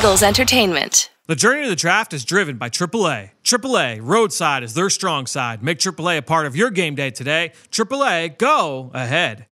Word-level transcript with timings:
Eagles 0.00 0.22
Entertainment. 0.22 1.10
The 1.26 1.36
journey 1.36 1.64
to 1.64 1.68
the 1.68 1.76
draft 1.76 2.14
is 2.14 2.24
driven 2.24 2.56
by 2.56 2.70
AAA. 2.70 3.32
AAA, 3.44 4.00
roadside 4.02 4.62
is 4.62 4.72
their 4.72 4.88
strong 4.88 5.26
side. 5.26 5.62
Make 5.62 5.78
AAA 5.78 6.16
a 6.16 6.22
part 6.22 6.46
of 6.46 6.56
your 6.56 6.70
game 6.70 6.94
day 6.94 7.10
today. 7.10 7.52
AAA, 7.70 8.38
go 8.38 8.90
ahead. 8.94 9.46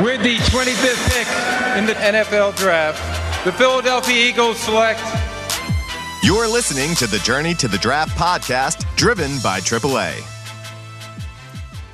With 0.00 0.22
the 0.22 0.36
25th 0.36 1.08
pick 1.08 1.26
in 1.76 1.86
the 1.86 1.94
NFL 1.94 2.56
Draft, 2.56 3.44
the 3.44 3.50
Philadelphia 3.50 4.28
Eagles 4.28 4.56
select. 4.60 5.00
You're 6.22 6.46
listening 6.46 6.94
to 6.94 7.08
the 7.08 7.18
Journey 7.18 7.54
to 7.54 7.66
the 7.66 7.78
Draft 7.78 8.16
podcast, 8.16 8.86
driven 8.94 9.40
by 9.42 9.58
AAA. 9.58 10.14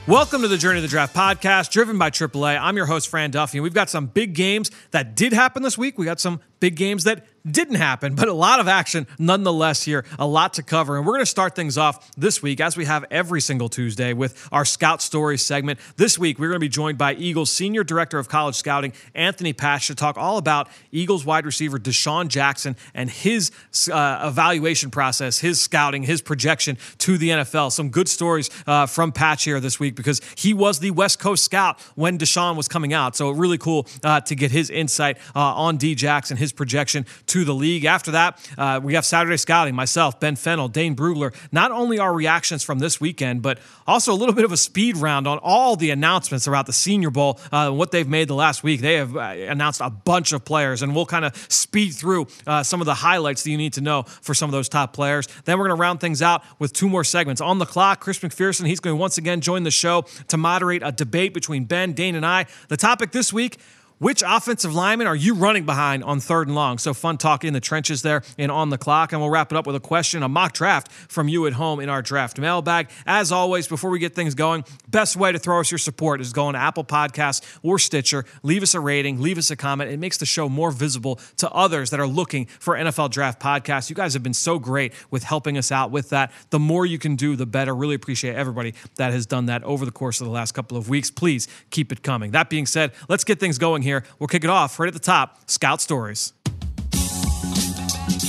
Welcome 0.07 0.43
to 0.43 0.49
the 0.49 0.59
Journey 0.59 0.81
to 0.81 0.83
the 0.83 0.89
Draft 0.89 1.17
podcast, 1.17 1.71
driven 1.71 1.97
by 1.97 2.11
AAA. 2.11 2.61
I'm 2.61 2.77
your 2.77 2.85
host, 2.85 3.09
Fran 3.09 3.31
Duffy, 3.31 3.57
and 3.57 3.63
we've 3.63 3.73
got 3.73 3.89
some 3.89 4.05
big 4.05 4.35
games 4.35 4.71
that 4.91 5.17
did 5.17 5.33
happen 5.33 5.63
this 5.63 5.79
week. 5.79 5.97
We 5.97 6.05
got 6.05 6.21
some 6.21 6.41
big 6.65 6.77
games 6.77 7.05
that 7.05 7.27
didn't 7.51 7.75
happen, 7.75 8.15
but 8.15 8.27
a 8.27 8.33
lot 8.33 8.59
of 8.59 8.69
action 8.69 9.07
nonetheless 9.19 9.83
here, 9.83 10.05
a 10.19 10.27
lot 10.27 10.55
to 10.55 10.63
cover. 10.63 10.97
And 10.97 11.07
we're 11.07 11.13
going 11.13 11.23
to 11.23 11.31
start 11.31 11.55
things 11.55 11.77
off 11.77 12.11
this 12.17 12.43
week, 12.43 12.59
as 12.59 12.75
we 12.75 12.87
have 12.87 13.05
every 13.11 13.43
single 13.43 13.69
Tuesday, 13.69 14.15
with 14.15 14.49
our 14.51 14.65
Scout 14.65 15.03
Stories 15.03 15.43
segment. 15.43 15.79
This 15.97 16.19
week, 16.19 16.39
we're 16.39 16.49
going 16.49 16.57
to 16.57 16.61
be 16.61 16.71
joined 16.71 16.97
by 16.97 17.15
Eagles 17.15 17.51
Senior 17.51 17.85
Director 17.85 18.19
of 18.19 18.31
College 18.31 18.55
Scouting, 18.55 18.95
Anthony 19.15 19.53
Patch, 19.53 19.89
to 19.89 19.95
talk 19.95 20.17
all 20.17 20.39
about 20.39 20.69
Eagles 20.91 21.27
wide 21.27 21.45
receiver 21.45 21.79
DeSean 21.79 22.29
Jackson 22.29 22.77
and 22.95 23.11
his 23.11 23.51
uh, 23.93 24.27
evaluation 24.27 24.91
process, 24.91 25.39
his 25.41 25.61
scouting, 25.61 26.05
his 26.05 26.23
projection 26.23 26.79
to 26.99 27.19
the 27.19 27.29
NFL. 27.29 27.73
Some 27.73 27.91
good 27.91 28.09
stories 28.09 28.49
uh, 28.67 28.87
from 28.87 29.13
Patch 29.13 29.45
here 29.45 29.61
this 29.61 29.79
week 29.79 29.97
because 29.97 30.23
he 30.35 30.55
was 30.55 30.79
the 30.79 30.93
West 30.93 31.19
Coast 31.19 31.45
scout 31.45 31.79
when 31.95 32.17
DeSean 32.17 32.57
was 32.57 32.69
coming 32.69 32.95
out. 32.95 33.17
So, 33.17 33.31
really 33.31 33.59
cool 33.59 33.87
uh, 34.03 34.23
to 34.23 34.35
get 34.35 34.51
his 34.51 34.71
insight 34.71 35.19
uh, 35.37 35.41
on 35.41 35.77
D 35.77 35.95
Jackson, 35.95 36.39
his 36.39 36.54
projection 36.57 37.07
to 37.27 37.45
the 37.45 37.55
league. 37.55 37.85
After 37.85 38.11
that, 38.13 38.51
uh, 38.57 38.81
we 38.83 38.95
have 38.95 39.05
Saturday 39.05 39.37
Scouting, 39.37 39.75
myself, 39.75 40.21
Ben 40.21 40.37
Fennell, 40.37 40.69
Dane 40.69 40.97
Brugler. 40.97 41.35
Not 41.53 41.73
only 41.73 41.99
our 41.99 42.13
reactions 42.13 42.63
from 42.63 42.79
this 42.79 43.01
weekend, 43.01 43.43
but 43.43 43.59
also 43.87 44.13
a 44.13 44.17
little 44.17 44.35
bit 44.35 44.45
of 44.45 44.53
a 44.53 44.57
speed 44.57 44.97
round 44.97 45.27
on 45.27 45.39
all 45.39 45.77
the 45.77 45.91
announcements 45.91 46.47
about 46.47 46.67
the 46.67 46.73
Senior 46.73 47.11
Bowl, 47.11 47.39
uh, 47.53 47.71
what 47.71 47.91
they've 47.91 48.09
made 48.09 48.29
the 48.29 48.35
last 48.35 48.63
week. 48.63 48.81
They 48.81 48.95
have 48.95 49.17
uh, 49.17 49.21
announced 49.21 49.81
a 49.81 49.91
bunch 49.91 50.33
of 50.33 50.45
players, 50.45 50.83
and 50.83 50.95
we'll 50.95 51.07
kind 51.07 51.25
of 51.25 51.37
speed 51.51 51.95
through 51.95 52.27
uh, 52.47 52.63
some 52.63 52.81
of 52.81 52.87
the 52.87 52.95
highlights 52.95 53.43
that 53.43 53.51
you 53.51 53.57
need 53.57 53.75
to 53.75 53.81
know 53.81 54.03
for 54.03 54.35
some 54.35 54.49
of 54.49 54.53
those 54.53 54.69
top 54.69 54.93
players. 54.93 55.27
Then 55.45 55.59
we're 55.59 55.69
going 55.69 55.77
to 55.77 55.81
round 55.81 56.01
things 56.01 56.23
out 56.23 56.43
with 56.59 56.73
two 56.73 56.89
more 56.89 57.05
segments. 57.05 57.41
On 57.41 57.59
the 57.59 57.67
clock, 57.67 58.01
Chris 58.01 58.21
McPherson, 58.21 58.67
he's 58.67 58.81
going 58.81 58.97
to 58.97 59.01
once 59.01 59.19
again 59.19 59.41
join 59.41 59.63
the 59.63 59.71
show 59.71 60.03
to 60.29 60.37
moderate 60.37 60.83
a 60.85 60.93
debate 60.93 61.35
between 61.35 61.65
Ben, 61.65 61.93
Dane, 61.93 62.15
and 62.15 62.25
I. 62.25 62.47
The 62.69 62.77
topic 62.77 63.13
this 63.13 63.33
week 63.33 63.59
which 64.05 64.23
offensive 64.23 64.75
lineman 64.75 65.07
are 65.07 65.17
you 65.17 65.33
running 65.33 65.65
behind 65.65 66.05
on 66.05 66.21
third 66.21 66.47
and 66.47 66.55
long? 66.55 66.77
So 66.77 66.93
fun 66.93 67.17
talk 67.17 67.43
in 67.43 67.55
the 67.55 67.61
trenches 67.61 68.03
there 68.03 68.23
and 68.37 68.53
on 68.53 68.69
the 68.69 68.77
clock. 68.77 69.13
And 69.13 69.21
we'll 69.23 69.31
wrap 69.31 69.51
it 69.51 69.57
up 69.57 69.67
with 69.67 69.77
a 69.77 69.81
question, 69.81 70.23
a 70.23 70.29
mock 70.29 70.53
draft 70.53 70.93
from 70.93 71.27
you 71.27 71.47
at 71.47 71.55
home 71.55 71.81
in 71.81 71.89
our 71.89 72.03
draft 72.03 72.39
mailbag. 72.39 72.91
As 73.07 73.33
always, 73.33 73.67
before 73.67 73.89
we 73.89 73.99
get 73.99 74.15
things 74.15 74.35
going, 74.35 74.67
best 74.91 75.17
way 75.17 75.33
to 75.33 75.39
throw 75.39 75.61
us 75.61 75.71
your 75.71 75.79
support 75.79 76.21
is 76.21 76.35
going 76.35 76.53
to 76.53 76.59
Apple 76.59 76.85
Podcasts 76.85 77.41
or 77.63 77.79
Stitcher. 77.79 78.27
Leave 78.43 78.63
us 78.63 78.75
a 78.75 78.81
rating, 78.81 79.23
leave 79.23 79.39
us 79.39 79.51
a 79.51 79.57
comment. 79.57 79.91
It 79.91 79.99
makes 79.99 80.19
the 80.19 80.27
show 80.27 80.51
more 80.51 80.71
visible 80.71 81.19
to 81.39 81.51
others 81.53 81.89
that 81.89 81.99
are 81.99 82.07
looking 82.07 82.45
for 82.45 82.75
NFL 82.75 83.11
draft 83.11 83.41
podcasts. 83.41 83.89
You 83.89 83.97
guys 83.97 84.13
have 84.13 84.23
been 84.23 84.35
so 84.35 84.59
great 84.59 84.93
with 85.11 85.23
helping 85.23 85.57
us 85.57 85.73
out 85.73 85.91
with 85.91 86.11
that. 86.11 86.31
The 86.51 86.59
more 86.59 86.85
you 86.85 86.99
can 86.99 87.17
do, 87.17 87.37
the 87.37 87.47
better. 87.47 87.75
Really 87.75 87.95
appreciate 87.95 88.37
everybody 88.37 88.75
that 88.97 89.15
has 89.15 89.25
done 89.25 89.47
that 89.47 89.65
over 89.65 89.87
the 89.87 89.93
course 89.93 90.21
of 90.21 90.27
the 90.27 90.33
last 90.35 90.53
couple 90.53 90.77
of 90.77 90.91
weeks. 90.91 91.11
Please 91.11 91.49
keep 91.71 91.91
it 91.91 92.03
coming. 92.03 92.33
That 92.33 92.51
being 92.51 92.67
said, 92.67 92.93
let's 93.09 93.25
get 93.25 93.41
things 93.41 93.57
going 93.57 93.81
here. 93.81 93.94
We'll 94.19 94.29
kick 94.29 94.45
it 94.45 94.51
off 94.51 94.79
right 94.81 94.89
at 94.89 94.95
the 94.95 95.01
top 95.01 95.49
Scout 95.49 95.81
Stories. 95.81 96.33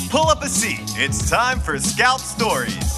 Pull 0.09 0.27
up 0.27 0.44
a 0.44 0.49
seat. 0.49 0.80
It's 0.97 1.30
time 1.30 1.59
for 1.59 1.80
Scout 1.80 2.19
Stories. 2.19 2.95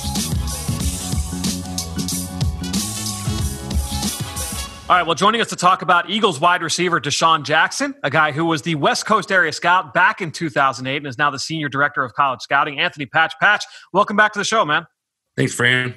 All 4.90 4.96
right, 4.96 5.06
well, 5.06 5.16
joining 5.16 5.42
us 5.42 5.50
to 5.50 5.58
talk 5.58 5.82
about 5.82 6.10
Eagles 6.10 6.40
wide 6.40 6.62
receiver 6.62 7.02
DeSean 7.02 7.44
Jackson, 7.44 7.94
a 8.04 8.10
guy 8.10 8.32
who 8.32 8.46
was 8.46 8.62
the 8.62 8.76
West 8.76 9.06
Coast 9.06 9.34
area 9.34 9.52
scout 9.52 9.94
back 9.94 10.22
in 10.22 10.32
2008 10.32 10.96
and 10.96 11.06
is 11.08 11.18
now 11.18 11.30
the 11.30 11.40
senior 11.40 11.68
director 11.68 12.06
of 12.06 12.14
college 12.14 12.40
scouting, 12.40 12.80
Anthony 12.80 13.06
Patch. 13.06 13.34
Patch, 13.42 13.66
welcome 13.92 14.16
back 14.16 14.32
to 14.32 14.40
the 14.40 14.46
show, 14.46 14.64
man. 14.64 14.88
Thanks, 15.36 15.54
Fran. 15.54 15.94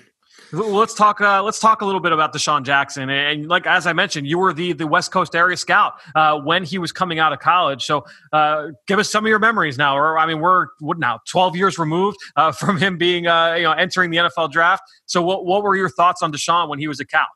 Well, 0.53 0.71
let's 0.71 0.95
talk. 0.95 1.21
Uh, 1.21 1.43
let's 1.43 1.61
talk 1.61 1.81
a 1.81 1.85
little 1.85 2.01
bit 2.01 2.13
about 2.13 2.33
DeSean 2.35 2.65
Jackson. 2.65 3.09
And 3.09 3.49
like 3.49 3.67
as 3.67 3.87
I 3.87 3.93
mentioned, 3.93 4.27
you 4.27 4.39
were 4.39 4.53
the 4.53 4.73
the 4.73 4.87
West 4.87 5.13
Coast 5.13 5.35
area 5.35 5.57
scout 5.57 5.95
uh, 6.15 6.41
when 6.41 6.65
he 6.65 6.79
was 6.79 6.91
coming 6.93 7.19
out 7.19 7.33
of 7.33 7.39
college. 7.39 7.85
So 7.85 8.05
uh, 8.33 8.69
give 8.87 8.99
us 8.99 9.11
some 9.11 9.25
of 9.25 9.29
your 9.29 9.39
memories 9.39 9.79
now. 9.79 9.97
Or 9.97 10.19
I 10.19 10.27
mean, 10.27 10.41
we're 10.41 10.67
what 10.81 10.99
now? 10.99 11.21
Twelve 11.29 11.57
years 11.57 11.79
removed 11.79 12.19
uh, 12.37 12.53
from 12.61 12.79
him 12.79 12.99
being 12.99 13.27
uh, 13.27 13.55
you 13.55 13.63
know 13.63 13.73
entering 13.73 14.11
the 14.11 14.19
NFL 14.19 14.51
draft. 14.51 14.83
So 15.07 15.23
what 15.23 15.47
what 15.47 15.63
were 15.63 15.77
your 15.77 15.91
thoughts 15.91 16.23
on 16.23 16.33
DeSean 16.33 16.69
when 16.69 16.79
he 16.79 16.89
was 16.89 17.01
a 17.01 17.05
Cal? 17.05 17.27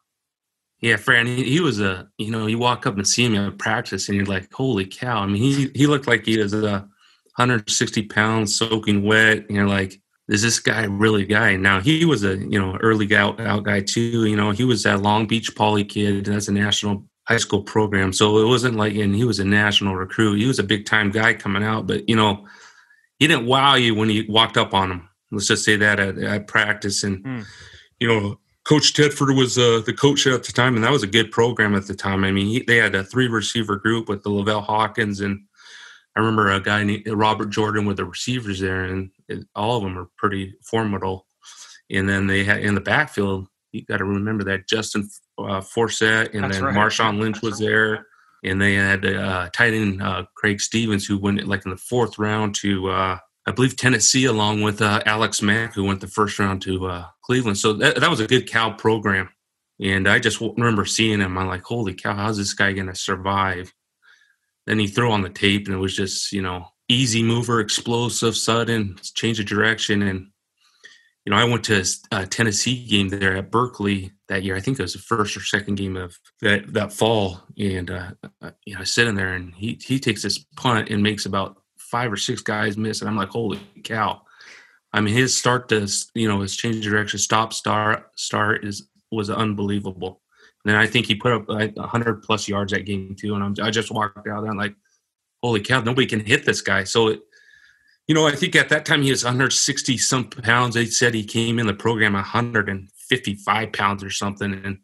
Yeah, 0.81 0.97
Fran, 0.97 1.27
he, 1.27 1.45
he 1.45 1.61
was 1.61 1.81
a 1.81 2.09
you 2.19 2.31
know 2.31 2.47
you 2.47 2.59
walk 2.59 2.87
up 2.87 2.97
and 2.97 3.07
see 3.07 3.25
him 3.25 3.37
at 3.37 3.59
practice 3.59 4.09
and 4.09 4.17
you're 4.17 4.27
like, 4.27 4.53
holy 4.53 4.87
cow! 4.87 5.21
I 5.21 5.27
mean, 5.27 5.37
he 5.37 5.71
he 5.75 5.87
looked 5.87 6.09
like 6.09 6.27
he 6.27 6.39
was 6.39 6.53
a 6.53 6.89
160 7.37 8.03
pounds, 8.05 8.57
soaking 8.57 9.03
wet. 9.03 9.39
And 9.39 9.51
you're 9.51 9.67
like 9.67 10.01
is 10.29 10.43
this 10.43 10.59
guy 10.59 10.85
really 10.85 11.23
a 11.23 11.27
guy? 11.27 11.57
Now 11.57 11.81
he 11.81 12.05
was 12.05 12.25
a 12.25 12.37
you 12.37 12.59
know 12.59 12.77
early 12.81 13.15
out, 13.15 13.41
out 13.41 13.65
guy 13.65 13.81
too. 13.81 14.25
You 14.25 14.37
know 14.37 14.51
he 14.51 14.65
was 14.65 14.83
that 14.85 15.03
Long 15.03 15.27
Beach 15.27 15.55
Poly 15.55 15.85
kid. 15.85 16.25
That's 16.27 16.49
a 16.49 16.53
national 16.53 17.05
high 17.29 17.37
school 17.37 17.63
program, 17.63 18.13
so 18.13 18.39
it 18.39 18.47
wasn't 18.47 18.77
like 18.77 18.95
and 18.95 19.15
he 19.15 19.25
was 19.25 19.39
a 19.39 19.45
national 19.45 19.97
recruit. 19.97 20.39
He 20.39 20.47
was 20.47 20.59
a 20.59 20.65
big 20.65 20.87
time 20.87 21.11
guy 21.11 21.35
coming 21.35 21.65
out, 21.65 21.87
but 21.87 22.09
you 22.09 22.17
know 22.17 22.47
he 23.19 23.27
didn't 23.27 23.47
wow 23.47 23.75
you 23.75 23.95
when 23.95 24.11
you 24.11 24.25
walked 24.29 24.57
up 24.57 24.73
on 24.75 24.91
him. 24.91 25.09
Let's 25.31 25.49
just 25.49 25.65
say 25.65 25.77
that 25.77 26.01
at, 26.01 26.19
at 26.19 26.47
practice 26.47 27.03
and 27.05 27.25
mm. 27.25 27.45
you 28.01 28.09
know. 28.09 28.41
Coach 28.67 28.95
Tedford 28.95 29.37
was 29.37 29.59
uh, 29.59 29.83
the 29.85 29.93
coach 29.93 30.27
at 30.27 30.43
the 30.43 30.51
time, 30.51 30.75
and 30.75 30.83
that 30.83 30.91
was 30.91 31.03
a 31.03 31.07
good 31.07 31.31
program 31.31 31.75
at 31.75 31.87
the 31.87 31.93
time. 31.93 32.25
I 32.25 32.31
mean, 32.31 32.47
he, 32.47 32.63
they 32.63 32.79
had 32.79 32.95
a 32.95 33.05
three 33.05 33.29
receiver 33.29 33.77
group 33.77 34.09
with 34.09 34.23
the 34.23 34.31
Lavelle 34.31 34.63
Hawkins 34.63 35.21
and 35.21 35.41
I 36.17 36.21
remember 36.21 36.51
a 36.51 36.61
guy 36.61 36.85
named 36.85 37.07
Robert 37.09 37.51
Jordan 37.51 37.87
with 37.87 37.97
the 37.97 38.05
receivers 38.05 38.61
there, 38.61 38.85
and 38.85 39.11
it, 39.29 39.47
all 39.55 39.77
of 39.77 39.83
them 39.83 39.99
are 39.99 40.09
pretty 40.17 40.55
formidable. 40.63 41.27
And 41.91 42.09
then 42.09 42.27
they 42.27 42.45
had 42.45 42.61
in 42.61 42.75
the 42.75 42.81
backfield, 42.81 43.49
you 43.73 43.85
got 43.85 43.99
to 43.99 44.05
remember 44.05 44.45
that 44.45 44.69
Justin 44.69 45.09
uh, 45.39 45.61
Forsett 45.61 46.33
and 46.33 46.45
That's 46.45 46.57
then 46.57 46.65
right. 46.65 46.75
Marshawn 46.75 47.19
Lynch 47.19 47.37
That's 47.37 47.45
was 47.45 47.61
right. 47.61 47.69
there. 47.69 48.07
And 48.45 48.61
they 48.61 48.75
had 48.75 49.05
uh, 49.05 49.49
tight 49.53 49.75
end 49.75 50.03
uh, 50.03 50.25
Craig 50.37 50.61
Stevens, 50.61 51.07
who 51.07 51.19
went 51.19 51.47
like 51.49 51.65
in 51.65 51.71
the 51.71 51.77
fourth 51.77 52.19
round 52.19 52.55
to, 52.57 52.91
uh, 52.91 53.19
I 53.47 53.51
believe, 53.53 53.77
Tennessee, 53.77 54.27
along 54.27 54.63
with 54.63 54.83
uh, 54.83 55.03
Alex 55.07 55.43
Mack, 55.43 55.75
who 55.75 55.85
went 55.85 56.01
the 56.01 56.07
first 56.07 56.39
round 56.39 56.63
to 56.63 56.87
uh, 56.87 57.07
Cleveland. 57.23 57.59
So 57.59 57.73
that, 57.75 58.01
that 58.01 58.11
was 58.11 58.21
a 58.21 58.27
good 58.27 58.47
Cal 58.47 58.73
program. 58.73 59.31
And 59.81 60.07
I 60.07 60.19
just 60.19 60.41
remember 60.41 60.85
seeing 60.85 61.21
him. 61.21 61.37
I'm 61.37 61.49
like, 61.49 61.65
holy 61.65 61.95
cow, 61.95 62.15
how's 62.15 62.37
this 62.37 62.55
guy 62.55 62.73
going 62.73 62.87
to 62.87 62.95
survive? 62.95 63.73
Then 64.67 64.79
he 64.79 64.87
threw 64.87 65.11
on 65.11 65.23
the 65.23 65.29
tape, 65.29 65.67
and 65.67 65.75
it 65.75 65.79
was 65.79 65.97
just 65.97 66.33
you 66.33 66.43
know 66.43 66.67
easy 66.89 67.23
mover, 67.23 67.61
explosive, 67.61 68.37
sudden, 68.37 68.97
change 69.15 69.41
of 69.41 69.47
direction. 69.47 70.03
And 70.03 70.29
you 71.25 71.31
know, 71.31 71.37
I 71.37 71.45
went 71.45 71.65
to 71.65 71.85
a 72.13 72.27
Tennessee 72.27 72.87
game 72.87 73.09
there 73.09 73.37
at 73.37 73.51
Berkeley 73.51 74.13
that 74.29 74.43
year. 74.43 74.57
I 74.57 74.61
think 74.61 74.79
it 74.79 74.83
was 74.83 74.93
the 74.93 74.99
first 74.99 75.37
or 75.37 75.41
second 75.41 75.77
game 75.77 75.97
of 75.97 76.19
that 76.43 76.73
that 76.73 76.93
fall, 76.93 77.43
and 77.59 77.91
uh, 77.91 78.11
uh 78.43 78.51
you 78.65 78.75
know, 78.75 78.81
I 78.81 78.85
sit 78.85 79.07
in 79.07 79.15
there, 79.15 79.35
and 79.35 79.55
he 79.55 79.79
he 79.83 79.99
takes 79.99 80.23
this 80.23 80.39
punt 80.57 80.91
and 80.91 81.03
makes 81.03 81.27
about 81.27 81.57
five 81.79 82.13
or 82.13 82.17
six 82.17 82.43
guys 82.43 82.77
miss, 82.77 83.01
and 83.01 83.09
I'm 83.09 83.17
like, 83.17 83.31
holy 83.31 83.61
cow! 83.83 84.23
I 84.93 85.01
mean, 85.01 85.15
his 85.15 85.37
start 85.37 85.69
to 85.71 85.89
you 86.15 86.29
know 86.29 86.41
his 86.41 86.57
change 86.57 86.77
of 86.77 86.83
direction, 86.83 87.19
stop, 87.19 87.53
start, 87.53 88.11
start 88.17 88.65
is 88.65 88.89
was 89.11 89.31
unbelievable. 89.31 90.21
And 90.67 90.77
I 90.77 90.87
think 90.87 91.07
he 91.07 91.15
put 91.15 91.33
up 91.33 91.49
like 91.49 91.77
100 91.77 92.23
plus 92.23 92.49
yards 92.49 92.73
that 92.73 92.87
game 92.87 93.15
too. 93.19 93.35
And 93.35 93.45
I'm, 93.45 93.55
i 93.63 93.71
just 93.71 93.91
walked 93.91 94.27
out 94.29 94.43
there 94.43 94.51
and 94.51 94.59
like, 94.59 94.75
holy 95.43 95.61
cow, 95.61 95.81
nobody 95.81 96.07
can 96.07 96.21
hit 96.21 96.47
this 96.47 96.63
guy. 96.63 96.85
So, 96.85 97.09
it, 97.09 97.21
you 98.07 98.15
know, 98.15 98.27
I 98.27 98.35
think 98.35 98.57
at 98.57 98.71
that 98.71 98.87
time 98.87 99.03
he 99.03 99.11
was 99.11 99.25
160 99.25 99.99
some 99.99 100.25
pounds. 100.25 100.75
They 100.75 100.87
said 100.87 101.15
he 101.15 101.25
came 101.25 101.59
in 101.59 101.67
the 101.67 101.75
program 101.75 102.15
155 102.15 103.73
pounds 103.73 104.03
or 104.03 104.11
something. 104.11 104.53
And, 104.53 104.79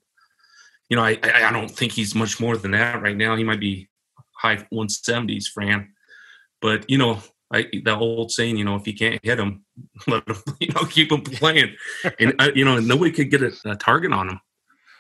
you 0.88 0.96
know, 0.96 1.02
I, 1.02 1.19
I 1.22 1.50
don't 1.52 1.70
think 1.70 1.93
he's 1.93 2.14
much 2.14 2.40
more 2.40 2.56
than 2.56 2.72
that 2.72 3.02
right 3.02 3.16
now. 3.16 3.37
He 3.37 3.44
might 3.44 3.60
be 3.60 3.88
high 4.37 4.56
170s, 4.72 5.46
Fran. 5.46 5.93
But, 6.60 6.90
you 6.90 6.99
know, 6.99 7.22
I, 7.52 7.66
the 7.84 7.96
old 7.96 8.31
saying, 8.31 8.58
you 8.58 8.64
know, 8.64 8.76
if 8.76 8.87
you 8.87 8.94
can't 8.94 9.20
hit 9.22 9.38
him, 9.38 9.64
let 10.06 10.28
him, 10.28 10.37
you 10.60 10.69
know, 10.69 10.84
keep 10.84 11.10
him 11.10 11.22
playing. 11.22 11.75
And, 12.19 12.34
uh, 12.38 12.50
you 12.55 12.66
know, 12.66 12.78
nobody 12.81 13.12
could 13.12 13.31
get 13.31 13.43
a, 13.43 13.52
a 13.64 13.76
target 13.76 14.12
on 14.12 14.28
him 14.28 14.40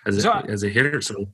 as 0.06 0.22
so, 0.22 0.32
a, 0.32 0.44
as 0.48 0.62
a 0.62 0.68
hitter. 0.68 1.00
So, 1.00 1.26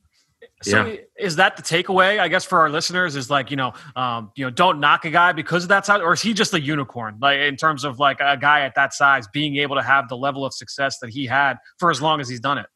so 0.63 0.85
yeah. 0.85 0.95
is 1.19 1.35
that 1.35 1.55
the 1.55 1.63
takeaway? 1.63 2.19
I 2.19 2.27
guess 2.27 2.45
for 2.45 2.59
our 2.59 2.69
listeners 2.69 3.15
is 3.15 3.29
like 3.29 3.51
you 3.51 3.57
know, 3.57 3.73
um, 3.95 4.31
you 4.35 4.45
know, 4.45 4.49
don't 4.49 4.79
knock 4.79 5.05
a 5.05 5.09
guy 5.09 5.31
because 5.31 5.63
of 5.63 5.69
that 5.69 5.85
size, 5.85 6.01
or 6.01 6.13
is 6.13 6.21
he 6.21 6.33
just 6.33 6.53
a 6.53 6.59
unicorn? 6.59 7.17
Like 7.21 7.39
in 7.39 7.55
terms 7.55 7.83
of 7.83 7.99
like 7.99 8.19
a 8.19 8.37
guy 8.37 8.61
at 8.61 8.75
that 8.75 8.93
size 8.93 9.27
being 9.27 9.57
able 9.57 9.75
to 9.75 9.83
have 9.83 10.09
the 10.09 10.17
level 10.17 10.45
of 10.45 10.53
success 10.53 10.99
that 10.99 11.09
he 11.09 11.25
had 11.25 11.57
for 11.79 11.91
as 11.91 12.01
long 12.01 12.19
as 12.19 12.27
he's 12.29 12.39
done 12.39 12.57
it. 12.57 12.67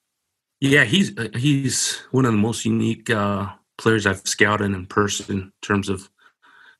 Yeah, 0.59 0.83
he's 0.83 1.17
uh, 1.17 1.29
he's 1.35 1.97
one 2.11 2.25
of 2.25 2.31
the 2.31 2.37
most 2.37 2.65
unique 2.65 3.09
uh, 3.09 3.49
players 3.79 4.05
I've 4.05 4.25
scouted 4.27 4.71
in 4.71 4.85
person 4.85 5.35
in 5.35 5.51
terms 5.63 5.89
of 5.89 6.07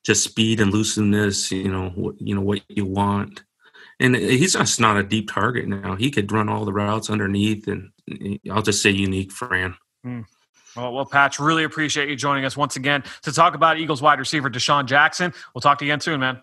just 0.04 0.22
speed 0.22 0.60
and 0.60 0.72
looseness. 0.72 1.50
You 1.50 1.68
know, 1.68 1.90
what 1.90 2.14
you 2.20 2.34
know 2.34 2.40
what 2.40 2.62
you 2.68 2.86
want. 2.86 3.42
And 4.00 4.16
he's 4.16 4.54
just 4.54 4.80
not 4.80 4.96
a 4.96 5.02
deep 5.02 5.30
target 5.30 5.68
now. 5.68 5.94
He 5.94 6.10
could 6.10 6.32
run 6.32 6.48
all 6.48 6.64
the 6.64 6.72
routes 6.72 7.10
underneath, 7.10 7.66
and 7.66 7.90
I'll 8.50 8.62
just 8.62 8.82
say 8.82 8.90
unique, 8.90 9.32
Fran. 9.32 9.76
Mm. 10.04 10.24
Well, 10.76 10.92
well, 10.94 11.04
Patch, 11.04 11.38
really 11.38 11.64
appreciate 11.64 12.08
you 12.08 12.16
joining 12.16 12.44
us 12.44 12.56
once 12.56 12.76
again 12.76 13.04
to 13.22 13.32
talk 13.32 13.54
about 13.54 13.78
Eagles 13.78 14.00
wide 14.00 14.18
receiver 14.18 14.48
DeSean 14.48 14.86
Jackson. 14.86 15.34
We'll 15.54 15.60
talk 15.60 15.78
to 15.78 15.84
you 15.84 15.90
again 15.90 16.00
soon, 16.00 16.20
man. 16.20 16.42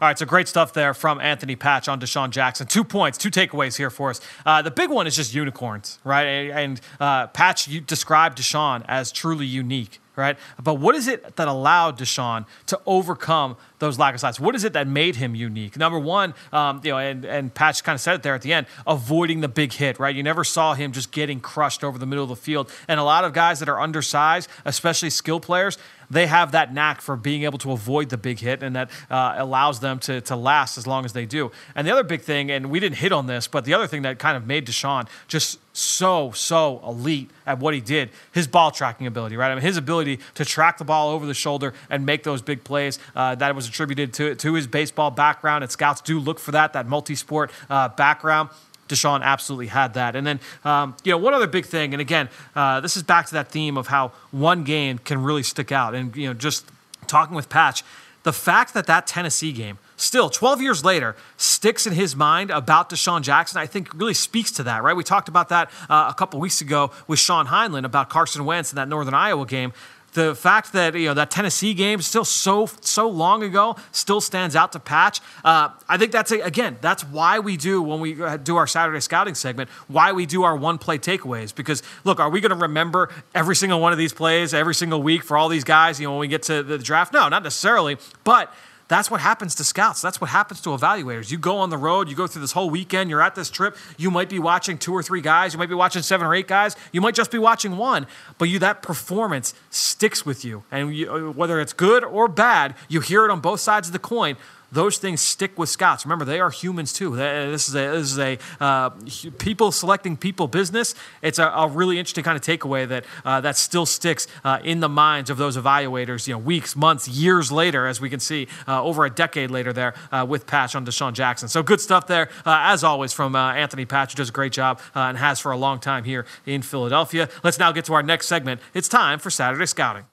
All 0.00 0.08
right, 0.08 0.18
so 0.18 0.24
great 0.24 0.48
stuff 0.48 0.72
there 0.72 0.94
from 0.94 1.20
Anthony 1.20 1.56
Patch 1.56 1.86
on 1.86 2.00
DeSean 2.00 2.30
Jackson. 2.30 2.66
Two 2.66 2.84
points, 2.84 3.18
two 3.18 3.30
takeaways 3.30 3.76
here 3.76 3.90
for 3.90 4.08
us. 4.08 4.20
Uh, 4.46 4.62
the 4.62 4.70
big 4.70 4.88
one 4.88 5.06
is 5.06 5.14
just 5.14 5.34
unicorns, 5.34 5.98
right? 6.04 6.24
And 6.24 6.80
uh, 6.98 7.26
Patch, 7.26 7.68
you 7.68 7.82
described 7.82 8.38
DeSean 8.38 8.82
as 8.88 9.12
truly 9.12 9.44
unique 9.44 10.00
right? 10.20 10.38
But 10.62 10.74
what 10.74 10.94
is 10.94 11.08
it 11.08 11.36
that 11.36 11.48
allowed 11.48 11.98
DeSean 11.98 12.46
to 12.66 12.80
overcome 12.86 13.56
those 13.78 13.98
lack 13.98 14.14
of 14.14 14.20
size? 14.20 14.38
What 14.38 14.54
is 14.54 14.64
it 14.64 14.72
that 14.74 14.86
made 14.86 15.16
him 15.16 15.34
unique? 15.34 15.76
Number 15.76 15.98
one, 15.98 16.34
um, 16.52 16.80
you 16.84 16.90
know, 16.90 16.98
and, 16.98 17.24
and 17.24 17.52
Patch 17.52 17.82
kind 17.82 17.94
of 17.94 18.00
said 18.00 18.14
it 18.14 18.22
there 18.22 18.34
at 18.34 18.42
the 18.42 18.52
end, 18.52 18.66
avoiding 18.86 19.40
the 19.40 19.48
big 19.48 19.72
hit, 19.72 19.98
right? 19.98 20.14
You 20.14 20.22
never 20.22 20.44
saw 20.44 20.74
him 20.74 20.92
just 20.92 21.10
getting 21.10 21.40
crushed 21.40 21.82
over 21.82 21.98
the 21.98 22.06
middle 22.06 22.22
of 22.22 22.30
the 22.30 22.36
field. 22.36 22.70
And 22.86 23.00
a 23.00 23.04
lot 23.04 23.24
of 23.24 23.32
guys 23.32 23.58
that 23.60 23.68
are 23.68 23.80
undersized, 23.80 24.48
especially 24.64 25.10
skill 25.10 25.40
players, 25.40 25.78
they 26.10 26.26
have 26.26 26.52
that 26.52 26.74
knack 26.74 27.00
for 27.00 27.16
being 27.16 27.44
able 27.44 27.58
to 27.58 27.70
avoid 27.70 28.08
the 28.08 28.18
big 28.18 28.40
hit, 28.40 28.62
and 28.62 28.74
that 28.74 28.90
uh, 29.08 29.34
allows 29.38 29.78
them 29.80 30.00
to, 30.00 30.20
to 30.22 30.34
last 30.34 30.76
as 30.76 30.86
long 30.86 31.04
as 31.04 31.12
they 31.12 31.24
do. 31.24 31.52
And 31.74 31.86
the 31.86 31.92
other 31.92 32.02
big 32.02 32.22
thing, 32.22 32.50
and 32.50 32.68
we 32.68 32.80
didn't 32.80 32.96
hit 32.96 33.12
on 33.12 33.26
this, 33.26 33.46
but 33.46 33.64
the 33.64 33.74
other 33.74 33.86
thing 33.86 34.02
that 34.02 34.18
kind 34.18 34.36
of 34.36 34.46
made 34.46 34.66
DeSean 34.66 35.08
just 35.28 35.58
so 35.80 36.30
so 36.32 36.80
elite 36.84 37.30
at 37.46 37.58
what 37.58 37.72
he 37.72 37.80
did 37.80 38.10
his 38.32 38.46
ball 38.46 38.70
tracking 38.70 39.06
ability 39.06 39.36
right 39.36 39.50
i 39.50 39.54
mean 39.54 39.62
his 39.62 39.76
ability 39.76 40.18
to 40.34 40.44
track 40.44 40.78
the 40.78 40.84
ball 40.84 41.10
over 41.10 41.26
the 41.26 41.34
shoulder 41.34 41.72
and 41.88 42.04
make 42.04 42.22
those 42.22 42.42
big 42.42 42.62
plays 42.62 42.98
uh, 43.16 43.34
that 43.34 43.54
was 43.54 43.66
attributed 43.66 44.12
to, 44.12 44.34
to 44.34 44.54
his 44.54 44.66
baseball 44.66 45.10
background 45.10 45.64
and 45.64 45.70
scouts 45.70 46.00
do 46.00 46.18
look 46.20 46.38
for 46.38 46.50
that 46.50 46.72
that 46.72 46.86
multi-sport 46.86 47.50
uh, 47.70 47.88
background 47.88 48.50
DeSean 48.88 49.22
absolutely 49.22 49.68
had 49.68 49.94
that. 49.94 50.16
And 50.16 50.26
then, 50.26 50.40
um, 50.64 50.96
you 51.04 51.12
know, 51.12 51.18
one 51.18 51.32
other 51.32 51.46
big 51.46 51.64
thing, 51.64 51.94
and 51.94 52.00
again, 52.00 52.28
uh, 52.56 52.80
this 52.80 52.96
is 52.96 53.04
back 53.04 53.26
to 53.26 53.34
that 53.34 53.48
theme 53.48 53.76
of 53.76 53.86
how 53.86 54.08
one 54.32 54.64
game 54.64 54.98
can 54.98 55.22
really 55.22 55.44
stick 55.44 55.70
out. 55.70 55.94
And, 55.94 56.16
you 56.16 56.26
know, 56.26 56.34
just 56.34 56.66
talking 57.06 57.36
with 57.36 57.48
Patch, 57.48 57.84
the 58.24 58.32
fact 58.32 58.74
that 58.74 58.86
that 58.86 59.06
Tennessee 59.06 59.52
game, 59.52 59.78
still 60.00 60.30
12 60.30 60.62
years 60.62 60.84
later, 60.84 61.16
sticks 61.36 61.86
in 61.86 61.92
his 61.92 62.16
mind 62.16 62.50
about 62.50 62.90
DeSean 62.90 63.22
Jackson, 63.22 63.60
I 63.60 63.66
think 63.66 63.92
really 63.94 64.14
speaks 64.14 64.50
to 64.52 64.62
that, 64.64 64.82
right? 64.82 64.96
We 64.96 65.04
talked 65.04 65.28
about 65.28 65.48
that 65.50 65.70
uh, 65.88 66.08
a 66.10 66.14
couple 66.14 66.40
weeks 66.40 66.60
ago 66.60 66.90
with 67.06 67.18
Sean 67.18 67.46
Heinlen 67.46 67.84
about 67.84 68.08
Carson 68.08 68.44
Wentz 68.44 68.72
in 68.72 68.76
that 68.76 68.88
Northern 68.88 69.14
Iowa 69.14 69.46
game 69.46 69.72
the 70.12 70.34
fact 70.34 70.72
that 70.72 70.94
you 70.94 71.06
know 71.06 71.14
that 71.14 71.30
Tennessee 71.30 71.74
game 71.74 72.02
still 72.02 72.24
so 72.24 72.66
so 72.80 73.08
long 73.08 73.42
ago 73.42 73.76
still 73.92 74.20
stands 74.20 74.56
out 74.56 74.72
to 74.72 74.80
Patch. 74.80 75.20
Uh, 75.44 75.70
I 75.88 75.98
think 75.98 76.12
that's 76.12 76.32
a, 76.32 76.40
again 76.40 76.78
that's 76.80 77.04
why 77.04 77.38
we 77.38 77.56
do 77.56 77.80
when 77.82 78.00
we 78.00 78.20
uh, 78.20 78.36
do 78.36 78.56
our 78.56 78.66
Saturday 78.66 79.00
scouting 79.00 79.34
segment. 79.34 79.70
Why 79.88 80.12
we 80.12 80.26
do 80.26 80.42
our 80.42 80.56
one 80.56 80.78
play 80.78 80.98
takeaways 80.98 81.54
because 81.54 81.82
look, 82.04 82.18
are 82.18 82.30
we 82.30 82.40
going 82.40 82.50
to 82.50 82.56
remember 82.56 83.10
every 83.34 83.56
single 83.56 83.80
one 83.80 83.92
of 83.92 83.98
these 83.98 84.12
plays 84.12 84.52
every 84.52 84.74
single 84.74 85.02
week 85.02 85.22
for 85.22 85.36
all 85.36 85.48
these 85.48 85.64
guys? 85.64 86.00
You 86.00 86.06
know 86.06 86.12
when 86.12 86.20
we 86.20 86.28
get 86.28 86.42
to 86.44 86.62
the 86.62 86.78
draft, 86.78 87.12
no, 87.12 87.28
not 87.28 87.42
necessarily, 87.42 87.96
but 88.24 88.52
that's 88.90 89.08
what 89.08 89.20
happens 89.20 89.54
to 89.54 89.64
scouts. 89.64 90.02
That's 90.02 90.20
what 90.20 90.30
happens 90.30 90.60
to 90.62 90.70
evaluators. 90.70 91.30
You 91.30 91.38
go 91.38 91.58
on 91.58 91.70
the 91.70 91.78
road, 91.78 92.08
you 92.08 92.16
go 92.16 92.26
through 92.26 92.42
this 92.42 92.50
whole 92.50 92.68
weekend, 92.68 93.08
you're 93.08 93.22
at 93.22 93.36
this 93.36 93.48
trip, 93.48 93.76
you 93.96 94.10
might 94.10 94.28
be 94.28 94.40
watching 94.40 94.78
two 94.78 94.92
or 94.92 95.00
three 95.00 95.20
guys, 95.20 95.52
you 95.52 95.60
might 95.60 95.68
be 95.68 95.76
watching 95.76 96.02
seven 96.02 96.26
or 96.26 96.34
eight 96.34 96.48
guys, 96.48 96.74
you 96.90 97.00
might 97.00 97.14
just 97.14 97.30
be 97.30 97.38
watching 97.38 97.76
one, 97.76 98.08
but 98.36 98.48
you 98.48 98.58
that 98.58 98.82
performance 98.82 99.54
sticks 99.70 100.26
with 100.26 100.44
you. 100.44 100.64
And 100.72 100.92
you, 100.94 101.08
uh, 101.08 101.30
whether 101.30 101.60
it's 101.60 101.72
good 101.72 102.02
or 102.02 102.26
bad, 102.26 102.74
you 102.88 102.98
hear 102.98 103.24
it 103.24 103.30
on 103.30 103.38
both 103.38 103.60
sides 103.60 103.86
of 103.86 103.92
the 103.92 104.00
coin 104.00 104.36
those 104.72 104.98
things 104.98 105.20
stick 105.20 105.58
with 105.58 105.68
scouts. 105.68 106.04
Remember, 106.04 106.24
they 106.24 106.40
are 106.40 106.50
humans 106.50 106.92
too. 106.92 107.16
This 107.16 107.68
is 107.68 107.74
a, 107.74 107.90
this 107.90 108.12
is 108.12 108.18
a 108.18 108.38
uh, 108.60 108.90
people 109.38 109.72
selecting 109.72 110.16
people 110.16 110.48
business. 110.48 110.94
It's 111.22 111.38
a, 111.38 111.48
a, 111.48 111.68
really 111.68 111.98
interesting 111.98 112.24
kind 112.24 112.36
of 112.36 112.42
takeaway 112.42 112.86
that 112.88 113.04
uh, 113.24 113.40
that 113.40 113.56
still 113.56 113.86
sticks 113.86 114.26
uh, 114.44 114.58
in 114.62 114.80
the 114.80 114.88
minds 114.88 115.30
of 115.30 115.36
those 115.36 115.56
evaluators. 115.56 116.26
You 116.26 116.34
know, 116.34 116.38
weeks, 116.38 116.76
months, 116.76 117.08
years 117.08 117.50
later, 117.52 117.86
as 117.86 118.00
we 118.00 118.10
can 118.10 118.20
see 118.20 118.48
uh, 118.66 118.82
over 118.82 119.04
a 119.04 119.10
decade 119.10 119.50
later 119.50 119.72
there 119.72 119.94
uh, 120.12 120.26
with 120.28 120.46
Patch 120.46 120.74
on 120.74 120.84
DeSean 120.84 121.12
Jackson. 121.12 121.48
So 121.48 121.62
good 121.62 121.80
stuff 121.80 122.06
there, 122.06 122.28
uh, 122.44 122.58
as 122.62 122.84
always, 122.84 123.12
from 123.12 123.36
Anthony 123.36 123.84
Patch, 123.84 124.12
who 124.12 124.16
does 124.16 124.28
a 124.28 124.32
great 124.32 124.52
job 124.52 124.80
and 124.94 125.16
has 125.16 125.40
for 125.40 125.52
a 125.52 125.56
long 125.56 125.78
time 125.78 126.04
here 126.04 126.26
in 126.46 126.62
Philadelphia. 126.62 127.28
Let's 127.42 127.58
now 127.58 127.72
get 127.72 127.84
to 127.86 127.94
our 127.94 128.02
next 128.02 128.26
segment. 128.26 128.60
It's 128.74 128.88
time 128.88 129.18
for 129.18 129.30
Saturday 129.30 129.66
Scouting. 129.66 130.04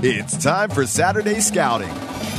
It's 0.00 0.36
time 0.36 0.70
for 0.70 0.86
Saturday 0.86 1.40
Scouting. 1.40 2.37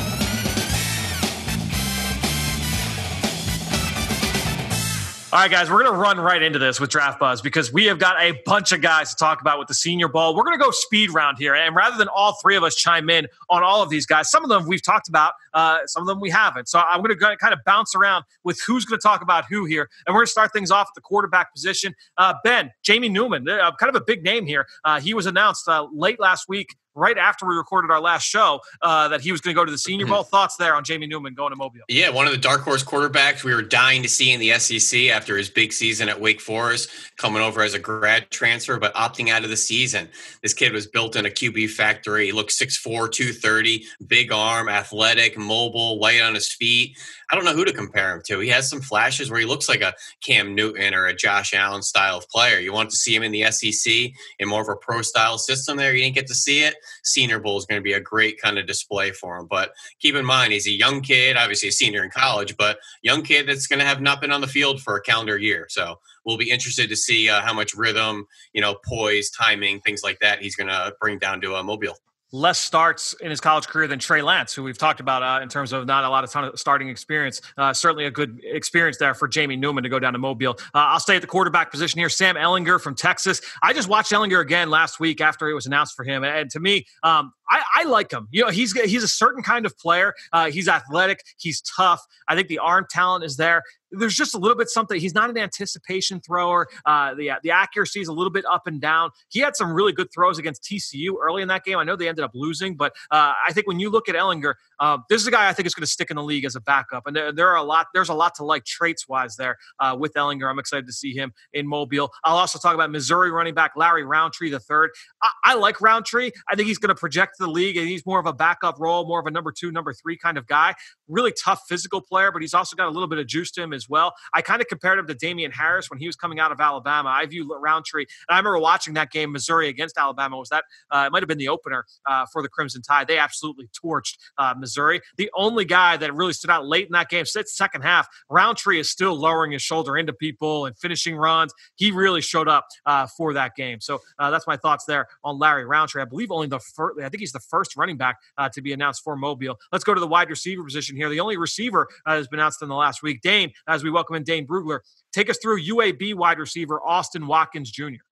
All 5.31 5.37
right, 5.37 5.51
guys, 5.51 5.69
we're 5.69 5.83
going 5.83 5.93
to 5.93 5.99
run 5.99 6.19
right 6.19 6.41
into 6.41 6.57
this 6.57 6.79
with 6.79 6.89
Draft 6.89 7.19
Buzz 7.19 7.39
because 7.39 7.71
we 7.71 7.85
have 7.85 7.99
got 7.99 8.19
a 8.19 8.41
bunch 8.47 8.71
of 8.71 8.81
guys 8.81 9.11
to 9.11 9.15
talk 9.15 9.41
about 9.41 9.59
with 9.59 9.67
the 9.67 9.75
Senior 9.75 10.07
Bowl. 10.07 10.35
We're 10.35 10.43
going 10.43 10.57
to 10.57 10.63
go 10.63 10.71
speed 10.71 11.13
round 11.13 11.37
here. 11.37 11.53
And 11.53 11.75
rather 11.75 11.99
than 11.99 12.07
all 12.07 12.39
three 12.41 12.55
of 12.55 12.63
us 12.63 12.73
chime 12.73 13.11
in 13.11 13.27
on 13.47 13.61
all 13.61 13.83
of 13.83 13.91
these 13.91 14.07
guys, 14.07 14.31
some 14.31 14.43
of 14.43 14.49
them 14.49 14.65
we've 14.65 14.81
talked 14.81 15.07
about, 15.07 15.33
uh, 15.53 15.85
some 15.85 16.01
of 16.01 16.07
them 16.07 16.19
we 16.19 16.31
haven't. 16.31 16.67
So 16.67 16.79
I'm 16.79 17.03
going 17.03 17.15
to 17.15 17.37
kind 17.37 17.53
of 17.53 17.59
bounce 17.63 17.93
around 17.93 18.25
with 18.43 18.59
who's 18.65 18.85
going 18.85 18.99
to 18.99 19.03
talk 19.03 19.21
about 19.21 19.45
who 19.45 19.65
here. 19.65 19.87
And 20.07 20.15
we're 20.15 20.21
going 20.21 20.25
to 20.25 20.31
start 20.31 20.51
things 20.51 20.71
off 20.71 20.87
at 20.87 20.95
the 20.95 21.01
quarterback 21.01 21.53
position. 21.53 21.93
Uh, 22.17 22.33
ben, 22.43 22.71
Jamie 22.81 23.09
Newman, 23.09 23.47
uh, 23.47 23.71
kind 23.75 23.95
of 23.95 24.01
a 24.01 24.03
big 24.03 24.23
name 24.23 24.47
here. 24.47 24.65
Uh, 24.83 24.99
he 24.99 25.13
was 25.13 25.27
announced 25.27 25.67
uh, 25.67 25.85
late 25.93 26.19
last 26.19 26.49
week 26.49 26.75
right 26.99 27.17
after 27.17 27.45
we 27.45 27.55
recorded 27.55 27.91
our 27.91 28.01
last 28.01 28.23
show 28.23 28.59
uh, 28.81 29.07
that 29.07 29.21
he 29.21 29.31
was 29.31 29.41
going 29.41 29.55
to 29.55 29.59
go 29.59 29.65
to 29.65 29.71
the 29.71 29.77
Senior 29.77 30.05
mm-hmm. 30.05 30.15
Bowl. 30.15 30.23
Thoughts 30.23 30.57
there 30.57 30.75
on 30.75 30.83
Jamie 30.83 31.07
Newman 31.07 31.33
going 31.33 31.51
to 31.51 31.55
Mobile? 31.55 31.81
Yeah, 31.87 32.09
one 32.09 32.27
of 32.27 32.31
the 32.31 32.37
dark 32.37 32.61
horse 32.61 32.83
quarterbacks 32.83 33.43
we 33.43 33.53
were 33.53 33.61
dying 33.61 34.03
to 34.03 34.09
see 34.09 34.31
in 34.31 34.39
the 34.39 34.57
SEC 34.59 35.07
after 35.07 35.37
his 35.37 35.49
big 35.49 35.73
season 35.73 36.09
at 36.09 36.19
Wake 36.19 36.41
Forest, 36.41 36.89
coming 37.17 37.41
over 37.41 37.61
as 37.61 37.73
a 37.73 37.79
grad 37.79 38.29
transfer, 38.29 38.77
but 38.77 38.93
opting 38.93 39.29
out 39.29 39.43
of 39.43 39.49
the 39.49 39.57
season. 39.57 40.09
This 40.41 40.53
kid 40.53 40.73
was 40.73 40.87
built 40.87 41.15
in 41.15 41.25
a 41.25 41.29
QB 41.29 41.71
factory. 41.71 42.27
He 42.27 42.31
looked 42.31 42.51
6'4, 42.51 43.11
230, 43.11 43.85
big 44.07 44.31
arm, 44.31 44.69
athletic, 44.69 45.37
mobile, 45.37 45.99
light 45.99 46.21
on 46.21 46.35
his 46.35 46.51
feet. 46.51 46.97
I 47.31 47.35
don't 47.35 47.45
know 47.45 47.53
who 47.53 47.65
to 47.65 47.73
compare 47.73 48.15
him 48.15 48.21
to. 48.25 48.39
He 48.39 48.49
has 48.49 48.67
some 48.67 48.81
flashes 48.81 49.29
where 49.29 49.39
he 49.39 49.45
looks 49.45 49.69
like 49.69 49.81
a 49.81 49.93
Cam 50.21 50.55
Newton 50.55 50.95
or 50.95 51.05
a 51.05 51.15
Josh 51.15 51.53
Allen 51.53 51.83
style 51.83 52.17
of 52.17 52.27
player. 52.29 52.59
You 52.59 52.73
want 52.73 52.89
to 52.89 52.95
see 52.95 53.15
him 53.15 53.21
in 53.21 53.31
the 53.31 53.51
SEC 53.51 54.11
in 54.39 54.47
more 54.47 54.61
of 54.61 54.69
a 54.69 54.75
pro 54.75 55.03
style 55.03 55.37
system 55.37 55.77
there. 55.77 55.93
You 55.93 56.03
didn't 56.03 56.15
get 56.15 56.27
to 56.27 56.35
see 56.35 56.63
it. 56.63 56.75
Senior 57.03 57.39
Bowl 57.39 57.57
is 57.57 57.65
going 57.65 57.79
to 57.79 57.83
be 57.83 57.93
a 57.93 57.99
great 57.99 58.41
kind 58.41 58.57
of 58.57 58.67
display 58.67 59.11
for 59.11 59.37
him. 59.37 59.47
But 59.49 59.71
keep 59.99 60.15
in 60.15 60.25
mind, 60.25 60.53
he's 60.53 60.67
a 60.67 60.71
young 60.71 61.01
kid, 61.01 61.37
obviously 61.37 61.69
a 61.69 61.71
senior 61.71 62.03
in 62.03 62.09
college, 62.09 62.55
but 62.57 62.79
young 63.01 63.23
kid 63.23 63.47
that's 63.47 63.67
going 63.67 63.79
to 63.79 63.85
have 63.85 64.01
not 64.01 64.21
been 64.21 64.31
on 64.31 64.41
the 64.41 64.47
field 64.47 64.81
for 64.81 64.95
a 64.95 65.01
calendar 65.01 65.37
year. 65.37 65.67
So 65.69 65.99
we'll 66.25 66.37
be 66.37 66.49
interested 66.49 66.89
to 66.89 66.95
see 66.95 67.29
uh, 67.29 67.41
how 67.41 67.53
much 67.53 67.73
rhythm, 67.73 68.27
you 68.53 68.61
know, 68.61 68.75
poise, 68.85 69.29
timing, 69.29 69.81
things 69.81 70.03
like 70.03 70.19
that 70.19 70.41
he's 70.41 70.55
going 70.55 70.69
to 70.69 70.93
bring 70.99 71.19
down 71.19 71.41
to 71.41 71.55
a 71.55 71.63
Mobile 71.63 71.97
less 72.31 72.59
starts 72.59 73.13
in 73.21 73.29
his 73.29 73.41
college 73.41 73.67
career 73.67 73.87
than 73.87 73.99
Trey 73.99 74.21
Lance, 74.21 74.53
who 74.53 74.63
we've 74.63 74.77
talked 74.77 74.99
about 74.99 75.23
uh, 75.23 75.41
in 75.41 75.49
terms 75.49 75.73
of 75.73 75.85
not 75.85 76.03
a 76.03 76.09
lot 76.09 76.23
of, 76.23 76.31
ton 76.31 76.45
of 76.45 76.59
starting 76.59 76.89
experience. 76.89 77.41
Uh, 77.57 77.73
certainly 77.73 78.05
a 78.05 78.11
good 78.11 78.39
experience 78.43 78.97
there 78.97 79.13
for 79.13 79.27
Jamie 79.27 79.55
Newman 79.55 79.83
to 79.83 79.89
go 79.89 79.99
down 79.99 80.13
to 80.13 80.19
Mobile. 80.19 80.57
Uh, 80.73 80.89
I'll 80.93 80.99
stay 80.99 81.15
at 81.15 81.21
the 81.21 81.27
quarterback 81.27 81.71
position 81.71 81.99
here. 81.99 82.09
Sam 82.09 82.35
Ehlinger 82.35 82.79
from 82.79 82.95
Texas. 82.95 83.41
I 83.63 83.73
just 83.73 83.87
watched 83.87 84.11
Ehlinger 84.11 84.41
again 84.41 84.69
last 84.69 84.99
week 84.99 85.21
after 85.21 85.49
it 85.49 85.53
was 85.53 85.65
announced 85.65 85.95
for 85.95 86.03
him, 86.03 86.23
and 86.23 86.49
to 86.51 86.59
me, 86.59 86.85
um, 87.03 87.33
I, 87.49 87.63
I, 87.77 87.83
like 87.85 88.11
him. 88.11 88.27
You 88.29 88.43
know, 88.43 88.51
he's 88.51 88.73
he's 88.73 89.03
a 89.03 89.07
certain 89.07 89.41
kind 89.41 89.65
of 89.65 89.75
player. 89.77 90.13
Uh, 90.31 90.51
he's 90.51 90.67
athletic. 90.67 91.23
He's 91.37 91.61
tough. 91.61 92.05
I 92.27 92.35
think 92.35 92.47
the 92.47 92.59
arm 92.59 92.85
talent 92.89 93.23
is 93.23 93.37
there 93.37 93.63
there's 93.91 94.15
just 94.15 94.35
a 94.35 94.37
little 94.37 94.57
bit 94.57 94.69
something. 94.69 94.99
He's 94.99 95.13
not 95.13 95.29
an 95.29 95.37
anticipation 95.37 96.19
thrower. 96.19 96.67
Uh, 96.85 97.13
the 97.13 97.31
the 97.43 97.51
accuracy 97.51 98.01
is 98.01 98.07
a 98.07 98.13
little 98.13 98.31
bit 98.31 98.45
up 98.45 98.67
and 98.67 98.79
down. 98.79 99.11
He 99.29 99.39
had 99.39 99.55
some 99.55 99.71
really 99.71 99.91
good 99.93 100.11
throws 100.13 100.37
against 100.37 100.63
TCU 100.63 101.15
early 101.21 101.41
in 101.41 101.47
that 101.47 101.63
game. 101.63 101.77
I 101.77 101.83
know 101.83 101.95
they 101.95 102.07
ended 102.07 102.23
up 102.23 102.31
losing, 102.33 102.75
but 102.75 102.93
uh, 103.11 103.33
I 103.47 103.53
think 103.53 103.67
when 103.67 103.79
you 103.79 103.89
look 103.89 104.09
at 104.09 104.15
Ehlinger, 104.15 104.53
uh, 104.79 104.97
this 105.09 105.21
is 105.21 105.27
a 105.27 105.31
guy 105.31 105.49
I 105.49 105.53
think 105.53 105.65
is 105.65 105.73
going 105.73 105.85
to 105.85 105.91
stick 105.91 106.09
in 106.09 106.15
the 106.15 106.23
league 106.23 106.45
as 106.45 106.55
a 106.55 106.61
backup. 106.61 107.07
And 107.07 107.15
there, 107.15 107.31
there, 107.31 107.49
are 107.49 107.57
a 107.57 107.63
lot. 107.63 107.87
There's 107.93 108.09
a 108.09 108.13
lot 108.13 108.35
to 108.35 108.43
like 108.43 108.65
traits 108.65 109.07
wise 109.07 109.35
there 109.35 109.57
uh, 109.79 109.95
with 109.99 110.13
Ehlinger. 110.13 110.49
I'm 110.49 110.59
excited 110.59 110.85
to 110.87 110.93
see 110.93 111.13
him 111.13 111.33
in 111.53 111.67
Mobile. 111.67 112.11
I'll 112.23 112.37
also 112.37 112.59
talk 112.59 112.75
about 112.75 112.91
Missouri 112.91 113.31
running 113.31 113.53
back 113.53 113.71
Larry 113.75 114.03
Rountree 114.03 114.49
the 114.49 114.59
third. 114.59 114.91
I, 115.21 115.29
I 115.43 115.55
like 115.55 115.81
Rountree. 115.81 116.31
I 116.49 116.55
think 116.55 116.67
he's 116.67 116.77
going 116.77 116.89
to 116.89 116.99
project 116.99 117.37
the 117.39 117.47
league, 117.47 117.77
and 117.77 117.87
he's 117.87 118.05
more 118.05 118.19
of 118.19 118.25
a 118.25 118.33
backup 118.33 118.79
role, 118.79 119.07
more 119.07 119.19
of 119.19 119.25
a 119.25 119.31
number 119.31 119.51
two, 119.51 119.71
number 119.71 119.93
three 119.93 120.17
kind 120.17 120.37
of 120.37 120.47
guy. 120.47 120.75
Really 121.07 121.33
tough 121.43 121.63
physical 121.67 122.01
player, 122.01 122.31
but 122.31 122.41
he's 122.41 122.53
also 122.53 122.75
got 122.75 122.87
a 122.87 122.91
little 122.91 123.07
bit 123.07 123.19
of 123.19 123.27
juice 123.27 123.51
to 123.51 123.63
him 123.63 123.73
as 123.79 123.89
well. 123.89 124.13
I 124.33 124.41
kind 124.41 124.61
of 124.61 124.67
compared 124.67 124.99
him 124.99 125.07
to 125.07 125.15
Damien 125.15 125.51
Harris 125.51 125.89
when 125.89 125.99
he 125.99 126.07
was 126.07 126.15
coming 126.15 126.39
out 126.39 126.51
of 126.51 126.59
Alabama. 126.59 127.09
I 127.09 127.25
view 127.25 127.49
Rountree, 127.49 128.05
and 128.27 128.35
I 128.35 128.37
remember 128.37 128.59
watching 128.59 128.93
that 128.95 129.11
game, 129.11 129.31
Missouri 129.31 129.69
against 129.69 129.97
Alabama. 129.97 130.37
Was 130.37 130.49
that 130.49 130.65
uh, 130.91 131.05
it 131.07 131.11
might 131.11 131.23
have 131.23 131.27
been 131.27 131.37
the 131.37 131.47
opener 131.47 131.85
uh, 132.05 132.25
for 132.31 132.41
the 132.41 132.49
Crimson 132.49 132.81
Tide? 132.81 133.07
They 133.07 133.17
absolutely 133.17 133.69
torched 133.83 134.17
uh, 134.37 134.53
Missouri. 134.57 135.01
The 135.17 135.29
only 135.35 135.65
guy 135.65 135.97
that 135.97 136.13
really 136.13 136.33
stood 136.33 136.49
out 136.49 136.67
late 136.67 136.87
in 136.87 136.91
that 136.93 137.09
game, 137.09 137.25
second 137.25 137.81
half, 137.81 138.07
Rountree 138.29 138.79
is 138.79 138.89
still 138.89 139.15
lowering 139.15 139.51
his 139.51 139.61
shoulder 139.61 139.97
into 139.97 140.13
people 140.13 140.65
and 140.65 140.77
finishing 140.77 141.15
runs. 141.15 141.53
He 141.75 141.91
really 141.91 142.21
showed 142.21 142.47
up 142.47 142.67
uh, 142.85 143.07
for 143.07 143.33
that 143.33 143.55
game. 143.55 143.79
So 143.79 144.01
uh, 144.17 144.29
that's 144.29 144.47
my 144.47 144.57
thoughts 144.57 144.85
there 144.85 145.07
on 145.23 145.39
Larry 145.39 145.65
Rountree. 145.65 146.01
I 146.01 146.05
believe 146.05 146.31
only 146.31 146.47
the 146.47 146.59
first. 146.59 146.99
I 146.99 147.09
think 147.09 147.19
he's 147.21 147.31
the 147.31 147.39
first 147.39 147.77
running 147.77 147.97
back 147.97 148.17
uh, 148.37 148.49
to 148.49 148.61
be 148.61 148.73
announced 148.73 149.03
for 149.03 149.15
Mobile. 149.15 149.57
Let's 149.71 149.83
go 149.83 149.93
to 149.93 149.99
the 149.99 150.07
wide 150.07 150.29
receiver 150.29 150.63
position 150.63 150.95
here. 150.95 151.09
The 151.09 151.19
only 151.19 151.37
receiver 151.37 151.87
has 152.05 152.27
been 152.27 152.39
announced 152.39 152.61
in 152.61 152.69
the 152.69 152.75
last 152.75 153.03
week. 153.03 153.21
Dane, 153.21 153.51
as 153.69 153.83
we 153.83 153.91
welcome 153.91 154.15
in 154.15 154.23
Dane 154.23 154.45
Brugler, 154.45 154.79
take 155.13 155.29
us 155.29 155.37
through 155.41 155.61
UAB 155.61 156.15
wide 156.15 156.39
receiver 156.39 156.81
Austin 156.81 157.27
Watkins 157.27 157.71
Jr 157.71 158.03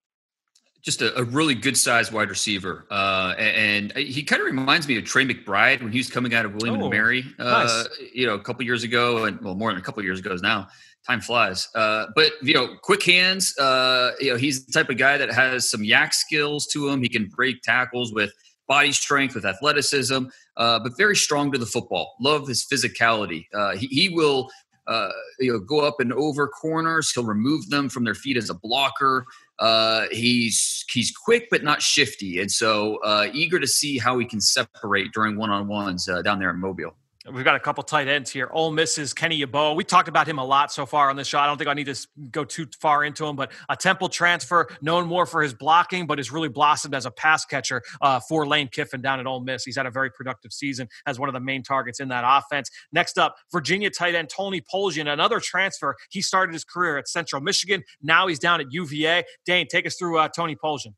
just 0.88 1.02
a, 1.02 1.20
a, 1.20 1.24
really 1.24 1.54
good 1.54 1.76
sized 1.76 2.14
wide 2.14 2.30
receiver. 2.30 2.86
Uh, 2.90 3.34
and, 3.38 3.92
he 3.98 4.24
kind 4.24 4.42
of 4.42 4.46
reminds 4.46 4.88
me 4.88 4.98
of 4.98 5.04
Tre 5.04 5.26
McBride 5.26 5.82
when 5.82 5.92
he 5.92 5.98
was 5.98 6.10
coming 6.10 6.34
out 6.34 6.46
of 6.46 6.54
William 6.56 6.78
oh, 6.78 6.84
and 6.84 6.90
Mary, 6.90 7.26
uh, 7.40 7.44
nice. 7.44 7.88
you 8.14 8.26
know, 8.26 8.36
a 8.36 8.40
couple 8.40 8.64
years 8.64 8.84
ago, 8.84 9.26
and 9.26 9.40
well, 9.42 9.54
more 9.54 9.70
than 9.70 9.80
a 9.80 9.84
couple 9.84 10.02
years 10.02 10.20
ago 10.20 10.36
now. 10.42 10.68
Time 11.06 11.20
flies. 11.20 11.68
Uh, 11.76 12.06
but 12.16 12.32
you 12.42 12.54
know, 12.54 12.76
quick 12.82 13.04
hands. 13.04 13.58
Uh, 13.58 14.12
you 14.22 14.32
know, 14.32 14.38
he's 14.38 14.66
the 14.66 14.72
type 14.72 14.90
of 14.90 14.98
guy 14.98 15.18
that 15.18 15.32
has 15.32 15.70
some 15.70 15.82
YAC 15.82 16.14
skills 16.14 16.68
to 16.68 16.88
him. 16.88 17.02
He 17.02 17.10
can 17.10 17.28
break 17.28 17.62
tackles 17.64 18.14
with 18.14 18.32
body 18.68 18.92
strength, 18.92 19.36
with 19.36 19.46
athleticism, 19.46 20.26
uh, 20.58 20.80
but 20.80 20.98
very 20.98 21.16
strong 21.16 21.52
to 21.52 21.58
the 21.58 21.66
football. 21.66 22.16
Love 22.20 22.48
his 22.48 22.66
physicality. 22.66 23.46
Uh, 23.54 23.76
he, 23.76 23.88
he 23.88 24.10
will 24.10 24.50
uh, 24.88 25.10
you 25.40 25.52
know, 25.52 25.60
go 25.60 25.82
up 25.82 26.00
and 26.00 26.14
over 26.14 26.48
corners. 26.48 27.12
He'll 27.12 27.26
remove 27.26 27.70
them 27.70 27.90
from 27.90 28.04
their 28.04 28.16
feet 28.16 28.38
as 28.38 28.50
a 28.50 28.54
blocker. 28.54 29.26
Uh, 29.60 30.06
he's 30.12 30.86
he's 30.90 31.12
quick 31.12 31.48
but 31.50 31.64
not 31.64 31.82
shifty, 31.82 32.40
and 32.40 32.52
so 32.52 32.98
uh, 32.98 33.28
eager 33.34 33.60
to 33.60 33.68
see 33.68 33.98
how 33.98 34.18
he 34.20 34.26
can 34.26 34.40
separate 34.40 35.12
during 35.14 35.38
one 35.38 35.50
on 35.50 35.68
ones 35.68 36.08
uh, 36.08 36.22
down 36.22 36.40
there 36.40 36.52
in 36.52 36.60
Mobile. 36.60 36.96
We've 37.32 37.44
got 37.44 37.56
a 37.56 37.60
couple 37.60 37.84
tight 37.84 38.08
ends 38.08 38.32
here. 38.32 38.50
Ole 38.52 38.72
Miss's 38.72 39.14
Kenny 39.14 39.42
Yeboah. 39.42 39.76
We 39.76 39.84
talked 39.84 40.08
about 40.08 40.28
him 40.28 40.40
a 40.40 40.46
lot 40.46 40.72
so 40.72 40.86
far 40.86 41.10
on 41.10 41.18
this 41.18 41.28
show. 41.28 41.40
I 41.40 41.46
don't 41.46 41.58
think 41.58 41.68
I 41.68 41.74
need 41.74 41.88
to 41.88 42.08
go 42.32 42.46
too 42.46 42.68
far 42.80 43.04
into 43.04 43.26
him, 43.26 43.36
but 43.36 43.52
a 43.68 43.76
Temple 43.76 44.08
transfer, 44.08 44.68
known 44.82 45.08
more 45.08 45.26
for 45.26 45.42
his 45.42 45.54
blocking, 45.54 46.08
but 46.08 46.20
has 46.20 46.32
really 46.32 46.48
blossomed 46.48 46.96
as 46.96 47.06
a 47.06 47.12
pass 47.12 47.44
catcher 47.44 47.82
uh, 48.02 48.22
for 48.22 48.48
Lane 48.48 48.70
Kiffin 48.70 49.02
down 49.02 49.20
at 49.20 49.28
Ole 49.28 49.42
Miss. 49.42 49.66
He's 49.66 49.76
had 49.76 49.86
a 49.86 49.92
very 49.92 50.10
productive 50.10 50.54
season 50.54 50.88
as 51.06 51.20
one 51.20 51.28
of 51.28 51.34
the 51.34 51.42
main 51.42 51.64
targets 51.64 52.00
in 52.00 52.08
that 52.10 52.24
offense. 52.26 52.70
Next 52.94 53.18
up, 53.18 53.36
Virginia 53.52 53.90
tight 53.90 54.16
end 54.16 54.30
Tony 54.30 54.62
Poljan, 54.62 55.12
another 55.12 55.42
transfer. 55.42 55.96
He 56.10 56.22
started 56.22 56.54
his 56.54 56.64
career 56.64 56.98
at 56.98 57.10
Central 57.10 57.42
Michigan. 57.42 57.84
Now 58.02 58.28
he's 58.28 58.40
down 58.40 58.62
at 58.62 58.72
UVA. 58.72 59.26
Dane, 59.46 59.68
take 59.70 59.86
us 59.86 59.96
through 59.96 60.18
uh, 60.18 60.30
Tony 60.30 60.56
Poljan. 60.56 60.94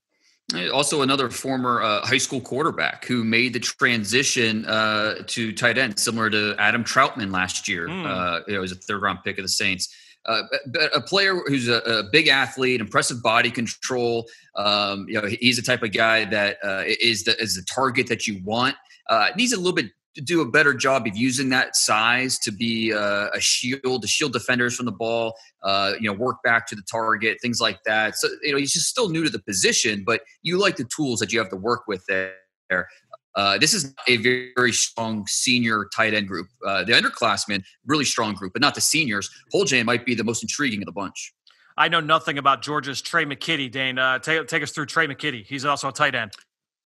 Also, 0.73 1.03
another 1.03 1.29
former 1.29 1.81
uh, 1.81 2.05
high 2.05 2.17
school 2.17 2.41
quarterback 2.41 3.05
who 3.05 3.23
made 3.23 3.53
the 3.53 3.59
transition 3.59 4.65
uh, 4.65 5.15
to 5.27 5.51
tight 5.53 5.77
end, 5.77 5.99
similar 5.99 6.29
to 6.29 6.55
Adam 6.57 6.83
Trautman 6.83 7.31
last 7.31 7.67
year. 7.67 7.87
Mm. 7.87 8.05
Uh, 8.05 8.41
it 8.47 8.57
was 8.57 8.71
a 8.71 8.75
third 8.75 9.01
round 9.01 9.19
pick 9.23 9.37
of 9.37 9.43
the 9.43 9.49
Saints. 9.49 9.93
Uh, 10.25 10.43
but 10.67 10.95
a 10.95 11.01
player 11.01 11.35
who's 11.47 11.67
a, 11.67 11.77
a, 11.77 12.03
big 12.11 12.27
athlete, 12.27 12.81
impressive 12.81 13.23
body 13.23 13.49
control. 13.49 14.27
Um, 14.55 15.05
you 15.07 15.19
know, 15.19 15.27
he's 15.27 15.55
the 15.55 15.61
type 15.61 15.81
of 15.81 15.93
guy 15.93 16.25
that 16.25 16.57
uh, 16.63 16.83
is 16.85 17.23
the 17.23 17.35
is 17.41 17.55
the 17.55 17.63
target 17.63 18.07
that 18.07 18.27
you 18.27 18.41
want. 18.43 18.75
Uh, 19.09 19.29
needs 19.35 19.53
a 19.53 19.57
little 19.57 19.73
bit 19.73 19.87
to 20.15 20.21
do 20.21 20.41
a 20.41 20.45
better 20.45 20.73
job 20.73 21.05
of 21.07 21.15
using 21.15 21.49
that 21.49 21.75
size 21.75 22.37
to 22.39 22.51
be 22.51 22.93
uh, 22.93 23.27
a 23.33 23.39
shield, 23.39 24.01
to 24.01 24.07
shield 24.07 24.33
defenders 24.33 24.75
from 24.75 24.85
the 24.85 24.91
ball, 24.91 25.35
uh, 25.63 25.93
you 25.99 26.09
know, 26.09 26.13
work 26.13 26.37
back 26.43 26.67
to 26.67 26.75
the 26.75 26.81
target, 26.89 27.37
things 27.41 27.61
like 27.61 27.79
that. 27.85 28.15
So, 28.15 28.27
you 28.41 28.51
know, 28.51 28.57
he's 28.57 28.73
just 28.73 28.87
still 28.87 29.09
new 29.09 29.23
to 29.23 29.29
the 29.29 29.39
position, 29.39 30.03
but 30.05 30.21
you 30.41 30.57
like 30.57 30.77
the 30.77 30.87
tools 30.95 31.19
that 31.19 31.31
you 31.31 31.39
have 31.39 31.49
to 31.49 31.55
work 31.55 31.83
with 31.87 32.03
there. 32.07 32.87
Uh, 33.35 33.57
this 33.57 33.73
is 33.73 33.93
a 34.07 34.17
very, 34.17 34.51
very, 34.55 34.71
strong 34.71 35.25
senior 35.27 35.87
tight 35.95 36.13
end 36.13 36.27
group. 36.27 36.47
Uh, 36.65 36.83
the 36.83 36.93
underclassmen, 36.93 37.63
really 37.85 38.03
strong 38.03 38.33
group, 38.33 38.53
but 38.53 38.61
not 38.61 38.75
the 38.75 38.81
seniors. 38.81 39.29
Poljan 39.53 39.85
might 39.85 40.05
be 40.05 40.15
the 40.15 40.23
most 40.23 40.43
intriguing 40.43 40.81
of 40.81 40.85
the 40.85 40.91
bunch. 40.91 41.33
I 41.77 41.87
know 41.87 42.01
nothing 42.01 42.37
about 42.37 42.61
Georgia's 42.61 43.01
Trey 43.01 43.25
McKitty, 43.25 43.71
Dane. 43.71 43.97
Uh, 43.97 44.19
take, 44.19 44.45
take 44.47 44.63
us 44.63 44.71
through 44.71 44.87
Trey 44.87 45.07
McKitty. 45.07 45.45
He's 45.45 45.63
also 45.63 45.87
a 45.87 45.93
tight 45.93 46.15
end. 46.15 46.33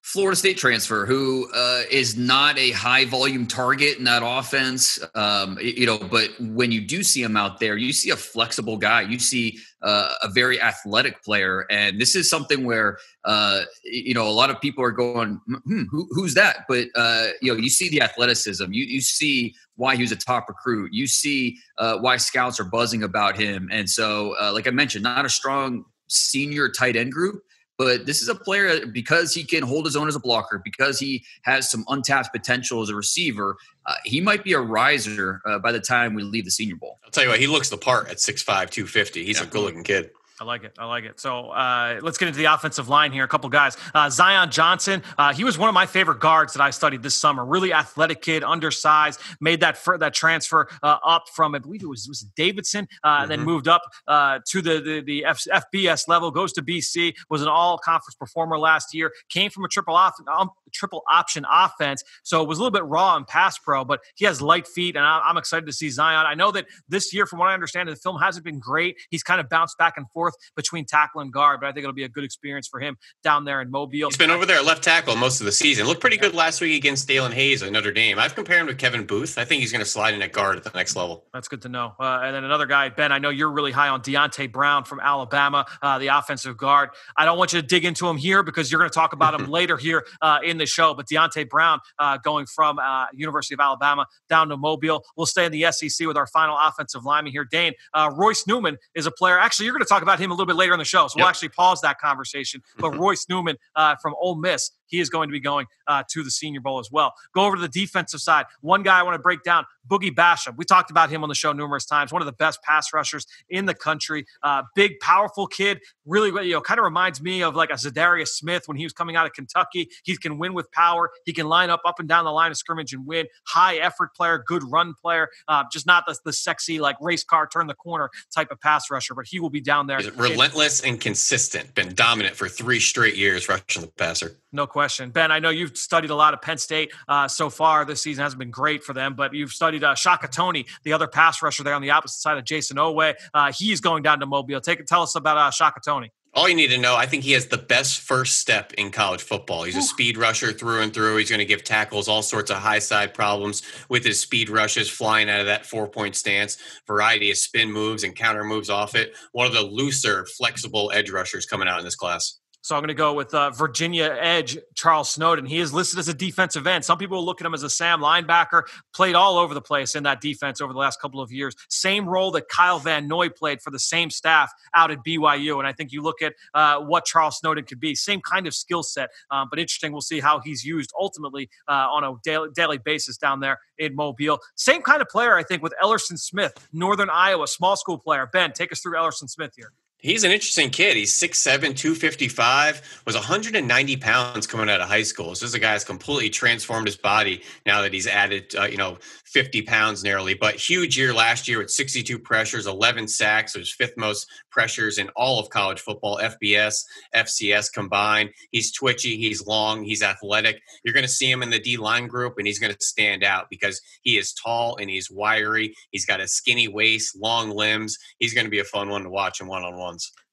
Florida 0.03 0.35
State 0.35 0.57
transfer 0.57 1.05
who 1.05 1.49
uh, 1.55 1.83
is 1.89 2.17
not 2.17 2.59
a 2.59 2.71
high 2.71 3.05
volume 3.05 3.47
target 3.47 3.97
in 3.97 4.03
that 4.03 4.21
offense, 4.23 4.99
um, 5.15 5.57
you 5.61 5.85
know. 5.85 5.97
But 5.97 6.29
when 6.41 6.73
you 6.73 6.81
do 6.81 7.03
see 7.03 7.23
him 7.23 7.37
out 7.37 7.61
there, 7.61 7.77
you 7.77 7.93
see 7.93 8.09
a 8.09 8.17
flexible 8.17 8.75
guy. 8.75 9.03
You 9.03 9.17
see 9.17 9.59
uh, 9.81 10.13
a 10.21 10.27
very 10.27 10.61
athletic 10.61 11.23
player, 11.23 11.65
and 11.71 12.01
this 12.01 12.17
is 12.17 12.29
something 12.29 12.65
where 12.65 12.97
uh, 13.23 13.61
you 13.85 14.13
know 14.13 14.27
a 14.27 14.35
lot 14.35 14.49
of 14.49 14.59
people 14.59 14.83
are 14.83 14.91
going, 14.91 15.39
hmm, 15.47 15.83
who, 15.89 16.05
"Who's 16.11 16.33
that?" 16.33 16.65
But 16.67 16.89
uh, 16.95 17.27
you 17.41 17.53
know, 17.53 17.57
you 17.57 17.69
see 17.69 17.87
the 17.87 18.01
athleticism. 18.01 18.73
You 18.73 18.83
you 18.83 18.99
see 18.99 19.55
why 19.77 19.95
he 19.95 20.01
was 20.01 20.11
a 20.11 20.17
top 20.17 20.49
recruit. 20.49 20.91
You 20.93 21.07
see 21.07 21.57
uh, 21.77 21.99
why 21.99 22.17
scouts 22.17 22.59
are 22.59 22.65
buzzing 22.65 23.03
about 23.03 23.37
him, 23.39 23.69
and 23.71 23.89
so, 23.89 24.35
uh, 24.39 24.51
like 24.53 24.67
I 24.67 24.71
mentioned, 24.71 25.03
not 25.03 25.25
a 25.25 25.29
strong 25.29 25.85
senior 26.09 26.67
tight 26.67 26.97
end 26.97 27.13
group 27.13 27.41
but 27.77 28.05
this 28.05 28.21
is 28.21 28.29
a 28.29 28.35
player 28.35 28.85
because 28.85 29.33
he 29.33 29.43
can 29.43 29.63
hold 29.63 29.85
his 29.85 29.95
own 29.95 30.07
as 30.07 30.15
a 30.15 30.19
blocker, 30.19 30.61
because 30.63 30.99
he 30.99 31.23
has 31.43 31.69
some 31.69 31.83
untapped 31.87 32.31
potential 32.31 32.81
as 32.81 32.89
a 32.89 32.95
receiver. 32.95 33.57
Uh, 33.85 33.95
he 34.03 34.21
might 34.21 34.43
be 34.43 34.53
a 34.53 34.59
riser 34.59 35.41
uh, 35.45 35.59
by 35.59 35.71
the 35.71 35.79
time 35.79 36.13
we 36.13 36.23
leave 36.23 36.45
the 36.45 36.51
Senior 36.51 36.75
Bowl. 36.75 36.99
I'll 37.03 37.11
tell 37.11 37.23
you 37.23 37.29
what, 37.29 37.39
he 37.39 37.47
looks 37.47 37.69
the 37.69 37.77
part 37.77 38.09
at 38.09 38.17
6'5", 38.17 38.45
250. 38.69 39.25
He's 39.25 39.39
yeah. 39.39 39.45
a 39.45 39.47
good 39.47 39.61
looking 39.61 39.83
kid. 39.83 40.11
I 40.43 40.45
like 40.45 40.65
it. 40.65 40.73
I 40.77 40.85
like 40.85 41.05
it. 41.05 41.21
So 41.21 41.51
uh, 41.51 42.01
let's 42.01 42.17
get 42.17 42.27
into 42.27 42.37
the 42.37 42.53
offensive 42.53 42.89
line 42.89 43.13
here. 43.13 43.23
A 43.23 43.29
couple 43.29 43.49
guys. 43.49 43.77
Uh, 43.93 44.09
Zion 44.09 44.51
Johnson. 44.51 45.01
Uh, 45.17 45.33
he 45.33 45.45
was 45.45 45.57
one 45.57 45.69
of 45.69 45.73
my 45.73 45.85
favorite 45.85 46.19
guards 46.19 46.51
that 46.51 46.61
I 46.61 46.69
studied 46.69 47.01
this 47.01 47.15
summer. 47.15 47.45
Really 47.45 47.71
athletic 47.71 48.21
kid, 48.21 48.43
undersized. 48.43 49.21
Made 49.39 49.61
that 49.61 49.79
that 49.99 50.13
transfer 50.13 50.67
uh, 50.83 50.97
up 51.05 51.29
from 51.33 51.55
I 51.55 51.59
believe 51.59 51.81
it 51.81 51.87
was 51.87 52.09
was 52.09 52.23
Davidson. 52.35 52.89
Uh, 53.05 53.19
mm-hmm. 53.19 53.29
Then 53.29 53.41
moved 53.43 53.69
up 53.69 53.83
uh, 54.05 54.39
to 54.49 54.61
the 54.61 54.81
the, 54.81 55.01
the 55.01 55.23
F- 55.23 55.45
FBS 55.73 56.09
level. 56.09 56.29
Goes 56.29 56.51
to 56.53 56.61
BC. 56.61 57.13
Was 57.29 57.41
an 57.41 57.47
all 57.47 57.77
conference 57.77 58.15
performer 58.15 58.59
last 58.59 58.93
year. 58.93 59.13
Came 59.29 59.49
from 59.49 59.63
a 59.63 59.69
triple 59.69 59.95
off, 59.95 60.15
um, 60.37 60.49
triple 60.73 61.03
option 61.09 61.45
offense. 61.51 62.03
So 62.23 62.41
it 62.41 62.47
was 62.47 62.57
a 62.57 62.61
little 62.61 62.71
bit 62.71 62.85
raw 62.85 63.15
in 63.15 63.25
pass 63.25 63.57
pro, 63.57 63.85
but 63.85 64.01
he 64.15 64.25
has 64.25 64.41
light 64.41 64.67
feet, 64.67 64.95
and 64.95 65.05
I, 65.05 65.29
am 65.29 65.37
excited 65.37 65.65
to 65.65 65.73
see 65.73 65.89
Zion. 65.89 66.25
I 66.25 66.35
know 66.35 66.51
that 66.51 66.65
this 66.89 67.13
year, 67.13 67.25
from 67.25 67.39
what 67.39 67.49
I 67.49 67.53
understand, 67.53 67.89
the 67.89 67.95
film 67.95 68.19
hasn't 68.19 68.45
been 68.45 68.59
great. 68.59 68.97
He's 69.09 69.23
kind 69.23 69.39
of 69.39 69.49
bounced 69.49 69.77
back 69.77 69.97
and 69.97 70.09
forth 70.11 70.33
between 70.55 70.85
tackle 70.85 71.21
and 71.21 71.31
guard. 71.31 71.59
But 71.61 71.67
I 71.67 71.71
think 71.71 71.83
it'll 71.83 71.93
be 71.93 72.03
a 72.03 72.09
good 72.09 72.23
experience 72.23 72.67
for 72.67 72.79
him 72.79 72.97
down 73.23 73.45
there 73.45 73.61
in 73.61 73.71
Mobile. 73.71 74.09
He's 74.09 74.17
been 74.17 74.31
over 74.31 74.45
there 74.45 74.61
left 74.61 74.83
tackle 74.83 75.15
most 75.15 75.39
of 75.39 75.45
the 75.45 75.51
season. 75.51 75.85
Looked 75.85 76.01
pretty 76.01 76.17
good 76.17 76.33
last 76.33 76.61
week 76.61 76.77
against 76.77 77.07
Daelin 77.07 77.33
Hayes 77.33 77.63
at 77.63 77.71
Notre 77.71 77.91
Dame. 77.91 78.19
I've 78.19 78.35
compared 78.35 78.61
him 78.61 78.67
to 78.67 78.75
Kevin 78.75 79.05
Booth. 79.05 79.37
I 79.37 79.45
think 79.45 79.61
he's 79.61 79.71
going 79.71 79.83
to 79.83 79.89
slide 79.89 80.13
in 80.13 80.21
at 80.21 80.31
guard 80.31 80.57
at 80.57 80.63
the 80.63 80.71
next 80.75 80.95
level. 80.95 81.25
That's 81.33 81.47
good 81.47 81.61
to 81.63 81.69
know. 81.69 81.93
Uh, 81.99 82.21
and 82.23 82.35
then 82.35 82.43
another 82.43 82.65
guy, 82.65 82.89
Ben. 82.89 83.11
I 83.11 83.19
know 83.19 83.29
you're 83.29 83.51
really 83.51 83.71
high 83.71 83.89
on 83.89 84.01
Deonte 84.01 84.51
Brown 84.51 84.83
from 84.83 84.99
Alabama, 84.99 85.65
uh, 85.81 85.99
the 85.99 86.07
offensive 86.07 86.57
guard. 86.57 86.89
I 87.17 87.25
don't 87.25 87.37
want 87.37 87.53
you 87.53 87.61
to 87.61 87.67
dig 87.67 87.85
into 87.85 88.07
him 88.07 88.17
here 88.17 88.43
because 88.43 88.71
you're 88.71 88.79
going 88.79 88.89
to 88.89 88.95
talk 88.95 89.13
about 89.13 89.33
him 89.33 89.47
later 89.49 89.77
here 89.77 90.05
uh, 90.21 90.39
in 90.43 90.57
the 90.57 90.62
show. 90.69 90.93
But 90.93 91.07
Deonte 91.07 91.49
Brown 91.49 91.79
uh, 91.99 92.17
going 92.17 92.45
from 92.45 92.79
uh, 92.79 93.07
University 93.13 93.53
of 93.53 93.59
Alabama 93.59 94.05
down 94.29 94.49
to 94.49 94.57
Mobile. 94.57 95.03
We'll 95.15 95.25
stay 95.25 95.45
in 95.45 95.51
the 95.51 95.71
SEC 95.71 96.07
with 96.07 96.17
our 96.17 96.27
final 96.27 96.57
offensive 96.59 97.05
lineman 97.05 97.31
here. 97.31 97.45
Dane 97.45 97.73
uh, 97.93 98.11
Royce 98.15 98.45
Newman 98.47 98.77
is 98.95 99.05
a 99.05 99.11
player. 99.11 99.37
Actually, 99.37 99.65
you're 99.65 99.73
going 99.73 99.83
to 99.83 99.89
talk 99.89 100.01
about 100.01 100.19
him 100.19 100.31
a 100.31 100.33
little 100.33 100.45
bit 100.45 100.55
later 100.55 100.73
in 100.73 100.79
the 100.79 100.85
show. 100.85 101.07
So 101.07 101.17
yep. 101.17 101.23
we'll 101.23 101.29
actually 101.29 101.49
pause 101.49 101.81
that 101.81 101.99
conversation. 101.99 102.61
But. 102.77 102.93
Royce 103.03 103.27
Newman 103.27 103.57
uh, 103.75 103.95
from 104.01 104.15
Ole 104.19 104.35
Miss, 104.35 104.71
he 104.87 104.99
is 104.99 105.09
going 105.09 105.27
to 105.27 105.31
be 105.31 105.39
going 105.39 105.65
uh, 105.87 106.03
to 106.11 106.23
the 106.23 106.31
Senior 106.31 106.61
Bowl 106.61 106.79
as 106.79 106.89
well. 106.91 107.13
Go 107.33 107.45
over 107.45 107.55
to 107.55 107.61
the 107.61 107.67
defensive 107.67 108.21
side. 108.21 108.45
One 108.61 108.83
guy 108.83 108.99
I 108.99 109.03
want 109.03 109.15
to 109.15 109.21
break 109.21 109.43
down, 109.43 109.65
Boogie 109.87 110.13
Basham. 110.13 110.55
We 110.55 110.65
talked 110.65 110.91
about 110.91 111.09
him 111.09 111.23
on 111.23 111.29
the 111.29 111.35
show 111.35 111.51
numerous 111.51 111.85
times. 111.85 112.13
One 112.13 112.21
of 112.21 112.25
the 112.27 112.33
best 112.33 112.61
pass 112.61 112.93
rushers 112.93 113.25
in 113.49 113.65
the 113.65 113.73
country. 113.73 114.25
Uh, 114.43 114.63
big, 114.75 114.99
powerful 114.99 115.47
kid. 115.47 115.79
Really, 116.05 116.47
you 116.47 116.53
know, 116.53 116.61
kind 116.61 116.79
of 116.79 116.83
reminds 116.83 117.21
me 117.21 117.41
of 117.41 117.55
like 117.55 117.69
a 117.71 117.73
Za'Darius 117.73 118.29
Smith 118.29 118.67
when 118.67 118.77
he 118.77 118.83
was 118.83 118.93
coming 118.93 119.15
out 119.15 119.25
of 119.25 119.33
Kentucky. 119.33 119.89
He 120.03 120.15
can 120.17 120.37
win 120.37 120.52
with 120.53 120.71
power. 120.71 121.09
He 121.25 121.33
can 121.33 121.47
line 121.47 121.69
up 121.69 121.81
up 121.85 121.99
and 121.99 122.07
down 122.07 122.25
the 122.25 122.31
line 122.31 122.51
of 122.51 122.57
scrimmage 122.57 122.93
and 122.93 123.05
win. 123.05 123.27
High 123.45 123.77
effort 123.77 124.15
player, 124.15 124.43
good 124.45 124.63
run 124.69 124.93
player. 124.93 125.29
Uh, 125.47 125.63
just 125.71 125.85
not 125.85 126.05
the, 126.05 126.17
the 126.25 126.33
sexy 126.33 126.79
like 126.79 126.95
race 127.01 127.23
car 127.23 127.47
turn 127.47 127.67
the 127.67 127.73
corner 127.73 128.09
type 128.33 128.51
of 128.51 128.59
pass 128.59 128.89
rusher, 128.89 129.13
but 129.15 129.25
he 129.25 129.39
will 129.39 129.49
be 129.49 129.61
down 129.61 129.87
there. 129.87 129.99
relentless 130.15 130.81
and 130.81 130.99
consistent. 130.99 131.73
Been 131.75 131.93
dominant 131.93 132.35
for 132.35 132.47
three 132.47 132.79
straight 132.79 133.15
years 133.15 133.49
rushing 133.49 133.81
the 133.81 133.87
passer. 133.87 134.37
No 134.51 134.67
question, 134.67 135.09
Ben. 135.09 135.31
I 135.31 135.39
know 135.39 135.49
you've 135.49 135.75
studied 135.77 136.11
a 136.11 136.15
lot 136.15 136.33
of 136.33 136.41
Penn 136.41 136.57
State 136.57 136.91
uh, 137.07 137.27
so 137.27 137.49
far. 137.49 137.85
This 137.85 138.01
season 138.01 138.23
hasn't 138.23 138.39
been 138.39 138.51
great 138.51 138.83
for 138.83 138.93
them, 138.93 139.15
but 139.15 139.33
you've 139.33 139.51
studied 139.51 139.83
uh, 139.83 139.95
Shaka 139.95 140.27
Toney, 140.27 140.65
the 140.83 140.93
other 140.93 141.07
pass 141.07 141.41
rusher 141.41 141.63
there 141.63 141.73
on 141.73 141.81
the 141.81 141.89
opposite 141.89 142.21
side 142.21 142.37
of 142.37 142.45
Jayson 142.45 142.77
Oweh. 142.77 143.15
Uh, 143.33 143.51
he's 143.51 143.81
going 143.81 144.03
down 144.03 144.19
to 144.19 144.25
Mobile. 144.25 144.61
Take 144.61 144.85
tell 144.85 145.01
us 145.01 145.15
about 145.15 145.37
uh, 145.37 145.49
Shaka 145.49 145.79
Toney. 145.83 146.11
All 146.35 146.49
you 146.49 146.55
need 146.55 146.69
to 146.69 146.79
know, 146.79 146.95
I 146.95 147.05
think 147.05 147.23
he 147.23 147.33
has 147.33 147.45
the 147.45 147.59
best 147.59 147.99
first 147.99 148.39
step 148.39 148.73
in 148.73 148.89
college 148.89 149.21
football. 149.21 149.63
He's 149.63 149.75
a 149.75 149.79
oh. 149.79 149.81
speed 149.81 150.17
rusher 150.17 150.51
through 150.51 150.81
and 150.81 150.91
through. 150.91 151.17
He's 151.17 151.29
going 151.29 151.39
to 151.39 151.45
give 151.45 151.63
tackles 151.63 152.07
all 152.07 152.23
sorts 152.23 152.49
of 152.49 152.57
high 152.57 152.79
side 152.79 153.13
problems 153.13 153.61
with 153.87 154.03
his 154.03 154.19
speed 154.19 154.49
rushes, 154.49 154.89
flying 154.89 155.29
out 155.29 155.41
of 155.41 155.45
that 155.45 155.65
four 155.65 155.87
point 155.87 156.15
stance, 156.15 156.57
variety 156.87 157.29
of 157.29 157.37
spin 157.37 157.71
moves 157.71 158.03
and 158.03 158.15
counter 158.15 158.43
moves 158.43 158.71
off 158.71 158.95
it. 158.95 159.15
One 159.33 159.45
of 159.45 159.53
the 159.53 159.61
looser, 159.61 160.25
flexible 160.37 160.91
edge 160.91 161.11
rushers 161.11 161.45
coming 161.45 161.67
out 161.67 161.77
in 161.77 161.85
this 161.85 161.95
class. 161.95 162.39
So 162.63 162.77
I'm 162.77 162.81
going 162.81 162.87
to 162.87 162.93
go 162.93 163.13
with 163.13 163.33
uh, 163.33 163.51
Virginia 163.51 164.15
edge 164.17 164.57
Charles 164.73 165.09
Snowden. 165.09 165.45
He 165.45 165.57
is 165.57 165.73
listed 165.73 165.99
as 165.99 166.07
a 166.07 166.13
defensive 166.13 166.65
end. 166.65 166.85
Some 166.85 166.97
people 166.97 167.23
look 167.23 167.41
at 167.41 167.45
him 167.45 167.53
as 167.53 167.61
a 167.61 167.69
Sam 167.69 167.99
linebacker. 167.99 168.63
Played 168.95 169.15
all 169.15 169.37
over 169.37 169.53
the 169.53 169.61
place 169.61 169.95
in 169.95 170.03
that 170.03 170.21
defense 170.21 170.61
over 170.61 170.71
the 170.71 170.79
last 170.79 171.01
couple 171.01 171.19
of 171.19 171.29
years. 171.29 171.55
Same 171.67 172.07
role 172.07 172.31
that 172.31 172.47
Kyle 172.47 172.79
Van 172.79 173.05
Noy 173.05 173.27
played 173.27 173.61
for 173.61 173.69
the 173.69 173.79
same 173.79 174.09
staff 174.09 174.49
out 174.73 174.91
at 174.91 174.99
BYU. 175.05 175.59
And 175.59 175.67
I 175.67 175.73
think 175.73 175.91
you 175.91 176.01
look 176.01 176.21
at 176.21 176.35
uh, 176.53 176.79
what 176.79 177.03
Charles 177.03 177.37
Snowden 177.37 177.65
could 177.65 177.81
be. 177.81 177.95
Same 177.95 178.21
kind 178.21 178.47
of 178.47 178.53
skill 178.53 178.81
set, 178.81 179.09
um, 179.29 179.49
but 179.49 179.59
interesting. 179.59 179.91
We'll 179.91 179.99
see 179.99 180.21
how 180.21 180.39
he's 180.39 180.63
used 180.63 180.93
ultimately 180.97 181.49
uh, 181.67 181.89
on 181.91 182.05
a 182.05 182.15
daily, 182.23 182.47
daily 182.55 182.77
basis 182.77 183.17
down 183.17 183.41
there 183.41 183.59
in 183.77 183.93
Mobile. 183.93 184.39
Same 184.55 184.81
kind 184.81 185.01
of 185.01 185.09
player, 185.09 185.35
I 185.35 185.43
think, 185.43 185.63
with 185.63 185.73
Elerson 185.83 186.17
Smith, 186.17 186.53
Northern 186.71 187.09
Iowa, 187.09 187.45
small 187.45 187.75
school 187.75 187.97
player. 187.97 188.29
Ben, 188.31 188.53
take 188.53 188.71
us 188.71 188.79
through 188.79 188.93
Elerson 188.93 189.29
Smith 189.29 189.51
here. 189.57 189.73
He's 190.03 190.25
an 190.25 190.31
interesting 190.31 190.69
kid. 190.69 190.97
He's 190.97 191.17
6'7, 191.17 191.77
255, 191.77 193.01
was 193.05 193.15
190 193.15 193.95
pounds 193.95 194.45
coming 194.45 194.69
out 194.69 194.81
of 194.81 194.89
high 194.89 195.03
school. 195.03 195.33
So 195.33 195.45
this 195.45 195.51
is 195.51 195.55
a 195.55 195.59
guy 195.59 195.71
that's 195.71 195.85
completely 195.85 196.29
transformed 196.29 196.87
his 196.87 196.97
body 196.97 197.41
now 197.65 197.81
that 197.81 197.93
he's 197.93 198.05
added, 198.05 198.53
uh, 198.53 198.65
you 198.65 198.75
know, 198.75 198.97
50 199.33 199.61
pounds 199.63 200.03
nearly, 200.03 200.35
but 200.35 200.55
huge 200.55 200.97
year 200.97 201.11
last 201.11 201.47
year 201.47 201.57
with 201.57 201.71
62 201.71 202.19
pressures, 202.19 202.67
11 202.67 203.07
sacks, 203.07 203.55
his 203.55 203.73
fifth 203.73 203.97
most 203.97 204.27
pressures 204.51 204.99
in 204.99 205.09
all 205.15 205.39
of 205.39 205.49
college 205.49 205.79
football, 205.79 206.19
FBS, 206.19 206.83
FCS 207.15 207.73
combined. 207.73 208.29
He's 208.51 208.71
twitchy, 208.71 209.17
he's 209.17 209.47
long, 209.47 209.83
he's 209.83 210.03
athletic. 210.03 210.61
You're 210.83 210.93
going 210.93 211.05
to 211.05 211.11
see 211.11 211.31
him 211.31 211.41
in 211.41 211.49
the 211.49 211.59
D 211.59 211.77
line 211.77 212.07
group, 212.07 212.35
and 212.37 212.45
he's 212.45 212.59
going 212.59 212.73
to 212.73 212.85
stand 212.85 213.23
out 213.23 213.49
because 213.49 213.81
he 214.03 214.17
is 214.17 214.33
tall 214.33 214.77
and 214.79 214.89
he's 214.89 215.09
wiry. 215.09 215.73
He's 215.91 216.05
got 216.05 216.19
a 216.19 216.27
skinny 216.27 216.67
waist, 216.67 217.17
long 217.19 217.49
limbs. 217.49 217.97
He's 218.19 218.35
going 218.35 218.45
to 218.45 218.51
be 218.51 218.59
a 218.59 218.65
fun 218.65 218.89
one 218.89 219.03
to 219.03 219.09
watch 219.09 219.41
in 219.41 219.47
one 219.47 219.63
on 219.63 219.75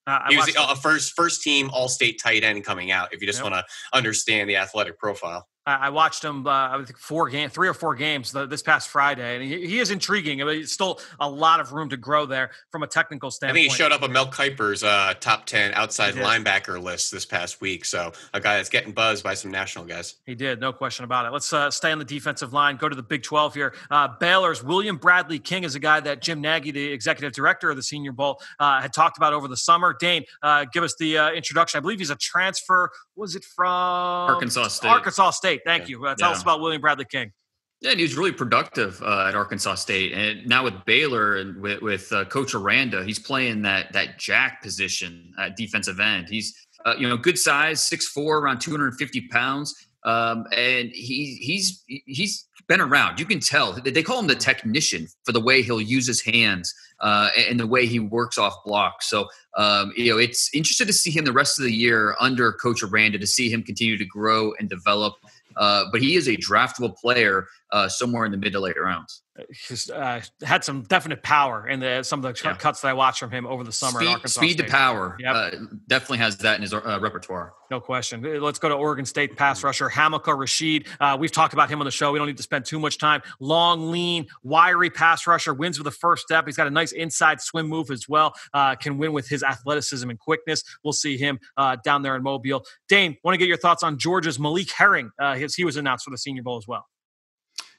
Uh, 0.06 0.20
he 0.28 0.36
was 0.36 0.54
a 0.56 0.76
first 0.76 1.12
first 1.14 1.42
team 1.42 1.70
All 1.72 1.88
State 1.88 2.20
tight 2.22 2.42
end 2.42 2.64
coming 2.64 2.90
out. 2.90 3.12
If 3.12 3.20
you 3.20 3.26
just 3.26 3.42
yep. 3.42 3.52
want 3.52 3.54
to 3.54 3.96
understand 3.96 4.48
the 4.48 4.56
athletic 4.56 4.98
profile. 4.98 5.46
I 5.78 5.90
watched 5.90 6.24
him. 6.24 6.46
Uh, 6.46 6.50
I 6.50 6.82
think 6.84 6.98
four 6.98 7.28
game, 7.28 7.50
three 7.50 7.68
or 7.68 7.74
four 7.74 7.94
games 7.94 8.32
the, 8.32 8.46
this 8.46 8.62
past 8.62 8.88
Friday, 8.88 9.36
and 9.36 9.44
he, 9.44 9.66
he 9.66 9.78
is 9.78 9.90
intriguing. 9.90 10.42
I 10.42 10.44
mean, 10.44 10.66
still 10.66 11.00
a 11.18 11.28
lot 11.28 11.60
of 11.60 11.72
room 11.72 11.88
to 11.90 11.96
grow 11.96 12.26
there 12.26 12.50
from 12.70 12.82
a 12.82 12.86
technical 12.86 13.30
standpoint. 13.30 13.58
I 13.58 13.62
think 13.62 13.72
he 13.72 13.76
showed 13.76 13.92
up 13.92 14.02
on 14.02 14.12
Mel 14.12 14.30
Kiper's 14.30 14.82
uh, 14.82 15.14
top 15.20 15.46
ten 15.46 15.72
outside 15.74 16.14
linebacker 16.14 16.82
list 16.82 17.10
this 17.12 17.24
past 17.24 17.60
week. 17.60 17.84
So 17.84 18.12
a 18.34 18.40
guy 18.40 18.56
that's 18.56 18.68
getting 18.68 18.92
buzzed 18.92 19.22
by 19.22 19.34
some 19.34 19.50
national 19.50 19.84
guys. 19.84 20.16
He 20.26 20.34
did, 20.34 20.60
no 20.60 20.72
question 20.72 21.04
about 21.04 21.26
it. 21.26 21.32
Let's 21.32 21.52
uh, 21.52 21.70
stay 21.70 21.92
on 21.92 21.98
the 21.98 22.04
defensive 22.04 22.52
line. 22.52 22.76
Go 22.76 22.88
to 22.88 22.96
the 22.96 23.02
Big 23.02 23.22
Twelve 23.22 23.54
here. 23.54 23.74
Uh, 23.90 24.08
Baylor's 24.18 24.62
William 24.62 24.96
Bradley 24.96 25.38
King 25.38 25.64
is 25.64 25.74
a 25.74 25.80
guy 25.80 26.00
that 26.00 26.22
Jim 26.22 26.40
Nagy, 26.40 26.70
the 26.70 26.92
executive 26.92 27.32
director 27.32 27.70
of 27.70 27.76
the 27.76 27.82
Senior 27.82 28.12
Bowl, 28.12 28.40
uh, 28.58 28.80
had 28.80 28.92
talked 28.92 29.16
about 29.16 29.32
over 29.32 29.48
the 29.48 29.56
summer. 29.56 29.96
Dane, 29.98 30.24
uh, 30.42 30.66
give 30.72 30.82
us 30.82 30.94
the 30.98 31.16
introduction. 31.34 31.78
I 31.78 31.80
believe 31.80 31.98
he's 31.98 32.10
a 32.10 32.16
transfer. 32.16 32.90
Was 33.16 33.36
it 33.36 33.44
from 33.44 33.66
Arkansas 33.66 34.68
State? 34.68 34.88
Arkansas 34.88 35.30
State. 35.30 35.59
Thank 35.64 35.88
yeah. 35.88 35.96
you. 35.96 36.14
Tell 36.18 36.32
us 36.32 36.42
about 36.42 36.60
William 36.60 36.80
Bradley 36.80 37.04
King. 37.04 37.32
Yeah, 37.80 37.92
and 37.92 37.98
he 37.98 38.04
was 38.04 38.14
really 38.14 38.32
productive 38.32 39.02
uh, 39.02 39.26
at 39.28 39.34
Arkansas 39.34 39.76
State, 39.76 40.12
and 40.12 40.46
now 40.46 40.64
with 40.64 40.84
Baylor 40.84 41.36
and 41.36 41.62
with, 41.62 41.80
with 41.80 42.12
uh, 42.12 42.26
Coach 42.26 42.54
Aranda, 42.54 43.02
he's 43.04 43.18
playing 43.18 43.62
that 43.62 43.92
that 43.94 44.18
jack 44.18 44.62
position 44.62 45.32
at 45.38 45.56
defensive 45.56 45.98
end. 45.98 46.28
He's 46.28 46.54
uh, 46.84 46.94
you 46.98 47.08
know 47.08 47.16
good 47.16 47.38
size, 47.38 47.82
six 47.82 48.06
four, 48.06 48.38
around 48.40 48.60
two 48.60 48.70
hundred 48.70 48.88
and 48.88 48.98
fifty 48.98 49.28
pounds, 49.28 49.74
um, 50.04 50.44
and 50.54 50.90
he 50.92 51.38
he's 51.40 51.82
he's 51.86 52.46
been 52.68 52.82
around. 52.82 53.18
You 53.18 53.24
can 53.24 53.40
tell 53.40 53.72
they 53.72 54.02
call 54.02 54.20
him 54.20 54.26
the 54.26 54.34
technician 54.34 55.08
for 55.24 55.32
the 55.32 55.40
way 55.40 55.62
he'll 55.62 55.80
use 55.80 56.06
his 56.06 56.20
hands 56.20 56.74
uh, 57.00 57.30
and 57.48 57.58
the 57.58 57.66
way 57.66 57.86
he 57.86 57.98
works 57.98 58.36
off 58.36 58.54
blocks. 58.66 59.08
So 59.08 59.26
um, 59.56 59.92
you 59.96 60.12
know, 60.12 60.18
it's 60.18 60.54
interesting 60.54 60.86
to 60.86 60.92
see 60.92 61.10
him 61.10 61.24
the 61.24 61.32
rest 61.32 61.58
of 61.58 61.64
the 61.64 61.72
year 61.72 62.14
under 62.20 62.52
Coach 62.52 62.82
Aranda 62.82 63.18
to 63.18 63.26
see 63.26 63.50
him 63.50 63.62
continue 63.62 63.96
to 63.96 64.04
grow 64.04 64.52
and 64.58 64.68
develop. 64.68 65.14
Uh, 65.60 65.84
but 65.92 66.00
he 66.00 66.16
is 66.16 66.26
a 66.26 66.36
draftable 66.38 66.96
player 66.96 67.46
uh, 67.70 67.86
somewhere 67.86 68.24
in 68.24 68.32
the 68.32 68.38
mid 68.38 68.52
to 68.52 68.58
late 68.58 68.80
rounds. 68.80 69.22
He's 69.68 69.90
uh, 69.90 70.20
had 70.42 70.64
some 70.64 70.82
definite 70.82 71.22
power 71.22 71.68
in 71.68 71.80
the 71.80 72.02
some 72.02 72.24
of 72.24 72.34
the 72.34 72.42
yeah. 72.44 72.54
cuts 72.54 72.80
that 72.80 72.88
I 72.88 72.92
watched 72.92 73.20
from 73.20 73.30
him 73.30 73.46
over 73.46 73.64
the 73.64 73.72
summer. 73.72 74.00
Speed, 74.00 74.28
speed 74.28 74.58
to 74.58 74.64
power, 74.64 75.16
yep. 75.20 75.34
Uh, 75.34 75.50
definitely 75.86 76.18
has 76.18 76.36
that 76.38 76.56
in 76.56 76.62
his 76.62 76.72
uh, 76.72 76.98
repertoire. 77.00 77.52
No 77.70 77.80
question. 77.80 78.22
Let's 78.40 78.58
go 78.58 78.68
to 78.68 78.74
Oregon 78.74 79.04
State 79.04 79.36
pass 79.36 79.62
rusher 79.62 79.88
Hamilcar 79.88 80.36
Rashed. 80.36 81.18
we've 81.18 81.32
talked 81.32 81.54
about 81.54 81.70
him 81.70 81.80
on 81.80 81.84
the 81.84 81.90
show. 81.90 82.12
We 82.12 82.18
don't 82.18 82.26
need 82.26 82.36
to 82.36 82.42
spend 82.42 82.64
too 82.64 82.78
much 82.78 82.98
time. 82.98 83.22
Long, 83.38 83.90
lean, 83.90 84.26
wiry 84.42 84.90
pass 84.90 85.26
rusher 85.26 85.54
wins 85.54 85.78
with 85.78 85.84
the 85.84 85.90
first 85.90 86.22
step. 86.22 86.46
He's 86.46 86.56
got 86.56 86.66
a 86.66 86.70
nice 86.70 86.92
inside 86.92 87.40
swim 87.40 87.68
move 87.68 87.90
as 87.90 88.08
well. 88.08 88.34
can 88.80 88.98
win 88.98 89.12
with 89.12 89.28
his 89.28 89.42
athleticism 89.42 90.08
and 90.08 90.18
quickness. 90.18 90.64
We'll 90.82 90.92
see 90.92 91.16
him 91.16 91.38
down 91.84 92.02
there 92.02 92.16
in 92.16 92.22
Mobile. 92.22 92.64
Dane, 92.88 93.16
want 93.22 93.34
to 93.34 93.38
get 93.38 93.48
your 93.48 93.56
thoughts 93.56 93.82
on 93.82 93.98
Georgia's 93.98 94.38
Malik 94.38 94.70
Herring? 94.72 95.10
his, 95.36 95.54
he 95.54 95.64
was 95.64 95.76
announced 95.76 96.04
for 96.04 96.10
the 96.10 96.18
Senior 96.18 96.42
Bowl 96.42 96.56
as 96.56 96.66
well. 96.66 96.86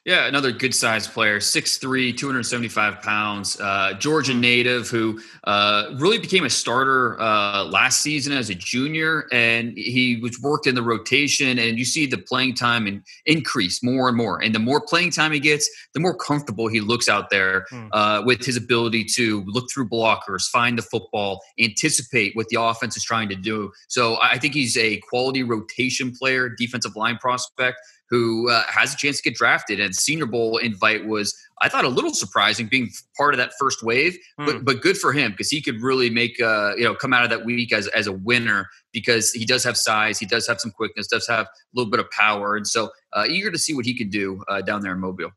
Yeah, 0.04 0.26
another 0.26 0.50
good 0.50 0.74
sized 0.74 1.12
player, 1.12 1.38
6'3, 1.38 2.16
275 2.16 3.02
pounds, 3.02 3.60
uh, 3.60 3.92
Georgia 4.00 4.34
native 4.34 4.88
who 4.88 5.20
uh, 5.44 5.90
really 5.94 6.18
became 6.18 6.44
a 6.44 6.50
starter 6.50 7.20
uh, 7.20 7.62
last 7.66 8.02
season 8.02 8.32
as 8.32 8.50
a 8.50 8.54
junior. 8.56 9.28
And 9.30 9.78
he 9.78 10.18
was 10.20 10.40
worked 10.40 10.66
in 10.66 10.74
the 10.74 10.82
rotation, 10.82 11.56
and 11.56 11.78
you 11.78 11.84
see 11.84 12.06
the 12.06 12.18
playing 12.18 12.54
time 12.54 12.88
and 12.88 13.04
increase 13.26 13.80
more 13.80 14.08
and 14.08 14.16
more. 14.16 14.42
And 14.42 14.52
the 14.52 14.58
more 14.58 14.80
playing 14.80 15.12
time 15.12 15.30
he 15.30 15.38
gets, 15.38 15.70
the 15.94 16.00
more 16.00 16.16
comfortable 16.16 16.66
he 16.66 16.80
looks 16.80 17.08
out 17.08 17.30
there 17.30 17.66
mm. 17.70 18.26
with 18.26 18.44
his 18.44 18.56
ability 18.56 19.04
to 19.14 19.44
look 19.46 19.70
through 19.72 19.88
blockers, 19.88 20.48
find 20.48 20.76
the 20.76 20.82
football, 20.82 21.40
anticipate 21.60 22.34
what 22.34 22.48
the 22.48 22.60
offense 22.60 22.96
is 22.96 23.04
trying 23.04 23.28
to 23.28 23.36
do. 23.36 23.70
So 23.86 24.18
I 24.20 24.38
think 24.40 24.54
he's 24.54 24.76
a 24.76 24.96
quality 25.08 25.44
rotation 25.44 26.12
player, 26.12 26.48
defensive 26.48 26.96
line 26.96 27.18
prospect 27.18 27.78
who 28.12 28.50
uh, 28.50 28.62
has 28.68 28.92
a 28.92 28.96
chance 28.96 29.16
to 29.16 29.22
get 29.22 29.34
drafted. 29.34 29.80
And 29.80 29.96
Senior 29.96 30.26
Bowl 30.26 30.58
invite 30.58 31.06
was, 31.06 31.34
I 31.62 31.70
thought, 31.70 31.86
a 31.86 31.88
little 31.88 32.12
surprising, 32.12 32.66
being 32.66 32.90
part 33.16 33.32
of 33.32 33.38
that 33.38 33.52
first 33.58 33.82
wave. 33.82 34.18
Mm. 34.38 34.46
But 34.46 34.64
but 34.66 34.82
good 34.82 34.98
for 34.98 35.14
him 35.14 35.30
because 35.30 35.48
he 35.48 35.62
could 35.62 35.80
really 35.80 36.10
make 36.10 36.38
uh, 36.38 36.74
you 36.76 36.84
know 36.84 36.94
come 36.94 37.14
out 37.14 37.24
of 37.24 37.30
that 37.30 37.46
week 37.46 37.72
as 37.72 37.88
as 37.88 38.06
a 38.06 38.12
winner 38.12 38.68
because 38.92 39.32
he 39.32 39.46
does 39.46 39.64
have 39.64 39.78
size, 39.78 40.18
he 40.18 40.26
does 40.26 40.46
have 40.46 40.60
some 40.60 40.70
quickness, 40.70 41.06
does 41.06 41.26
have 41.26 41.46
a 41.46 41.48
little 41.74 41.90
bit 41.90 42.00
of 42.00 42.10
power, 42.10 42.54
and 42.54 42.66
so 42.66 42.90
uh, 43.14 43.24
eager 43.26 43.50
to 43.50 43.58
see 43.58 43.72
what 43.72 43.86
he 43.86 43.96
could 43.96 44.10
do 44.10 44.44
uh, 44.46 44.60
down 44.60 44.82
there 44.82 44.92
in 44.92 45.00
Mobile. 45.00 45.30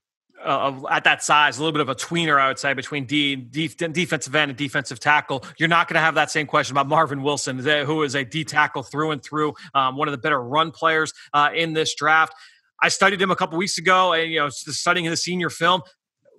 Uh, 0.43 0.79
at 0.91 1.03
that 1.05 1.23
size, 1.23 1.57
a 1.57 1.61
little 1.61 1.71
bit 1.71 1.81
of 1.81 1.89
a 1.89 1.95
tweener, 1.95 2.39
I 2.39 2.49
would 2.49 2.59
say, 2.59 2.73
between 2.73 3.05
D, 3.05 3.35
D, 3.35 3.67
defensive 3.67 4.35
end 4.35 4.51
and 4.51 4.57
defensive 4.57 4.99
tackle. 4.99 5.43
You're 5.57 5.69
not 5.69 5.87
going 5.87 5.95
to 5.95 6.01
have 6.01 6.13
that 6.15 6.29
same 6.29 6.45
question 6.45 6.73
about 6.73 6.87
Marvin 6.87 7.23
Wilson, 7.23 7.57
who 7.57 8.03
is 8.03 8.13
a 8.13 8.23
D 8.23 8.43
tackle 8.43 8.83
through 8.83 9.09
and 9.11 9.23
through, 9.23 9.55
um, 9.73 9.95
one 9.95 10.07
of 10.07 10.11
the 10.11 10.19
better 10.19 10.39
run 10.39 10.69
players 10.69 11.13
uh, 11.33 11.49
in 11.55 11.73
this 11.73 11.95
draft. 11.95 12.35
I 12.81 12.89
studied 12.89 13.21
him 13.21 13.31
a 13.31 13.35
couple 13.35 13.57
weeks 13.57 13.77
ago, 13.77 14.13
and 14.13 14.31
you 14.31 14.39
know, 14.39 14.49
studying 14.49 15.09
the 15.09 15.17
senior 15.17 15.49
film. 15.49 15.81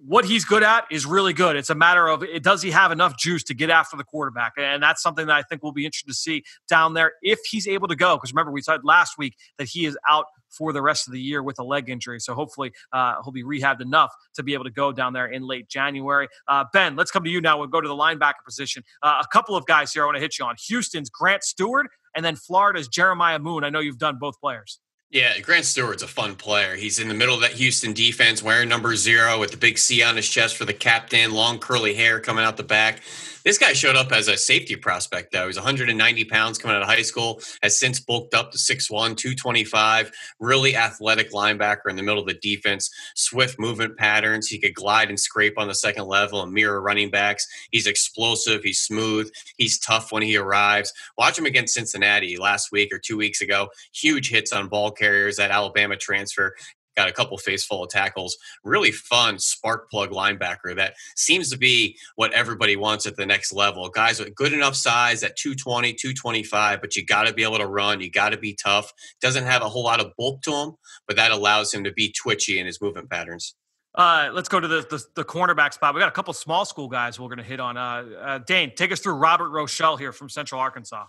What 0.06 0.26
he's 0.26 0.44
good 0.44 0.62
at 0.62 0.84
is 0.90 1.06
really 1.06 1.32
good. 1.32 1.56
It's 1.56 1.70
a 1.70 1.74
matter 1.74 2.06
of 2.06 2.22
does 2.42 2.62
he 2.62 2.70
have 2.70 2.92
enough 2.92 3.18
juice 3.18 3.42
to 3.44 3.54
get 3.54 3.70
after 3.70 3.96
the 3.96 4.04
quarterback, 4.04 4.52
and 4.58 4.82
that's 4.82 5.02
something 5.02 5.26
that 5.26 5.34
I 5.36 5.42
think 5.42 5.62
we'll 5.62 5.72
be 5.72 5.86
interested 5.86 6.10
to 6.10 6.14
see 6.14 6.44
down 6.68 6.94
there 6.94 7.14
if 7.22 7.38
he's 7.50 7.66
able 7.66 7.88
to 7.88 7.96
go. 7.96 8.16
Because 8.16 8.32
remember, 8.32 8.52
we 8.52 8.60
said 8.60 8.80
last 8.84 9.16
week 9.16 9.36
that 9.58 9.68
he 9.68 9.86
is 9.86 9.96
out 10.08 10.26
for 10.56 10.72
the 10.72 10.82
rest 10.82 11.06
of 11.06 11.12
the 11.12 11.20
year 11.20 11.42
with 11.42 11.58
a 11.58 11.62
leg 11.62 11.88
injury. 11.88 12.20
So 12.20 12.34
hopefully 12.34 12.72
uh, 12.92 13.16
he'll 13.22 13.32
be 13.32 13.44
rehabbed 13.44 13.80
enough 13.80 14.12
to 14.34 14.42
be 14.42 14.54
able 14.54 14.64
to 14.64 14.70
go 14.70 14.92
down 14.92 15.12
there 15.12 15.26
in 15.26 15.42
late 15.42 15.68
January. 15.68 16.28
Uh, 16.48 16.64
ben, 16.72 16.96
let's 16.96 17.10
come 17.10 17.24
to 17.24 17.30
you 17.30 17.40
now. 17.40 17.58
We'll 17.58 17.68
go 17.68 17.80
to 17.80 17.88
the 17.88 17.94
linebacker 17.94 18.44
position. 18.44 18.82
Uh, 19.02 19.22
a 19.22 19.26
couple 19.32 19.56
of 19.56 19.66
guys 19.66 19.92
here 19.92 20.02
I 20.02 20.06
want 20.06 20.16
to 20.16 20.20
hit 20.20 20.38
you 20.38 20.44
on. 20.44 20.56
Houston's 20.68 21.10
Grant 21.10 21.42
Stuard 21.42 21.84
and 22.14 22.24
then 22.24 22.36
Florida's 22.36 22.88
Jeremiah 22.88 23.38
Moon. 23.38 23.64
I 23.64 23.70
know 23.70 23.80
you've 23.80 23.98
done 23.98 24.18
both 24.18 24.40
players. 24.40 24.80
Yeah, 25.10 25.38
Grant 25.38 25.64
Stuard's 25.64 26.02
a 26.02 26.08
fun 26.08 26.34
player. 26.34 26.74
He's 26.74 26.98
in 26.98 27.06
the 27.06 27.14
middle 27.14 27.36
of 27.36 27.40
that 27.42 27.52
Houston 27.52 27.92
defense, 27.92 28.42
wearing 28.42 28.68
number 28.68 28.96
zero 28.96 29.38
with 29.38 29.52
the 29.52 29.56
big 29.56 29.78
C 29.78 30.02
on 30.02 30.16
his 30.16 30.28
chest 30.28 30.56
for 30.56 30.64
the 30.64 30.74
captain, 30.74 31.32
long 31.32 31.60
curly 31.60 31.94
hair 31.94 32.18
coming 32.18 32.44
out 32.44 32.56
the 32.56 32.64
back. 32.64 33.02
This 33.46 33.58
guy 33.58 33.74
showed 33.74 33.94
up 33.94 34.10
as 34.10 34.26
a 34.26 34.36
safety 34.36 34.74
prospect, 34.74 35.30
though. 35.30 35.46
He's 35.46 35.54
190 35.54 36.24
pounds 36.24 36.58
coming 36.58 36.74
out 36.74 36.82
of 36.82 36.88
high 36.88 37.02
school, 37.02 37.40
has 37.62 37.78
since 37.78 38.00
bulked 38.00 38.34
up 38.34 38.50
to 38.50 38.58
6'1, 38.58 39.16
225. 39.16 40.10
Really 40.40 40.74
athletic 40.74 41.30
linebacker 41.30 41.88
in 41.88 41.94
the 41.94 42.02
middle 42.02 42.20
of 42.20 42.26
the 42.26 42.34
defense, 42.34 42.90
swift 43.14 43.56
movement 43.60 43.96
patterns. 43.96 44.48
He 44.48 44.58
could 44.58 44.74
glide 44.74 45.10
and 45.10 45.20
scrape 45.20 45.58
on 45.58 45.68
the 45.68 45.76
second 45.76 46.06
level 46.08 46.42
and 46.42 46.52
mirror 46.52 46.82
running 46.82 47.08
backs. 47.08 47.46
He's 47.70 47.86
explosive, 47.86 48.64
he's 48.64 48.80
smooth, 48.80 49.30
he's 49.58 49.78
tough 49.78 50.10
when 50.10 50.24
he 50.24 50.36
arrives. 50.36 50.92
Watch 51.16 51.38
him 51.38 51.46
against 51.46 51.74
Cincinnati 51.74 52.36
last 52.38 52.72
week 52.72 52.92
or 52.92 52.98
two 52.98 53.16
weeks 53.16 53.42
ago. 53.42 53.68
Huge 53.94 54.28
hits 54.28 54.52
on 54.52 54.66
ball 54.66 54.90
carriers, 54.90 55.36
that 55.36 55.52
Alabama 55.52 55.96
transfer 55.96 56.56
got 56.96 57.08
a 57.08 57.12
couple 57.12 57.36
face 57.38 57.64
full 57.64 57.84
of 57.84 57.90
tackles. 57.90 58.36
Really 58.64 58.90
fun 58.90 59.38
spark 59.38 59.90
plug 59.90 60.10
linebacker 60.10 60.74
that 60.76 60.94
seems 61.14 61.50
to 61.50 61.58
be 61.58 61.96
what 62.16 62.32
everybody 62.32 62.76
wants 62.76 63.06
at 63.06 63.16
the 63.16 63.26
next 63.26 63.52
level. 63.52 63.88
Guys 63.88 64.18
with 64.18 64.34
good 64.34 64.52
enough 64.52 64.74
size 64.74 65.22
at 65.22 65.36
220, 65.36 65.92
225, 65.92 66.80
but 66.80 66.96
you 66.96 67.04
got 67.04 67.26
to 67.26 67.34
be 67.34 67.42
able 67.42 67.58
to 67.58 67.66
run. 67.66 68.00
You 68.00 68.10
got 68.10 68.30
to 68.30 68.38
be 68.38 68.54
tough. 68.54 68.92
Doesn't 69.20 69.44
have 69.44 69.62
a 69.62 69.68
whole 69.68 69.84
lot 69.84 70.00
of 70.00 70.12
bulk 70.16 70.42
to 70.42 70.52
him, 70.52 70.72
but 71.06 71.16
that 71.16 71.30
allows 71.30 71.72
him 71.72 71.84
to 71.84 71.92
be 71.92 72.12
twitchy 72.12 72.58
in 72.58 72.66
his 72.66 72.80
movement 72.80 73.10
patterns. 73.10 73.54
Uh, 73.94 74.28
let's 74.32 74.48
go 74.48 74.60
to 74.60 74.68
the, 74.68 74.82
the, 74.90 75.02
the 75.14 75.24
cornerback 75.24 75.72
spot. 75.72 75.94
We 75.94 76.00
got 76.00 76.08
a 76.08 76.12
couple 76.12 76.34
small 76.34 76.66
school 76.66 76.86
guys 76.86 77.18
we're 77.18 77.28
going 77.28 77.38
to 77.38 77.44
hit 77.44 77.60
on. 77.60 77.78
Uh, 77.78 78.04
uh, 78.20 78.38
Dane, 78.46 78.72
take 78.74 78.92
us 78.92 79.00
through 79.00 79.14
Robert 79.14 79.48
Rochell 79.48 79.98
here 79.98 80.12
from 80.12 80.28
Central 80.28 80.60
Arkansas. 80.60 81.06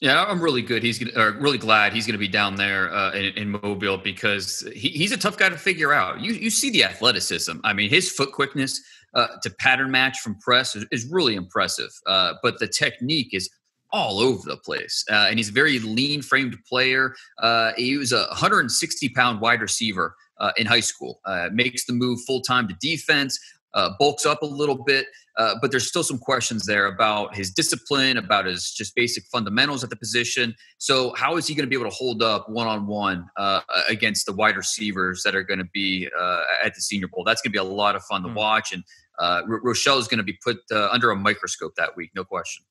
Yeah, 0.00 0.24
I'm 0.24 0.40
really 0.40 0.62
good. 0.62 0.82
He's 0.82 0.98
gonna, 0.98 1.32
really 1.38 1.58
glad 1.58 1.92
he's 1.92 2.06
going 2.06 2.14
to 2.14 2.18
be 2.18 2.28
down 2.28 2.56
there 2.56 2.92
uh, 2.92 3.12
in, 3.12 3.24
in, 3.36 3.50
Mobile 3.62 3.96
because 3.96 4.60
he, 4.74 4.88
he's 4.88 5.12
a 5.12 5.16
tough 5.16 5.38
guy 5.38 5.48
to 5.48 5.56
figure 5.56 5.92
out. 5.92 6.20
You 6.20 6.34
you 6.34 6.50
see 6.50 6.70
the 6.70 6.84
athleticism. 6.84 7.56
I 7.64 7.72
mean, 7.72 7.88
his 7.88 8.10
foot 8.10 8.32
quickness 8.32 8.82
uh, 9.14 9.28
to 9.42 9.50
pattern 9.50 9.90
match 9.90 10.20
from 10.20 10.38
press 10.38 10.76
is, 10.76 10.84
is 10.92 11.06
really 11.10 11.34
impressive. 11.34 11.90
Uh, 12.06 12.34
but 12.42 12.58
the 12.58 12.68
technique 12.68 13.30
is 13.32 13.48
all 13.90 14.20
over 14.20 14.42
the 14.46 14.58
place, 14.58 15.02
uh, 15.10 15.26
and 15.30 15.38
he's 15.38 15.48
a 15.48 15.52
very 15.52 15.78
lean 15.78 16.20
framed 16.20 16.56
player. 16.68 17.14
Uh, 17.38 17.72
he 17.76 17.96
was 17.96 18.12
a 18.12 18.26
160 18.26 19.08
pound 19.10 19.40
wide 19.40 19.60
receiver. 19.60 20.14
Uh, 20.38 20.52
in 20.58 20.66
high 20.66 20.80
school, 20.80 21.18
makes 21.52 21.86
the 21.86 21.94
move 21.94 22.20
full 22.26 22.42
time 22.42 22.68
to 22.68 22.74
defense, 22.78 23.40
bulks 23.98 24.24
up 24.24 24.42
a 24.42 24.46
little 24.46 24.82
bit, 24.84 25.06
uh, 25.36 25.54
but 25.60 25.70
there's 25.70 25.86
still 25.86 26.02
some 26.02 26.18
questions 26.18 26.64
there 26.64 26.86
about 26.86 27.36
his 27.36 27.50
discipline, 27.50 28.16
about 28.16 28.46
his 28.46 28.72
just 28.72 28.94
basic 28.94 29.24
fundamentals 29.24 29.84
at 29.84 29.90
the 29.90 29.96
position. 29.96 30.54
So, 30.78 31.14
how 31.14 31.36
is 31.36 31.46
he 31.46 31.54
going 31.54 31.66
to 31.66 31.70
be 31.70 31.76
able 31.76 31.90
to 31.90 31.94
hold 31.96 32.22
up 32.22 32.48
one 32.48 32.66
on 32.66 32.86
one 32.86 33.26
against 33.88 34.26
the 34.26 34.32
wide 34.32 34.56
receivers 34.56 35.22
that 35.24 35.34
are 35.34 35.42
going 35.42 35.58
to 35.58 35.68
be 35.72 36.08
uh, 36.18 36.40
at 36.64 36.74
the 36.74 36.80
Senior 36.80 37.08
Bowl? 37.08 37.24
That's 37.24 37.42
going 37.42 37.52
to 37.52 37.56
be 37.56 37.58
a 37.58 37.64
lot 37.64 37.96
of 37.96 38.02
fun 38.04 38.22
to 38.22 38.28
mm. 38.28 38.34
watch. 38.34 38.72
And 38.72 38.82
uh, 39.18 39.42
Rochell 39.46 39.98
is 39.98 40.08
going 40.08 40.18
to 40.18 40.24
be 40.24 40.38
put 40.42 40.58
uh, 40.70 40.88
under 40.90 41.10
a 41.10 41.16
microscope 41.16 41.74
that 41.76 41.96
week, 41.96 42.10
no 42.14 42.24
question. 42.24 42.64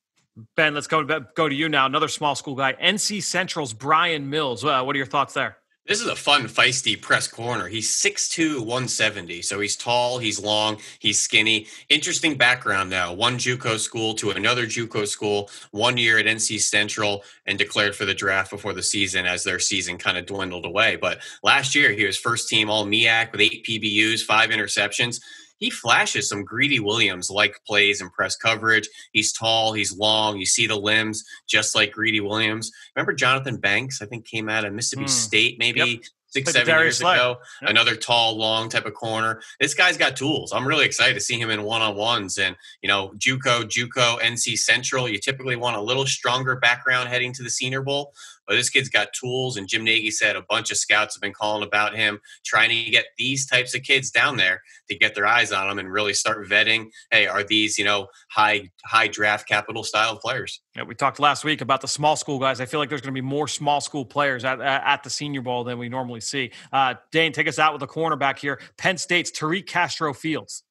Ben, 0.54 0.74
let's 0.74 0.86
go 0.86 1.02
go 1.34 1.48
to 1.48 1.54
you 1.54 1.68
now. 1.68 1.86
Another 1.86 2.08
small 2.08 2.34
school 2.34 2.56
guy, 2.56 2.74
NC 2.74 3.22
Central's 3.22 3.72
Brian 3.72 4.28
Mills. 4.28 4.62
what 4.64 4.94
are 4.94 4.96
your 4.96 5.06
thoughts 5.06 5.32
there? 5.32 5.56
This 5.86 6.00
is 6.00 6.08
a 6.08 6.16
fun, 6.16 6.48
feisty 6.48 7.00
press 7.00 7.28
corner. 7.28 7.68
He's 7.68 7.88
6'2, 7.90 8.58
170. 8.58 9.40
So 9.42 9.60
he's 9.60 9.76
tall, 9.76 10.18
he's 10.18 10.40
long, 10.40 10.78
he's 10.98 11.20
skinny. 11.20 11.68
Interesting 11.88 12.36
background 12.36 12.90
now. 12.90 13.12
One 13.12 13.38
Juco 13.38 13.78
school 13.78 14.14
to 14.14 14.30
another 14.30 14.66
Juco 14.66 15.06
school, 15.06 15.48
one 15.70 15.96
year 15.96 16.18
at 16.18 16.26
NC 16.26 16.60
Central, 16.60 17.22
and 17.46 17.56
declared 17.56 17.94
for 17.94 18.04
the 18.04 18.14
draft 18.14 18.50
before 18.50 18.72
the 18.72 18.82
season 18.82 19.26
as 19.26 19.44
their 19.44 19.60
season 19.60 19.96
kind 19.96 20.18
of 20.18 20.26
dwindled 20.26 20.66
away. 20.66 20.96
But 20.96 21.20
last 21.44 21.76
year, 21.76 21.92
he 21.92 22.04
was 22.04 22.18
first 22.18 22.48
team 22.48 22.68
All 22.68 22.84
MEAC 22.84 23.30
with 23.30 23.40
eight 23.40 23.64
PBUs, 23.64 24.22
five 24.22 24.50
interceptions 24.50 25.20
he 25.58 25.70
flashes 25.70 26.28
some 26.28 26.44
Greedy 26.44 26.80
Williams 26.80 27.30
like 27.30 27.60
plays 27.66 28.00
and 28.00 28.12
press 28.12 28.36
coverage. 28.36 28.88
He's 29.12 29.32
tall, 29.32 29.72
he's 29.72 29.96
long. 29.96 30.38
You 30.38 30.46
see 30.46 30.66
the 30.66 30.76
limbs 30.76 31.24
just 31.46 31.74
like 31.74 31.92
Greedy 31.92 32.20
Williams. 32.20 32.70
Remember 32.94 33.14
Johnthan 33.14 33.60
Banks? 33.60 34.02
I 34.02 34.06
think 34.06 34.26
came 34.26 34.48
out 34.48 34.64
of 34.64 34.72
Mississippi 34.72 35.04
mm. 35.04 35.08
State 35.08 35.58
maybe 35.58 35.80
yep. 35.80 36.00
six, 36.28 36.54
like 36.54 36.66
seven 36.66 36.82
years 36.82 37.00
ago. 37.00 37.36
Yep. 37.62 37.70
Another 37.70 37.96
tall, 37.96 38.36
long 38.36 38.68
type 38.68 38.86
of 38.86 38.94
corner. 38.94 39.40
This 39.60 39.74
guy's 39.74 39.96
got 39.96 40.16
tools. 40.16 40.52
I'm 40.52 40.66
really 40.66 40.84
excited 40.84 41.14
to 41.14 41.20
see 41.20 41.38
him 41.38 41.50
in 41.50 41.62
one 41.62 41.82
on 41.82 41.96
ones. 41.96 42.38
And 42.38 42.56
you 42.82 42.88
know, 42.88 43.12
JUCO, 43.18 43.64
JUCO, 43.64 44.20
NC 44.20 44.58
Central. 44.58 45.08
You 45.08 45.18
typically 45.18 45.56
want 45.56 45.76
a 45.76 45.80
little 45.80 46.06
stronger 46.06 46.56
background 46.56 47.08
heading 47.08 47.32
to 47.34 47.42
the 47.42 47.50
Senior 47.50 47.82
Bowl. 47.82 48.14
But 48.46 48.54
this 48.54 48.70
kid's 48.70 48.88
got 48.88 49.12
tools, 49.12 49.56
and 49.56 49.68
Jim 49.68 49.84
Nagy 49.84 50.10
said 50.10 50.36
a 50.36 50.42
bunch 50.42 50.70
of 50.70 50.76
scouts 50.76 51.14
have 51.14 51.22
been 51.22 51.32
calling 51.32 51.66
about 51.66 51.96
him, 51.96 52.20
trying 52.44 52.70
to 52.70 52.90
get 52.90 53.06
these 53.18 53.46
types 53.46 53.74
of 53.74 53.82
kids 53.82 54.10
down 54.10 54.36
there 54.36 54.62
to 54.88 54.96
get 54.96 55.14
their 55.14 55.26
eyes 55.26 55.52
on 55.52 55.68
them 55.68 55.78
and 55.78 55.90
really 55.90 56.14
start 56.14 56.46
vetting. 56.48 56.86
Hey, 57.10 57.26
are 57.26 57.42
these 57.42 57.78
you 57.78 57.84
know 57.84 58.08
high 58.30 58.70
high 58.84 59.08
draft 59.08 59.48
capital 59.48 59.82
style 59.82 60.16
players? 60.16 60.60
Yeah, 60.76 60.82
we 60.84 60.94
talked 60.94 61.18
last 61.18 61.44
week 61.44 61.60
about 61.60 61.80
the 61.80 61.88
small 61.88 62.16
school 62.16 62.38
guys. 62.38 62.60
I 62.60 62.66
feel 62.66 62.80
like 62.80 62.88
there's 62.88 63.00
going 63.00 63.14
to 63.14 63.20
be 63.20 63.26
more 63.26 63.48
small 63.48 63.80
school 63.80 64.04
players 64.04 64.44
at, 64.44 64.60
at 64.60 65.02
the 65.02 65.10
Senior 65.10 65.42
Bowl 65.42 65.64
than 65.64 65.78
we 65.78 65.88
normally 65.88 66.20
see. 66.20 66.50
Uh, 66.72 66.94
Dane, 67.12 67.32
take 67.32 67.48
us 67.48 67.58
out 67.58 67.72
with 67.72 67.82
a 67.82 67.86
cornerback 67.86 68.38
here. 68.38 68.60
Penn 68.76 68.98
State's 68.98 69.30
Tariq 69.30 69.66
Castro 69.66 70.12
Fields. 70.12 70.62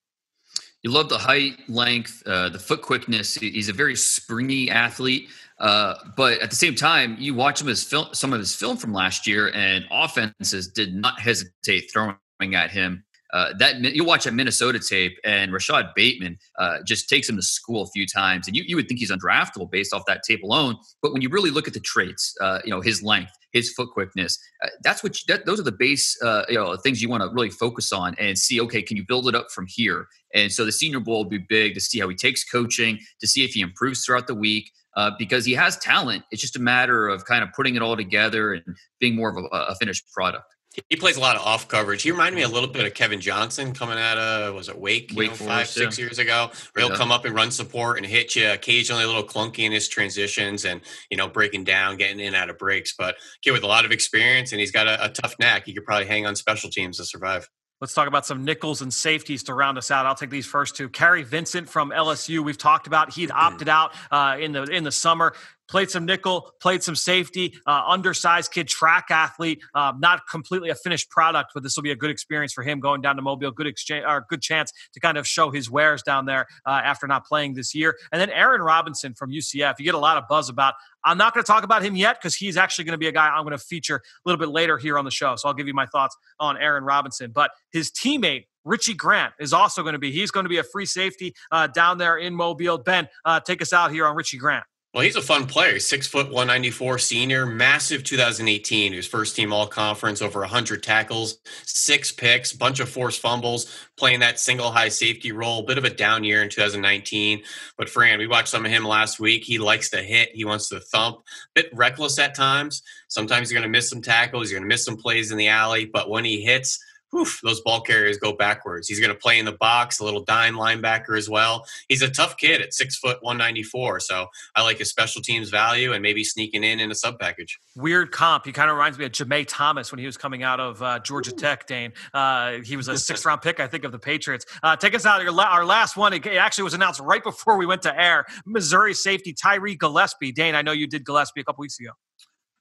You 0.83 0.91
love 0.91 1.09
the 1.09 1.17
height, 1.17 1.67
length, 1.67 2.21
uh, 2.27 2.49
the 2.49 2.59
foot 2.59 2.83
quickness. 2.83 3.33
He's 3.33 3.69
a 3.69 3.73
very 3.73 3.95
springy 3.95 4.69
athlete. 4.69 5.29
Uh, 5.59 5.95
but 6.17 6.39
at 6.41 6.49
the 6.49 6.55
same 6.55 6.75
time, 6.75 7.15
you 7.19 7.33
watch 7.33 7.61
him 7.61 7.69
as 7.69 7.83
film, 7.83 8.07
some 8.13 8.33
of 8.33 8.39
his 8.39 8.55
film 8.55 8.77
from 8.77 8.93
last 8.93 9.25
year, 9.25 9.51
and 9.53 9.85
offenses 9.91 10.67
did 10.67 10.93
not 10.93 11.19
hesitate 11.19 11.89
throwing 11.91 12.17
at 12.53 12.71
him. 12.71 13.03
Uh, 13.33 13.51
that 13.57 13.81
you 13.81 14.05
watch 14.05 14.25
a 14.25 14.31
Minnesota 14.31 14.79
tape, 14.79 15.17
and 15.25 15.51
Rashod 15.51 15.89
Bateman 15.95 16.37
uh, 16.57 16.77
just 16.85 17.09
takes 17.09 17.27
him 17.27 17.35
to 17.35 17.41
school 17.41 17.81
a 17.81 17.87
few 17.87 18.05
times, 18.05 18.47
and 18.47 18.55
you, 18.55 18.63
you 18.65 18.75
would 18.75 18.87
think 18.87 18.99
he's 18.99 19.11
undraftable 19.11 19.69
based 19.69 19.93
off 19.93 20.03
that 20.07 20.21
tape 20.23 20.43
alone. 20.43 20.77
But 21.01 21.11
when 21.11 21.21
you 21.21 21.27
really 21.29 21.51
look 21.51 21.67
at 21.67 21.73
the 21.73 21.81
traits, 21.81 22.33
uh, 22.39 22.59
you 22.63 22.71
know 22.71 22.79
his 22.79 23.03
length, 23.03 23.33
his 23.51 23.73
foot 23.73 23.89
quickness, 23.91 24.37
uh, 24.63 24.69
that's 24.83 25.03
what 25.03 25.17
you, 25.17 25.33
that, 25.33 25.45
those 25.45 25.59
are 25.59 25.63
the 25.63 25.73
base 25.73 26.17
uh, 26.21 26.43
you 26.47 26.55
know 26.55 26.77
things 26.77 27.01
you 27.01 27.09
want 27.09 27.23
to 27.23 27.29
really 27.33 27.49
focus 27.49 27.91
on 27.91 28.15
and 28.19 28.37
see. 28.37 28.61
Okay, 28.61 28.81
can 28.81 28.95
you 28.95 29.03
build 29.05 29.27
it 29.27 29.35
up 29.35 29.47
from 29.51 29.65
here? 29.67 30.07
And 30.33 30.51
so 30.51 30.63
the 30.63 30.71
Senior 30.71 30.99
Bowl 30.99 31.23
will 31.23 31.29
be 31.29 31.39
big 31.49 31.73
to 31.73 31.81
see 31.81 31.99
how 31.99 32.07
he 32.07 32.15
takes 32.15 32.43
coaching, 32.43 32.99
to 33.19 33.27
see 33.27 33.43
if 33.43 33.51
he 33.51 33.61
improves 33.61 34.05
throughout 34.05 34.27
the 34.27 34.35
week 34.35 34.71
uh, 34.95 35.11
because 35.17 35.45
he 35.45 35.53
has 35.53 35.77
talent. 35.77 36.23
It's 36.31 36.41
just 36.41 36.55
a 36.55 36.61
matter 36.61 37.07
of 37.07 37.25
kind 37.25 37.43
of 37.43 37.51
putting 37.53 37.75
it 37.75 37.81
all 37.81 37.95
together 37.95 38.53
and 38.53 38.63
being 38.99 39.15
more 39.15 39.29
of 39.29 39.37
a, 39.37 39.47
a 39.71 39.75
finished 39.75 40.11
product. 40.13 40.45
He 40.89 40.97
plays 40.97 41.15
a 41.15 41.21
lot 41.21 41.35
of 41.35 41.41
off 41.41 41.67
coverage. 41.67 42.01
He 42.01 42.11
reminded 42.11 42.35
me 42.35 42.41
a 42.41 42.49
little 42.49 42.69
bit 42.69 42.85
of 42.85 42.93
Kevin 42.93 43.21
Johnson 43.21 43.73
coming 43.73 43.97
out 43.97 44.17
of 44.17 44.53
was 44.53 44.67
it 44.67 44.77
Wake, 44.77 45.11
Wake 45.15 45.29
know, 45.29 45.35
five 45.35 45.67
six 45.67 45.97
yeah. 45.97 46.05
years 46.05 46.19
ago. 46.19 46.51
Where 46.73 46.85
he'll 46.85 46.95
come 46.95 47.11
up 47.11 47.23
and 47.25 47.33
run 47.33 47.51
support 47.51 47.97
and 47.97 48.05
hit 48.05 48.35
you. 48.35 48.49
Occasionally 48.49 49.03
a 49.03 49.07
little 49.07 49.23
clunky 49.23 49.59
in 49.59 49.71
his 49.71 49.87
transitions 49.87 50.65
and 50.65 50.81
you 51.09 51.17
know 51.17 51.29
breaking 51.29 51.63
down, 51.63 51.97
getting 51.97 52.19
in 52.19 52.35
out 52.35 52.49
of 52.49 52.57
breaks. 52.57 52.93
But 52.97 53.15
kid 53.41 53.51
with 53.51 53.63
a 53.63 53.67
lot 53.67 53.85
of 53.85 53.91
experience 53.91 54.51
and 54.51 54.59
he's 54.59 54.71
got 54.71 54.87
a, 54.87 55.05
a 55.05 55.09
tough 55.09 55.35
neck. 55.39 55.63
He 55.65 55.73
could 55.73 55.85
probably 55.85 56.07
hang 56.07 56.25
on 56.25 56.35
special 56.35 56.69
teams 56.69 56.97
to 56.97 57.05
survive. 57.05 57.49
Let's 57.81 57.93
talk 57.93 58.07
about 58.07 58.25
some 58.25 58.45
nickels 58.45 58.81
and 58.81 58.93
safeties 58.93 59.43
to 59.43 59.53
round 59.53 59.77
us 59.77 59.91
out. 59.91 60.05
I'll 60.05 60.15
take 60.15 60.29
these 60.29 60.45
first 60.45 60.77
two. 60.77 60.87
Kary 60.87 61.23
Vincent 61.23 61.67
from 61.67 61.91
LSU. 61.91 62.43
We've 62.43 62.57
talked 62.57 62.87
about 62.87 63.13
he'd 63.13 63.31
opted 63.31 63.67
out 63.67 63.93
uh, 64.09 64.37
in 64.39 64.53
the 64.53 64.63
in 64.63 64.85
the 64.85 64.93
summer 64.93 65.33
played 65.67 65.89
some 65.89 66.05
nickel, 66.05 66.51
played 66.61 66.83
some 66.83 66.95
safety, 66.95 67.53
uh, 67.65 67.83
undersized 67.87 68.51
kid, 68.51 68.67
track 68.67 69.07
athlete, 69.09 69.61
uh, 69.73 69.93
not 69.99 70.21
completely 70.29 70.69
a 70.69 70.75
finished 70.75 71.09
product, 71.09 71.51
but 71.53 71.63
this 71.63 71.75
will 71.75 71.83
be 71.83 71.91
a 71.91 71.95
good 71.95 72.09
experience 72.09 72.53
for 72.53 72.63
him 72.63 72.79
going 72.79 73.01
down 73.01 73.15
to 73.15 73.21
Mobile. 73.21 73.51
Good 73.51 73.67
exchange, 73.67 74.05
or 74.07 74.25
good 74.29 74.41
chance 74.41 74.71
to 74.93 74.99
kind 74.99 75.17
of 75.17 75.27
show 75.27 75.51
his 75.51 75.69
wares 75.69 76.03
down 76.03 76.25
there 76.25 76.47
uh, 76.65 76.81
after 76.83 77.07
not 77.07 77.25
playing 77.25 77.53
this 77.53 77.73
year. 77.73 77.97
And 78.11 78.21
then 78.21 78.29
Aaron 78.29 78.61
Robinson 78.61 79.13
from 79.13 79.31
UCF. 79.31 79.75
You 79.79 79.85
get 79.85 79.95
a 79.95 79.99
lot 79.99 80.17
of 80.17 80.27
buzz 80.27 80.49
about. 80.49 80.75
I'm 81.03 81.19
not 81.19 81.33
going 81.33 81.43
to 81.43 81.47
talk 81.47 81.63
about 81.63 81.83
him 81.83 81.95
yet 81.95 82.19
because 82.19 82.35
he's 82.35 82.57
actually 82.57 82.85
going 82.85 82.93
to 82.93 82.97
be 82.97 83.07
a 83.07 83.11
guy 83.11 83.27
I'm 83.27 83.43
going 83.43 83.57
to 83.57 83.63
feature 83.63 83.97
a 83.97 84.01
little 84.25 84.39
bit 84.39 84.49
later 84.49 84.77
here 84.77 84.97
on 84.97 85.05
the 85.05 85.11
show. 85.11 85.35
So 85.35 85.47
I'll 85.47 85.53
give 85.53 85.67
you 85.67 85.73
my 85.73 85.85
thoughts 85.85 86.17
on 86.39 86.57
Aaron 86.57 86.83
Robinson. 86.83 87.31
But 87.31 87.51
his 87.71 87.91
teammate 87.91 88.45
Richie 88.63 88.95
Grant 88.95 89.33
is 89.39 89.53
also 89.53 89.83
going 89.83 89.93
to 89.93 89.99
be. 89.99 90.11
He's 90.11 90.31
going 90.31 90.45
to 90.45 90.49
be 90.49 90.57
a 90.57 90.63
free 90.63 90.87
safety 90.87 91.35
uh, 91.51 91.67
down 91.67 91.99
there 91.99 92.17
in 92.17 92.33
Mobile. 92.33 92.79
Ben, 92.79 93.07
uh, 93.23 93.39
take 93.39 93.61
us 93.61 93.71
out 93.71 93.91
here 93.91 94.07
on 94.07 94.15
Richie 94.15 94.37
Grant. 94.37 94.65
Well, 94.95 95.03
he's 95.03 95.17
a 95.17 95.21
fun 95.21 95.45
player. 95.45 95.77
Six 95.77 96.07
foot, 96.07 96.27
194 96.27 96.99
senior, 96.99 97.45
massive 97.45 98.05
2018. 98.05 98.93
He 98.93 98.95
was 98.95 99.05
first 99.05 99.35
team 99.35 99.51
all 99.51 99.67
conference, 99.67 100.21
over 100.21 100.39
100 100.39 100.81
tackles, 100.81 101.39
six 101.65 102.13
picks, 102.13 102.53
bunch 102.53 102.79
of 102.79 102.87
forced 102.87 103.19
fumbles, 103.19 103.89
playing 103.97 104.21
that 104.21 104.39
single 104.39 104.71
high 104.71 104.87
safety 104.87 105.33
role. 105.33 105.63
Bit 105.63 105.77
of 105.77 105.83
a 105.83 105.89
down 105.89 106.23
year 106.23 106.41
in 106.41 106.47
2019. 106.47 107.43
But 107.77 107.89
Fran, 107.89 108.19
we 108.19 108.27
watched 108.27 108.47
some 108.47 108.63
of 108.63 108.71
him 108.71 108.85
last 108.85 109.19
week. 109.19 109.43
He 109.43 109.57
likes 109.57 109.89
to 109.89 109.97
hit, 109.97 110.29
he 110.33 110.45
wants 110.45 110.69
to 110.69 110.79
thump, 110.79 111.17
bit 111.53 111.69
reckless 111.73 112.17
at 112.17 112.33
times. 112.33 112.81
Sometimes 113.09 113.51
you're 113.51 113.59
going 113.59 113.69
to 113.69 113.77
miss 113.77 113.89
some 113.89 114.01
tackles, 114.01 114.49
you're 114.49 114.61
going 114.61 114.69
to 114.69 114.73
miss 114.73 114.85
some 114.85 114.95
plays 114.95 115.29
in 115.29 115.37
the 115.37 115.49
alley. 115.49 115.83
But 115.83 116.09
when 116.09 116.23
he 116.23 116.41
hits, 116.41 116.79
whew, 117.15 117.27
those 117.43 117.61
ball 117.61 117.81
carriers 117.81 118.17
go 118.17 118.33
backwards. 118.33 118.87
He's 118.87 118.99
going 118.99 119.11
to 119.11 119.17
play 119.17 119.39
in 119.39 119.45
the 119.45 119.53
box, 119.53 119.99
a 119.99 120.03
little 120.03 120.23
dime 120.23 120.55
linebacker 120.55 121.17
as 121.17 121.29
well. 121.29 121.65
He's 121.87 122.01
a 122.01 122.09
tough 122.09 122.37
kid 122.37 122.61
at 122.61 122.73
six 122.73 122.97
foot 122.97 123.17
one 123.21 123.37
ninety 123.37 123.63
four. 123.63 123.99
So 123.99 124.27
I 124.55 124.61
like 124.63 124.79
his 124.79 124.89
special 124.89 125.21
teams 125.21 125.49
value 125.49 125.93
and 125.93 126.01
maybe 126.01 126.23
sneaking 126.23 126.63
in 126.63 126.79
in 126.79 126.91
a 126.91 126.95
sub 126.95 127.19
package. 127.19 127.57
Weird 127.75 128.11
comp. 128.11 128.45
He 128.45 128.51
kind 128.51 128.69
of 128.69 128.75
reminds 128.75 128.97
me 128.97 129.05
of 129.05 129.11
Jemea 129.11 129.45
Thomas 129.47 129.91
when 129.91 129.99
he 129.99 130.05
was 130.05 130.17
coming 130.17 130.43
out 130.43 130.59
of 130.59 130.81
uh, 130.81 130.99
Georgia 130.99 131.31
Ooh. 131.33 131.37
Tech. 131.37 131.65
Dane. 131.67 131.93
Uh, 132.13 132.59
he 132.63 132.75
was 132.75 132.87
a 132.87 132.97
sixth 132.97 133.25
round 133.25 133.41
pick, 133.41 133.59
I 133.59 133.67
think, 133.67 133.83
of 133.85 133.91
the 133.91 133.99
Patriots. 133.99 134.45
Uh, 134.61 134.75
take 134.75 134.93
us 134.93 135.05
out. 135.05 135.25
Our 135.25 135.65
last 135.65 135.95
one. 135.95 136.13
It 136.13 136.25
actually 136.27 136.65
was 136.65 136.73
announced 136.73 136.99
right 136.99 137.23
before 137.23 137.57
we 137.57 137.65
went 137.65 137.81
to 137.83 138.01
air. 138.01 138.25
Missouri 138.45 138.93
safety 138.93 139.33
Tyree 139.33 139.75
Gillespie. 139.75 140.31
Dane, 140.31 140.55
I 140.55 140.61
know 140.61 140.71
you 140.71 140.87
did 140.87 141.05
Gillespie 141.05 141.41
a 141.41 141.43
couple 141.43 141.61
weeks 141.61 141.79
ago. 141.79 141.91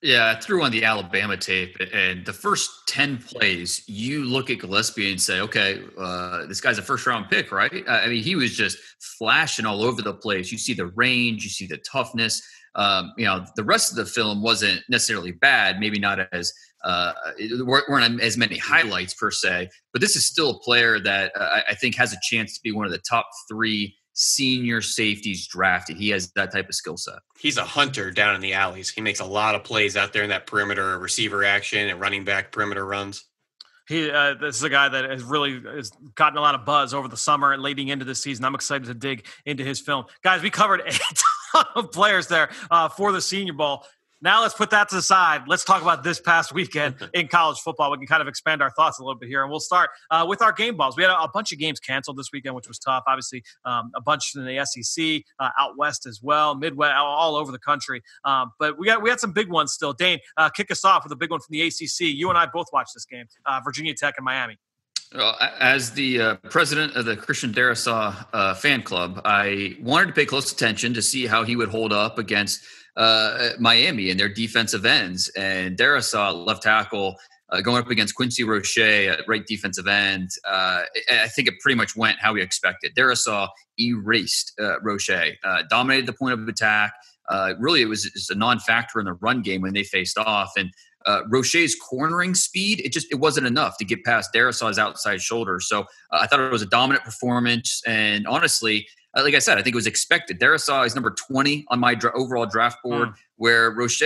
Yeah, 0.04 0.34
I 0.36 0.38
threw 0.38 0.62
on 0.62 0.70
the 0.70 0.84
Alabama 0.84 1.34
tape, 1.34 1.78
and 1.94 2.26
the 2.26 2.32
first 2.34 2.86
10 2.88 3.22
plays, 3.22 3.82
you 3.86 4.22
look 4.24 4.50
at 4.50 4.58
Gillespie 4.58 5.10
and 5.10 5.18
say, 5.18 5.40
okay, 5.40 5.80
uh, 5.98 6.44
this 6.44 6.60
guy's 6.60 6.76
a 6.76 6.82
first 6.82 7.06
round 7.06 7.30
pick, 7.30 7.50
right? 7.50 7.72
I 7.88 8.08
mean, 8.08 8.22
he 8.22 8.36
was 8.36 8.54
just 8.54 8.76
flashing 9.16 9.64
all 9.64 9.82
over 9.82 10.02
the 10.02 10.12
place. 10.12 10.52
You 10.52 10.58
see 10.58 10.74
the 10.74 10.88
range, 10.88 11.42
you 11.42 11.48
see 11.48 11.66
the 11.66 11.78
toughness. 11.90 12.42
Um, 12.74 13.14
you 13.16 13.24
know, 13.24 13.46
the 13.56 13.64
rest 13.64 13.92
of 13.92 13.96
the 13.96 14.04
film 14.04 14.42
wasn't 14.42 14.82
necessarily 14.90 15.32
bad, 15.32 15.80
maybe 15.80 15.98
not 15.98 16.18
as 16.34 16.52
uh, 16.84 17.14
weren't 17.62 18.20
as 18.20 18.36
many 18.36 18.58
highlights 18.58 19.14
per 19.14 19.30
se, 19.30 19.70
but 19.94 20.02
this 20.02 20.16
is 20.16 20.26
still 20.26 20.50
a 20.50 20.58
player 20.58 21.00
that 21.00 21.32
uh, 21.34 21.60
I 21.66 21.74
think 21.76 21.94
has 21.94 22.12
a 22.12 22.18
chance 22.22 22.52
to 22.52 22.60
be 22.62 22.72
one 22.72 22.84
of 22.84 22.92
the 22.92 23.00
top 23.08 23.26
three 23.48 23.96
senior 24.14 24.80
safeties 24.80 25.46
drafted. 25.46 25.96
He 25.96 26.08
has 26.10 26.30
that 26.32 26.52
type 26.52 26.68
of 26.68 26.74
skill 26.74 26.96
set. 26.96 27.18
He's 27.38 27.58
a 27.58 27.64
hunter 27.64 28.10
down 28.10 28.34
in 28.34 28.40
the 28.40 28.54
alleys. 28.54 28.88
He 28.90 29.00
makes 29.00 29.20
a 29.20 29.24
lot 29.24 29.54
of 29.54 29.64
plays 29.64 29.96
out 29.96 30.12
there 30.12 30.22
in 30.22 30.30
that 30.30 30.46
perimeter 30.46 30.98
receiver 30.98 31.44
action 31.44 31.88
and 31.88 32.00
running 32.00 32.24
back 32.24 32.52
perimeter 32.52 32.86
runs. 32.86 33.24
He, 33.86 34.10
uh, 34.10 34.34
this 34.40 34.56
is 34.56 34.62
a 34.62 34.70
guy 34.70 34.88
that 34.88 35.10
has 35.10 35.22
really 35.22 35.60
has 35.60 35.90
gotten 36.14 36.38
a 36.38 36.40
lot 36.40 36.54
of 36.54 36.64
buzz 36.64 36.94
over 36.94 37.06
the 37.06 37.18
summer 37.18 37.52
and 37.52 37.62
leading 37.62 37.88
into 37.88 38.06
the 38.06 38.14
season. 38.14 38.44
I'm 38.44 38.54
excited 38.54 38.86
to 38.86 38.94
dig 38.94 39.26
into 39.44 39.62
his 39.62 39.78
film, 39.80 40.06
guys. 40.22 40.40
We 40.40 40.48
covered 40.48 40.80
a 40.80 40.90
ton 41.52 41.64
of 41.74 41.92
players 41.92 42.26
there 42.26 42.50
uh, 42.70 42.88
for 42.88 43.12
the 43.12 43.20
Senior 43.20 43.52
Bowl. 43.52 43.84
Now 44.24 44.40
let's 44.40 44.54
put 44.54 44.70
that 44.70 44.88
to 44.88 44.94
the 44.94 45.02
side. 45.02 45.42
Let's 45.46 45.64
talk 45.64 45.82
about 45.82 46.02
this 46.02 46.18
past 46.18 46.54
weekend 46.54 46.96
in 47.12 47.28
college 47.28 47.58
football. 47.58 47.90
We 47.90 47.98
can 47.98 48.06
kind 48.06 48.22
of 48.22 48.26
expand 48.26 48.62
our 48.62 48.70
thoughts 48.70 48.98
a 48.98 49.02
little 49.02 49.18
bit 49.18 49.28
here, 49.28 49.42
and 49.42 49.50
we'll 49.50 49.60
start 49.60 49.90
uh, 50.10 50.24
with 50.26 50.40
our 50.40 50.50
game 50.50 50.78
balls. 50.78 50.96
We 50.96 51.02
had 51.02 51.12
a, 51.12 51.20
a, 51.24 51.28
bunch 51.28 51.52
of 51.52 51.58
games 51.58 51.78
canceled 51.78 52.16
this 52.16 52.30
weekend, 52.32 52.54
which 52.54 52.66
was 52.66 52.78
tough. 52.78 53.04
Obviously, 53.06 53.44
um, 53.66 53.92
a 53.94 54.00
bunch 54.00 54.34
in 54.34 54.46
the 54.46 54.64
SEC, 54.64 55.24
uh, 55.38 55.50
out 55.60 55.76
west 55.76 56.06
as 56.06 56.22
well, 56.22 56.54
Midwest, 56.54 56.94
all 56.96 57.36
over 57.36 57.52
the 57.52 57.58
country. 57.58 58.02
Um, 58.24 58.50
but 58.58 58.78
we 58.78 58.86
got 58.86 59.02
we 59.02 59.10
had 59.10 59.20
some 59.20 59.32
big 59.32 59.50
ones 59.50 59.74
still. 59.74 59.92
Dane, 59.92 60.20
uh, 60.38 60.48
kick 60.48 60.70
us 60.70 60.86
off 60.86 61.04
with 61.04 61.12
a 61.12 61.16
big 61.16 61.30
one 61.30 61.40
from 61.40 61.52
the 61.52 61.60
ACC. 61.60 62.00
You 62.00 62.30
and 62.30 62.38
I 62.38 62.46
both 62.46 62.68
watched 62.72 62.94
this 62.94 63.04
game, 63.04 63.26
uh, 63.44 63.60
Virginia 63.62 63.92
Tech 63.94 64.14
and 64.16 64.24
Miami. 64.24 64.56
Well, 65.14 65.36
as 65.60 65.92
the 65.92 66.20
uh, 66.20 66.36
president 66.48 66.96
of 66.96 67.04
the 67.04 67.14
Christian 67.14 67.52
Darrisaw 67.52 68.26
uh, 68.32 68.54
fan 68.54 68.82
club, 68.82 69.20
I 69.26 69.76
wanted 69.82 70.06
to 70.06 70.12
pay 70.14 70.24
close 70.24 70.50
attention 70.50 70.94
to 70.94 71.02
see 71.02 71.26
how 71.26 71.44
he 71.44 71.56
would 71.56 71.68
hold 71.68 71.92
up 71.92 72.18
against 72.18 72.62
uh, 72.96 73.50
Miami 73.58 74.10
and 74.10 74.18
their 74.18 74.28
defensive 74.28 74.84
ends. 74.84 75.28
And 75.36 75.76
Darrisaw, 75.76 76.46
left 76.46 76.62
tackle, 76.62 77.16
uh, 77.50 77.60
going 77.60 77.78
up 77.82 77.90
against 77.90 78.14
Quincy 78.14 78.42
Roche 78.44 78.78
at 78.78 79.20
right 79.28 79.46
defensive 79.46 79.86
end. 79.86 80.30
Uh, 80.48 80.82
I 81.10 81.28
think 81.28 81.48
it 81.48 81.54
pretty 81.60 81.76
much 81.76 81.96
went 81.96 82.18
how 82.18 82.32
we 82.32 82.42
expected. 82.42 82.94
Darrisaw 82.96 83.48
erased 83.78 84.52
uh, 84.60 84.80
Roche, 84.80 85.10
uh, 85.10 85.62
dominated 85.68 86.06
the 86.06 86.12
point 86.12 86.34
of 86.34 86.48
attack. 86.48 86.92
Uh, 87.28 87.54
really, 87.58 87.82
it 87.82 87.88
was, 87.88 88.10
was 88.14 88.30
a 88.30 88.34
non-factor 88.34 88.98
in 88.98 89.06
the 89.06 89.14
run 89.14 89.40
game 89.42 89.62
when 89.62 89.72
they 89.72 89.82
faced 89.82 90.18
off, 90.18 90.52
and 90.56 90.70
uh, 91.06 91.20
Roche's 91.28 91.74
cornering 91.74 92.34
speed, 92.34 92.80
it 92.80 92.92
just 92.92 93.06
it 93.10 93.16
wasn't 93.16 93.46
enough 93.46 93.76
to 93.78 93.84
get 93.84 94.04
past 94.04 94.32
Darrisaw's 94.32 94.78
outside 94.78 95.20
shoulder. 95.20 95.60
So 95.60 95.80
uh, 95.80 96.18
I 96.20 96.26
thought 96.26 96.40
it 96.40 96.50
was 96.50 96.62
a 96.62 96.66
dominant 96.66 97.04
performance, 97.04 97.82
and 97.86 98.26
honestly, 98.26 98.86
uh, 99.16 99.22
like 99.22 99.34
I 99.34 99.38
said, 99.38 99.58
I 99.58 99.62
think 99.62 99.74
it 99.74 99.76
was 99.76 99.86
expected. 99.86 100.40
Darrisaw 100.40 100.86
is 100.86 100.94
number 100.94 101.10
20 101.10 101.66
on 101.68 101.80
my 101.80 101.94
dra- 101.94 102.16
overall 102.18 102.46
draft 102.46 102.78
board, 102.82 103.10
mm. 103.10 103.14
where 103.36 103.70
Roche, 103.70 104.02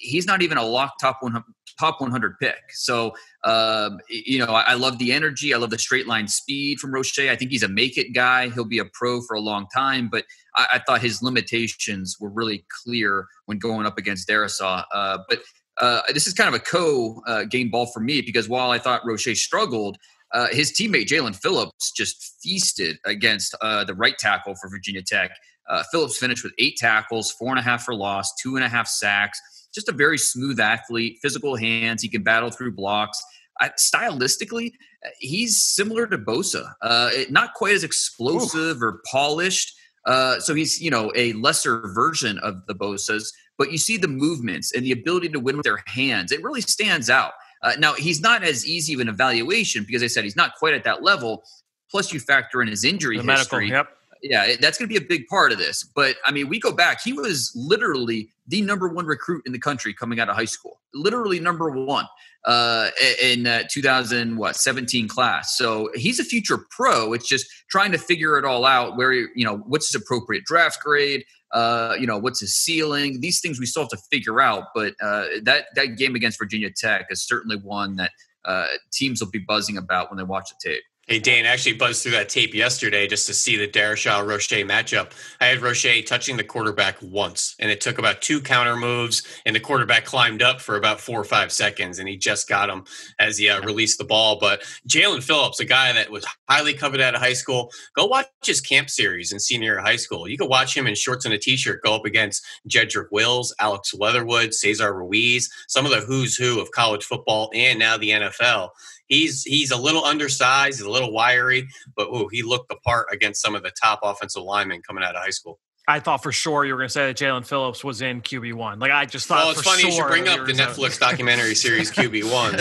he's 0.00 0.26
not 0.26 0.42
even 0.42 0.58
a 0.58 0.64
lock 0.64 0.94
top 1.00 1.18
100, 1.20 1.44
top 1.78 2.00
100 2.00 2.38
pick. 2.38 2.60
So, 2.70 3.14
uh, 3.44 3.90
you 4.08 4.38
know, 4.38 4.52
I, 4.52 4.72
I, 4.72 4.74
love 4.74 4.98
the 4.98 5.12
energy. 5.12 5.54
I 5.54 5.58
love 5.58 5.70
the 5.70 5.78
straight 5.78 6.06
line 6.06 6.28
speed 6.28 6.78
from 6.78 6.92
Roche. 6.92 7.18
I 7.18 7.36
think 7.36 7.50
he's 7.50 7.62
a 7.62 7.68
make 7.68 7.96
it 7.96 8.12
guy. 8.12 8.50
He'll 8.50 8.64
be 8.64 8.78
a 8.78 8.84
pro 8.84 9.20
for 9.22 9.34
a 9.34 9.40
long 9.40 9.66
time, 9.74 10.08
but 10.10 10.24
I, 10.56 10.66
I 10.74 10.78
thought 10.80 11.00
his 11.00 11.22
limitations 11.22 12.16
were 12.20 12.30
really 12.30 12.64
clear 12.84 13.26
when 13.46 13.58
going 13.58 13.86
up 13.86 13.98
against 13.98 14.28
Darrisaw. 14.28 14.84
Uh, 14.92 15.18
but 15.28 15.40
uh, 15.80 16.02
this 16.12 16.26
is 16.26 16.34
kind 16.34 16.48
of 16.48 16.54
a 16.54 16.62
co 16.62 17.22
uh, 17.26 17.44
game 17.44 17.70
ball 17.70 17.86
for 17.86 18.00
me 18.00 18.20
because 18.20 18.48
while 18.48 18.70
I 18.70 18.78
thought 18.78 19.04
Roche 19.04 19.34
struggled, 19.36 19.96
uh, 20.32 20.48
his 20.50 20.72
teammate 20.72 21.06
Jaelan 21.06 21.36
Phillips 21.36 21.92
just 21.92 22.36
feasted 22.42 22.98
against 23.04 23.54
uh, 23.60 23.84
the 23.84 23.94
right 23.94 24.16
tackle 24.16 24.54
for 24.54 24.68
Virginia 24.68 25.02
Tech. 25.02 25.32
Uh, 25.68 25.82
Phillips 25.90 26.18
finished 26.18 26.44
with 26.44 26.52
eight 26.58 26.76
tackles, 26.76 27.30
four 27.32 27.50
and 27.50 27.58
a 27.58 27.62
half 27.62 27.84
for 27.84 27.94
loss, 27.94 28.32
two 28.40 28.56
and 28.56 28.64
a 28.64 28.68
half 28.68 28.88
sacks. 28.88 29.40
Just 29.72 29.88
a 29.88 29.92
very 29.92 30.18
smooth 30.18 30.58
athlete, 30.58 31.18
physical 31.22 31.56
hands. 31.56 32.02
He 32.02 32.08
can 32.08 32.22
battle 32.22 32.50
through 32.50 32.72
blocks. 32.72 33.22
stylistically, 33.60 34.72
he's 35.18 35.62
similar 35.62 36.06
to 36.06 36.18
Bosa. 36.18 36.72
Uh, 36.82 37.10
not 37.30 37.54
quite 37.54 37.74
as 37.74 37.84
explosive 37.84 38.82
Ooh. 38.82 38.86
or 38.86 39.00
polished. 39.10 39.74
Uh, 40.06 40.40
so 40.40 40.54
he's 40.54 40.80
you 40.80 40.90
know 40.90 41.12
a 41.14 41.32
lesser 41.34 41.82
version 41.94 42.38
of 42.38 42.66
the 42.66 42.74
Bosa's, 42.74 43.32
but 43.58 43.70
you 43.70 43.78
see 43.78 43.96
the 43.96 44.08
movements 44.08 44.74
and 44.74 44.84
the 44.84 44.92
ability 44.92 45.28
to 45.28 45.40
win 45.40 45.56
with 45.56 45.64
their 45.64 45.82
hands. 45.86 46.32
It 46.32 46.42
really 46.42 46.62
stands 46.62 47.10
out. 47.10 47.32
Uh, 47.62 47.72
now, 47.78 47.94
he's 47.94 48.20
not 48.20 48.42
as 48.42 48.66
easy 48.66 48.94
of 48.94 49.00
an 49.00 49.08
evaluation 49.08 49.84
because 49.84 50.02
I 50.02 50.06
said 50.06 50.24
he's 50.24 50.36
not 50.36 50.54
quite 50.56 50.74
at 50.74 50.84
that 50.84 51.02
level. 51.02 51.42
Plus, 51.90 52.12
you 52.12 52.20
factor 52.20 52.62
in 52.62 52.68
his 52.68 52.84
injury 52.84 53.18
the 53.18 53.24
history. 53.24 53.70
Medical, 53.70 53.90
yep. 53.90 53.96
Yeah, 54.22 54.56
that's 54.60 54.78
going 54.78 54.88
to 54.88 55.00
be 55.00 55.02
a 55.02 55.06
big 55.06 55.26
part 55.28 55.50
of 55.50 55.58
this. 55.58 55.82
But 55.82 56.16
I 56.24 56.30
mean, 56.30 56.48
we 56.48 56.60
go 56.60 56.72
back. 56.72 57.00
He 57.02 57.12
was 57.12 57.52
literally 57.54 58.28
the 58.46 58.60
number 58.60 58.88
one 58.88 59.06
recruit 59.06 59.42
in 59.46 59.52
the 59.52 59.58
country 59.58 59.94
coming 59.94 60.20
out 60.20 60.28
of 60.28 60.36
high 60.36 60.44
school. 60.44 60.80
Literally 60.92 61.40
number 61.40 61.70
one 61.70 62.06
uh, 62.44 62.90
in 63.22 63.46
uh, 63.46 63.62
2000 63.70 64.36
what 64.36 64.56
17 64.56 65.08
class. 65.08 65.56
So 65.56 65.88
he's 65.94 66.20
a 66.20 66.24
future 66.24 66.58
pro. 66.70 67.12
It's 67.12 67.28
just 67.28 67.46
trying 67.70 67.92
to 67.92 67.98
figure 67.98 68.38
it 68.38 68.44
all 68.44 68.66
out. 68.66 68.96
Where 68.96 69.12
you 69.12 69.44
know 69.44 69.58
what's 69.58 69.90
his 69.90 70.00
appropriate 70.00 70.44
draft 70.44 70.80
grade. 70.82 71.24
Uh, 71.52 71.94
you 71.98 72.06
know, 72.06 72.18
what's 72.18 72.40
his 72.40 72.54
ceiling? 72.54 73.20
These 73.20 73.40
things 73.40 73.58
we 73.58 73.66
still 73.66 73.82
have 73.82 73.90
to 73.90 73.98
figure 74.10 74.40
out. 74.40 74.64
But 74.74 74.94
uh, 75.02 75.24
that 75.42 75.66
that 75.74 75.96
game 75.96 76.14
against 76.14 76.38
Virginia 76.38 76.70
Tech 76.70 77.06
is 77.10 77.22
certainly 77.22 77.56
one 77.56 77.96
that 77.96 78.12
uh, 78.44 78.66
teams 78.92 79.20
will 79.20 79.30
be 79.30 79.40
buzzing 79.40 79.76
about 79.76 80.10
when 80.10 80.18
they 80.18 80.24
watch 80.24 80.50
the 80.50 80.70
tape. 80.70 80.82
Hey, 81.10 81.18
Dane, 81.18 81.44
actually 81.44 81.72
buzzed 81.72 82.04
through 82.04 82.12
that 82.12 82.28
tape 82.28 82.54
yesterday 82.54 83.08
just 83.08 83.26
to 83.26 83.34
see 83.34 83.56
the 83.56 83.66
Darrisaw 83.66 84.24
Roche 84.24 84.62
matchup. 84.64 85.10
I 85.40 85.46
had 85.46 85.60
Roche 85.60 86.04
touching 86.06 86.36
the 86.36 86.44
quarterback 86.44 86.98
once, 87.02 87.56
and 87.58 87.68
it 87.68 87.80
took 87.80 87.98
about 87.98 88.22
two 88.22 88.40
counter 88.40 88.76
moves, 88.76 89.24
and 89.44 89.56
the 89.56 89.58
quarterback 89.58 90.04
climbed 90.04 90.40
up 90.40 90.60
for 90.60 90.76
about 90.76 91.00
four 91.00 91.20
or 91.20 91.24
five 91.24 91.50
seconds, 91.50 91.98
and 91.98 92.08
he 92.08 92.16
just 92.16 92.48
got 92.48 92.70
him 92.70 92.84
as 93.18 93.38
he 93.38 93.48
uh, 93.48 93.60
released 93.62 93.98
the 93.98 94.04
ball. 94.04 94.38
But 94.38 94.62
Jaelan 94.88 95.24
Phillips, 95.24 95.58
a 95.58 95.64
guy 95.64 95.92
that 95.92 96.12
was 96.12 96.24
highly 96.48 96.74
coveted 96.74 97.04
out 97.04 97.16
of 97.16 97.20
high 97.20 97.32
school, 97.32 97.72
go 97.96 98.06
watch 98.06 98.28
his 98.44 98.60
camp 98.60 98.88
series 98.88 99.32
in 99.32 99.40
senior 99.40 99.80
high 99.80 99.96
school. 99.96 100.28
You 100.28 100.38
can 100.38 100.48
watch 100.48 100.76
him 100.76 100.86
in 100.86 100.94
shorts 100.94 101.24
and 101.24 101.34
a 101.34 101.38
t 101.38 101.56
shirt 101.56 101.82
go 101.82 101.96
up 101.96 102.04
against 102.04 102.46
Jedrick 102.68 103.10
Wills, 103.10 103.52
Alex 103.58 103.92
Leatherwood, 103.92 104.54
Cesar 104.54 104.94
Ruiz, 104.94 105.50
some 105.66 105.84
of 105.84 105.90
the 105.90 106.02
who's 106.02 106.36
who 106.36 106.60
of 106.60 106.70
college 106.70 107.02
football 107.02 107.50
and 107.52 107.80
now 107.80 107.96
the 107.96 108.10
NFL 108.10 108.68
he's 109.10 109.42
he's 109.42 109.70
a 109.70 109.76
little 109.76 110.04
undersized, 110.04 110.78
he's 110.78 110.86
a 110.86 110.90
little 110.90 111.12
wiry, 111.12 111.68
but 111.94 112.08
ooh, 112.08 112.28
he 112.32 112.42
looked 112.42 112.70
the 112.70 112.76
part 112.76 113.08
against 113.12 113.42
some 113.42 113.54
of 113.54 113.62
the 113.62 113.70
top 113.70 114.00
offensive 114.02 114.42
linemen 114.42 114.80
coming 114.80 115.04
out 115.04 115.14
of 115.14 115.22
high 115.22 115.30
school. 115.30 115.58
I 115.88 115.98
thought 115.98 116.22
for 116.22 116.30
sure 116.30 116.64
you 116.64 116.72
were 116.72 116.78
going 116.78 116.88
to 116.88 116.92
say 116.92 117.06
that 117.06 117.16
Jaelan 117.16 117.44
Phillips 117.44 117.82
was 117.82 118.00
in 118.00 118.20
QB 118.20 118.54
one. 118.54 118.78
Like 118.78 118.92
I 118.92 119.06
just 119.06 119.26
thought. 119.26 119.44
Well, 119.44 119.50
it's 119.50 119.62
funny 119.62 119.80
sure 119.80 119.90
you 119.90 119.96
should 119.96 120.06
bring 120.06 120.28
up 120.28 120.46
the 120.46 120.52
Netflix 120.52 121.00
documentary 121.00 121.56
series 121.56 121.90
QB 121.90 122.30
one. 122.30 122.54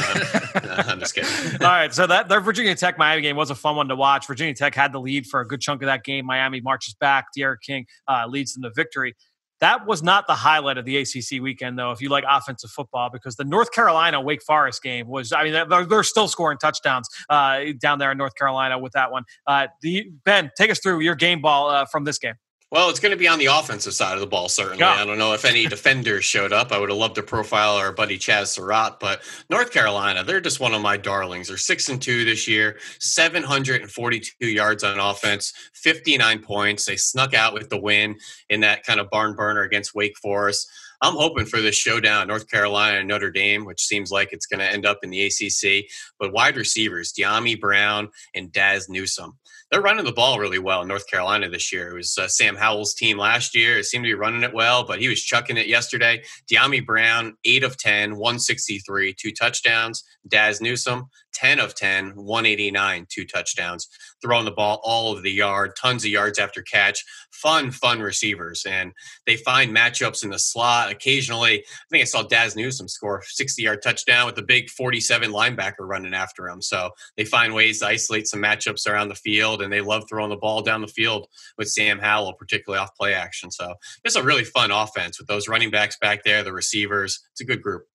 I'm 0.89 0.99
just 0.99 1.13
kidding. 1.13 1.61
All 1.61 1.67
right, 1.67 1.93
so 1.93 2.07
that 2.07 2.27
their 2.27 2.41
Virginia 2.41 2.73
Tech 2.73 2.97
Miami 2.97 3.21
game 3.21 3.35
was 3.35 3.51
a 3.51 3.55
fun 3.55 3.75
one 3.75 3.87
to 3.89 3.95
watch. 3.95 4.25
Virginia 4.25 4.55
Tech 4.55 4.73
had 4.73 4.91
the 4.93 4.99
lead 4.99 5.27
for 5.27 5.41
a 5.41 5.47
good 5.47 5.61
chunk 5.61 5.83
of 5.83 5.87
that 5.87 6.03
game. 6.03 6.25
Miami 6.25 6.59
marches 6.59 6.95
back. 6.95 7.27
D'Eriq 7.37 7.61
King 7.61 7.85
uh, 8.07 8.25
leads 8.27 8.53
them 8.53 8.63
to 8.63 8.71
victory. 8.75 9.15
That 9.59 9.85
was 9.85 10.01
not 10.01 10.25
the 10.27 10.35
highlight 10.35 10.77
of 10.77 10.85
the 10.85 10.97
ACC 10.97 11.41
weekend, 11.41 11.77
though, 11.77 11.91
if 11.91 12.01
you 12.01 12.09
like 12.09 12.23
offensive 12.27 12.69
football, 12.71 13.09
because 13.11 13.35
the 13.35 13.43
North 13.43 13.71
Carolina 13.71 14.21
Wake 14.21 14.41
Forest 14.41 14.81
game 14.81 15.07
was, 15.07 15.33
I 15.33 15.43
mean, 15.43 15.53
they're, 15.53 15.85
they're 15.85 16.03
still 16.03 16.27
scoring 16.27 16.57
touchdowns 16.57 17.07
uh, 17.29 17.65
down 17.79 17.99
there 17.99 18.11
in 18.11 18.17
North 18.17 18.35
Carolina 18.35 18.79
with 18.79 18.93
that 18.93 19.11
one. 19.11 19.23
Uh, 19.45 19.67
the, 19.81 20.09
ben, 20.23 20.51
take 20.57 20.71
us 20.71 20.79
through 20.79 21.01
your 21.01 21.15
game 21.15 21.41
ball 21.41 21.69
uh, 21.69 21.85
from 21.85 22.05
this 22.05 22.17
game. 22.17 22.35
Well, 22.71 22.91
it's 22.91 22.99
going 22.99 23.11
to 23.11 23.17
be 23.17 23.27
on 23.27 23.39
the 23.39 23.47
offensive 23.47 23.95
side 23.95 24.13
of 24.13 24.19
the 24.19 24.27
ball, 24.27 24.47
certainly. 24.47 24.79
Yeah. 24.79 24.91
I 24.91 25.03
don't 25.03 25.17
know 25.17 25.33
if 25.33 25.43
any 25.43 25.65
defenders 25.67 26.23
showed 26.23 26.53
up. 26.53 26.71
I 26.71 26.77
would 26.77 26.89
have 26.89 26.99
loved 26.99 27.15
to 27.15 27.23
profile 27.23 27.75
our 27.77 27.91
buddy 27.91 28.19
Chaz 28.19 28.47
Surratt, 28.47 28.99
but 28.99 29.21
North 29.49 29.71
Carolina, 29.71 30.23
they're 30.23 30.39
just 30.39 30.59
one 30.59 30.75
of 30.75 30.81
my 30.81 30.95
darlings. 30.95 31.47
They're 31.47 31.57
six 31.57 31.89
and 31.89 31.99
two 31.99 32.25
this 32.25 32.47
year, 32.47 32.77
742 32.99 34.47
yards 34.47 34.83
on 34.83 34.99
offense, 34.99 35.51
59 35.73 36.43
points. 36.43 36.85
They 36.85 36.95
snuck 36.95 37.33
out 37.33 37.55
with 37.55 37.69
the 37.69 37.79
win 37.79 38.15
in 38.49 38.59
that 38.59 38.83
kind 38.83 38.99
of 38.99 39.09
barn 39.09 39.35
burner 39.35 39.63
against 39.63 39.95
Wake 39.95 40.17
Forest. 40.17 40.69
I'm 41.01 41.15
hoping 41.15 41.45
for 41.45 41.61
this 41.61 41.75
showdown, 41.75 42.27
North 42.27 42.49
Carolina 42.49 42.97
and 42.97 43.07
Notre 43.07 43.31
Dame, 43.31 43.65
which 43.65 43.81
seems 43.85 44.11
like 44.11 44.29
it's 44.31 44.45
going 44.45 44.59
to 44.59 44.69
end 44.69 44.85
up 44.85 44.99
in 45.01 45.09
the 45.09 45.25
ACC. 45.25 45.89
But 46.19 46.33
wide 46.33 46.57
receivers, 46.57 47.13
Dyami 47.13 47.59
Brown 47.59 48.09
and 48.35 48.51
Dazz 48.51 48.89
Newsome 48.89 49.37
they're 49.71 49.81
running 49.81 50.05
the 50.05 50.11
ball 50.11 50.39
really 50.39 50.59
well 50.59 50.81
in 50.81 50.87
North 50.87 51.07
Carolina 51.07 51.47
this 51.49 51.71
year. 51.71 51.91
It 51.91 51.95
was 51.95 52.17
uh, 52.17 52.27
Sam 52.27 52.55
Howell's 52.55 52.93
team 52.93 53.17
last 53.17 53.55
year. 53.55 53.77
It 53.77 53.85
seemed 53.85 54.03
to 54.05 54.09
be 54.09 54.15
running 54.15 54.43
it 54.43 54.53
well, 54.53 54.83
but 54.83 54.99
he 54.99 55.07
was 55.07 55.21
chucking 55.21 55.57
it 55.57 55.67
yesterday. 55.67 56.23
Dyami 56.51 56.85
Brown, 56.85 57.37
8 57.45 57.63
of 57.63 57.77
10, 57.77 58.11
163, 58.11 59.13
two 59.13 59.31
touchdowns. 59.31 60.03
Dazz 60.27 60.59
Newsome, 60.61 61.09
10 61.33 61.59
of 61.59 61.75
10, 61.75 62.15
189, 62.15 63.07
two 63.09 63.25
touchdowns, 63.25 63.87
throwing 64.21 64.45
the 64.45 64.51
ball 64.51 64.81
all 64.83 65.11
over 65.11 65.21
the 65.21 65.31
yard, 65.31 65.75
tons 65.79 66.03
of 66.03 66.11
yards 66.11 66.39
after 66.39 66.61
catch. 66.61 67.03
Fun, 67.31 67.71
fun 67.71 68.01
receivers. 68.01 68.65
And 68.65 68.91
they 69.25 69.37
find 69.37 69.75
matchups 69.75 70.23
in 70.23 70.29
the 70.29 70.39
slot. 70.39 70.91
Occasionally, 70.91 71.59
I 71.59 71.63
think 71.89 72.01
I 72.01 72.05
saw 72.05 72.23
Dazz 72.23 72.55
Newsome 72.55 72.87
score 72.87 73.23
60 73.23 73.61
yard 73.61 73.81
touchdown 73.81 74.25
with 74.25 74.35
the 74.35 74.41
big 74.41 74.69
47 74.69 75.31
linebacker 75.31 75.73
running 75.79 76.13
after 76.13 76.47
him. 76.47 76.61
So 76.61 76.91
they 77.17 77.25
find 77.25 77.53
ways 77.53 77.79
to 77.79 77.87
isolate 77.87 78.27
some 78.27 78.41
matchups 78.41 78.87
around 78.87 79.09
the 79.09 79.15
field, 79.15 79.61
and 79.61 79.71
they 79.71 79.81
love 79.81 80.03
throwing 80.09 80.29
the 80.29 80.37
ball 80.37 80.61
down 80.61 80.81
the 80.81 80.87
field 80.87 81.27
with 81.57 81.69
Sam 81.69 81.99
Howell, 81.99 82.33
particularly 82.33 82.81
off 82.81 82.95
play 82.95 83.13
action. 83.13 83.51
So 83.51 83.75
it's 84.03 84.15
a 84.15 84.23
really 84.23 84.43
fun 84.43 84.71
offense 84.71 85.19
with 85.19 85.27
those 85.27 85.47
running 85.47 85.71
backs 85.71 85.97
back 85.97 86.23
there, 86.23 86.43
the 86.43 86.53
receivers. 86.53 87.19
It's 87.31 87.41
a 87.41 87.45
good 87.45 87.61
group. 87.61 87.85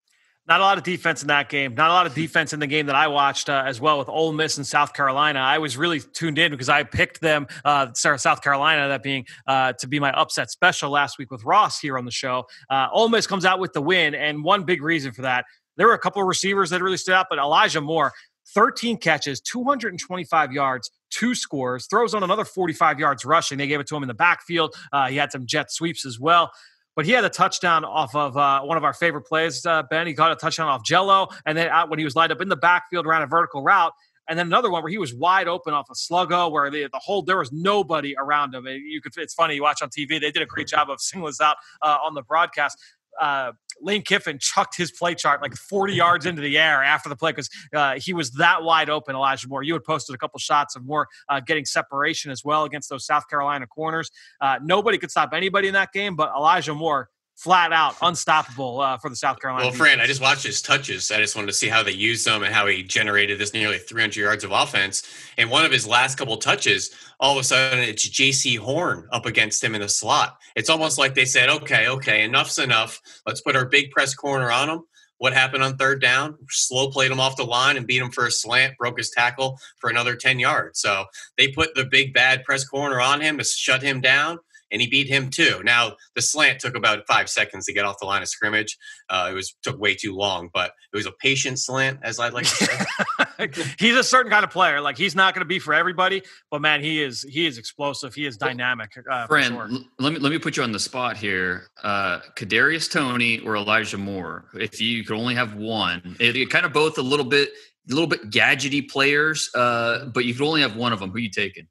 Not 0.46 0.60
a 0.60 0.62
lot 0.62 0.76
of 0.76 0.84
defense 0.84 1.22
in 1.22 1.28
that 1.28 1.48
game. 1.48 1.74
Not 1.74 1.90
a 1.90 1.92
lot 1.94 2.06
of 2.06 2.14
defense 2.22 2.52
in 2.52 2.60
the 2.60 2.66
game 2.66 2.86
that 2.86 2.94
I 2.94 3.08
watched 3.08 3.48
uh, 3.48 3.62
as 3.66 3.80
well 3.80 3.98
with 3.98 4.08
Ole 4.08 4.32
Miss 4.32 4.58
and 4.58 4.66
South 4.66 4.92
Carolina. 4.92 5.38
I 5.38 5.58
was 5.58 5.76
really 5.76 6.00
tuned 6.00 6.38
in 6.38 6.50
because 6.50 6.68
I 6.68 6.82
picked 6.82 7.20
them, 7.20 7.46
uh, 7.64 7.92
South 7.94 8.42
Carolina, 8.42 8.88
that 8.88 9.02
being 9.02 9.26
uh, 9.46 9.72
to 9.74 9.86
be 9.86 9.98
my 9.98 10.12
upset 10.12 10.50
special 10.50 10.90
last 10.90 11.18
week 11.18 11.30
with 11.30 11.44
Ross 11.44 11.80
here 11.80 11.96
on 11.96 12.04
the 12.04 12.10
show. 12.10 12.44
Uh, 12.68 12.88
Ole 12.92 13.08
Miss 13.08 13.26
comes 13.26 13.44
out 13.44 13.58
with 13.58 13.72
the 13.72 13.82
win, 13.82 14.14
and 14.14 14.44
one 14.44 14.64
big 14.64 14.82
reason 14.82 15.12
for 15.12 15.22
that, 15.22 15.46
there 15.76 15.86
were 15.86 15.94
a 15.94 15.98
couple 15.98 16.20
of 16.20 16.28
receivers 16.28 16.70
that 16.70 16.82
really 16.82 16.98
stood 16.98 17.14
out, 17.14 17.26
but 17.30 17.38
Elijah 17.38 17.80
Moore, 17.80 18.12
13 18.54 18.98
catches, 18.98 19.40
225 19.40 20.52
yards, 20.52 20.90
two 21.10 21.34
scores, 21.34 21.86
throws 21.86 22.14
on 22.14 22.22
another 22.22 22.44
45 22.44 23.00
yards 23.00 23.24
rushing. 23.24 23.58
They 23.58 23.66
gave 23.66 23.80
it 23.80 23.86
to 23.88 23.96
him 23.96 24.02
in 24.02 24.08
the 24.08 24.14
backfield. 24.14 24.74
Uh, 24.92 25.08
he 25.08 25.16
had 25.16 25.32
some 25.32 25.46
jet 25.46 25.72
sweeps 25.72 26.04
as 26.04 26.20
well. 26.20 26.52
But 26.96 27.06
he 27.06 27.12
had 27.12 27.24
a 27.24 27.30
touchdown 27.30 27.84
off 27.84 28.14
of 28.14 28.36
uh, 28.36 28.60
one 28.62 28.76
of 28.76 28.84
our 28.84 28.92
favorite 28.92 29.22
plays, 29.22 29.66
uh, 29.66 29.82
Ben. 29.90 30.06
He 30.06 30.12
got 30.12 30.30
a 30.30 30.36
touchdown 30.36 30.68
off 30.68 30.84
Jello, 30.84 31.28
and 31.44 31.58
then 31.58 31.68
out 31.68 31.90
when 31.90 31.98
he 31.98 32.04
was 32.04 32.14
lined 32.14 32.30
up 32.30 32.40
in 32.40 32.48
the 32.48 32.56
backfield, 32.56 33.06
ran 33.06 33.22
a 33.22 33.26
vertical 33.26 33.62
route, 33.62 33.92
and 34.28 34.38
then 34.38 34.46
another 34.46 34.70
one 34.70 34.82
where 34.82 34.90
he 34.90 34.98
was 34.98 35.12
wide 35.14 35.48
open 35.48 35.74
off 35.74 35.88
a 35.90 35.94
sluggo, 35.94 36.50
where 36.50 36.70
the, 36.70 36.88
the 36.92 36.98
whole 36.98 37.22
there 37.22 37.38
was 37.38 37.52
nobody 37.52 38.14
around 38.18 38.54
him. 38.54 38.66
You 38.66 39.00
could, 39.00 39.12
it's 39.16 39.34
funny 39.34 39.56
you 39.56 39.62
watch 39.62 39.82
on 39.82 39.90
TV. 39.90 40.20
They 40.20 40.30
did 40.30 40.42
a 40.42 40.46
great 40.46 40.68
job 40.68 40.88
of 40.88 41.00
singling 41.00 41.30
this 41.30 41.40
out 41.40 41.56
uh, 41.82 41.98
on 42.02 42.14
the 42.14 42.22
broadcast 42.22 42.78
uh, 43.20 43.52
Lane 43.80 44.02
Kiffin 44.02 44.38
chucked 44.38 44.76
his 44.76 44.92
play 44.92 45.14
chart 45.14 45.42
like 45.42 45.54
40 45.54 45.94
yards 45.94 46.26
into 46.26 46.40
the 46.40 46.58
air 46.58 46.82
after 46.82 47.08
the 47.08 47.16
play 47.16 47.32
because 47.32 47.50
uh, 47.74 47.94
he 47.98 48.12
was 48.12 48.30
that 48.32 48.62
wide 48.62 48.88
open, 48.88 49.14
Elijah 49.14 49.48
Moore. 49.48 49.62
You 49.62 49.74
had 49.74 49.84
posted 49.84 50.14
a 50.14 50.18
couple 50.18 50.38
shots 50.38 50.76
of 50.76 50.84
Moore 50.84 51.08
uh, 51.28 51.40
getting 51.40 51.64
separation 51.64 52.30
as 52.30 52.44
well 52.44 52.64
against 52.64 52.88
those 52.88 53.04
South 53.04 53.28
Carolina 53.28 53.66
corners. 53.66 54.10
Uh, 54.40 54.58
nobody 54.62 54.98
could 54.98 55.10
stop 55.10 55.30
anybody 55.32 55.68
in 55.68 55.74
that 55.74 55.92
game, 55.92 56.16
but 56.16 56.30
Elijah 56.36 56.74
Moore 56.74 57.08
flat 57.36 57.72
out 57.72 57.96
unstoppable 58.02 58.80
uh, 58.80 58.98
for 58.98 59.10
the 59.10 59.16
South 59.16 59.40
Carolina. 59.40 59.64
Well, 59.64 59.72
defense. 59.72 59.88
Fran, 59.88 60.00
I 60.00 60.06
just 60.06 60.20
watched 60.20 60.44
his 60.44 60.62
touches. 60.62 61.10
I 61.10 61.18
just 61.18 61.36
wanted 61.36 61.48
to 61.48 61.52
see 61.52 61.68
how 61.68 61.82
they 61.82 61.92
used 61.92 62.26
them 62.26 62.42
and 62.42 62.54
how 62.54 62.66
he 62.66 62.82
generated 62.82 63.38
this 63.38 63.52
nearly 63.52 63.78
300 63.78 64.16
yards 64.16 64.44
of 64.44 64.52
offense. 64.52 65.02
And 65.36 65.50
one 65.50 65.64
of 65.64 65.72
his 65.72 65.86
last 65.86 66.16
couple 66.16 66.36
touches, 66.36 66.90
all 67.20 67.32
of 67.32 67.40
a 67.40 67.44
sudden, 67.44 67.80
it's 67.80 68.08
Jaycee 68.08 68.58
Horn 68.58 69.08
up 69.12 69.26
against 69.26 69.62
him 69.62 69.74
in 69.74 69.80
the 69.80 69.88
slot. 69.88 70.38
It's 70.56 70.70
almost 70.70 70.98
like 70.98 71.14
they 71.14 71.24
said, 71.24 71.48
"Okay, 71.48 71.88
okay, 71.88 72.24
enough's 72.24 72.58
enough. 72.58 73.00
Let's 73.26 73.40
put 73.40 73.56
our 73.56 73.66
big 73.66 73.90
press 73.90 74.14
corner 74.14 74.50
on 74.50 74.70
him." 74.70 74.84
What 75.18 75.32
happened 75.32 75.62
on 75.62 75.76
third 75.76 76.00
down? 76.00 76.36
Slow 76.50 76.90
played 76.90 77.10
him 77.10 77.20
off 77.20 77.36
the 77.36 77.44
line 77.44 77.76
and 77.76 77.86
beat 77.86 78.02
him 78.02 78.10
for 78.10 78.26
a 78.26 78.30
slant, 78.30 78.76
broke 78.76 78.98
his 78.98 79.10
tackle 79.10 79.58
for 79.78 79.88
another 79.88 80.16
10 80.16 80.38
yards. 80.38 80.80
So 80.80 81.06
they 81.38 81.48
put 81.48 81.74
the 81.74 81.84
big 81.84 82.12
bad 82.12 82.44
press 82.44 82.64
corner 82.64 83.00
on 83.00 83.20
him 83.20 83.38
to 83.38 83.44
shut 83.44 83.82
him 83.82 84.00
down 84.00 84.38
and 84.74 84.82
he 84.82 84.88
beat 84.88 85.08
him 85.08 85.30
too. 85.30 85.62
Now 85.64 85.94
the 86.16 86.20
slant 86.20 86.58
took 86.58 86.76
about 86.76 87.06
five 87.06 87.30
seconds 87.30 87.64
to 87.66 87.72
get 87.72 87.84
off 87.84 88.00
the 88.00 88.06
line 88.06 88.22
of 88.22 88.28
scrimmage. 88.28 88.76
Uh, 89.08 89.28
it 89.30 89.34
was 89.34 89.56
took 89.62 89.78
way 89.80 89.94
too 89.94 90.14
long, 90.14 90.50
but 90.52 90.72
it 90.92 90.96
was 90.96 91.06
a 91.06 91.12
patient 91.12 91.60
slant, 91.60 92.00
as 92.02 92.18
I 92.18 92.28
like 92.30 92.44
to 92.44 92.66
say. 92.66 93.48
he's 93.78 93.96
a 93.96 94.02
certain 94.02 94.32
kind 94.32 94.44
of 94.44 94.50
player. 94.50 94.80
Like 94.80 94.98
he's 94.98 95.14
not 95.14 95.32
going 95.32 95.42
to 95.42 95.48
be 95.48 95.60
for 95.60 95.72
everybody, 95.72 96.22
but 96.50 96.60
man, 96.60 96.82
he 96.82 97.00
is 97.00 97.22
he 97.22 97.46
is 97.46 97.56
explosive. 97.56 98.14
He 98.14 98.26
is 98.26 98.36
dynamic. 98.36 98.90
Uh, 99.08 99.28
Friend, 99.28 99.54
sure. 99.54 99.70
let 100.00 100.12
me 100.12 100.18
let 100.18 100.32
me 100.32 100.38
put 100.38 100.56
you 100.56 100.64
on 100.64 100.72
the 100.72 100.80
spot 100.80 101.16
here. 101.16 101.68
Uh, 101.84 102.18
Kadarius 102.34 102.90
Toney 102.90 103.38
or 103.40 103.56
Elijah 103.56 103.96
Moore. 103.96 104.46
If 104.54 104.80
you 104.80 105.04
could 105.04 105.16
only 105.16 105.36
have 105.36 105.54
one, 105.54 106.16
it, 106.18 106.34
it 106.34 106.50
kind 106.50 106.66
of 106.66 106.72
both 106.72 106.98
a 106.98 107.02
little 107.02 107.24
bit 107.24 107.50
a 107.88 107.94
little 107.94 108.08
bit 108.08 108.30
gadgety 108.30 108.90
players, 108.90 109.50
uh, 109.54 110.06
but 110.06 110.24
you 110.24 110.34
could 110.34 110.46
only 110.46 110.62
have 110.62 110.74
one 110.74 110.92
of 110.92 110.98
them. 110.98 111.10
Who 111.10 111.18
you 111.18 111.30
taking? 111.30 111.68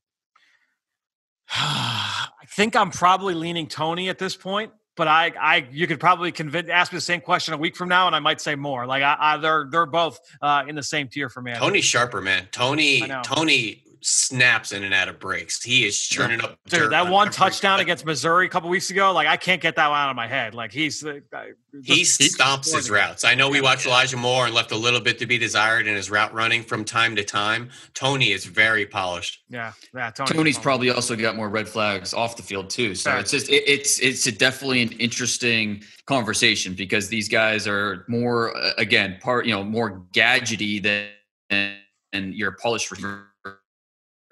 I 1.50 2.46
think 2.48 2.76
I'm 2.76 2.92
probably 2.92 3.34
leaning 3.34 3.68
Toney 3.68 4.10
at 4.10 4.18
this 4.18 4.36
point, 4.36 4.72
but 4.96 5.08
I, 5.08 5.34
I, 5.40 5.68
you 5.72 5.88
could 5.88 6.00
probably 6.00 6.32
convince, 6.32 6.70
ask 6.70 6.92
me 6.92 6.98
the 6.98 7.02
same 7.02 7.22
question 7.22 7.54
a 7.54 7.58
week 7.58 7.76
from 7.76 7.90
now, 7.90 8.08
and 8.08 8.16
I 8.16 8.20
might 8.20 8.42
say 8.42 8.56
Moore. 8.56 8.86
Like 8.86 9.04
I, 9.04 9.16
I 9.20 9.38
they're, 9.38 9.68
they're 9.70 9.86
both 9.86 10.20
uh, 10.42 10.64
in 10.68 10.76
the 10.76 10.84
same 10.84 11.08
tier 11.08 11.30
for 11.30 11.42
me. 11.42 11.54
Toney's 11.56 11.86
sharper, 11.86 12.22
man. 12.22 12.48
Toney, 12.52 13.02
Toney 13.24 13.84
snaps 14.06 14.72
in 14.72 14.84
and 14.84 14.94
out 14.94 15.08
of 15.08 15.20
breaks. 15.20 15.64
He 15.64 15.86
is 15.86 16.00
churning 16.00 16.42
up. 16.42 16.60
Dude, 16.68 16.92
that 16.92 17.10
one 17.10 17.32
touchdown 17.32 17.80
against 17.80 18.06
Missouri 18.06 18.46
a 18.46 18.50
couple 18.50 18.70
weeks 18.70 18.90
ago, 18.90 19.12
like 19.12 19.28
I 19.28 19.38
can't 19.38 19.62
get 19.62 19.76
that 19.78 19.90
one 19.90 19.98
out 19.98 20.10
of 20.10 20.16
my 20.16 20.28
head. 20.28 20.54
Like 20.54 20.72
he's 20.72 21.06
uh, 21.06 21.20
he 21.84 22.04
stomps 22.04 22.74
his 22.76 22.90
routes. 22.90 23.24
I 23.24 23.36
know 23.36 23.50
we 23.50 23.62
watched 23.62 23.86
Elijah 23.86 24.18
Moore 24.18 24.46
and 24.46 24.54
left 24.54 24.72
a 24.72 24.78
little 24.78 25.00
bit 25.00 25.18
to 25.20 25.26
be 25.26 25.38
desired 25.38 25.88
in 25.88 25.96
his 25.96 26.12
route 26.12 26.34
running 26.34 26.64
from 26.64 26.84
time 26.84 27.16
to 27.16 27.24
time. 27.24 27.70
Toney 27.94 28.32
is 28.32 28.46
very 28.46 28.86
polished. 28.86 29.44
Yeah, 29.50 29.74
yeah. 29.94 30.12
Toney's, 30.12 30.32
Toney's 30.32 30.60
probably 30.60 30.90
also 30.90 31.16
got 31.16 31.36
more 31.36 31.50
red 31.50 31.68
flags 31.68 32.14
off 32.14 32.36
the 32.36 32.44
field 32.44 32.70
too. 32.70 32.96
So 32.96 33.18
it's 33.18 33.32
just 33.32 33.50
it, 33.50 33.64
it's 33.68 34.00
it's 34.00 34.24
definitely 34.32 34.82
an 34.82 34.92
interesting 34.94 35.84
conversation 36.06 36.74
because 36.74 37.08
these 37.08 37.30
guys 37.30 37.68
are 37.68 38.06
more 38.08 38.56
uh, 38.58 38.72
again 38.78 39.18
part 39.22 39.46
you 39.46 39.54
know 39.54 39.64
more 39.64 40.04
gadgety 40.14 40.82
than 40.82 41.08
and 42.14 42.34
your 42.34 42.52
polished 42.52 42.92
receiver 42.92 43.33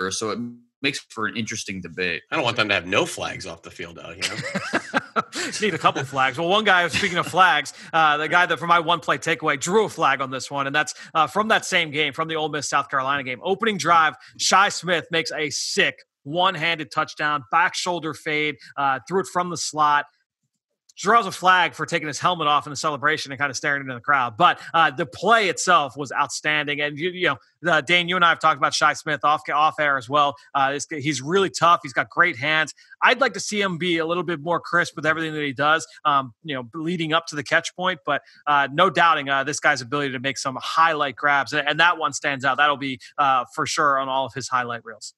so 0.09 0.31
it 0.31 0.39
makes 0.81 0.99
for 1.09 1.27
an 1.27 1.37
interesting 1.37 1.81
debate. 1.81 2.23
I 2.31 2.35
don't 2.35 2.43
want 2.43 2.57
them 2.57 2.67
to 2.69 2.73
have 2.73 2.87
no 2.87 3.05
flags 3.05 3.45
off 3.45 3.61
the 3.61 3.69
field, 3.69 3.97
though. 3.97 4.09
You 4.09 4.21
know, 4.21 5.21
need 5.61 5.73
a 5.73 5.77
couple 5.77 6.03
flags. 6.03 6.37
Well, 6.37 6.47
one 6.47 6.63
guy. 6.63 6.87
Speaking 6.87 7.17
of 7.17 7.27
flags, 7.27 7.73
uh, 7.93 8.17
the 8.17 8.27
guy 8.27 8.45
that 8.45 8.57
for 8.57 8.67
my 8.67 8.79
one 8.79 8.99
play 8.99 9.17
takeaway 9.17 9.59
drew 9.59 9.85
a 9.85 9.89
flag 9.89 10.21
on 10.21 10.31
this 10.31 10.49
one, 10.49 10.67
and 10.67 10.75
that's 10.75 10.95
uh, 11.13 11.27
from 11.27 11.49
that 11.49 11.65
same 11.65 11.91
game, 11.91 12.13
from 12.13 12.27
the 12.27 12.35
Ole 12.35 12.49
Miss 12.49 12.69
South 12.69 12.89
Carolina 12.89 13.23
game. 13.23 13.39
Opening 13.43 13.77
drive, 13.77 14.15
Shi 14.37 14.69
Smith 14.69 15.05
makes 15.11 15.31
a 15.31 15.49
sick 15.49 16.03
one-handed 16.23 16.91
touchdown, 16.91 17.43
back 17.51 17.75
shoulder 17.75 18.13
fade, 18.13 18.55
uh, 18.77 18.99
threw 19.07 19.21
it 19.21 19.27
from 19.27 19.49
the 19.49 19.57
slot 19.57 20.05
draws 21.01 21.25
a 21.25 21.31
flag 21.31 21.73
for 21.73 21.85
taking 21.85 22.07
his 22.07 22.19
helmet 22.19 22.47
off 22.47 22.67
in 22.67 22.69
the 22.69 22.75
celebration 22.75 23.31
and 23.31 23.39
kind 23.39 23.49
of 23.49 23.57
staring 23.57 23.81
into 23.81 23.93
the 23.93 23.99
crowd. 23.99 24.37
But 24.37 24.59
uh, 24.73 24.91
the 24.91 25.05
play 25.05 25.49
itself 25.49 25.97
was 25.97 26.11
outstanding. 26.11 26.79
And, 26.79 26.97
you, 26.97 27.09
you 27.09 27.27
know, 27.27 27.71
uh, 27.71 27.81
Dane, 27.81 28.07
you 28.07 28.15
and 28.15 28.23
I 28.23 28.29
have 28.29 28.39
talked 28.39 28.57
about 28.57 28.73
Shi 28.73 28.93
Smith 28.93 29.21
off, 29.23 29.41
off 29.51 29.79
air 29.79 29.97
as 29.97 30.07
well. 30.07 30.35
Uh, 30.53 30.79
he's 30.89 31.21
really 31.21 31.49
tough. 31.49 31.79
He's 31.81 31.93
got 31.93 32.09
great 32.09 32.37
hands. 32.37 32.73
I'd 33.01 33.19
like 33.19 33.33
to 33.33 33.39
see 33.39 33.59
him 33.59 33.79
be 33.79 33.97
a 33.97 34.05
little 34.05 34.23
bit 34.23 34.41
more 34.41 34.59
crisp 34.59 34.95
with 34.95 35.05
everything 35.07 35.33
that 35.33 35.41
he 35.43 35.53
does, 35.53 35.87
um, 36.05 36.33
you 36.43 36.53
know, 36.53 36.69
leading 36.75 37.13
up 37.13 37.25
to 37.27 37.35
the 37.35 37.43
catch 37.43 37.75
point. 37.75 37.99
But 38.05 38.21
uh, 38.45 38.67
no 38.71 38.91
doubting 38.91 39.27
uh, 39.27 39.43
this 39.43 39.59
guy's 39.59 39.81
ability 39.81 40.11
to 40.11 40.19
make 40.19 40.37
some 40.37 40.57
highlight 40.61 41.15
grabs. 41.15 41.51
And, 41.51 41.67
and 41.67 41.79
that 41.79 41.97
one 41.97 42.13
stands 42.13 42.45
out. 42.45 42.57
That'll 42.57 42.77
be 42.77 42.99
uh, 43.17 43.45
for 43.55 43.65
sure 43.65 43.97
on 43.99 44.07
all 44.07 44.27
of 44.27 44.33
his 44.35 44.47
highlight 44.47 44.85
reels. 44.85 45.15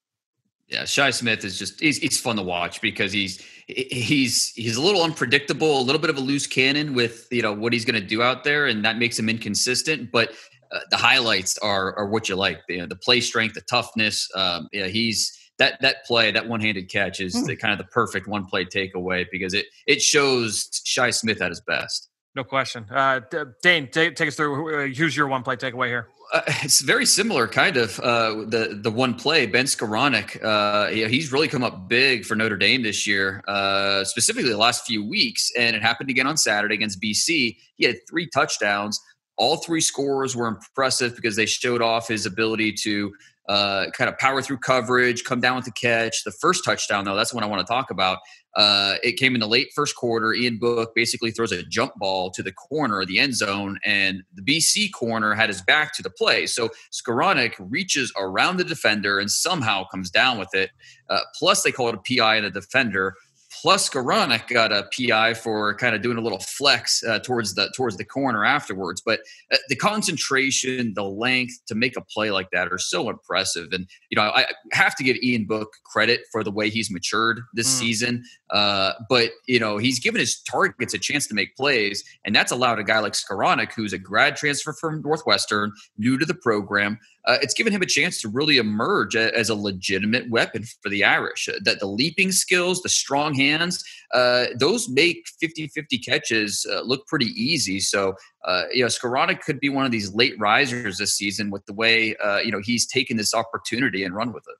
Yeah, 0.67 0.85
Shi 0.85 1.11
Smith 1.11 1.43
is 1.43 1.59
just 1.59 1.79
he's, 1.79 1.97
he's 1.97 2.19
fun 2.19 2.37
to 2.37 2.41
watch 2.41 2.81
because 2.81 3.11
he's 3.11 3.43
he's 3.67 4.51
he's 4.55 4.75
a 4.75 4.81
little 4.81 5.03
unpredictable, 5.03 5.79
a 5.79 5.83
little 5.83 6.01
bit 6.01 6.09
of 6.09 6.17
a 6.17 6.21
loose 6.21 6.47
cannon 6.47 6.93
with 6.93 7.27
you 7.31 7.41
know 7.41 7.53
what 7.53 7.73
he's 7.73 7.85
going 7.85 8.01
to 8.01 8.07
do 8.07 8.21
out 8.21 8.43
there, 8.43 8.67
and 8.67 8.83
that 8.85 8.97
makes 8.97 9.19
him 9.19 9.29
inconsistent. 9.29 10.11
But 10.11 10.31
uh, 10.71 10.79
the 10.89 10.97
highlights 10.97 11.57
are 11.59 11.95
are 11.97 12.07
what 12.07 12.29
you 12.29 12.35
like. 12.35 12.61
You 12.69 12.79
know, 12.79 12.87
the 12.87 12.95
play 12.95 13.21
strength, 13.21 13.55
the 13.55 13.61
toughness. 13.61 14.29
Um, 14.35 14.67
yeah, 14.71 14.87
he's 14.87 15.37
that 15.59 15.79
that 15.81 16.05
play, 16.05 16.31
that 16.31 16.47
one 16.47 16.59
handed 16.59 16.89
catch 16.89 17.19
is 17.19 17.35
mm. 17.35 17.45
the 17.45 17.55
kind 17.55 17.71
of 17.71 17.77
the 17.77 17.91
perfect 17.91 18.27
one 18.27 18.45
play 18.45 18.65
takeaway 18.65 19.25
because 19.31 19.53
it 19.53 19.67
it 19.85 20.01
shows 20.01 20.81
Shi 20.85 21.11
Smith 21.11 21.41
at 21.41 21.49
his 21.49 21.61
best. 21.61 22.09
No 22.35 22.43
question. 22.43 22.85
Uh, 22.89 23.21
Dane, 23.61 23.87
take, 23.89 24.15
take 24.15 24.27
us 24.27 24.35
through. 24.35 24.91
Who's 24.93 25.15
your 25.15 25.27
one 25.27 25.43
play 25.43 25.55
takeaway 25.55 25.87
here? 25.87 26.07
Uh, 26.33 26.41
it's 26.63 26.81
very 26.81 27.05
similar, 27.05 27.47
kind 27.47 27.77
of. 27.77 27.99
Uh, 27.99 28.45
the 28.47 28.79
the 28.81 28.89
one 28.89 29.13
play, 29.13 29.45
Ben 29.45 29.65
Skowronek, 29.65 30.43
uh, 30.43 30.89
yeah, 30.89 31.07
he's 31.07 31.31
really 31.31 31.47
come 31.47 31.63
up 31.63 31.87
big 31.87 32.25
for 32.25 32.35
Notre 32.35 32.57
Dame 32.57 32.81
this 32.81 33.05
year, 33.05 33.43
uh, 33.47 34.03
specifically 34.03 34.49
the 34.49 34.57
last 34.57 34.85
few 34.85 35.07
weeks, 35.07 35.51
and 35.57 35.75
it 35.75 35.83
happened 35.83 36.09
again 36.09 36.25
on 36.25 36.35
Saturday 36.35 36.73
against 36.73 36.99
BC. 36.99 37.55
He 37.75 37.85
had 37.85 37.97
three 38.09 38.27
touchdowns. 38.33 38.99
All 39.37 39.57
three 39.57 39.81
scores 39.81 40.35
were 40.35 40.47
impressive 40.47 41.15
because 41.15 41.35
they 41.35 41.45
showed 41.45 41.83
off 41.83 42.07
his 42.07 42.25
ability 42.25 42.73
to 42.83 43.13
uh, 43.49 43.87
kind 43.91 44.09
of 44.09 44.17
power 44.17 44.41
through 44.41 44.57
coverage, 44.57 45.23
come 45.23 45.41
down 45.41 45.55
with 45.55 45.65
the 45.65 45.71
catch. 45.71 46.23
The 46.23 46.31
first 46.31 46.63
touchdown, 46.63 47.05
though, 47.05 47.15
that's 47.15 47.33
what 47.33 47.43
I 47.43 47.47
want 47.47 47.65
to 47.65 47.71
talk 47.71 47.91
about. 47.91 48.19
Uh, 48.55 48.95
it 49.03 49.13
came 49.13 49.33
in 49.33 49.41
the 49.41 49.47
late 49.47 49.71
first 49.73 49.95
quarter. 49.95 50.33
Ian 50.33 50.57
Book 50.57 50.93
basically 50.93 51.31
throws 51.31 51.51
a 51.51 51.63
jump 51.63 51.95
ball 51.95 52.29
to 52.31 52.43
the 52.43 52.51
corner 52.51 53.01
of 53.01 53.07
the 53.07 53.19
end 53.19 53.35
zone, 53.35 53.79
and 53.83 54.23
the 54.33 54.41
BC 54.41 54.91
corner 54.91 55.33
had 55.33 55.49
his 55.49 55.61
back 55.61 55.93
to 55.95 56.03
the 56.03 56.09
play. 56.09 56.45
So 56.45 56.69
Skowronek 56.91 57.55
reaches 57.59 58.13
around 58.17 58.57
the 58.57 58.63
defender 58.63 59.19
and 59.19 59.29
somehow 59.29 59.85
comes 59.87 60.09
down 60.09 60.37
with 60.37 60.53
it. 60.53 60.71
Uh, 61.09 61.19
plus, 61.37 61.63
they 61.63 61.71
call 61.71 61.89
it 61.89 61.95
a 61.95 62.17
PI 62.17 62.37
in 62.37 62.43
the 62.43 62.49
defender. 62.49 63.15
Plus, 63.61 63.89
Skowronek 63.89 64.47
got 64.47 64.71
a 64.71 64.87
PI 64.95 65.35
for 65.35 65.75
kind 65.75 65.95
of 65.95 66.01
doing 66.01 66.17
a 66.17 66.21
little 66.21 66.39
flex 66.39 67.03
uh, 67.03 67.19
towards 67.19 67.55
the 67.55 67.71
towards 67.75 67.97
the 67.97 68.05
corner 68.05 68.43
afterwards. 68.43 69.01
But 69.05 69.21
uh, 69.51 69.57
the 69.69 69.75
concentration, 69.75 70.93
the 70.95 71.03
length 71.03 71.59
to 71.67 71.75
make 71.75 71.95
a 71.95 72.01
play 72.01 72.31
like 72.31 72.49
that 72.51 72.71
are 72.71 72.77
so 72.77 73.09
impressive. 73.09 73.69
And 73.71 73.87
you 74.09 74.15
know, 74.15 74.23
I 74.23 74.45
have 74.71 74.95
to 74.95 75.03
give 75.03 75.17
Ian 75.17 75.45
Book 75.45 75.73
credit 75.85 76.21
for 76.31 76.43
the 76.43 76.51
way 76.51 76.69
he's 76.69 76.91
matured 76.91 77.41
this 77.53 77.67
mm. 77.67 77.79
season. 77.79 78.23
Uh, 78.49 78.93
but 79.09 79.31
you 79.47 79.59
know, 79.59 79.77
he's 79.77 79.99
given 79.99 80.19
his 80.19 80.41
targets 80.41 80.93
a 80.93 80.99
chance 80.99 81.27
to 81.27 81.33
make 81.33 81.55
plays, 81.55 82.03
and 82.25 82.35
that's 82.35 82.51
allowed 82.51 82.79
a 82.79 82.83
guy 82.83 82.99
like 82.99 83.13
Skowronek, 83.13 83.73
who's 83.73 83.93
a 83.93 83.99
grad 83.99 84.35
transfer 84.35 84.73
from 84.73 85.01
Northwestern, 85.01 85.71
new 85.97 86.17
to 86.17 86.25
the 86.25 86.35
program, 86.35 86.99
uh, 87.25 87.37
it's 87.41 87.53
given 87.53 87.73
him 87.73 87.81
a 87.81 87.85
chance 87.85 88.21
to 88.21 88.29
really 88.29 88.57
emerge 88.57 89.15
a, 89.15 89.35
as 89.37 89.49
a 89.49 89.55
legitimate 89.55 90.29
weapon 90.29 90.63
for 90.81 90.89
the 90.89 91.03
Irish. 91.03 91.47
Uh, 91.47 91.59
that 91.63 91.79
the 91.79 91.87
leaping 91.87 92.31
skills, 92.31 92.81
the 92.81 92.89
strong 92.89 93.33
hands, 93.33 93.83
uh, 94.13 94.47
those 94.57 94.89
make 94.89 95.27
50-50 95.41 96.05
catches 96.05 96.65
uh, 96.71 96.81
look 96.81 97.07
pretty 97.07 97.27
easy. 97.27 97.79
So 97.79 98.15
uh, 98.45 98.63
you 98.71 98.81
know, 98.81 98.87
Skowronek 98.87 99.41
could 99.41 99.59
be 99.59 99.69
one 99.69 99.85
of 99.85 99.91
these 99.91 100.13
late 100.13 100.37
risers 100.37 100.97
this 100.97 101.13
season 101.13 101.49
with 101.49 101.65
the 101.65 101.73
way 101.73 102.15
uh, 102.17 102.39
you 102.39 102.51
know 102.51 102.59
he's 102.61 102.85
taken 102.85 103.17
this 103.17 103.33
opportunity 103.33 104.03
and 104.03 104.13
run 104.13 104.33
with 104.33 104.43
it. 104.47 104.55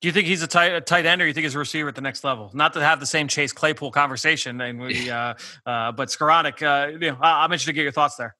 Do 0.00 0.06
you 0.06 0.12
think 0.12 0.28
he's 0.28 0.42
a 0.42 0.46
tight, 0.46 0.72
a 0.72 0.80
tight 0.80 1.06
end, 1.06 1.20
or 1.20 1.26
you 1.26 1.32
think 1.32 1.42
he's 1.42 1.56
a 1.56 1.58
receiver 1.58 1.88
at 1.88 1.96
the 1.96 2.00
next 2.00 2.22
level? 2.22 2.50
Not 2.54 2.72
to 2.74 2.80
have 2.80 3.00
the 3.00 3.06
same 3.06 3.26
Chase 3.26 3.52
Claypool 3.52 3.90
conversation, 3.90 4.60
and 4.60 4.78
we, 4.78 5.10
uh, 5.10 5.34
uh, 5.66 5.92
but 5.92 6.08
Skowronek, 6.08 6.62
uh, 6.62 6.92
you 6.92 7.10
know, 7.10 7.18
I'm 7.20 7.46
interested 7.46 7.70
to 7.70 7.72
get 7.72 7.82
your 7.82 7.92
thoughts 7.92 8.14
there. 8.14 8.36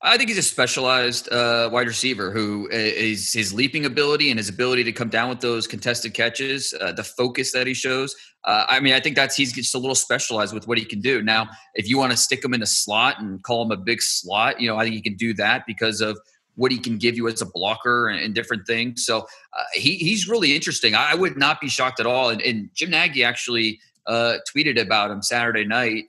I 0.00 0.16
think 0.16 0.28
he's 0.28 0.38
a 0.38 0.42
specialized 0.42 1.30
uh, 1.32 1.68
wide 1.72 1.88
receiver 1.88 2.30
who 2.30 2.68
is 2.70 3.32
his 3.32 3.52
leaping 3.52 3.84
ability 3.84 4.30
and 4.30 4.38
his 4.38 4.48
ability 4.48 4.84
to 4.84 4.92
come 4.92 5.08
down 5.08 5.28
with 5.28 5.40
those 5.40 5.66
contested 5.66 6.14
catches, 6.14 6.72
uh, 6.80 6.92
the 6.92 7.02
focus 7.02 7.52
that 7.52 7.66
he 7.66 7.74
shows. 7.74 8.14
Uh, 8.44 8.64
I 8.68 8.78
mean, 8.78 8.94
I 8.94 9.00
think 9.00 9.16
that's 9.16 9.34
he's 9.34 9.52
just 9.52 9.74
a 9.74 9.78
little 9.78 9.96
specialized 9.96 10.54
with 10.54 10.68
what 10.68 10.78
he 10.78 10.84
can 10.84 11.00
do. 11.00 11.20
Now, 11.20 11.48
if 11.74 11.88
you 11.88 11.98
want 11.98 12.12
to 12.12 12.16
stick 12.16 12.44
him 12.44 12.54
in 12.54 12.62
a 12.62 12.66
slot 12.66 13.20
and 13.20 13.42
call 13.42 13.64
him 13.64 13.72
a 13.72 13.76
big 13.76 14.00
slot, 14.00 14.60
you 14.60 14.68
know, 14.68 14.76
I 14.76 14.84
think 14.84 14.94
he 14.94 15.02
can 15.02 15.16
do 15.16 15.34
that 15.34 15.64
because 15.66 16.00
of 16.00 16.16
what 16.54 16.70
he 16.70 16.78
can 16.78 16.96
give 16.96 17.16
you 17.16 17.26
as 17.26 17.42
a 17.42 17.46
blocker 17.46 18.08
and, 18.08 18.20
and 18.20 18.34
different 18.34 18.66
things. 18.68 19.04
So 19.04 19.18
uh, 19.18 19.64
he, 19.72 19.96
he's 19.96 20.28
really 20.28 20.54
interesting. 20.54 20.94
I, 20.94 21.12
I, 21.12 21.14
would 21.14 21.36
not 21.36 21.60
be 21.60 21.68
shocked 21.68 22.00
at 22.00 22.06
all. 22.06 22.30
And, 22.30 22.40
and 22.42 22.70
Jim 22.74 22.90
Nagy 22.90 23.22
actually 23.22 23.80
uh, 24.06 24.38
tweeted 24.52 24.80
about 24.80 25.10
him 25.10 25.22
Saturday 25.22 25.64
night. 25.64 26.04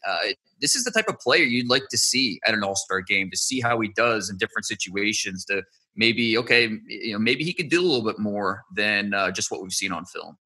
This 0.62 0.76
is 0.76 0.84
the 0.84 0.92
type 0.92 1.08
of 1.08 1.20
player 1.20 1.44
you'd 1.44 1.70
like 1.70 1.88
to 1.90 1.98
see 1.98 2.40
at 2.46 2.54
an 2.54 2.64
All 2.64 2.76
Star 2.76 3.02
game 3.02 3.30
to 3.32 3.38
see 3.38 3.62
how 3.62 3.80
he 3.80 3.90
does 3.90 4.30
in 4.30 4.38
different 4.38 4.66
situations. 4.66 5.46
To 5.46 5.64
maybe 5.96 6.38
okay, 6.38 6.70
you 6.88 7.14
know, 7.14 7.20
maybe 7.20 7.44
he 7.44 7.54
could 7.54 7.70
do 7.70 7.82
a 7.82 7.86
little 7.86 8.06
bit 8.06 8.20
more 8.20 8.64
than 8.76 9.14
uh, 9.14 9.32
just 9.32 9.52
what 9.52 9.62
we've 9.62 9.74
seen 9.74 9.92
on 9.92 10.06
film. 10.06 10.38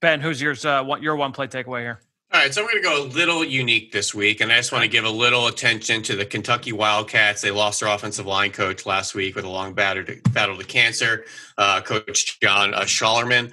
Ben, 0.00 0.20
who's 0.20 0.40
yours? 0.40 0.64
Uh, 0.64 0.82
what 0.82 1.02
your 1.02 1.16
one 1.16 1.32
play 1.32 1.46
takeaway 1.46 1.80
here? 1.80 2.00
All 2.32 2.38
right, 2.38 2.54
so 2.54 2.60
I'm 2.60 2.68
going 2.68 2.80
to 2.80 2.88
go 2.88 3.02
a 3.02 3.06
little 3.08 3.44
unique 3.44 3.90
this 3.90 4.14
week, 4.14 4.40
and 4.40 4.52
I 4.52 4.56
just 4.56 4.70
want 4.70 4.84
to 4.84 4.88
give 4.88 5.04
a 5.04 5.10
little 5.10 5.48
attention 5.48 6.00
to 6.02 6.14
the 6.14 6.24
Kentucky 6.24 6.70
Wildcats. 6.70 7.42
They 7.42 7.50
lost 7.50 7.80
their 7.80 7.88
offensive 7.88 8.24
line 8.24 8.52
coach 8.52 8.86
last 8.86 9.16
week 9.16 9.34
with 9.34 9.44
a 9.44 9.48
long 9.48 9.74
battle 9.74 10.04
to, 10.04 10.20
battle 10.30 10.56
to 10.56 10.64
cancer, 10.64 11.24
uh, 11.58 11.80
Coach 11.80 12.38
John 12.40 12.72
uh, 12.72 12.82
Schlarman, 12.82 13.52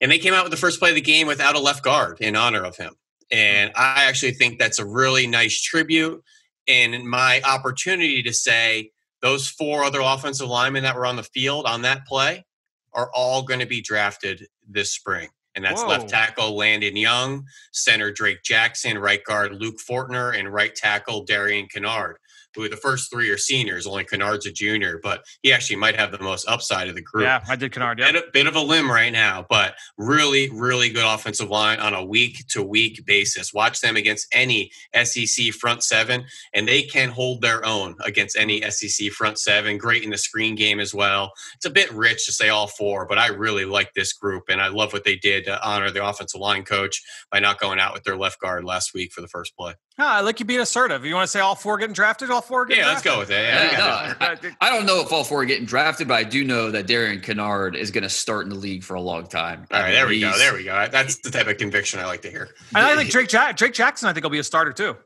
and 0.00 0.12
they 0.12 0.18
came 0.18 0.32
out 0.32 0.44
with 0.44 0.52
the 0.52 0.56
first 0.56 0.78
play 0.78 0.90
of 0.90 0.94
the 0.94 1.00
game 1.00 1.26
without 1.26 1.56
a 1.56 1.58
left 1.58 1.82
guard 1.82 2.18
in 2.20 2.36
honor 2.36 2.62
of 2.62 2.76
him. 2.76 2.94
And 3.30 3.72
I 3.76 4.04
actually 4.04 4.32
think 4.32 4.58
that's 4.58 4.78
a 4.78 4.86
really 4.86 5.26
nice 5.26 5.60
tribute, 5.60 6.22
and 6.68 7.08
my 7.08 7.40
opportunity 7.42 8.22
to 8.22 8.32
say 8.32 8.90
those 9.22 9.48
four 9.48 9.84
other 9.84 10.00
offensive 10.00 10.48
linemen 10.48 10.82
that 10.82 10.96
were 10.96 11.06
on 11.06 11.16
the 11.16 11.22
field 11.22 11.66
on 11.66 11.82
that 11.82 12.06
play 12.06 12.44
are 12.92 13.10
all 13.14 13.42
going 13.42 13.60
to 13.60 13.66
be 13.66 13.80
drafted 13.80 14.46
this 14.68 14.92
spring 14.92 15.28
and 15.54 15.64
that's 15.64 15.82
Whoa. 15.82 15.88
left 15.88 16.08
tackle 16.08 16.56
Landon 16.56 16.96
Young, 16.96 17.46
center 17.72 18.10
Drake 18.10 18.42
Jackson, 18.42 18.98
right 18.98 19.22
guard 19.24 19.54
Luke 19.54 19.76
Fortner, 19.78 20.36
and 20.36 20.52
right 20.52 20.74
tackle 20.74 21.24
Darian 21.24 21.68
Kinnard 21.74 22.14
who 22.54 22.68
the 22.68 22.76
first 22.76 23.10
three 23.10 23.30
are 23.30 23.38
seniors. 23.38 23.86
Only 23.86 24.04
Kinnard's 24.04 24.46
a 24.46 24.52
junior, 24.52 25.00
but 25.02 25.24
he 25.42 25.52
actually 25.52 25.76
might 25.76 25.96
have 25.96 26.12
the 26.12 26.18
most 26.18 26.46
upside 26.48 26.88
of 26.88 26.94
the 26.94 27.02
group. 27.02 27.24
Yeah, 27.24 27.44
I 27.48 27.56
did 27.56 27.72
Kinnard. 27.72 27.98
Yeah, 27.98 28.12
bit, 28.12 28.32
bit 28.32 28.46
of 28.46 28.56
a 28.56 28.60
limb 28.60 28.90
right 28.90 29.12
now, 29.12 29.46
but 29.48 29.74
really, 29.98 30.50
really 30.50 30.90
good 30.90 31.04
offensive 31.04 31.50
line 31.50 31.80
on 31.80 31.94
a 31.94 32.04
week 32.04 32.46
to 32.48 32.62
week 32.62 33.04
basis. 33.06 33.52
Watch 33.52 33.80
them 33.80 33.96
against 33.96 34.26
any 34.32 34.70
SEC 35.02 35.52
front 35.52 35.82
seven, 35.82 36.24
and 36.52 36.66
they 36.66 36.82
can 36.82 37.08
hold 37.10 37.40
their 37.40 37.64
own 37.64 37.96
against 38.04 38.36
any 38.36 38.62
SEC 38.70 39.10
front 39.10 39.38
seven. 39.38 39.78
Great 39.78 40.04
in 40.04 40.10
the 40.10 40.18
screen 40.18 40.54
game 40.54 40.80
as 40.80 40.94
well. 40.94 41.32
It's 41.56 41.66
a 41.66 41.70
bit 41.70 41.92
rich 41.92 42.26
to 42.26 42.32
say 42.32 42.48
all 42.48 42.66
four, 42.66 43.06
but 43.06 43.18
I 43.18 43.28
really 43.28 43.64
like 43.64 43.92
this 43.94 44.12
group, 44.12 44.44
and 44.48 44.60
I 44.60 44.68
love 44.68 44.92
what 44.92 45.04
they 45.04 45.16
did 45.16 45.44
to 45.44 45.62
honor 45.66 45.90
the 45.90 46.06
offensive 46.06 46.40
line 46.40 46.64
coach 46.64 47.02
by 47.30 47.40
not 47.40 47.60
going 47.60 47.78
out 47.78 47.92
with 47.92 48.04
their 48.04 48.16
left 48.16 48.40
guard 48.40 48.64
last 48.64 48.94
week 48.94 49.12
for 49.12 49.20
the 49.20 49.28
first 49.28 49.56
play. 49.56 49.74
I 49.96 50.22
like 50.22 50.40
you 50.40 50.46
being 50.46 50.60
assertive. 50.60 51.04
You 51.04 51.14
want 51.14 51.24
to 51.24 51.30
say 51.30 51.40
all 51.40 51.54
four 51.54 51.78
getting 51.78 51.94
drafted? 51.94 52.30
All 52.30 52.40
four 52.40 52.66
getting 52.66 52.82
yeah, 52.82 52.90
drafted? 52.90 53.12
let's 53.12 53.16
go 53.16 53.20
with 53.20 53.30
it. 53.30 53.44
Yeah, 53.44 53.70
yeah 53.70 54.14
no, 54.20 54.26
I, 54.26 54.68
I, 54.68 54.70
don't 54.70 54.86
know 54.86 55.00
if 55.00 55.12
all 55.12 55.22
four 55.22 55.42
are 55.42 55.44
getting 55.44 55.66
drafted, 55.66 56.08
but 56.08 56.14
I 56.14 56.24
do 56.24 56.44
know 56.44 56.72
that 56.72 56.88
Darian 56.88 57.20
Kinnard 57.20 57.76
is 57.76 57.92
going 57.92 58.02
to 58.02 58.08
start 58.08 58.44
in 58.44 58.50
the 58.50 58.56
league 58.56 58.82
for 58.82 58.94
a 58.94 59.00
long 59.00 59.26
time. 59.28 59.66
All 59.70 59.80
right, 59.80 59.92
there 59.92 60.08
we 60.08 60.20
go. 60.20 60.36
There 60.36 60.52
we 60.52 60.64
go. 60.64 60.88
That's 60.90 61.18
the 61.18 61.30
type 61.30 61.46
of 61.46 61.58
conviction 61.58 62.00
I 62.00 62.06
like 62.06 62.22
to 62.22 62.30
hear. 62.30 62.48
And 62.74 62.84
I 62.84 62.96
think 62.96 63.10
Drake 63.10 63.28
Drake 63.28 63.74
Jackson. 63.74 64.08
I 64.08 64.12
think 64.12 64.24
will 64.24 64.30
be 64.30 64.38
a 64.38 64.44
starter 64.44 64.72
too. 64.72 64.96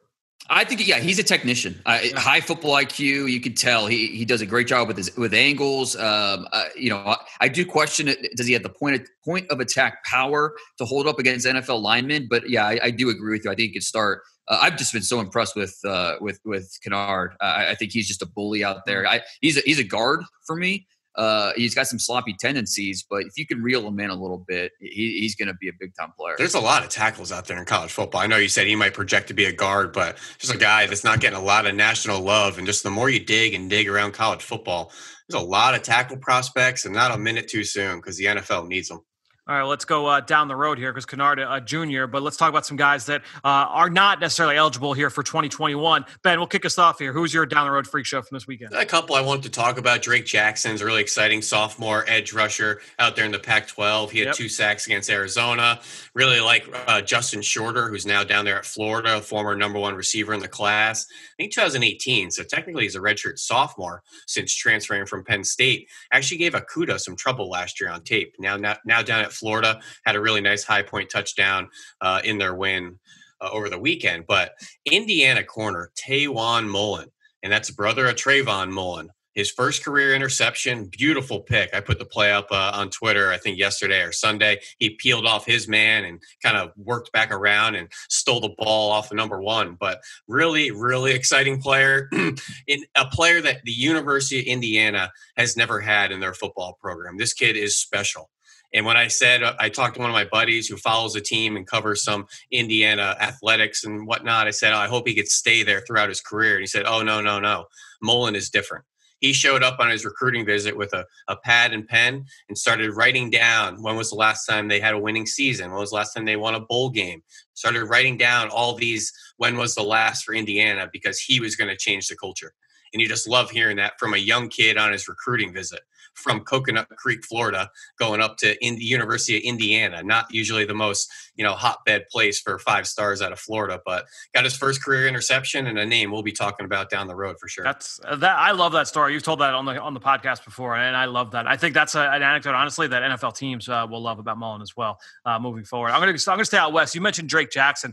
I 0.51 0.64
think 0.64 0.86
yeah, 0.86 0.99
he's 0.99 1.18
a 1.18 1.22
technician. 1.22 1.80
Uh, 1.84 1.99
high 2.14 2.40
football 2.40 2.72
IQ. 2.74 3.30
You 3.30 3.40
can 3.40 3.55
tell 3.55 3.86
he 3.86 4.07
he 4.09 4.24
does 4.24 4.40
a 4.40 4.46
great 4.46 4.66
job 4.66 4.88
with 4.88 4.96
his 4.96 5.14
with 5.16 5.34
angles. 5.34 5.94
Um, 5.96 6.49
uh, 6.53 6.64
you 6.74 6.90
know, 6.90 6.99
I, 6.99 7.16
I, 7.42 7.49
do 7.49 7.66
question 7.66 8.09
it. 8.09 8.34
Does 8.34 8.46
he 8.46 8.55
have 8.55 8.62
the 8.62 8.70
point 8.70 8.96
of, 8.96 9.07
point 9.24 9.51
of 9.51 9.61
attack 9.61 10.05
power 10.05 10.55
to 10.78 10.84
hold 10.86 11.07
up 11.07 11.18
against 11.18 11.46
NFL 11.46 11.82
linemen? 11.82 12.28
But 12.30 12.49
yeah, 12.49 12.66
I, 12.66 12.80
I 12.84 12.90
do 12.90 13.11
agree 13.11 13.36
with 13.36 13.44
you. 13.44 13.51
I 13.51 13.55
think 13.55 13.68
he 13.68 13.72
could 13.74 13.82
start 13.82 14.22
uh, 14.49 14.59
I've 14.62 14.76
just 14.76 14.92
been 14.92 15.03
so 15.03 15.20
impressed 15.20 15.55
with 15.55 15.78
uh, 15.84 16.16
with 16.20 16.40
with 16.44 16.76
Kinnard. 16.84 17.32
Uh, 17.40 17.66
I 17.68 17.74
think 17.74 17.92
he's 17.92 18.09
just 18.09 18.22
a 18.22 18.26
bully 18.26 18.64
out 18.64 18.86
there. 18.86 19.07
I, 19.07 19.20
he's 19.40 19.59
a, 19.59 19.61
he's 19.61 19.78
a 19.78 19.84
guard 19.84 20.20
for 20.46 20.57
me. 20.57 20.86
Uh, 21.19 21.53
he's 21.57 21.75
got 21.75 21.89
some 21.89 21.99
sloppy 21.99 22.33
tendencies, 22.39 23.05
but 23.11 23.23
if 23.23 23.37
you 23.37 23.45
can 23.45 23.61
reel 23.61 23.85
him 23.85 23.99
in 23.99 24.09
a 24.09 24.14
little 24.14 24.45
bit, 24.47 24.71
he, 24.79 25.19
he's 25.19 25.35
going 25.35 25.49
to 25.49 25.55
be 25.55 25.69
a 25.69 25.73
big 25.81 25.93
time 25.99 26.12
player. 26.16 26.37
There's 26.39 26.55
a 26.55 26.61
lot 26.61 26.85
of 26.85 26.91
tackles 26.91 27.33
out 27.33 27.47
there 27.47 27.59
in 27.59 27.64
college 27.64 27.91
football. 27.91 28.21
I 28.21 28.29
know 28.29 28.37
you 28.37 28.49
said 28.49 28.69
he 28.69 28.77
might 28.77 28.95
project 28.95 29.27
to 29.29 29.35
be 29.35 29.45
a 29.45 29.53
guard, 29.53 29.93
but 29.93 30.16
just 30.39 30.55
a 30.55 30.59
guy 30.59 30.87
that's 30.87 31.03
not 31.03 31.19
getting 31.19 31.37
a 31.37 31.43
lot 31.43 31.66
of 31.66 31.75
national 31.75 32.21
love. 32.21 32.57
And 32.57 32.69
just 32.69 32.85
the 32.85 32.91
more 32.91 33.11
you 33.11 33.19
dig 33.19 33.53
and 33.55 33.69
dig 33.69 33.89
around 33.89 34.12
college 34.12 34.43
football, 34.43 34.93
there's 35.29 35.43
a 35.43 35.45
lot 35.45 35.75
of 35.75 35.83
tackle 35.83 36.19
prospects, 36.19 36.85
and 36.85 36.95
not 36.95 37.11
a 37.11 37.19
minute 37.19 37.49
too 37.49 37.64
soon 37.64 37.97
because 37.97 38.16
the 38.16 38.27
NFL 38.27 38.69
needs 38.69 38.89
them. 38.89 39.01
All 39.49 39.57
right, 39.57 39.62
let's 39.62 39.86
go 39.86 40.05
uh, 40.05 40.20
down 40.20 40.46
the 40.46 40.55
road 40.55 40.76
here 40.76 40.92
because 40.92 41.07
Kinnard, 41.07 41.38
a 41.38 41.51
uh, 41.51 41.61
junior, 41.61 42.07
but 42.07 42.22
let's 42.22 42.36
talk 42.36 42.51
about 42.51 42.66
some 42.66 42.76
guys 42.76 43.07
that 43.07 43.22
uh, 43.36 43.49
are 43.49 43.88
not 43.88 44.20
necessarily 44.20 44.59
eligible 44.59 44.92
here 44.92 45.09
for 45.09 45.22
2021. 45.22 46.05
Ben, 46.22 46.38
we'll 46.38 46.46
kick 46.46 46.66
us 46.66 46.76
off 46.76 46.99
here. 46.99 47.14
Who's 47.14 47.32
your 47.32 47.46
down 47.46 47.66
the 47.66 47.72
road 47.72 47.86
freak 47.86 48.05
show 48.05 48.20
from 48.20 48.36
this 48.36 48.46
weekend? 48.46 48.74
A 48.74 48.84
couple 48.84 49.16
I 49.16 49.22
wanted 49.22 49.44
to 49.44 49.51
talk 49.51 49.78
about. 49.78 50.03
Drake 50.03 50.26
Jackson's 50.26 50.82
a 50.82 50.84
really 50.84 51.01
exciting 51.01 51.40
sophomore 51.40 52.05
edge 52.09 52.34
rusher 52.34 52.82
out 52.99 53.16
there 53.16 53.24
in 53.24 53.32
the 53.32 53.38
Pac 53.38 53.68
12. 53.68 54.11
He 54.11 54.18
had 54.18 54.26
yep. 54.26 54.34
two 54.34 54.51
sacks 54.51 54.84
against 54.84 55.09
Arizona. 55.09 55.80
Really 56.12 56.40
like 56.40 56.68
uh, 56.86 57.01
Justin 57.01 57.40
Shorter, 57.40 57.88
who's 57.88 58.05
now 58.05 58.24
down 58.24 58.44
there 58.44 58.59
at 58.59 58.66
Florida, 58.66 59.18
former 59.22 59.57
number 59.57 59.78
one 59.78 59.94
receiver 59.94 60.34
in 60.34 60.40
the 60.40 60.49
class. 60.49 61.07
I 61.11 61.44
think 61.44 61.55
2018, 61.55 62.32
so 62.32 62.42
technically 62.42 62.82
he's 62.82 62.96
a 62.96 63.01
redshirt 63.01 63.38
sophomore 63.38 64.03
since 64.26 64.55
transferring 64.55 65.07
from 65.07 65.24
Penn 65.24 65.42
State. 65.42 65.88
Actually 66.12 66.36
gave 66.36 66.53
Okudah 66.53 67.01
some 67.01 67.16
trouble 67.16 67.49
last 67.49 67.80
year 67.80 67.88
on 67.88 68.03
tape. 68.03 68.34
Now, 68.38 68.59
now, 68.59 68.76
now 68.84 69.01
down 69.01 69.24
at 69.24 69.38
Florida, 69.39 69.80
had 70.05 70.16
a 70.16 70.20
really 70.20 70.41
nice 70.41 70.64
high 70.64 70.82
point 70.82 71.11
touchdown 71.11 71.68
uh, 72.01 72.20
in 72.24 72.39
their 72.39 72.55
win 72.55 72.99
uh, 73.41 73.49
over 73.53 73.68
the 73.68 73.78
weekend. 73.78 74.24
But 74.26 74.53
Indiana 74.84 75.45
corner, 75.45 75.91
Tiawan 75.97 76.68
Mullen, 76.68 77.11
and 77.43 77.53
that's 77.53 77.70
brother 77.70 78.07
of 78.07 78.16
Trayvon 78.16 78.70
Mullen. 78.70 79.11
His 79.39 79.53
first 79.53 79.84
career 79.84 80.16
interception, 80.16 80.86
beautiful 80.86 81.39
pick. 81.39 81.72
I 81.72 81.80
put 81.80 82.01
the 82.01 82.05
play 82.05 82.32
up 82.32 82.49
uh, 82.51 82.72
on 82.74 82.91
Twitter, 82.91 83.30
I 83.30 83.36
think 83.36 83.57
yesterday 83.57 84.03
or 84.03 84.11
Sunday. 84.11 84.59
He 84.78 84.91
peeled 84.91 85.26
off 85.26 85.47
his 85.47 85.68
man 85.68 86.05
and 86.05 86.20
kind 86.43 86.57
of 86.57 86.72
worked 86.76 87.12
back 87.12 87.30
around 87.30 87.76
and 87.76 87.86
stole 88.09 88.41
the 88.41 88.53
ball 88.59 88.91
off 88.91 89.11
the 89.11 89.14
number 89.14 89.41
one. 89.41 89.76
But 89.78 90.01
really, 90.26 90.72
really 90.72 91.12
exciting 91.12 91.62
player. 91.62 92.11
in 92.66 92.84
a 92.97 93.07
player 93.07 93.41
that 93.43 93.62
the 93.62 93.70
University 93.70 94.41
of 94.41 94.47
Indiana 94.47 95.12
has 95.36 95.57
never 95.57 95.78
had 95.78 96.11
in 96.11 96.18
their 96.18 96.34
football 96.34 96.76
program. 96.80 97.16
This 97.16 97.32
kid 97.32 97.57
is 97.57 97.78
special. 97.78 98.30
And 98.75 98.85
when 98.85 98.97
I 98.97 99.09
said, 99.09 99.43
uh, 99.43 99.55
I 99.59 99.69
talked 99.69 99.95
to 99.95 100.01
one 100.01 100.11
of 100.11 100.14
my 100.14 100.25
buddies 100.25 100.69
who 100.69 100.77
follows 100.77 101.16
a 101.16 101.21
team 101.21 101.57
and 101.57 101.66
covers 101.66 102.03
some 102.03 102.27
Indiana 102.51 103.16
athletics 103.21 103.85
and 103.85 104.07
whatnot. 104.07 104.47
I 104.47 104.51
said, 104.51 104.73
oh, 104.73 104.79
I 104.79 104.89
hope 104.89 105.09
he 105.09 105.14
could 105.14 105.29
stay 105.29 105.62
there 105.62 105.81
throughout 105.81 106.09
his 106.09 106.21
career. 106.21 106.55
And 106.55 106.61
he 106.61 106.66
said, 106.66 106.85
Oh, 106.87 107.03
no, 107.03 107.21
no, 107.21 107.39
no. 107.39 107.66
Mullen 108.03 108.37
is 108.37 108.51
different. 108.51 108.85
He 109.21 109.33
showed 109.33 109.64
up 109.64 109.81
on 109.81 109.91
his 109.91 110.05
recruiting 110.05 110.47
visit 110.47 110.77
with 110.77 110.93
a, 110.93 111.05
a 111.27 111.35
pad 111.35 111.73
and 111.73 111.89
pen 111.89 112.25
and 112.49 112.57
started 112.57 112.95
writing 112.95 113.31
down 113.31 113.83
when 113.83 113.97
was 113.97 114.11
the 114.11 114.16
last 114.16 114.47
time 114.47 114.69
they 114.69 114.79
had 114.79 114.95
a 114.95 114.99
winning 114.99 115.27
season? 115.27 115.71
When 115.71 115.81
was 115.81 115.91
the 115.91 115.97
last 115.97 116.14
time 116.14 116.25
they 116.25 116.37
won 116.37 116.55
a 116.55 116.61
bowl 116.61 116.91
game? 116.91 117.23
Started 117.55 117.87
writing 117.87 118.16
down 118.16 118.49
all 118.49 118.75
these 118.75 119.12
when 119.39 119.57
was 119.57 119.75
the 119.75 119.83
last 119.83 120.25
for 120.25 120.35
Indiana 120.35 120.89
because 120.93 121.19
he 121.19 121.41
was 121.41 121.57
going 121.57 121.69
to 121.69 121.77
change 121.77 122.07
the 122.07 122.16
culture. 122.16 122.55
And 122.93 123.03
you 123.03 123.09
just 123.09 123.29
love 123.29 123.51
hearing 123.51 123.77
that 123.79 123.99
from 123.99 124.14
a 124.14 124.19
young 124.19 124.49
kid 124.49 124.79
on 124.79 124.93
his 124.93 125.09
recruiting 125.09 125.53
visit 125.53 125.81
from 126.23 126.41
Coconut 126.41 126.89
Creek, 126.91 127.25
Florida, 127.25 127.71
going 127.99 128.21
up 128.21 128.37
to 128.39 128.57
in 128.64 128.77
the 128.77 128.85
University 128.85 129.37
of 129.37 129.43
Indiana. 129.45 130.03
Not 130.03 130.27
usually 130.31 130.64
the 130.64 130.75
most 130.75 131.11
you 131.37 131.45
know 131.45 131.55
hotbed 131.55 132.09
place 132.11 132.41
for 132.41 132.59
five 132.59 132.87
stars 132.87 133.23
out 133.23 133.33
of 133.33 133.39
Florida, 133.39 133.81
but 133.85 134.07
got 134.35 134.45
his 134.45 134.57
first 134.57 134.83
career 134.83 135.07
interception 135.07 135.66
and 135.66 135.79
a 135.79 135.87
name 135.87 136.11
we'll 136.11 136.23
be 136.23 136.33
talking 136.33 136.66
about 136.66 136.91
down 136.91 137.07
the 137.07 137.14
road 137.14 137.37
for 137.41 137.49
sure. 137.49 137.64
That's 137.64 138.01
uh, 138.05 138.16
that. 138.16 138.37
I 138.37 138.53
love 138.53 138.73
that 138.73 138.89
story. 138.89 139.12
You've 139.12 139.23
told 139.23 139.41
that 139.41 139.55
on 139.55 139.64
the 139.64 139.81
on 139.81 139.95
the 139.95 140.01
podcast 140.01 140.45
before, 140.45 140.77
and 140.77 140.97
I 140.97 141.07
love 141.07 141.31
that. 141.33 141.47
I 141.47 141.57
think 141.57 141.75
that's 141.75 141.95
a, 141.95 142.01
an 142.01 142.23
anecdote, 142.23 142.55
honestly, 142.55 142.89
that 142.89 143.03
NFL 143.03 143.37
teams 143.37 143.69
uh, 143.69 143.87
will 143.89 144.03
love 144.03 144.19
about 144.19 144.39
Mullen 144.39 144.62
as 144.62 144.77
well 144.77 144.99
uh, 145.25 145.39
moving 145.39 145.64
forward. 145.64 145.91
I'm 145.91 146.01
gonna 146.01 146.12
I'm 146.12 146.37
gonna 146.37 146.45
stay 146.45 146.59
out 146.59 146.73
west. 146.73 146.95
You 146.95 147.01
mentioned 147.01 147.29
Drake 147.29 147.51
Jackson. 147.51 147.93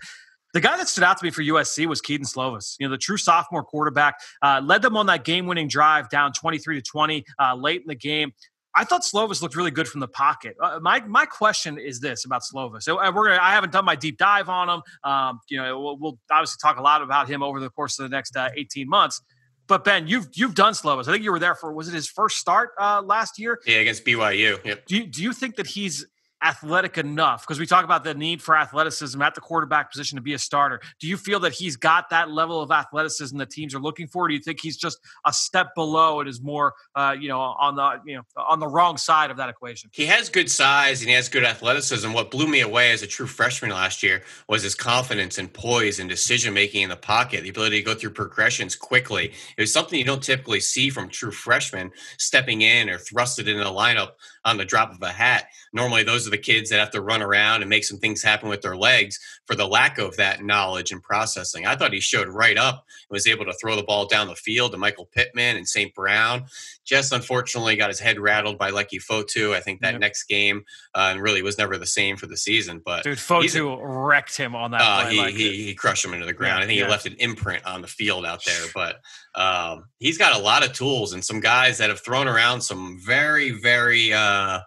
The 0.56 0.62
guy 0.62 0.78
that 0.78 0.88
stood 0.88 1.04
out 1.04 1.18
to 1.18 1.26
me 1.26 1.32
for 1.32 1.42
USC 1.42 1.86
was 1.86 2.00
Kedon 2.00 2.26
Slovis. 2.26 2.78
You 2.80 2.88
know, 2.88 2.92
the 2.92 2.98
true 2.98 3.18
sophomore 3.18 3.62
quarterback 3.62 4.22
uh, 4.42 4.62
led 4.64 4.82
them 4.82 4.96
on 4.96 5.06
that 5.08 5.26
game-winning 5.26 5.68
drive 5.68 6.10
down 6.10 6.32
23 6.32 6.78
to 6.78 6.82
20 6.82 7.26
uh, 7.38 7.56
late 7.56 7.82
in 7.82 7.88
the 7.88 7.96
game. 7.96 8.32
I 8.74 8.86
thought 8.86 9.02
Slovis 9.02 9.42
looked 9.42 9.58
really 9.58 9.70
good 9.70 9.86
from 9.86 10.00
the 10.00 10.08
pocket. 10.08 10.56
Uh, 10.62 10.80
my 10.82 11.02
my 11.02 11.26
question 11.26 11.78
is 11.78 12.00
this 12.00 12.24
about 12.24 12.42
Slovis. 12.42 12.84
So 12.84 13.02
uh, 13.02 13.12
we're 13.14 13.28
gonna, 13.28 13.42
I 13.42 13.52
haven't 13.52 13.74
done 13.74 13.84
my 13.84 13.98
deep 13.98 14.18
dive 14.18 14.48
on 14.48 14.70
him. 14.70 14.82
Um, 15.04 15.42
you 15.50 15.62
know, 15.62 15.78
we'll, 15.78 15.98
we'll, 15.98 16.20
obviously 16.32 16.58
talk 16.62 16.78
a 16.78 16.82
lot 16.82 17.02
about 17.02 17.30
him 17.30 17.44
over 17.44 17.60
the 17.60 17.70
course 17.70 18.00
of 18.00 18.10
the 18.10 18.16
next 18.16 18.38
uh, 18.38 18.50
18 18.56 18.88
months. 18.88 19.22
But 19.68 19.84
Ben, 19.84 20.08
you've 20.08 20.30
you've 20.36 20.56
done 20.56 20.72
Slovis. 20.72 21.10
I 21.10 21.12
think 21.12 21.26
you 21.26 21.34
were 21.34 21.40
there 21.40 21.56
for 21.56 21.74
was 21.74 21.90
it 21.90 21.94
his 21.94 22.08
first 22.08 22.38
start 22.38 22.70
uh, 22.80 23.02
last 23.02 23.40
year? 23.40 23.60
Yeah, 23.66 23.80
against 23.80 24.06
BYU. 24.06 24.64
Yep. 24.64 24.86
Do 24.86 24.96
you, 24.96 25.06
do 25.06 25.22
you 25.22 25.34
think 25.34 25.58
that 25.58 25.68
he's 25.68 26.06
athletic 26.44 26.98
enough 26.98 27.42
because 27.42 27.60
we 27.60 27.66
talk 27.66 27.86
about 27.86 28.04
the 28.04 28.14
need 28.14 28.42
for 28.42 28.56
athleticism 28.56 29.22
at 29.22 29.36
the 29.36 29.42
quarterback 29.42 29.92
position 29.92 30.16
to 30.16 30.22
be 30.22 30.34
a 30.34 30.40
starter. 30.40 30.80
Do 31.00 31.08
you 31.08 31.18
feel 31.18 31.40
that 31.42 31.54
he's 31.54 31.76
got 31.76 32.10
that 32.10 32.30
level 32.30 32.62
of 32.62 32.72
athleticism 32.72 33.38
that 33.38 33.50
teams 33.50 33.74
are 33.74 33.80
looking 33.80 34.08
for? 34.08 34.28
Do 34.28 34.34
you 34.34 34.40
think 34.40 34.60
he's 34.62 34.78
just 34.78 35.00
a 35.26 35.34
step 35.34 35.74
below 35.76 36.20
and 36.20 36.30
is 36.30 36.42
more, 36.42 36.74
uh, 36.96 37.16
you 37.20 37.30
know, 37.30 37.40
on 37.40 37.76
the 37.76 38.02
you 38.06 38.16
know 38.18 38.24
on 38.36 38.60
the 38.60 38.68
wrong 38.68 38.98
side 38.98 39.32
of 39.32 39.38
that 39.38 39.50
equation? 39.50 39.90
He 39.94 40.06
has 40.06 40.30
good 40.30 40.52
size 40.52 41.02
and 41.02 41.10
he 41.10 41.16
has 41.16 41.30
good 41.30 41.44
athleticism. 41.44 42.12
What 42.12 42.32
blew 42.32 42.48
me 42.48 42.62
away 42.62 42.92
as 42.92 43.02
a 43.02 43.08
true 43.08 43.28
freshman 43.28 43.72
last 43.72 44.04
year 44.04 44.24
was 44.48 44.64
his 44.64 44.76
confidence 44.76 45.38
and 45.38 45.52
poise 45.52 46.00
and 46.00 46.10
decision 46.10 46.54
making 46.54 46.84
in 46.84 46.90
the 46.90 46.96
pocket, 46.96 47.44
the 47.44 47.50
ability 47.50 47.80
to 47.80 47.86
go 47.86 47.96
through 47.96 48.12
progressions 48.12 48.76
quickly. 48.76 49.32
It 49.58 49.62
was 49.62 49.74
something 49.74 49.98
you 49.98 50.06
don't 50.06 50.24
typically 50.24 50.60
see 50.60 50.90
from 50.90 51.10
true 51.10 51.32
freshmen 51.32 51.92
stepping 52.18 52.62
in 52.62 52.90
or 52.90 52.98
thrusted 52.98 53.48
into 53.48 53.64
the 53.64 53.70
lineup 53.70 54.12
on 54.44 54.58
the 54.58 54.66
drop 54.66 54.94
of 54.94 55.02
a 55.02 55.12
hat. 55.12 55.48
Normally, 55.74 56.04
those 56.04 56.25
are 56.28 56.32
the 56.32 56.38
kids 56.38 56.70
that 56.70 56.80
have 56.80 56.92
to 56.92 57.02
run 57.02 57.22
around 57.22 57.62
and 57.62 57.70
make 57.70 57.84
some 57.84 57.98
things 57.98 58.22
happen 58.22 58.50
with 58.50 58.62
their 58.62 58.76
legs 58.76 59.20
for 59.46 59.56
the 59.56 59.68
lack 59.68 59.98
of 59.98 60.18
that 60.18 60.44
knowledge 60.44 60.92
and 60.92 61.02
processing. 61.02 61.66
I 61.66 61.76
thought 61.76 61.94
he 61.94 62.00
showed 62.00 62.28
right 62.28 62.58
up 62.58 62.86
and 63.10 63.16
was 63.16 63.28
able 63.28 63.46
to 63.46 63.54
throw 63.54 63.76
the 63.76 63.84
ball 63.84 64.08
down 64.08 64.28
the 64.28 64.36
field 64.36 64.72
to 64.72 64.78
Michael 64.78 65.06
Pittman 65.06 65.56
and 65.56 65.68
St. 65.68 65.94
Brown. 65.94 66.46
Just 66.84 67.12
unfortunately 67.14 67.76
got 67.76 67.90
his 67.90 68.00
head 68.00 68.20
rattled 68.20 68.58
by 68.58 68.72
Leki 68.72 69.04
Fotu. 69.04 69.54
I 69.54 69.60
think 69.60 69.82
that 69.82 69.94
yep. 69.94 70.02
next 70.02 70.24
game 70.26 70.66
uh, 70.94 71.10
and 71.12 71.22
really 71.22 71.42
was 71.42 71.58
never 71.58 71.78
the 71.78 71.86
same 71.86 72.18
for 72.18 72.28
the 72.28 72.38
season. 72.38 72.82
But 72.84 73.04
dude, 73.04 73.18
Fotu 73.18 73.80
wrecked 73.82 74.38
him 74.38 74.56
on 74.56 74.72
that. 74.72 74.82
Uh, 74.82 75.08
he, 75.08 75.18
like 75.18 75.34
he, 75.34 75.66
he, 75.66 75.76
crushed 75.76 76.06
him 76.06 76.14
into 76.14 76.26
the 76.26 76.34
ground. 76.34 76.60
Yeah, 76.60 76.64
I 76.64 76.68
think 76.68 76.80
yeah. 76.80 76.86
he 76.86 76.92
left 76.92 77.06
an 77.06 77.16
imprint 77.20 77.66
on 77.66 77.82
the 77.82 77.88
field 77.88 78.26
out 78.26 78.44
there. 78.46 78.66
But 78.74 79.02
um, 79.36 79.86
he's 80.00 80.18
got 80.18 80.36
a 80.40 80.44
lot 80.44 80.66
of 80.66 80.74
tools 80.74 81.14
and 81.14 81.24
some 81.24 81.40
guys 81.40 81.78
that 81.80 81.90
have 81.90 82.00
thrown 82.00 82.28
around 82.28 82.62
some 82.62 83.00
very, 83.04 83.52
very 83.52 84.14
uh, 84.14 84.60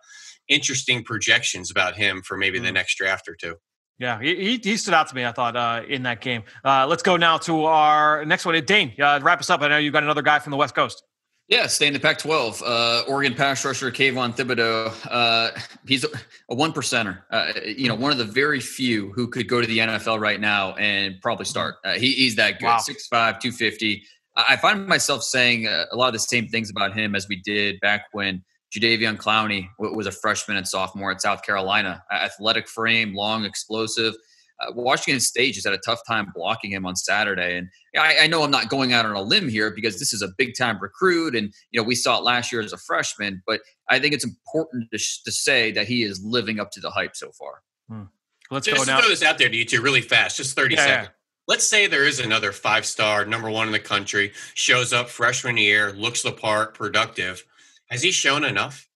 interesting 0.48 1.04
projections 1.04 1.70
about 1.70 1.96
him 1.96 2.22
for 2.22 2.36
maybe 2.36 2.58
mm. 2.58 2.64
the 2.64 2.72
next 2.72 2.96
draft 2.96 3.28
or 3.28 3.34
two. 3.34 3.56
Yeah, 3.98 4.20
he, 4.20 4.60
he 4.62 4.76
stood 4.76 4.94
out 4.94 5.08
to 5.08 5.14
me. 5.14 5.24
I 5.24 5.32
thought 5.32 5.56
uh, 5.56 5.82
in 5.88 6.04
that 6.04 6.20
game. 6.20 6.44
Uh, 6.64 6.86
let's 6.86 7.02
go 7.02 7.16
now 7.16 7.36
to 7.38 7.64
our 7.64 8.24
next 8.24 8.44
one. 8.44 8.62
Dane, 8.64 8.94
uh, 9.00 9.18
wrap 9.22 9.40
us 9.40 9.50
up. 9.50 9.60
I 9.60 9.68
know 9.68 9.78
you 9.78 9.90
got 9.90 10.04
another 10.04 10.22
guy 10.22 10.38
from 10.38 10.52
the 10.52 10.56
West 10.56 10.74
Coast. 10.74 11.02
Yeah, 11.48 11.66
stay 11.66 11.86
in 11.86 11.94
the 11.94 11.98
Pac-12. 11.98 12.62
Uh, 12.64 13.04
Oregon 13.08 13.34
pass 13.34 13.64
rusher 13.64 13.90
Kayvon 13.90 14.36
Thibodeaux. 14.36 14.94
Uh, 15.10 15.58
he's 15.86 16.04
a, 16.04 16.08
a 16.50 16.54
one 16.54 16.72
percenter. 16.72 17.22
Uh, 17.30 17.52
you 17.64 17.88
know, 17.88 17.94
one 17.94 18.12
of 18.12 18.18
the 18.18 18.24
very 18.24 18.60
few 18.60 19.12
who 19.12 19.26
could 19.26 19.48
go 19.48 19.60
to 19.60 19.66
the 19.66 19.78
NFL 19.78 20.20
right 20.20 20.40
now 20.40 20.74
and 20.74 21.18
probably 21.22 21.46
start. 21.46 21.76
Uh, 21.84 21.94
he, 21.94 22.12
he's 22.12 22.36
that 22.36 22.58
good. 22.58 22.66
Wow. 22.66 22.76
6'5", 22.76 23.40
250. 23.40 24.04
I 24.36 24.56
find 24.56 24.86
myself 24.86 25.22
saying 25.22 25.66
uh, 25.66 25.86
a 25.90 25.96
lot 25.96 26.08
of 26.08 26.12
the 26.12 26.18
same 26.20 26.48
things 26.48 26.70
about 26.70 26.94
him 26.94 27.16
as 27.16 27.26
we 27.28 27.36
did 27.36 27.80
back 27.80 28.04
when 28.12 28.44
Jadeveon 28.72 29.16
Clowney 29.16 29.68
was 29.78 30.06
a 30.06 30.12
freshman 30.12 30.56
and 30.56 30.68
sophomore 30.68 31.10
at 31.10 31.22
South 31.22 31.42
Carolina. 31.42 32.02
Athletic 32.12 32.68
frame, 32.68 33.14
long, 33.14 33.44
explosive. 33.44 34.14
Uh, 34.60 34.72
Washington 34.74 35.20
State 35.20 35.54
just 35.54 35.66
had 35.66 35.74
a 35.74 35.78
tough 35.78 36.00
time 36.06 36.32
blocking 36.34 36.72
him 36.72 36.84
on 36.84 36.96
Saturday. 36.96 37.56
And 37.56 37.68
I, 37.96 38.24
I, 38.24 38.26
know 38.26 38.42
I'm 38.42 38.50
not 38.50 38.68
going 38.68 38.92
out 38.92 39.06
on 39.06 39.14
a 39.14 39.22
limb 39.22 39.48
here 39.48 39.70
because 39.70 40.00
this 40.00 40.12
is 40.12 40.20
a 40.20 40.28
big 40.36 40.56
time 40.56 40.78
recruit, 40.80 41.36
and 41.36 41.54
you 41.70 41.80
know 41.80 41.86
we 41.86 41.94
saw 41.94 42.18
it 42.18 42.24
last 42.24 42.50
year 42.50 42.60
as 42.60 42.72
a 42.72 42.76
freshman. 42.76 43.40
But 43.46 43.60
I 43.88 44.00
think 44.00 44.14
it's 44.14 44.24
important 44.24 44.90
to, 44.90 44.98
sh- 44.98 45.22
to 45.22 45.30
say 45.30 45.70
that 45.72 45.86
he 45.86 46.02
is 46.02 46.20
living 46.24 46.58
up 46.58 46.72
to 46.72 46.80
the 46.80 46.90
hype 46.90 47.14
so 47.14 47.30
far. 47.30 47.62
Hmm. 47.88 48.02
Let's 48.50 48.66
just 48.66 48.84
go 48.84 48.92
now. 48.92 49.00
throw 49.00 49.08
this 49.08 49.22
out 49.22 49.38
there 49.38 49.48
to 49.48 49.56
you 49.56 49.64
two 49.64 49.80
really 49.80 50.00
fast, 50.00 50.38
just 50.38 50.56
30 50.56 50.74
yeah, 50.74 50.80
seconds. 50.80 51.08
Yeah. 51.08 51.14
Let's 51.46 51.66
say 51.66 51.86
there 51.86 52.04
is 52.04 52.18
another 52.18 52.52
five 52.52 52.84
star, 52.84 53.24
number 53.24 53.50
one 53.50 53.68
in 53.68 53.72
the 53.72 53.78
country, 53.78 54.32
shows 54.54 54.92
up 54.92 55.08
freshman 55.08 55.56
year, 55.56 55.92
looks 55.92 56.22
the 56.22 56.32
part, 56.32 56.74
productive. 56.74 57.44
Has 57.90 58.02
he 58.02 58.10
shown 58.10 58.44
enough? 58.44 58.88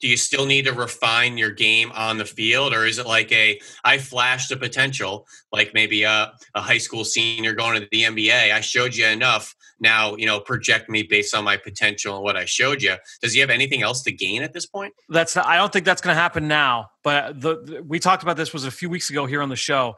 Do 0.00 0.08
you 0.08 0.16
still 0.18 0.44
need 0.44 0.66
to 0.66 0.72
refine 0.72 1.38
your 1.38 1.50
game 1.50 1.90
on 1.94 2.18
the 2.18 2.26
field, 2.26 2.74
or 2.74 2.84
is 2.84 2.98
it 2.98 3.06
like 3.06 3.32
a 3.32 3.58
I 3.82 3.96
flashed 3.96 4.50
the 4.50 4.56
potential, 4.56 5.26
like 5.52 5.72
maybe 5.72 6.02
a, 6.02 6.32
a 6.54 6.60
high 6.60 6.78
school 6.78 7.02
senior 7.02 7.54
going 7.54 7.80
to 7.80 7.88
the 7.90 8.02
NBA? 8.02 8.52
I 8.52 8.60
showed 8.60 8.94
you 8.94 9.06
enough. 9.06 9.54
Now 9.80 10.14
you 10.16 10.26
know 10.26 10.38
project 10.38 10.90
me 10.90 11.02
based 11.02 11.34
on 11.34 11.44
my 11.44 11.56
potential 11.56 12.14
and 12.14 12.22
what 12.22 12.36
I 12.36 12.44
showed 12.44 12.82
you. 12.82 12.96
Does 13.22 13.32
he 13.32 13.40
have 13.40 13.48
anything 13.48 13.82
else 13.82 14.02
to 14.02 14.12
gain 14.12 14.42
at 14.42 14.52
this 14.52 14.66
point? 14.66 14.92
That's 15.08 15.34
I 15.36 15.56
don't 15.56 15.72
think 15.72 15.86
that's 15.86 16.02
going 16.02 16.14
to 16.14 16.20
happen 16.20 16.46
now. 16.46 16.90
But 17.02 17.40
the, 17.40 17.62
the, 17.62 17.82
we 17.82 17.98
talked 17.98 18.22
about 18.22 18.36
this 18.36 18.52
was 18.52 18.64
a 18.64 18.70
few 18.70 18.90
weeks 18.90 19.08
ago 19.08 19.24
here 19.24 19.40
on 19.40 19.48
the 19.48 19.56
show 19.56 19.96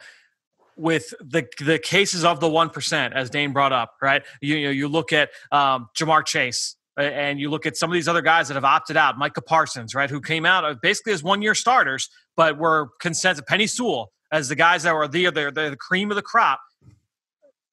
with 0.77 1.13
the 1.21 1.47
the 1.59 1.79
cases 1.79 2.25
of 2.25 2.39
the 2.39 2.49
one 2.49 2.71
percent, 2.71 3.15
as 3.15 3.31
Dane 3.31 3.53
brought 3.53 3.73
up, 3.73 3.95
right? 4.01 4.23
You, 4.41 4.57
you 4.57 4.67
know, 4.67 4.73
you 4.73 4.89
look 4.89 5.13
at 5.13 5.31
um, 5.51 5.89
Ja'Marr 5.97 6.25
Chase, 6.25 6.77
and 6.99 7.41
you 7.41 7.49
look 7.51 7.67
at 7.67 7.77
some 7.77 7.91
of 7.91 7.95
these 7.95 8.09
other 8.09 8.23
guys 8.23 8.49
that 8.49 8.55
have 8.55 8.65
opted 8.65 8.97
out, 8.97 9.17
Micah 9.17 9.41
Parsons, 9.41 9.95
right, 9.95 10.11
who 10.11 10.21
came 10.21 10.45
out 10.45 10.81
basically 10.83 11.13
as 11.13 11.23
one 11.23 11.43
year 11.43 11.55
starters, 11.55 12.09
but 12.37 12.59
were 12.59 12.91
consensus 13.01 13.45
Penei 13.49 13.69
Sewell 13.69 14.11
as 14.33 14.49
the 14.49 14.57
guys 14.57 14.83
that 14.83 14.95
were 14.95 15.09
the 15.09 15.27
the, 15.27 15.51
the 15.71 15.77
cream 15.79 16.11
of 16.11 16.17
the 16.17 16.23
crop. 16.23 16.61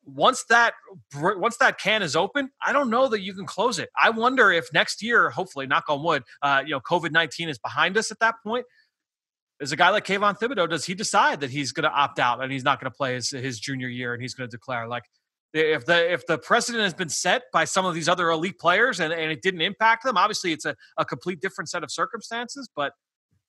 Once 0.06 0.46
that 0.50 0.74
once 1.16 1.58
that 1.58 1.80
can 1.80 2.04
is 2.04 2.16
open, 2.16 2.52
I 2.64 2.72
don't 2.72 2.92
know 2.92 3.08
that 3.08 3.22
you 3.22 3.34
can 3.34 3.48
close 3.48 3.80
it. 3.80 3.90
I 4.00 4.12
wonder 4.12 4.52
if 4.52 4.66
next 4.72 5.02
year, 5.02 5.32
hopefully, 5.32 5.66
knock 5.66 5.86
on 5.90 6.04
wood, 6.04 6.24
uh, 6.44 6.62
you 6.64 6.72
know, 6.72 6.80
COVID 6.80 7.12
nineteen 7.12 7.50
is 7.50 7.58
behind 7.58 7.98
us 7.98 8.12
at 8.12 8.20
that 8.20 8.36
point 8.44 8.66
is 9.60 9.72
a 9.72 9.76
guy 9.76 9.90
like 9.90 10.06
Kayvon 10.06 10.38
Thibodeaux, 10.38 10.70
does 10.70 10.86
he 10.86 10.94
decide 10.94 11.40
that 11.40 11.50
he's 11.50 11.72
going 11.72 11.84
to 11.84 11.90
opt 11.90 12.20
out 12.20 12.44
and 12.44 12.52
he's 12.52 12.64
not 12.64 12.80
going 12.80 12.92
to 12.92 12.96
play 12.96 13.16
his, 13.16 13.30
his 13.30 13.60
junior 13.60 13.88
year 13.88 14.14
and 14.14 14.22
he's 14.22 14.34
going 14.34 14.50
to 14.50 14.52
declare 14.52 14.88
like 14.88 15.04
if 15.56 15.86
the 15.86 16.14
if 16.14 16.26
the 16.28 16.38
precedent 16.38 16.84
has 16.84 16.94
been 16.94 17.10
set 17.10 17.44
by 17.54 17.66
some 17.66 17.86
of 17.86 17.94
these 17.94 18.10
other 18.10 18.30
elite 18.30 18.60
players 18.60 19.00
and, 19.00 19.14
and 19.14 19.32
it 19.32 19.42
didn't 19.42 19.62
impact 19.62 20.04
them, 20.04 20.18
obviously 20.18 20.52
it's 20.52 20.66
a, 20.66 20.76
a 20.98 21.06
complete 21.06 21.40
different 21.40 21.70
set 21.70 21.84
of 21.84 21.92
circumstances. 21.92 22.70
But 22.76 22.94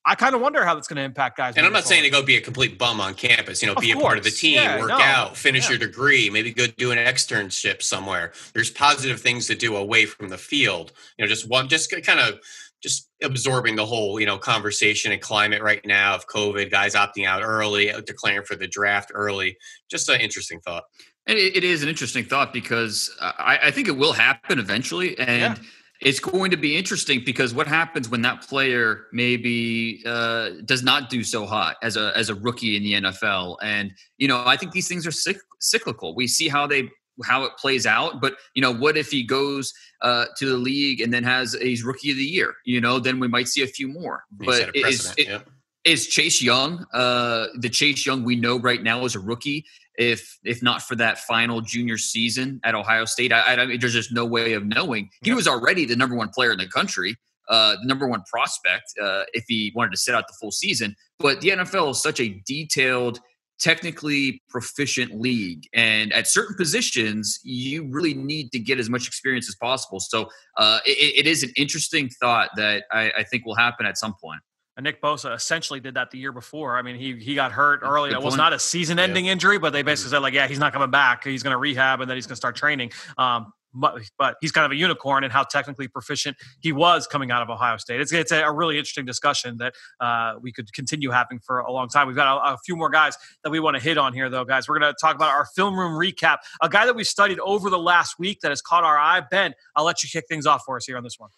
I 0.08 0.14
kind 0.14 0.36
of 0.36 0.40
wonder 0.40 0.64
how 0.64 0.74
that's 0.74 0.86
going 0.86 0.98
to 0.98 1.02
impact 1.02 1.36
guys. 1.36 1.56
And 1.56 1.66
I'm 1.66 1.72
not 1.72 1.84
saying 1.84 2.04
to 2.04 2.10
go 2.10 2.22
be 2.22 2.36
a 2.36 2.40
complete 2.40 2.78
bum 2.78 3.00
on 3.00 3.14
campus. 3.14 3.60
You 3.60 3.66
know, 3.66 3.74
of 3.74 3.80
be 3.80 3.92
course. 3.92 4.02
a 4.02 4.06
part 4.06 4.18
of 4.18 4.24
the 4.24 4.30
team, 4.30 4.54
yeah, 4.54 4.78
work 4.78 4.90
no. 4.90 5.00
out, 5.00 5.36
finish 5.36 5.64
yeah. 5.64 5.70
your 5.70 5.78
degree, 5.80 6.30
maybe 6.30 6.52
go 6.52 6.66
do 6.78 6.92
an 6.92 6.98
externship 6.98 7.82
somewhere. 7.82 8.32
There's 8.54 8.70
positive 8.70 9.20
things 9.20 9.48
to 9.48 9.56
do 9.56 9.74
away 9.74 10.06
from 10.06 10.28
the 10.28 10.38
field. 10.38 10.92
You 11.18 11.24
know, 11.24 11.28
just 11.28 11.48
one, 11.48 11.66
just 11.68 11.90
kind 12.04 12.20
of 12.20 12.38
just 12.80 13.10
absorbing 13.20 13.74
the 13.74 13.84
whole 13.84 14.20
you 14.20 14.26
know 14.26 14.38
conversation 14.38 15.10
and 15.10 15.20
climate 15.20 15.60
right 15.60 15.84
now 15.84 16.14
of 16.14 16.28
COVID, 16.28 16.70
guys 16.70 16.94
opting 16.94 17.26
out 17.26 17.42
early, 17.42 17.92
declaring 18.06 18.44
for 18.44 18.54
the 18.54 18.68
draft 18.68 19.10
early. 19.12 19.56
Just 19.90 20.08
an 20.08 20.20
interesting 20.20 20.60
thought. 20.60 20.84
And 21.28 21.38
it 21.38 21.64
is 21.64 21.82
an 21.82 21.88
interesting 21.88 22.24
thought 22.24 22.52
because 22.52 23.10
I, 23.20 23.58
I 23.64 23.70
think 23.70 23.88
it 23.88 23.96
will 23.96 24.12
happen 24.12 24.58
eventually, 24.58 25.18
and. 25.18 25.56
Yeah. 25.56 25.64
It's 26.02 26.20
going 26.20 26.50
to 26.50 26.58
be 26.58 26.76
interesting 26.76 27.22
because 27.24 27.54
what 27.54 27.66
happens 27.66 28.10
when 28.10 28.20
that 28.20 28.46
player 28.46 29.06
maybe 29.14 30.02
uh, 30.04 30.50
does 30.66 30.82
not 30.82 31.08
do 31.08 31.24
so 31.24 31.46
hot 31.46 31.76
as 31.82 31.96
a 31.96 32.12
as 32.14 32.28
a 32.28 32.34
rookie 32.34 32.76
in 32.76 32.82
the 32.82 32.92
NFL, 33.08 33.56
and 33.62 33.94
you 34.18 34.28
know 34.28 34.44
I 34.44 34.58
think 34.58 34.72
these 34.72 34.88
things 34.88 35.06
are 35.06 35.34
cyclical. 35.58 36.14
We 36.14 36.28
see 36.28 36.48
how 36.48 36.66
they 36.66 36.90
how 37.24 37.44
it 37.44 37.52
plays 37.56 37.86
out. 37.86 38.20
But 38.20 38.36
you 38.54 38.62
know, 38.62 38.74
what 38.74 38.96
if 38.96 39.10
he 39.10 39.22
goes 39.22 39.72
uh, 40.02 40.26
to 40.36 40.46
the 40.46 40.56
league 40.56 41.00
and 41.00 41.12
then 41.12 41.24
has 41.24 41.54
he's 41.54 41.82
rookie 41.82 42.10
of 42.10 42.16
the 42.16 42.24
year? 42.24 42.54
You 42.64 42.80
know, 42.80 42.98
then 42.98 43.20
we 43.20 43.28
might 43.28 43.48
see 43.48 43.62
a 43.62 43.66
few 43.66 43.88
more. 43.88 44.24
but 44.30 44.74
is, 44.74 45.14
it, 45.16 45.42
is 45.84 46.08
Chase 46.08 46.42
Young 46.42 46.84
uh, 46.92 47.46
the 47.58 47.70
Chase 47.70 48.04
Young 48.04 48.24
we 48.24 48.36
know 48.36 48.58
right 48.58 48.82
now 48.82 49.04
is 49.04 49.14
a 49.14 49.20
rookie? 49.20 49.64
If 49.98 50.38
if 50.44 50.62
not 50.62 50.82
for 50.82 50.94
that 50.96 51.18
final 51.20 51.60
junior 51.60 51.98
season 51.98 52.60
at 52.64 52.74
Ohio 52.74 53.04
State, 53.04 53.32
I, 53.32 53.54
I 53.54 53.66
mean, 53.66 53.80
there's 53.80 53.92
just 53.92 54.12
no 54.12 54.24
way 54.24 54.52
of 54.52 54.66
knowing. 54.66 55.10
He 55.22 55.32
was 55.32 55.48
already 55.48 55.84
the 55.84 55.96
number 55.96 56.16
one 56.16 56.28
player 56.28 56.52
in 56.52 56.58
the 56.58 56.68
country. 56.68 57.16
Uh, 57.48 57.76
the 57.80 57.86
number 57.86 58.08
one 58.08 58.22
prospect 58.28 58.92
uh, 59.00 59.22
if 59.32 59.44
he 59.46 59.72
wanted 59.76 59.92
to 59.92 59.96
sit 59.96 60.14
out 60.14 60.26
the 60.26 60.34
full 60.40 60.50
season. 60.50 60.96
But 61.20 61.40
the 61.40 61.50
NFL 61.50 61.92
is 61.92 62.02
such 62.02 62.18
a 62.18 62.42
detailed 62.44 63.20
technically 63.58 64.42
proficient 64.50 65.18
league 65.18 65.64
and 65.72 66.12
at 66.12 66.26
certain 66.26 66.54
positions 66.56 67.40
you 67.42 67.88
really 67.90 68.12
need 68.12 68.52
to 68.52 68.58
get 68.58 68.78
as 68.78 68.90
much 68.90 69.06
experience 69.06 69.48
as 69.48 69.54
possible 69.54 69.98
so 69.98 70.28
uh, 70.58 70.78
it, 70.84 71.20
it 71.20 71.26
is 71.26 71.42
an 71.42 71.50
interesting 71.56 72.10
thought 72.20 72.50
that 72.56 72.84
I, 72.92 73.10
I, 73.18 73.24
think 73.24 73.46
will 73.46 73.54
happen 73.54 73.86
at 73.86 73.96
some 73.96 74.14
point 74.22 74.40
and 74.76 74.84
Nick 74.84 75.00
Bosa 75.00 75.34
essentially 75.34 75.80
did 75.80 75.94
that 75.94 76.10
the 76.10 76.18
year 76.18 76.32
before. 76.32 76.76
I 76.76 76.82
mean, 76.82 76.96
he 76.96 77.14
he 77.16 77.34
got 77.34 77.52
hurt 77.52 77.80
early. 77.82 78.10
It 78.10 78.22
was 78.22 78.36
not 78.36 78.52
a 78.52 78.58
season-ending 78.58 79.24
yeah. 79.24 79.32
injury, 79.32 79.58
but 79.58 79.72
they 79.72 79.82
basically 79.82 80.10
said 80.10 80.18
like, 80.18 80.34
yeah, 80.34 80.46
he's 80.46 80.58
not 80.58 80.72
coming 80.72 80.90
back. 80.90 81.24
He's 81.24 81.42
going 81.42 81.52
to 81.52 81.58
rehab 81.58 82.00
and 82.00 82.10
then 82.10 82.16
he's 82.16 82.26
going 82.26 82.34
to 82.34 82.36
start 82.36 82.56
training. 82.56 82.92
Um, 83.16 83.52
but, 83.78 84.00
but 84.18 84.36
he's 84.40 84.52
kind 84.52 84.64
of 84.64 84.72
a 84.72 84.76
unicorn 84.76 85.24
in 85.24 85.30
how 85.30 85.42
technically 85.42 85.88
proficient 85.88 86.36
he 86.60 86.72
was 86.72 87.06
coming 87.06 87.30
out 87.30 87.42
of 87.42 87.50
Ohio 87.50 87.76
State. 87.76 88.00
It's, 88.00 88.12
it's 88.12 88.32
a, 88.32 88.50
really 88.50 88.78
interesting 88.78 89.04
discussion 89.04 89.58
that 89.58 89.74
uh, 90.00 90.34
we 90.40 90.50
could 90.50 90.72
continue 90.72 91.10
having 91.10 91.40
for 91.40 91.58
a 91.58 91.70
long 91.70 91.88
time. 91.88 92.06
We've 92.06 92.16
got 92.16 92.38
a, 92.38 92.54
a 92.54 92.58
few 92.64 92.74
more 92.74 92.88
guys 92.88 93.18
that 93.44 93.50
we 93.50 93.60
want 93.60 93.76
to 93.76 93.82
hit 93.82 93.98
on 93.98 94.14
here, 94.14 94.30
though, 94.30 94.44
guys. 94.44 94.66
We're 94.66 94.78
going 94.78 94.90
to 94.90 94.96
talk 94.98 95.14
about 95.14 95.28
our 95.28 95.46
film 95.54 95.78
room 95.78 95.92
recap. 95.92 96.38
A 96.62 96.70
guy 96.70 96.86
that 96.86 96.96
we 96.96 97.04
studied 97.04 97.38
over 97.40 97.68
the 97.68 97.78
last 97.78 98.18
week 98.18 98.40
that 98.40 98.50
has 98.50 98.62
caught 98.62 98.84
our 98.84 98.96
eye. 98.96 99.20
Ben, 99.30 99.52
I'll 99.74 99.84
let 99.84 100.02
you 100.02 100.08
kick 100.08 100.24
things 100.26 100.46
off 100.46 100.62
for 100.64 100.76
us 100.76 100.86
here 100.86 100.96
on 100.96 101.04
this 101.04 101.18
one. 101.18 101.28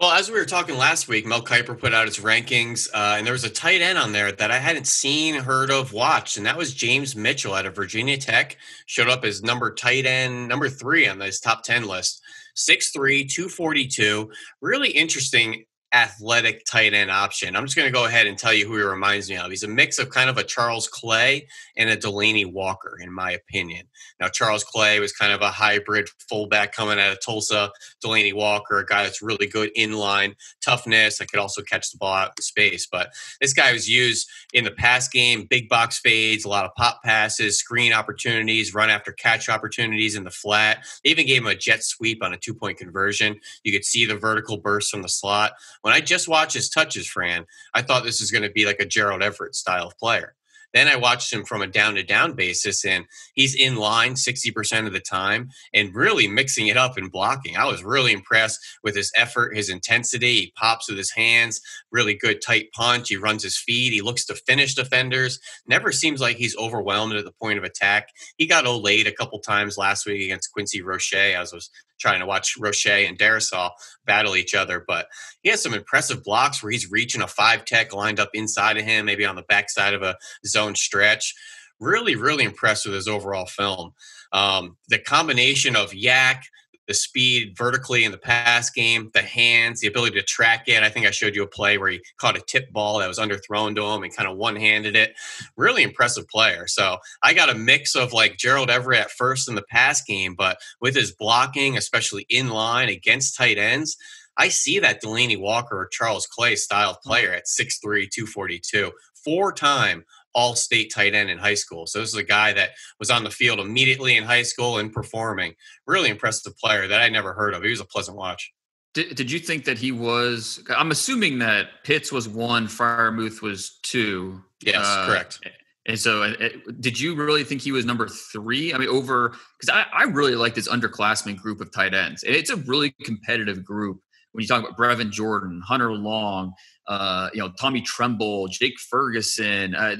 Well, 0.00 0.12
as 0.12 0.30
we 0.30 0.38
were 0.38 0.44
talking 0.44 0.76
last 0.76 1.08
week, 1.08 1.26
Mel 1.26 1.42
Kiper 1.42 1.76
put 1.76 1.92
out 1.92 2.06
his 2.06 2.18
rankings, 2.20 2.88
uh, 2.94 3.16
and 3.18 3.26
there 3.26 3.32
was 3.32 3.42
a 3.42 3.50
tight 3.50 3.80
end 3.80 3.98
on 3.98 4.12
there 4.12 4.30
that 4.30 4.52
I 4.52 4.58
hadn't 4.58 4.86
seen, 4.86 5.34
heard 5.34 5.72
of, 5.72 5.92
watched, 5.92 6.36
and 6.36 6.46
that 6.46 6.56
was 6.56 6.72
James 6.72 7.16
Mitchell 7.16 7.52
out 7.52 7.66
of 7.66 7.74
Virginia 7.74 8.16
Tech. 8.16 8.58
Showed 8.86 9.08
up 9.08 9.24
as 9.24 9.42
number 9.42 9.74
tight 9.74 10.06
end, 10.06 10.46
number 10.46 10.68
three 10.68 11.08
on 11.08 11.18
this 11.18 11.40
top 11.40 11.64
10 11.64 11.88
list. 11.88 12.22
6'3, 12.54 13.28
242. 13.28 14.30
Really 14.60 14.90
interesting 14.90 15.64
athletic 15.92 16.64
tight 16.66 16.92
end 16.92 17.10
option. 17.10 17.56
I'm 17.56 17.64
just 17.64 17.76
going 17.76 17.88
to 17.88 17.92
go 17.92 18.04
ahead 18.04 18.26
and 18.26 18.36
tell 18.36 18.52
you 18.52 18.66
who 18.66 18.76
he 18.76 18.82
reminds 18.82 19.30
me 19.30 19.36
of. 19.36 19.50
He's 19.50 19.62
a 19.62 19.68
mix 19.68 19.98
of 19.98 20.10
kind 20.10 20.28
of 20.28 20.36
a 20.36 20.44
Charles 20.44 20.86
Clay 20.86 21.46
and 21.76 21.88
a 21.88 21.96
Delanie 21.96 22.50
Walker, 22.50 22.98
in 23.00 23.12
my 23.12 23.32
opinion. 23.32 23.86
Now, 24.20 24.28
Charles 24.28 24.64
Clay 24.64 25.00
was 25.00 25.12
kind 25.12 25.32
of 25.32 25.40
a 25.40 25.50
hybrid 25.50 26.08
fullback 26.28 26.74
coming 26.74 26.98
out 26.98 27.12
of 27.12 27.24
Tulsa. 27.24 27.70
Delanie 28.04 28.34
Walker, 28.34 28.78
a 28.78 28.86
guy 28.86 29.04
that's 29.04 29.22
really 29.22 29.46
good 29.46 29.70
in 29.74 29.92
line 29.92 30.34
toughness. 30.60 31.20
I 31.20 31.24
could 31.24 31.40
also 31.40 31.62
catch 31.62 31.90
the 31.90 31.98
ball 31.98 32.14
out 32.14 32.32
in 32.36 32.42
space. 32.42 32.86
But 32.86 33.10
this 33.40 33.54
guy 33.54 33.72
was 33.72 33.88
used 33.88 34.28
in 34.52 34.64
the 34.64 34.70
pass 34.70 35.08
game, 35.08 35.46
big 35.48 35.68
box 35.68 35.98
fades, 35.98 36.44
a 36.44 36.48
lot 36.48 36.64
of 36.64 36.74
pop 36.76 37.02
passes, 37.02 37.58
screen 37.58 37.92
opportunities, 37.92 38.74
run 38.74 38.90
after 38.90 39.12
catch 39.12 39.48
opportunities 39.48 40.16
in 40.16 40.24
the 40.24 40.30
flat. 40.30 40.84
They 41.02 41.10
even 41.10 41.26
gave 41.26 41.42
him 41.42 41.48
a 41.48 41.54
jet 41.54 41.82
sweep 41.82 42.22
on 42.22 42.34
a 42.34 42.36
two 42.36 42.54
point 42.54 42.78
conversion. 42.78 43.40
You 43.64 43.72
could 43.72 43.84
see 43.84 44.04
the 44.04 44.16
vertical 44.16 44.58
burst 44.58 44.90
from 44.90 45.02
the 45.02 45.08
slot. 45.08 45.52
When 45.82 45.94
I 45.94 46.00
just 46.00 46.28
watched 46.28 46.54
his 46.54 46.68
touches, 46.68 47.06
Fran, 47.06 47.46
I 47.74 47.82
thought 47.82 48.04
this 48.04 48.20
was 48.20 48.30
going 48.30 48.42
to 48.42 48.50
be 48.50 48.66
like 48.66 48.80
a 48.80 48.86
Gerald 48.86 49.22
Everett 49.22 49.54
style 49.54 49.92
player. 49.98 50.34
Then 50.74 50.88
I 50.88 50.96
watched 50.96 51.32
him 51.32 51.44
from 51.44 51.62
a 51.62 51.66
down 51.66 51.94
to 51.94 52.02
down 52.02 52.34
basis, 52.34 52.84
and 52.84 53.06
he's 53.34 53.54
in 53.54 53.76
line 53.76 54.14
60% 54.14 54.86
of 54.86 54.92
the 54.92 55.00
time 55.00 55.48
and 55.72 55.94
really 55.94 56.28
mixing 56.28 56.66
it 56.66 56.76
up 56.76 56.98
and 56.98 57.10
blocking. 57.10 57.56
I 57.56 57.64
was 57.64 57.82
really 57.82 58.12
impressed 58.12 58.58
with 58.82 58.94
his 58.94 59.10
effort, 59.16 59.56
his 59.56 59.70
intensity. 59.70 60.34
He 60.34 60.52
pops 60.56 60.88
with 60.88 60.98
his 60.98 61.12
hands, 61.12 61.60
really 61.90 62.14
good 62.14 62.42
tight 62.42 62.70
punch. 62.72 63.08
He 63.08 63.16
runs 63.16 63.42
his 63.42 63.56
feet. 63.56 63.92
He 63.92 64.02
looks 64.02 64.26
to 64.26 64.34
finish 64.34 64.74
defenders. 64.74 65.40
Never 65.66 65.90
seems 65.90 66.20
like 66.20 66.36
he's 66.36 66.56
overwhelmed 66.58 67.14
at 67.14 67.24
the 67.24 67.32
point 67.32 67.58
of 67.58 67.64
attack. 67.64 68.08
He 68.36 68.46
got 68.46 68.66
Olayed 68.66 69.06
a 69.06 69.12
couple 69.12 69.38
times 69.40 69.78
last 69.78 70.06
week 70.06 70.22
against 70.22 70.52
Quincy 70.52 70.82
Roche, 70.82 71.14
as 71.14 71.52
was 71.52 71.70
trying 71.98 72.20
to 72.20 72.26
watch 72.26 72.56
Roche 72.58 72.86
and 72.86 73.18
Darrisaw 73.18 73.70
battle 74.06 74.36
each 74.36 74.54
other. 74.54 74.84
But 74.86 75.08
he 75.42 75.50
has 75.50 75.62
some 75.62 75.74
impressive 75.74 76.24
blocks 76.24 76.62
where 76.62 76.72
he's 76.72 76.90
reaching 76.90 77.22
a 77.22 77.26
five 77.26 77.64
tech 77.64 77.94
lined 77.94 78.20
up 78.20 78.30
inside 78.34 78.76
of 78.78 78.84
him, 78.84 79.06
maybe 79.06 79.24
on 79.24 79.36
the 79.36 79.42
backside 79.42 79.94
of 79.94 80.02
a 80.02 80.16
zone 80.46 80.74
stretch. 80.74 81.34
Really, 81.80 82.16
really 82.16 82.44
impressed 82.44 82.86
with 82.86 82.94
his 82.94 83.08
overall 83.08 83.46
film. 83.46 83.92
Um, 84.32 84.76
the 84.88 84.98
combination 84.98 85.76
of 85.76 85.92
YAC, 85.92 86.42
the 86.88 86.94
speed 86.94 87.56
vertically 87.56 88.04
in 88.04 88.10
the 88.10 88.18
pass 88.18 88.70
game, 88.70 89.10
the 89.14 89.22
hands, 89.22 89.80
the 89.80 89.86
ability 89.86 90.18
to 90.18 90.24
track 90.24 90.64
it. 90.66 90.82
I 90.82 90.88
think 90.88 91.06
I 91.06 91.10
showed 91.10 91.36
you 91.36 91.42
a 91.42 91.46
play 91.46 91.78
where 91.78 91.90
he 91.90 92.00
caught 92.16 92.36
a 92.36 92.40
tip 92.40 92.72
ball 92.72 92.98
that 92.98 93.06
was 93.08 93.18
underthrown 93.18 93.76
to 93.76 93.84
him 93.84 94.02
and 94.02 94.16
kind 94.16 94.28
of 94.28 94.36
one 94.36 94.56
handed 94.56 94.96
it. 94.96 95.14
Really 95.56 95.82
impressive 95.82 96.26
player. 96.28 96.66
So 96.66 96.96
I 97.22 97.34
got 97.34 97.50
a 97.50 97.54
mix 97.54 97.94
of 97.94 98.12
like 98.14 98.38
Gerald 98.38 98.70
Everett 98.70 99.02
at 99.02 99.10
first 99.10 99.48
in 99.48 99.54
the 99.54 99.62
pass 99.62 100.02
game, 100.02 100.34
but 100.34 100.58
with 100.80 100.96
his 100.96 101.12
blocking, 101.12 101.76
especially 101.76 102.26
in 102.30 102.48
line 102.48 102.88
against 102.88 103.36
tight 103.36 103.58
ends, 103.58 103.96
I 104.38 104.48
see 104.48 104.78
that 104.78 105.02
Delanie 105.02 105.38
Walker 105.38 105.78
or 105.78 105.88
Charles 105.88 106.26
Clay 106.26 106.56
style 106.56 106.92
mm-hmm. 106.94 107.08
player 107.08 107.32
at 107.32 107.44
6'3, 107.46 108.08
242, 108.10 108.92
four 109.22 109.52
time 109.52 110.04
all 110.34 110.54
state 110.54 110.92
tight 110.94 111.14
end 111.14 111.30
in 111.30 111.38
high 111.38 111.54
school. 111.54 111.86
So 111.86 112.00
this 112.00 112.10
is 112.10 112.14
a 112.16 112.22
guy 112.22 112.52
that 112.52 112.70
was 112.98 113.10
on 113.10 113.24
the 113.24 113.30
field 113.30 113.60
immediately 113.60 114.16
in 114.16 114.24
high 114.24 114.42
school 114.42 114.78
and 114.78 114.92
performing. 114.92 115.54
Really 115.86 116.10
impressive 116.10 116.56
player 116.58 116.86
that 116.86 117.00
I 117.00 117.08
never 117.08 117.32
heard 117.32 117.54
of. 117.54 117.62
He 117.62 117.70
was 117.70 117.80
a 117.80 117.84
pleasant 117.84 118.16
watch. 118.16 118.52
Did, 118.94 119.14
did 119.14 119.30
you 119.30 119.38
think 119.38 119.64
that 119.64 119.78
he 119.78 119.92
was? 119.92 120.62
I'm 120.74 120.90
assuming 120.90 121.38
that 121.40 121.84
Pitts 121.84 122.10
was 122.10 122.28
one, 122.28 122.66
Freiermuth 122.66 123.42
was 123.42 123.78
two. 123.82 124.42
Yes, 124.60 124.84
uh, 124.84 125.06
correct. 125.06 125.40
And 125.86 125.98
so, 125.98 126.34
did 126.80 127.00
you 127.00 127.14
really 127.14 127.44
think 127.44 127.62
he 127.62 127.72
was 127.72 127.86
number 127.86 128.08
three? 128.08 128.74
I 128.74 128.78
mean, 128.78 128.88
over 128.88 129.30
because 129.58 129.70
I, 129.74 129.86
I 129.92 130.02
really 130.04 130.34
like 130.34 130.54
this 130.54 130.68
underclassmen 130.68 131.36
group 131.36 131.60
of 131.60 131.72
tight 131.72 131.94
ends, 131.94 132.24
and 132.24 132.34
it's 132.34 132.50
a 132.50 132.56
really 132.56 132.94
competitive 133.04 133.64
group. 133.64 134.00
When 134.32 134.42
you 134.42 134.48
talk 134.48 134.62
about 134.62 134.76
Brevin 134.76 135.10
Jordan, 135.10 135.62
Hunter 135.66 135.92
Long, 135.92 136.52
uh, 136.88 137.28
you 137.34 137.40
know, 137.40 137.52
Tommy 137.60 137.82
Tremble, 137.82 138.48
Jake 138.48 138.80
Ferguson, 138.80 139.74
uh, 139.74 139.96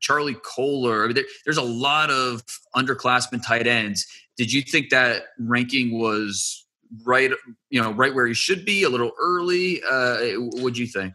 Charlie 0.00 0.36
Kolar. 0.44 1.04
I 1.04 1.06
mean, 1.06 1.14
there, 1.14 1.24
there's 1.44 1.56
a 1.56 1.62
lot 1.62 2.10
of 2.10 2.42
underclassmen 2.76 3.44
tight 3.44 3.66
ends. 3.66 4.06
Did 4.36 4.52
you 4.52 4.60
think 4.60 4.90
that 4.90 5.24
ranking 5.38 5.98
was 5.98 6.66
right? 7.04 7.30
You 7.70 7.82
know, 7.82 7.92
right 7.92 8.14
where 8.14 8.26
he 8.26 8.34
should 8.34 8.66
be, 8.66 8.82
a 8.82 8.90
little 8.90 9.12
early. 9.18 9.80
Uh, 9.82 10.18
what 10.60 10.74
do 10.74 10.80
you 10.82 10.86
think? 10.86 11.14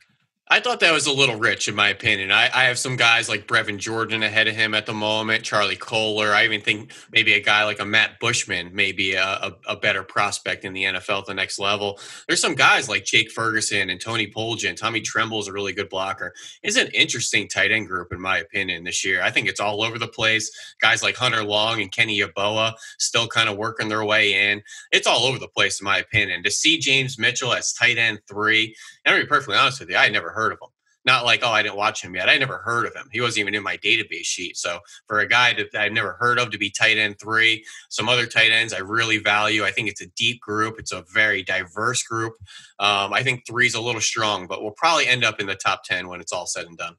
I 0.52 0.60
thought 0.60 0.82
that 0.82 0.92
was 0.92 1.08
a 1.08 1.14
little 1.14 1.38
rich, 1.38 1.70
in 1.70 1.76
my 1.76 1.88
opinion. 1.88 2.30
I, 2.30 2.50
I, 2.54 2.66
have 2.66 2.78
some 2.78 2.98
guys 2.98 3.30
like 3.30 3.48
Brevin 3.48 3.78
Jordan 3.78 4.22
ahead 4.22 4.50
of 4.50 4.56
him 4.56 4.74
at 4.74 4.86
the 4.86 4.94
moment, 4.94 5.46
Charlie 5.46 5.78
Kolar. 5.78 6.34
I 6.34 6.44
even 6.44 6.60
think 6.60 6.92
maybe 7.10 7.32
a 7.36 7.40
guy 7.40 7.64
like 7.64 7.80
a 7.80 7.86
Matt 7.86 8.20
Bushman 8.20 8.76
may 8.76 8.92
be 8.92 9.14
a, 9.14 9.24
a, 9.24 9.56
a, 9.70 9.76
better 9.78 10.04
prospect 10.04 10.66
in 10.66 10.74
the 10.74 10.84
NFL 10.84 11.20
at 11.20 11.26
the 11.28 11.34
next 11.34 11.58
level. 11.58 11.98
There's 12.28 12.42
some 12.42 12.56
guys 12.56 12.90
like 12.90 13.06
Jake 13.06 13.32
Ferguson 13.32 13.90
and 13.90 14.02
Tony 14.02 14.28
Poljan. 14.30 14.76
Tommy 14.76 15.00
Tremble 15.00 15.40
is 15.40 15.48
a 15.48 15.54
really 15.54 15.72
good 15.72 15.88
blocker. 15.88 16.34
It's 16.64 16.76
an 16.76 16.90
interesting 16.90 17.48
tight 17.48 17.72
end 17.72 17.88
group, 17.88 18.12
in 18.12 18.20
my 18.20 18.40
opinion, 18.40 18.84
this 18.84 19.06
year. 19.06 19.22
I 19.22 19.32
think 19.32 19.48
it's 19.48 19.62
all 19.62 19.82
over 19.82 19.98
the 19.98 20.08
place. 20.10 20.52
Guys 20.82 21.02
like 21.02 21.16
Hunter 21.16 21.46
Long 21.46 21.82
and 21.82 21.94
Kenny 21.94 22.20
Yeboah 22.20 22.74
still 23.00 23.30
kind 23.30 23.48
of 23.48 23.56
working 23.56 23.88
their 23.88 24.04
way 24.04 24.52
in. 24.52 24.62
It's 24.92 25.08
all 25.08 25.24
over 25.24 25.40
the 25.40 25.48
place, 25.48 25.80
in 25.80 25.86
my 25.86 26.00
opinion. 26.00 26.44
To 26.44 26.52
see 26.52 26.78
James 26.78 27.18
Mitchell 27.18 27.54
as 27.54 27.72
tight 27.72 27.98
end 27.98 28.20
three, 28.28 28.76
and 29.06 29.14
I'm 29.14 29.18
going 29.18 29.22
to 29.22 29.26
be 29.28 29.30
perfectly 29.30 29.58
honest 29.58 29.80
with 29.80 29.90
you, 29.90 29.98
I 29.98 30.04
had 30.04 30.14
never 30.14 30.32
heard 30.32 30.52
of 30.52 30.60
him. 30.62 30.70
Not 31.04 31.26
like, 31.26 31.42
oh, 31.44 31.50
I 31.50 31.64
didn't 31.64 31.78
watch 31.78 32.04
him 32.04 32.14
yet. 32.14 32.30
I 32.30 32.38
never 32.38 32.60
heard 32.60 32.86
of 32.86 32.94
him. 32.94 33.10
He 33.12 33.22
wasn't 33.22 33.40
even 33.40 33.56
in 33.56 33.64
my 33.64 33.76
database 33.78 34.26
sheet. 34.26 34.56
So 34.56 34.80
for 35.08 35.20
a 35.20 35.28
guy 35.28 35.54
that 35.54 35.74
I've 35.74 35.94
never 35.94 36.14
heard 36.20 36.38
of 36.38 36.52
to 36.52 36.60
be 36.60 36.70
tight 36.70 36.98
end 37.00 37.20
three, 37.20 37.66
some 37.90 38.08
other 38.08 38.28
tight 38.28 38.52
ends 38.52 38.72
I 38.72 38.80
really 38.80 39.18
value. 39.18 39.64
I 39.64 39.72
think 39.72 39.90
it's 39.90 40.02
a 40.02 40.08
deep 40.16 40.42
group. 40.42 40.78
It's 40.78 40.92
a 40.92 41.04
very 41.12 41.42
diverse 41.42 42.04
group. 42.04 42.34
Um, 42.78 43.14
I 43.14 43.24
think 43.24 43.48
three's 43.48 43.74
a 43.74 43.82
little 43.82 44.02
strong, 44.02 44.46
but 44.46 44.62
we'll 44.62 44.74
probably 44.78 45.08
end 45.08 45.24
up 45.24 45.40
in 45.40 45.48
the 45.48 45.56
top 45.56 45.84
10 45.86 46.08
when 46.08 46.22
it's 46.22 46.32
all 46.32 46.46
said 46.46 46.68
and 46.68 46.78
done. 46.78 46.98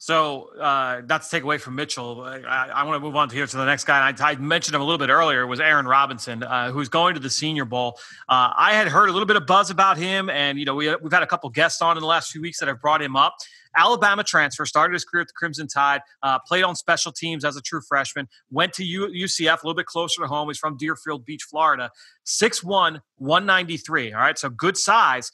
So 0.00 0.58
uh, 0.58 1.02
to 1.02 1.28
take 1.30 1.42
away 1.42 1.58
from 1.58 1.74
Mitchell, 1.74 2.22
I, 2.22 2.70
I 2.74 2.84
want 2.84 2.96
to 2.96 3.00
move 3.00 3.16
on 3.16 3.28
to 3.28 3.34
here 3.34 3.46
to 3.46 3.56
the 3.56 3.66
next 3.66 3.84
guy. 3.84 4.08
I, 4.08 4.30
I, 4.30 4.34
mentioned 4.36 4.74
him 4.74 4.80
a 4.80 4.84
little 4.84 4.96
bit 4.96 5.10
earlier. 5.10 5.46
Was 5.46 5.60
Aaron 5.60 5.86
Robinson, 5.86 6.42
uh, 6.42 6.72
who's 6.72 6.88
going 6.88 7.12
to 7.16 7.20
the 7.20 7.28
Senior 7.28 7.66
Bowl. 7.66 7.98
Uh, 8.26 8.50
I 8.56 8.72
had 8.72 8.88
heard 8.88 9.10
a 9.10 9.12
little 9.12 9.26
bit 9.26 9.36
of 9.36 9.46
buzz 9.46 9.68
about 9.68 9.98
him, 9.98 10.30
and 10.30 10.58
you 10.58 10.64
know 10.64 10.74
we 10.74 10.88
we've 10.96 11.12
had 11.12 11.22
a 11.22 11.26
couple 11.26 11.50
guests 11.50 11.82
on 11.82 11.98
in 11.98 12.00
the 12.00 12.06
last 12.06 12.32
few 12.32 12.40
weeks 12.40 12.60
that 12.60 12.68
have 12.68 12.80
brought 12.80 13.02
him 13.02 13.14
up. 13.14 13.36
Alabama 13.76 14.24
transfer, 14.24 14.64
started 14.64 14.94
his 14.94 15.04
career 15.04 15.20
at 15.20 15.28
the 15.28 15.34
Crimson 15.34 15.68
Tide, 15.68 16.00
uh, 16.22 16.38
played 16.48 16.64
on 16.64 16.74
special 16.74 17.12
teams 17.12 17.44
as 17.44 17.56
a 17.56 17.60
true 17.60 17.82
freshman, 17.86 18.26
went 18.50 18.72
to 18.72 18.84
U- 18.84 19.06
UCF, 19.06 19.62
a 19.62 19.66
little 19.66 19.74
bit 19.74 19.84
closer 19.84 20.22
to 20.22 20.26
home. 20.26 20.48
He's 20.48 20.58
from 20.58 20.78
Deerfield 20.78 21.26
Beach, 21.26 21.42
Florida. 21.42 21.90
6'1, 22.24 23.00
193. 23.18 24.14
All 24.14 24.20
right, 24.20 24.38
so 24.38 24.48
good 24.48 24.78
size 24.78 25.30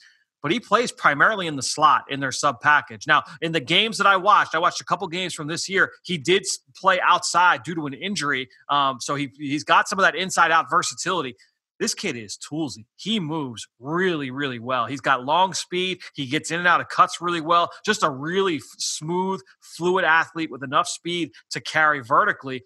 but 0.47 0.53
he 0.53 0.61
plays 0.61 0.93
primarily 0.93 1.49
in 1.49 1.57
the 1.57 1.63
slot 1.63 2.05
in 2.09 2.21
their 2.21 2.31
sub 2.31 2.61
package. 2.61 3.05
Now, 3.09 3.25
in 3.43 3.51
the 3.51 3.59
games 3.59 3.99
that 3.99 4.07
I 4.07 4.17
watched, 4.17 4.55
I 4.55 4.61
watched 4.61 4.81
a 4.81 4.85
couple 4.85 5.09
games 5.09 5.35
from 5.35 5.49
this 5.49 5.69
year. 5.69 5.91
He 6.05 6.19
did 6.19 6.45
play 6.77 7.01
outside 7.01 7.65
due 7.65 7.75
to 7.75 7.87
an 7.89 7.95
injury, 7.95 8.49
um, 8.69 8.99
so 9.01 9.17
he 9.17 9.33
he's 9.37 9.65
got 9.65 9.89
some 9.89 9.99
of 9.99 10.05
that 10.05 10.15
inside 10.15 10.53
out 10.53 10.71
versatility. 10.71 11.35
This 11.81 11.95
kid 11.95 12.15
is 12.15 12.39
toolsy. 12.39 12.87
He 12.95 13.19
moves 13.19 13.67
really, 13.81 14.31
really 14.31 14.61
well. 14.61 14.87
He's 14.87 15.01
got 15.01 15.25
long 15.25 15.53
speed. 15.53 15.99
He 16.15 16.27
gets 16.27 16.53
in 16.53 16.61
and 16.61 16.69
out 16.69 16.81
of 16.81 16.91
cuts 16.91 17.21
really 17.21 17.41
well. 17.41 17.73
Just 17.85 18.05
a 18.05 18.09
really 18.09 18.61
smooth, 18.79 19.41
fluid 19.59 20.05
athlete 20.05 20.53
with 20.53 20.63
enough 20.63 20.87
speed 20.87 21.33
to 21.51 21.61
carry 21.61 22.05
vertically 22.05 22.63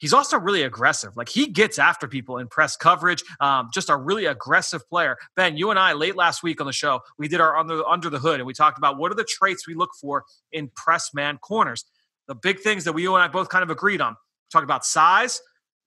he's 0.00 0.12
also 0.12 0.38
really 0.38 0.62
aggressive. 0.62 1.16
Like 1.16 1.28
he 1.28 1.46
gets 1.46 1.78
after 1.78 2.08
people 2.08 2.38
in 2.38 2.48
press 2.48 2.76
coverage. 2.76 3.22
Um, 3.38 3.70
just 3.72 3.88
a 3.88 3.96
really 3.96 4.26
aggressive 4.26 4.86
player. 4.88 5.16
Ben, 5.36 5.56
you 5.56 5.70
and 5.70 5.78
I 5.78 5.92
late 5.92 6.16
last 6.16 6.42
week 6.42 6.60
on 6.60 6.66
the 6.66 6.72
show, 6.72 7.00
we 7.18 7.28
did 7.28 7.40
our 7.40 7.56
under, 7.56 7.86
under 7.86 8.10
the 8.10 8.18
hood 8.18 8.40
and 8.40 8.46
we 8.46 8.54
talked 8.54 8.78
about 8.78 8.98
what 8.98 9.12
are 9.12 9.14
the 9.14 9.24
traits 9.24 9.68
we 9.68 9.74
look 9.74 9.90
for 10.00 10.24
in 10.50 10.70
press 10.74 11.14
man 11.14 11.38
corners. 11.38 11.84
The 12.26 12.34
big 12.34 12.60
things 12.60 12.84
that 12.84 12.92
we 12.92 13.02
you 13.02 13.14
and 13.14 13.22
I 13.22 13.28
both 13.28 13.48
kind 13.48 13.62
of 13.62 13.70
agreed 13.70 14.00
on. 14.00 14.16
Talk 14.50 14.64
about 14.64 14.84
size, 14.84 15.40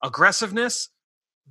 aggressiveness, 0.04 0.90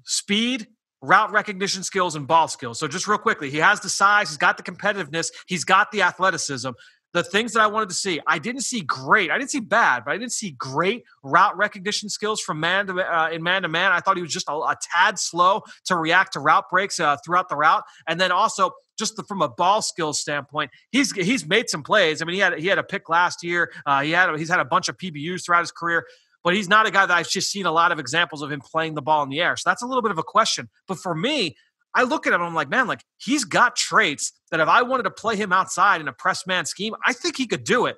speed, 0.04 0.66
route 1.02 1.32
recognition 1.32 1.82
skills, 1.82 2.14
and 2.14 2.26
ball 2.26 2.48
skills. 2.48 2.78
So 2.78 2.86
just 2.86 3.08
real 3.08 3.18
quickly, 3.18 3.50
he 3.50 3.58
has 3.58 3.80
the 3.80 3.88
size, 3.88 4.28
he's 4.28 4.38
got 4.38 4.56
the 4.56 4.62
competitiveness, 4.62 5.30
he's 5.46 5.64
got 5.64 5.90
the 5.90 6.02
athleticism 6.02 6.70
the 7.12 7.22
things 7.22 7.52
that 7.52 7.60
I 7.60 7.66
wanted 7.66 7.90
to 7.90 7.94
see. 7.94 8.20
I 8.26 8.38
didn't 8.38 8.62
see 8.62 8.80
great. 8.80 9.30
I 9.30 9.38
didn't 9.38 9.50
see 9.50 9.60
bad, 9.60 10.04
but 10.04 10.12
I 10.12 10.18
didn't 10.18 10.32
see 10.32 10.52
great 10.52 11.04
route 11.22 11.56
recognition 11.56 12.08
skills 12.08 12.40
from 12.40 12.60
man 12.60 12.86
to 12.86 12.94
uh, 12.94 13.28
in 13.30 13.42
man 13.42 13.62
to 13.62 13.68
man. 13.68 13.92
I 13.92 14.00
thought 14.00 14.16
he 14.16 14.22
was 14.22 14.32
just 14.32 14.48
a, 14.48 14.52
a 14.52 14.76
tad 14.94 15.18
slow 15.18 15.62
to 15.86 15.96
react 15.96 16.34
to 16.34 16.40
route 16.40 16.68
breaks 16.70 16.98
uh, 17.00 17.16
throughout 17.24 17.48
the 17.48 17.56
route, 17.56 17.84
and 18.08 18.20
then 18.20 18.32
also 18.32 18.72
just 18.98 19.16
the, 19.16 19.22
from 19.24 19.42
a 19.42 19.48
ball 19.48 19.82
skills 19.82 20.20
standpoint, 20.20 20.70
he's 20.90 21.12
he's 21.12 21.46
made 21.46 21.68
some 21.68 21.82
plays. 21.82 22.22
I 22.22 22.24
mean, 22.24 22.34
he 22.34 22.40
had 22.40 22.58
he 22.58 22.66
had 22.66 22.78
a 22.78 22.84
pick 22.84 23.08
last 23.08 23.42
year. 23.42 23.70
Uh, 23.84 24.02
he 24.02 24.12
had 24.12 24.34
he's 24.38 24.50
had 24.50 24.60
a 24.60 24.64
bunch 24.64 24.88
of 24.88 24.96
PBUs 24.96 25.44
throughout 25.44 25.60
his 25.60 25.72
career. 25.72 26.06
But 26.44 26.54
he's 26.54 26.68
not 26.68 26.86
a 26.86 26.90
guy 26.90 27.06
that 27.06 27.16
I've 27.16 27.28
just 27.28 27.52
seen 27.52 27.66
a 27.66 27.70
lot 27.70 27.92
of 27.92 28.00
examples 28.00 28.42
of 28.42 28.50
him 28.50 28.60
playing 28.60 28.94
the 28.94 29.02
ball 29.02 29.22
in 29.22 29.28
the 29.28 29.40
air. 29.40 29.56
So 29.56 29.70
that's 29.70 29.82
a 29.82 29.86
little 29.86 30.02
bit 30.02 30.10
of 30.10 30.18
a 30.18 30.24
question. 30.24 30.68
But 30.88 30.98
for 30.98 31.14
me, 31.14 31.54
I 31.94 32.04
look 32.04 32.26
at 32.26 32.32
him, 32.32 32.42
I'm 32.42 32.54
like, 32.54 32.70
man, 32.70 32.86
like 32.86 33.04
he's 33.18 33.44
got 33.44 33.76
traits 33.76 34.32
that 34.50 34.60
if 34.60 34.68
I 34.68 34.82
wanted 34.82 35.04
to 35.04 35.10
play 35.10 35.36
him 35.36 35.52
outside 35.52 36.00
in 36.00 36.08
a 36.08 36.12
press 36.12 36.46
man 36.46 36.64
scheme, 36.64 36.94
I 37.04 37.12
think 37.12 37.36
he 37.36 37.46
could 37.46 37.64
do 37.64 37.86
it. 37.86 37.96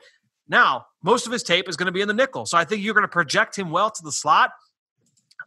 Now, 0.48 0.86
most 1.02 1.26
of 1.26 1.32
his 1.32 1.42
tape 1.42 1.68
is 1.68 1.76
going 1.76 1.86
to 1.86 1.92
be 1.92 2.00
in 2.00 2.08
the 2.08 2.14
nickel. 2.14 2.46
So 2.46 2.58
I 2.58 2.64
think 2.64 2.82
you're 2.82 2.94
going 2.94 3.02
to 3.02 3.08
project 3.08 3.56
him 3.56 3.70
well 3.70 3.90
to 3.90 4.02
the 4.02 4.12
slot. 4.12 4.50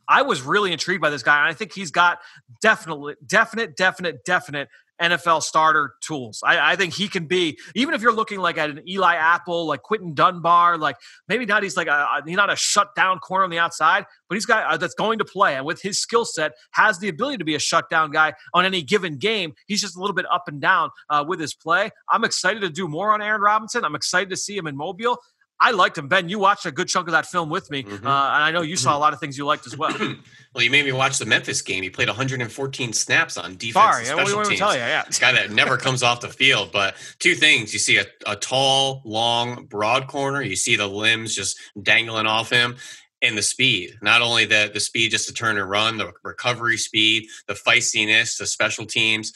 I 0.09 0.21
was 0.21 0.41
really 0.41 0.71
intrigued 0.71 1.01
by 1.01 1.09
this 1.09 1.23
guy, 1.23 1.37
and 1.37 1.47
I 1.47 1.53
think 1.53 1.73
he's 1.73 1.91
got 1.91 2.19
definitely, 2.61 3.15
definite, 3.25 3.75
definite, 3.75 4.23
definite 4.23 4.69
NFL 5.01 5.43
starter 5.43 5.93
tools. 6.01 6.41
I, 6.43 6.73
I, 6.73 6.75
think 6.75 6.93
he 6.93 7.07
can 7.07 7.25
be, 7.25 7.59
even 7.75 7.93
if 7.93 8.01
you're 8.01 8.13
looking 8.13 8.39
like 8.39 8.57
at 8.57 8.69
an 8.69 8.81
Eli 8.87 9.15
Apple, 9.15 9.67
like 9.67 9.83
Quinton 9.83 10.13
Dunbar, 10.13 10.77
like 10.77 10.97
maybe 11.27 11.45
not 11.45 11.63
he's 11.63 11.77
like 11.77 11.87
a, 11.87 12.21
he's 12.25 12.35
not 12.35 12.51
a 12.51 12.55
shut 12.55 12.95
down 12.95 13.19
corner 13.19 13.43
on 13.43 13.49
the 13.49 13.59
outside, 13.59 14.05
but 14.27 14.35
he's 14.35 14.45
got 14.45 14.65
uh, 14.65 14.77
that's 14.77 14.95
going 14.95 15.19
to 15.19 15.25
play 15.25 15.55
and 15.55 15.65
with 15.65 15.81
his 15.81 16.01
skill 16.01 16.25
set 16.25 16.53
has 16.71 16.99
the 16.99 17.09
ability 17.09 17.37
to 17.37 17.45
be 17.45 17.55
a 17.55 17.59
shutdown 17.59 18.11
guy 18.11 18.33
on 18.53 18.65
any 18.65 18.81
given 18.81 19.17
game. 19.17 19.53
He's 19.67 19.81
just 19.81 19.95
a 19.95 19.99
little 19.99 20.15
bit 20.15 20.25
up 20.31 20.47
and 20.47 20.59
down 20.59 20.89
uh, 21.09 21.23
with 21.27 21.39
his 21.39 21.53
play. 21.53 21.91
I'm 22.09 22.23
excited 22.23 22.61
to 22.61 22.69
do 22.69 22.87
more 22.87 23.13
on 23.13 23.21
Aaron 23.21 23.41
Robinson. 23.41 23.85
I'm 23.85 23.95
excited 23.95 24.29
to 24.29 24.37
see 24.37 24.57
him 24.57 24.67
in 24.67 24.75
Mobile. 24.75 25.19
I 25.59 25.71
liked 25.71 25.97
him. 25.97 26.07
Ben, 26.07 26.29
you 26.29 26.37
watched 26.37 26.65
a 26.65 26.71
good 26.71 26.87
chunk 26.87 27.07
of 27.07 27.13
that 27.13 27.25
film 27.25 27.49
with 27.49 27.71
me, 27.71 27.83
mm-hmm. 27.83 28.05
uh, 28.05 28.35
and 28.35 28.43
I 28.43 28.51
know 28.51 28.61
you 28.61 28.75
saw 28.75 28.95
a 28.95 28.99
lot 28.99 29.13
of 29.13 29.19
things 29.19 29.37
you 29.37 29.45
liked 29.45 29.65
as 29.65 29.75
well. 29.75 29.95
well, 30.53 30.63
you 30.63 30.69
made 30.69 30.85
me 30.85 30.91
watch 30.91 31.17
the 31.17 31.25
Memphis 31.25 31.61
game. 31.61 31.81
He 31.81 31.89
played 31.89 32.07
114 32.07 32.93
snaps 32.93 33.37
on 33.37 33.57
defense. 33.57 33.73
Sorry, 33.73 34.07
and 34.07 34.19
special 34.19 34.43
teams. 34.43 34.59
Tell 34.59 34.73
you, 34.73 34.79
yeah. 34.79 35.03
This 35.05 35.17
guy 35.17 35.31
that 35.31 35.51
never 35.51 35.77
comes 35.77 36.03
off 36.03 36.21
the 36.21 36.29
field. 36.29 36.71
But 36.71 36.95
two 37.19 37.33
things: 37.33 37.73
you 37.73 37.79
see 37.79 37.97
a, 37.97 38.05
a 38.27 38.35
tall, 38.35 39.01
long, 39.03 39.65
broad 39.65 40.07
corner. 40.07 40.41
You 40.41 40.55
see 40.55 40.75
the 40.75 40.87
limbs 40.87 41.35
just 41.35 41.59
dangling 41.81 42.27
off 42.27 42.51
him, 42.51 42.75
and 43.23 43.35
the 43.37 43.41
speed. 43.41 43.97
Not 44.01 44.21
only 44.21 44.45
the 44.45 44.69
the 44.71 44.79
speed 44.79 45.11
just 45.11 45.27
to 45.27 45.33
turn 45.33 45.57
and 45.57 45.67
run, 45.67 45.97
the 45.97 46.11
recovery 46.23 46.77
speed, 46.77 47.27
the 47.47 47.55
feistiness, 47.55 48.37
the 48.37 48.45
special 48.45 48.85
teams. 48.85 49.33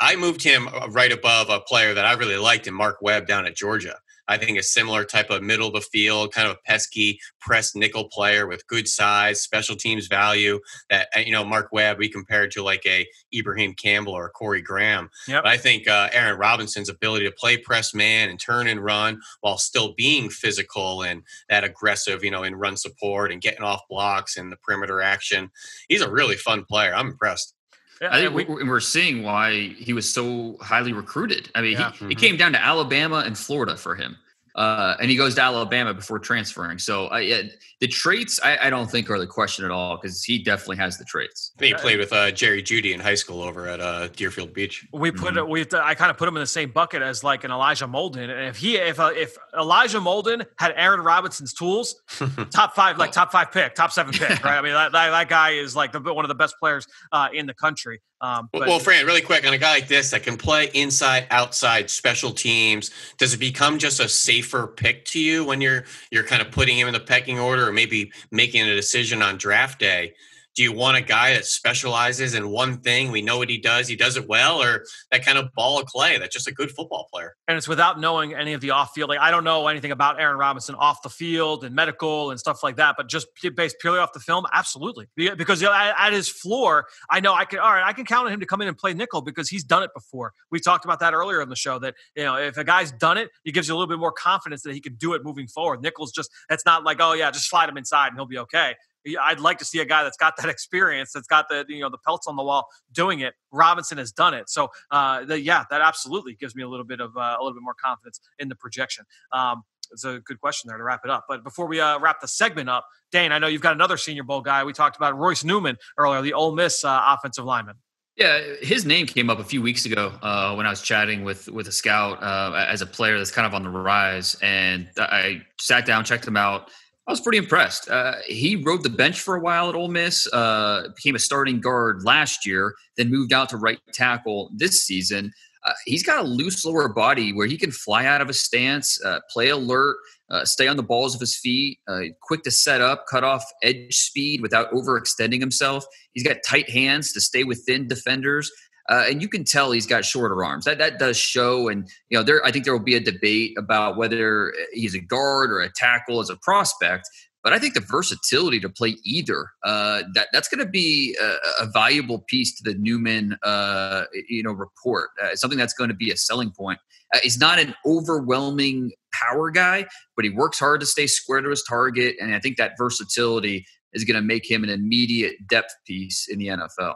I 0.00 0.16
moved 0.16 0.42
him 0.42 0.68
uh, 0.68 0.88
right 0.90 1.12
above 1.12 1.50
a 1.50 1.60
player 1.60 1.94
that 1.94 2.04
I 2.04 2.14
really 2.14 2.36
liked 2.36 2.66
in 2.66 2.74
Mark 2.74 2.98
Webb 3.00 3.26
down 3.26 3.46
at 3.46 3.56
Georgia. 3.56 3.96
I 4.28 4.38
think 4.38 4.58
a 4.58 4.62
similar 4.62 5.04
type 5.04 5.30
of 5.30 5.42
middle 5.42 5.68
of 5.68 5.74
the 5.74 5.80
field, 5.80 6.32
kind 6.32 6.48
of 6.48 6.56
a 6.56 6.60
pesky 6.66 7.20
press 7.40 7.74
nickel 7.74 8.08
player 8.08 8.46
with 8.46 8.66
good 8.66 8.88
size, 8.88 9.42
special 9.42 9.76
teams 9.76 10.06
value. 10.06 10.60
That 10.90 11.08
uh, 11.16 11.20
you 11.20 11.32
know, 11.32 11.44
Mark 11.44 11.68
Webb 11.72 11.98
we 11.98 12.08
compared 12.08 12.50
to 12.52 12.62
like 12.62 12.82
a 12.86 13.06
Ibraheim 13.36 13.74
Campbell 13.74 14.14
or 14.14 14.30
Corey 14.30 14.62
Graham. 14.62 15.10
Yep. 15.28 15.44
But 15.44 15.50
I 15.50 15.56
think 15.56 15.88
uh, 15.88 16.08
Aaron 16.12 16.38
Robinson's 16.38 16.88
ability 16.88 17.26
to 17.26 17.32
play 17.32 17.56
press 17.56 17.94
man 17.94 18.28
and 18.30 18.40
turn 18.40 18.66
and 18.66 18.80
run 18.82 19.20
while 19.40 19.58
still 19.58 19.94
being 19.96 20.30
physical 20.30 21.02
and 21.02 21.22
that 21.48 21.64
aggressive, 21.64 22.24
you 22.24 22.30
know, 22.30 22.42
in 22.42 22.54
run 22.54 22.76
support 22.76 23.32
and 23.32 23.40
getting 23.40 23.62
off 23.62 23.82
blocks 23.88 24.36
and 24.36 24.50
the 24.50 24.56
perimeter 24.56 25.00
action. 25.00 25.50
He's 25.88 26.02
a 26.02 26.10
really 26.10 26.36
fun 26.36 26.64
player. 26.64 26.94
I'm 26.94 27.08
impressed. 27.08 27.53
I 28.02 28.20
think 28.20 28.34
we, 28.34 28.64
we're 28.64 28.80
seeing 28.80 29.22
why 29.22 29.68
he 29.68 29.92
was 29.92 30.12
so 30.12 30.56
highly 30.60 30.92
recruited. 30.92 31.50
I 31.54 31.62
mean, 31.62 31.72
yeah. 31.72 31.90
he, 31.92 31.96
mm-hmm. 31.96 32.08
he 32.08 32.14
came 32.14 32.36
down 32.36 32.52
to 32.52 32.62
Alabama 32.62 33.22
and 33.24 33.38
Florida 33.38 33.76
for 33.76 33.94
him. 33.94 34.16
Uh, 34.54 34.96
and 35.00 35.10
he 35.10 35.16
goes 35.16 35.34
to 35.34 35.42
Alabama 35.42 35.92
before 35.92 36.18
transferring. 36.18 36.78
So 36.78 37.10
uh, 37.10 37.16
yeah, 37.16 37.42
the 37.80 37.88
traits 37.88 38.38
I, 38.42 38.56
I, 38.66 38.70
don't 38.70 38.88
think 38.88 39.10
are 39.10 39.18
the 39.18 39.26
question 39.26 39.64
at 39.64 39.72
all 39.72 39.96
because 39.96 40.22
he 40.22 40.38
definitely 40.38 40.76
has 40.76 40.96
the 40.96 41.04
traits. 41.04 41.50
I 41.60 41.66
he 41.66 41.74
played 41.74 41.98
with 41.98 42.12
uh, 42.12 42.30
Jerry 42.30 42.62
Jeudy 42.62 42.94
in 42.94 43.00
high 43.00 43.16
school 43.16 43.42
over 43.42 43.66
at 43.66 43.80
uh, 43.80 44.08
Deerfield 44.08 44.54
Beach. 44.54 44.86
We 44.92 45.10
put 45.10 45.34
mm-hmm. 45.34 45.50
we 45.50 45.66
I 45.72 45.94
kind 45.96 46.10
of 46.10 46.16
put 46.16 46.28
him 46.28 46.36
in 46.36 46.40
the 46.40 46.46
same 46.46 46.70
bucket 46.70 47.02
as 47.02 47.24
like 47.24 47.42
an 47.42 47.50
Elijah 47.50 47.86
Molden. 47.88 48.30
And 48.30 48.48
if 48.48 48.56
he 48.56 48.76
if 48.76 49.00
uh, 49.00 49.10
if 49.14 49.36
Elijah 49.58 49.98
Molden 49.98 50.46
had 50.56 50.72
Aaron 50.76 51.00
Robinson's 51.00 51.52
tools, 51.52 52.00
top 52.50 52.76
five 52.76 52.96
like 52.96 53.10
top 53.10 53.32
five 53.32 53.50
pick, 53.50 53.74
top 53.74 53.90
seven 53.90 54.12
pick, 54.12 54.44
right? 54.44 54.56
I 54.56 54.62
mean 54.62 54.72
that, 54.72 54.92
that, 54.92 55.10
that 55.10 55.28
guy 55.28 55.50
is 55.50 55.74
like 55.74 55.90
the, 55.90 56.00
one 56.00 56.24
of 56.24 56.28
the 56.28 56.34
best 56.36 56.54
players 56.60 56.86
uh, 57.10 57.28
in 57.32 57.46
the 57.46 57.54
country. 57.54 58.00
Um, 58.20 58.48
but, 58.52 58.66
well, 58.66 58.78
Fran, 58.78 59.04
really 59.04 59.20
quick 59.20 59.46
on 59.46 59.52
a 59.52 59.58
guy 59.58 59.74
like 59.74 59.88
this 59.88 60.10
that 60.12 60.22
can 60.22 60.38
play 60.38 60.70
inside, 60.72 61.26
outside, 61.30 61.90
special 61.90 62.30
teams. 62.30 62.90
Does 63.18 63.34
it 63.34 63.38
become 63.38 63.78
just 63.78 64.00
a 64.00 64.08
safer 64.44 64.66
pick 64.66 65.04
to 65.06 65.20
you 65.20 65.44
when 65.44 65.60
you're 65.60 65.84
you're 66.10 66.24
kind 66.24 66.42
of 66.42 66.50
putting 66.50 66.78
him 66.78 66.86
in 66.86 66.94
the 66.94 67.00
pecking 67.00 67.38
order, 67.38 67.68
or 67.68 67.72
maybe 67.72 68.12
making 68.30 68.62
a 68.62 68.74
decision 68.74 69.22
on 69.22 69.36
draft 69.36 69.78
day? 69.78 70.14
Do 70.54 70.62
you 70.62 70.72
want 70.72 70.96
a 70.96 71.00
guy 71.00 71.34
that 71.34 71.44
specializes 71.44 72.34
in 72.34 72.48
one 72.48 72.78
thing? 72.78 73.10
We 73.10 73.22
know 73.22 73.38
what 73.38 73.50
he 73.50 73.58
does. 73.58 73.88
He 73.88 73.96
does 73.96 74.16
it 74.16 74.28
well, 74.28 74.62
or 74.62 74.84
that 75.10 75.24
kind 75.24 75.36
of 75.36 75.52
ball 75.54 75.80
of 75.80 75.86
clay 75.86 76.18
that's 76.18 76.32
just 76.32 76.46
a 76.46 76.52
good 76.52 76.70
football 76.70 77.08
player. 77.12 77.34
And 77.48 77.56
it's 77.56 77.66
without 77.66 77.98
knowing 77.98 78.34
any 78.34 78.52
of 78.52 78.60
the 78.60 78.70
off 78.70 78.92
field. 78.94 79.08
Like 79.08 79.18
I 79.18 79.30
don't 79.30 79.44
know 79.44 79.66
anything 79.66 79.90
about 79.90 80.20
Aaron 80.20 80.36
Robinson 80.36 80.74
off 80.76 81.02
the 81.02 81.08
field 81.08 81.64
and 81.64 81.74
medical 81.74 82.30
and 82.30 82.38
stuff 82.38 82.62
like 82.62 82.76
that, 82.76 82.94
but 82.96 83.08
just 83.08 83.26
based 83.56 83.76
purely 83.80 83.98
off 83.98 84.12
the 84.12 84.20
film, 84.20 84.44
absolutely. 84.52 85.06
Because 85.16 85.62
at, 85.62 86.12
his 86.12 86.28
floor, 86.28 86.86
I 87.10 87.20
know 87.20 87.34
I 87.34 87.44
can. 87.44 87.58
All 87.58 87.72
right, 87.72 87.84
I 87.84 87.92
can 87.92 88.04
count 88.04 88.26
on 88.26 88.32
him 88.32 88.40
to 88.40 88.46
come 88.46 88.60
in 88.62 88.68
and 88.68 88.78
play 88.78 88.94
nickel 88.94 89.22
because 89.22 89.48
he's 89.48 89.64
done 89.64 89.82
it 89.82 89.90
before. 89.94 90.32
We 90.50 90.60
talked 90.60 90.84
about 90.84 91.00
that 91.00 91.14
earlier 91.14 91.42
in 91.42 91.48
the 91.48 91.56
show. 91.56 91.78
That 91.78 91.94
you 92.16 92.22
know, 92.22 92.36
if 92.36 92.56
a 92.56 92.64
guy's 92.64 92.92
done 92.92 93.18
it, 93.18 93.30
it 93.44 93.52
gives 93.52 93.68
you 93.68 93.74
a 93.74 93.76
little 93.76 93.88
bit 93.88 93.98
more 93.98 94.12
confidence 94.12 94.62
that 94.62 94.74
he 94.74 94.80
can 94.80 94.94
do 94.94 95.14
it 95.14 95.24
moving 95.24 95.48
forward. 95.48 95.82
Nickel's 95.82 96.12
just 96.12 96.30
that's 96.48 96.64
not 96.64 96.84
like 96.84 96.98
oh 97.00 97.12
yeah, 97.14 97.30
just 97.30 97.48
slide 97.48 97.68
him 97.68 97.76
inside 97.76 98.08
and 98.08 98.16
he'll 98.16 98.26
be 98.26 98.38
okay. 98.38 98.74
I'd 99.20 99.40
like 99.40 99.58
to 99.58 99.64
see 99.64 99.80
a 99.80 99.84
guy 99.84 100.02
that's 100.02 100.16
got 100.16 100.36
that 100.38 100.48
experience, 100.48 101.12
that's 101.12 101.26
got 101.26 101.48
the 101.48 101.64
you 101.68 101.80
know 101.80 101.90
the 101.90 101.98
pelts 101.98 102.26
on 102.26 102.36
the 102.36 102.42
wall 102.42 102.68
doing 102.92 103.20
it. 103.20 103.34
Robinson 103.52 103.98
has 103.98 104.12
done 104.12 104.34
it, 104.34 104.48
so 104.48 104.68
uh, 104.90 105.24
the, 105.24 105.40
yeah, 105.40 105.64
that 105.70 105.80
absolutely 105.80 106.34
gives 106.34 106.54
me 106.54 106.62
a 106.62 106.68
little 106.68 106.86
bit 106.86 107.00
of 107.00 107.16
uh, 107.16 107.36
a 107.38 107.42
little 107.42 107.54
bit 107.54 107.62
more 107.62 107.74
confidence 107.74 108.20
in 108.38 108.48
the 108.48 108.56
projection. 108.56 109.04
Um, 109.32 109.62
it's 109.92 110.04
a 110.04 110.20
good 110.20 110.40
question 110.40 110.68
there 110.68 110.78
to 110.78 110.84
wrap 110.84 111.00
it 111.04 111.10
up. 111.10 111.24
But 111.28 111.44
before 111.44 111.66
we 111.66 111.80
uh, 111.80 111.98
wrap 111.98 112.20
the 112.20 112.28
segment 112.28 112.68
up, 112.68 112.86
Dane, 113.12 113.32
I 113.32 113.38
know 113.38 113.46
you've 113.46 113.62
got 113.62 113.74
another 113.74 113.96
Senior 113.96 114.24
Bowl 114.24 114.40
guy. 114.40 114.64
We 114.64 114.72
talked 114.72 114.96
about 114.96 115.16
Royce 115.16 115.44
Newman 115.44 115.76
earlier, 115.98 116.22
the 116.22 116.32
Ole 116.32 116.54
Miss 116.54 116.84
uh, 116.84 117.00
offensive 117.06 117.44
lineman. 117.44 117.76
Yeah, 118.16 118.40
his 118.60 118.84
name 118.84 119.06
came 119.06 119.28
up 119.28 119.40
a 119.40 119.44
few 119.44 119.60
weeks 119.60 119.86
ago 119.86 120.12
uh, 120.22 120.54
when 120.54 120.66
I 120.66 120.70
was 120.70 120.82
chatting 120.82 121.24
with 121.24 121.48
with 121.48 121.66
a 121.66 121.72
scout 121.72 122.22
uh, 122.22 122.54
as 122.68 122.80
a 122.80 122.86
player 122.86 123.18
that's 123.18 123.32
kind 123.32 123.44
of 123.44 123.54
on 123.54 123.64
the 123.64 123.70
rise, 123.70 124.36
and 124.40 124.88
I 124.96 125.42
sat 125.58 125.84
down, 125.84 126.04
checked 126.04 126.26
him 126.26 126.36
out. 126.36 126.70
I 127.06 127.12
was 127.12 127.20
pretty 127.20 127.38
impressed. 127.38 127.90
Uh, 127.90 128.14
he 128.26 128.56
rode 128.56 128.82
the 128.82 128.88
bench 128.88 129.20
for 129.20 129.36
a 129.36 129.40
while 129.40 129.68
at 129.68 129.74
Ole 129.74 129.88
Miss, 129.88 130.26
uh, 130.32 130.88
became 130.96 131.14
a 131.14 131.18
starting 131.18 131.60
guard 131.60 132.02
last 132.02 132.46
year, 132.46 132.74
then 132.96 133.10
moved 133.10 133.32
out 133.32 133.50
to 133.50 133.58
right 133.58 133.78
tackle 133.92 134.50
this 134.54 134.84
season. 134.86 135.32
Uh, 135.66 135.72
he's 135.84 136.02
got 136.02 136.24
a 136.24 136.26
loose 136.26 136.64
lower 136.64 136.88
body 136.88 137.32
where 137.32 137.46
he 137.46 137.58
can 137.58 137.70
fly 137.70 138.06
out 138.06 138.20
of 138.20 138.28
a 138.28 138.34
stance, 138.34 139.02
uh, 139.04 139.20
play 139.30 139.48
alert, 139.50 139.96
uh, 140.30 140.44
stay 140.44 140.66
on 140.66 140.76
the 140.76 140.82
balls 140.82 141.14
of 141.14 141.20
his 141.20 141.36
feet, 141.36 141.78
uh, 141.88 142.00
quick 142.22 142.42
to 142.42 142.50
set 142.50 142.80
up, 142.80 143.04
cut 143.08 143.24
off 143.24 143.44
edge 143.62 143.94
speed 143.94 144.40
without 144.40 144.70
overextending 144.72 145.40
himself. 145.40 145.84
He's 146.12 146.24
got 146.24 146.38
tight 146.46 146.70
hands 146.70 147.12
to 147.12 147.20
stay 147.20 147.44
within 147.44 147.86
defenders. 147.86 148.50
Uh, 148.88 149.04
and 149.08 149.22
you 149.22 149.28
can 149.28 149.44
tell 149.44 149.72
he's 149.72 149.86
got 149.86 150.04
shorter 150.04 150.44
arms. 150.44 150.64
That 150.64 150.78
that 150.78 150.98
does 150.98 151.16
show, 151.16 151.68
and 151.68 151.88
you 152.10 152.18
know, 152.18 152.24
there 152.24 152.44
I 152.44 152.50
think 152.50 152.64
there 152.64 152.74
will 152.74 152.84
be 152.84 152.94
a 152.94 153.00
debate 153.00 153.54
about 153.56 153.96
whether 153.96 154.52
he's 154.72 154.94
a 154.94 155.00
guard 155.00 155.50
or 155.50 155.60
a 155.60 155.70
tackle 155.72 156.20
as 156.20 156.30
a 156.30 156.36
prospect. 156.36 157.08
But 157.42 157.52
I 157.52 157.58
think 157.58 157.74
the 157.74 157.80
versatility 157.80 158.58
to 158.60 158.70
play 158.70 158.96
either 159.04 159.50
uh, 159.64 160.02
that 160.14 160.28
that's 160.32 160.48
going 160.48 160.64
to 160.64 160.70
be 160.70 161.16
a, 161.20 161.64
a, 161.64 161.66
valuable 161.66 162.24
piece 162.26 162.56
to 162.56 162.72
the 162.72 162.76
Newman 162.78 163.36
uh, 163.42 164.04
you 164.28 164.42
know 164.42 164.52
report. 164.52 165.10
Uh, 165.22 165.34
something 165.34 165.58
that's 165.58 165.74
going 165.74 165.90
to 165.90 165.96
be 165.96 166.10
a 166.10 166.16
selling 166.16 166.50
point. 166.50 166.78
Uh, 167.14 167.18
he's 167.22 167.38
not 167.38 167.58
an 167.58 167.74
overwhelming 167.86 168.92
power 169.12 169.50
guy, 169.50 169.86
but 170.16 170.24
he 170.24 170.30
works 170.30 170.58
hard 170.58 170.80
to 170.80 170.86
stay 170.86 171.06
square 171.06 171.42
to 171.42 171.50
his 171.50 171.62
target, 171.68 172.16
and 172.20 172.34
I 172.34 172.40
think 172.40 172.56
that 172.56 172.72
versatility 172.78 173.66
is 173.94 174.04
going 174.04 174.16
to 174.16 174.26
make 174.26 174.50
him 174.50 174.64
an 174.64 174.70
immediate 174.70 175.34
depth 175.46 175.74
piece 175.86 176.26
in 176.28 176.38
the 176.38 176.48
NFL. 176.48 176.94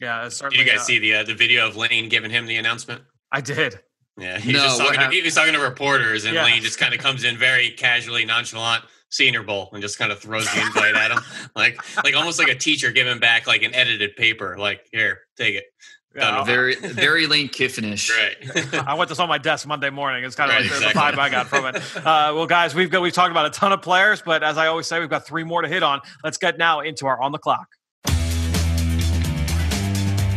Yeah, 0.00 0.28
did 0.28 0.52
you 0.52 0.64
guys 0.64 0.80
uh, 0.80 0.82
see 0.82 0.98
the 0.98 1.14
uh, 1.14 1.24
the 1.24 1.34
video 1.34 1.66
of 1.68 1.76
Lane 1.76 2.08
giving 2.08 2.30
him 2.30 2.46
the 2.46 2.56
announcement? 2.56 3.02
I 3.30 3.40
did. 3.40 3.80
Yeah, 4.16 4.38
he's 4.38 4.54
no, 4.54 4.60
just 4.60 4.78
talking. 4.78 5.00
To, 5.00 5.08
he 5.08 5.22
was 5.22 5.34
talking 5.34 5.54
to 5.54 5.60
reporters, 5.60 6.24
and 6.24 6.34
yeah. 6.34 6.44
Lane 6.44 6.62
just 6.62 6.78
kind 6.78 6.94
of 6.94 7.00
comes 7.00 7.24
in 7.24 7.36
very 7.36 7.70
casually, 7.70 8.24
nonchalant. 8.24 8.84
Senior 9.10 9.44
Bowl 9.44 9.68
and 9.72 9.80
just 9.80 9.96
kind 9.96 10.10
of 10.10 10.18
throws 10.18 10.52
the 10.52 10.60
invite 10.60 10.96
at 10.96 11.12
him, 11.12 11.20
like 11.56 11.78
like 12.02 12.16
almost 12.16 12.40
like 12.40 12.48
a 12.48 12.54
teacher 12.54 12.90
giving 12.90 13.20
back 13.20 13.46
like 13.46 13.62
an 13.62 13.72
edited 13.72 14.16
paper. 14.16 14.56
Like 14.58 14.88
here, 14.90 15.20
take 15.36 15.54
it. 15.54 15.64
Yeah, 16.16 16.42
very 16.42 16.74
very 16.74 17.26
Lane 17.28 17.48
Kiffinish. 17.48 18.10
Right. 18.10 18.76
I 18.86 18.94
went 18.94 19.08
this 19.08 19.20
on 19.20 19.28
my 19.28 19.38
desk 19.38 19.68
Monday 19.68 19.90
morning. 19.90 20.24
It's 20.24 20.34
kind 20.34 20.50
of 20.50 20.56
right, 20.56 20.64
like 20.64 20.72
exactly. 20.72 21.00
the 21.00 21.16
vibe 21.16 21.18
I 21.18 21.30
got 21.30 21.46
from 21.46 21.66
it. 21.66 21.82
Uh, 21.96 22.32
well, 22.34 22.46
guys, 22.46 22.74
we've 22.74 22.90
got 22.90 23.02
we've 23.02 23.12
talked 23.12 23.30
about 23.30 23.46
a 23.46 23.50
ton 23.50 23.72
of 23.72 23.82
players, 23.82 24.20
but 24.20 24.42
as 24.42 24.58
I 24.58 24.66
always 24.66 24.88
say, 24.88 24.98
we've 24.98 25.08
got 25.08 25.24
three 25.24 25.44
more 25.44 25.62
to 25.62 25.68
hit 25.68 25.84
on. 25.84 26.00
Let's 26.24 26.36
get 26.36 26.58
now 26.58 26.80
into 26.80 27.06
our 27.06 27.20
on 27.20 27.30
the 27.30 27.38
clock 27.38 27.68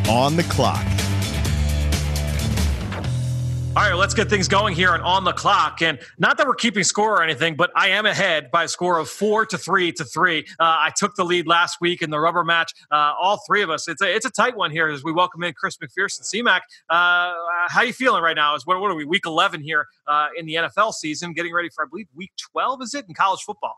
on 0.10 0.36
the 0.36 0.44
clock. 0.44 0.86
All 3.78 3.84
right, 3.84 3.94
let's 3.94 4.16
get 4.16 4.28
things 4.28 4.48
going 4.48 4.74
here 4.74 4.96
and 4.96 5.04
on 5.04 5.24
the 5.24 5.34
clock. 5.34 5.84
And 5.84 6.00
not 6.18 6.38
that 6.38 6.48
we're 6.48 6.56
keeping 6.56 6.84
score 6.84 7.20
or 7.20 7.22
anything, 7.22 7.56
but 7.56 7.70
I 7.76 7.90
am 7.90 8.08
ahead 8.08 8.50
by 8.50 8.64
a 8.64 8.68
score 8.68 8.98
of 8.98 9.08
four 9.08 9.46
to 9.46 9.56
three 9.56 9.92
to 9.92 10.04
three. 10.04 10.48
Uh, 10.60 10.64
I 10.80 10.92
took 10.96 11.14
the 11.14 11.24
lead 11.24 11.46
last 11.46 11.78
week 11.80 12.02
in 12.02 12.10
the 12.10 12.20
rubber 12.20 12.44
match. 12.44 12.74
Uh, 12.90 13.14
all 13.22 13.40
three 13.46 13.62
of 13.62 13.70
us. 13.70 13.88
It's 13.88 14.02
a 14.02 14.12
it's 14.12 14.26
a 14.26 14.32
tight 14.32 14.58
one 14.58 14.72
here 14.72 14.88
as 14.88 15.04
we 15.04 15.12
welcome 15.12 15.44
in 15.44 15.54
Chris 15.54 15.78
McPherson. 15.78 16.22
CMAC, 16.22 16.62
uh, 16.90 17.34
how 17.68 17.84
you 17.84 17.94
feeling 17.94 18.24
right 18.24 18.36
now? 18.36 18.56
Is 18.56 18.66
what, 18.66 18.82
what 18.82 18.90
are 18.90 18.96
we 18.96 19.06
week 19.06 19.28
eleven 19.28 19.62
here 19.62 19.86
uh, 20.08 20.30
in 20.36 20.48
the 20.48 20.56
NFL 20.56 20.94
season? 20.94 21.34
Getting 21.34 21.54
ready 21.54 21.70
for 21.70 21.86
I 21.86 21.88
believe 21.88 22.08
week 22.16 22.32
twelve 22.52 22.82
is 22.82 22.96
it 22.96 23.06
in 23.08 23.14
college 23.14 23.42
football? 23.42 23.76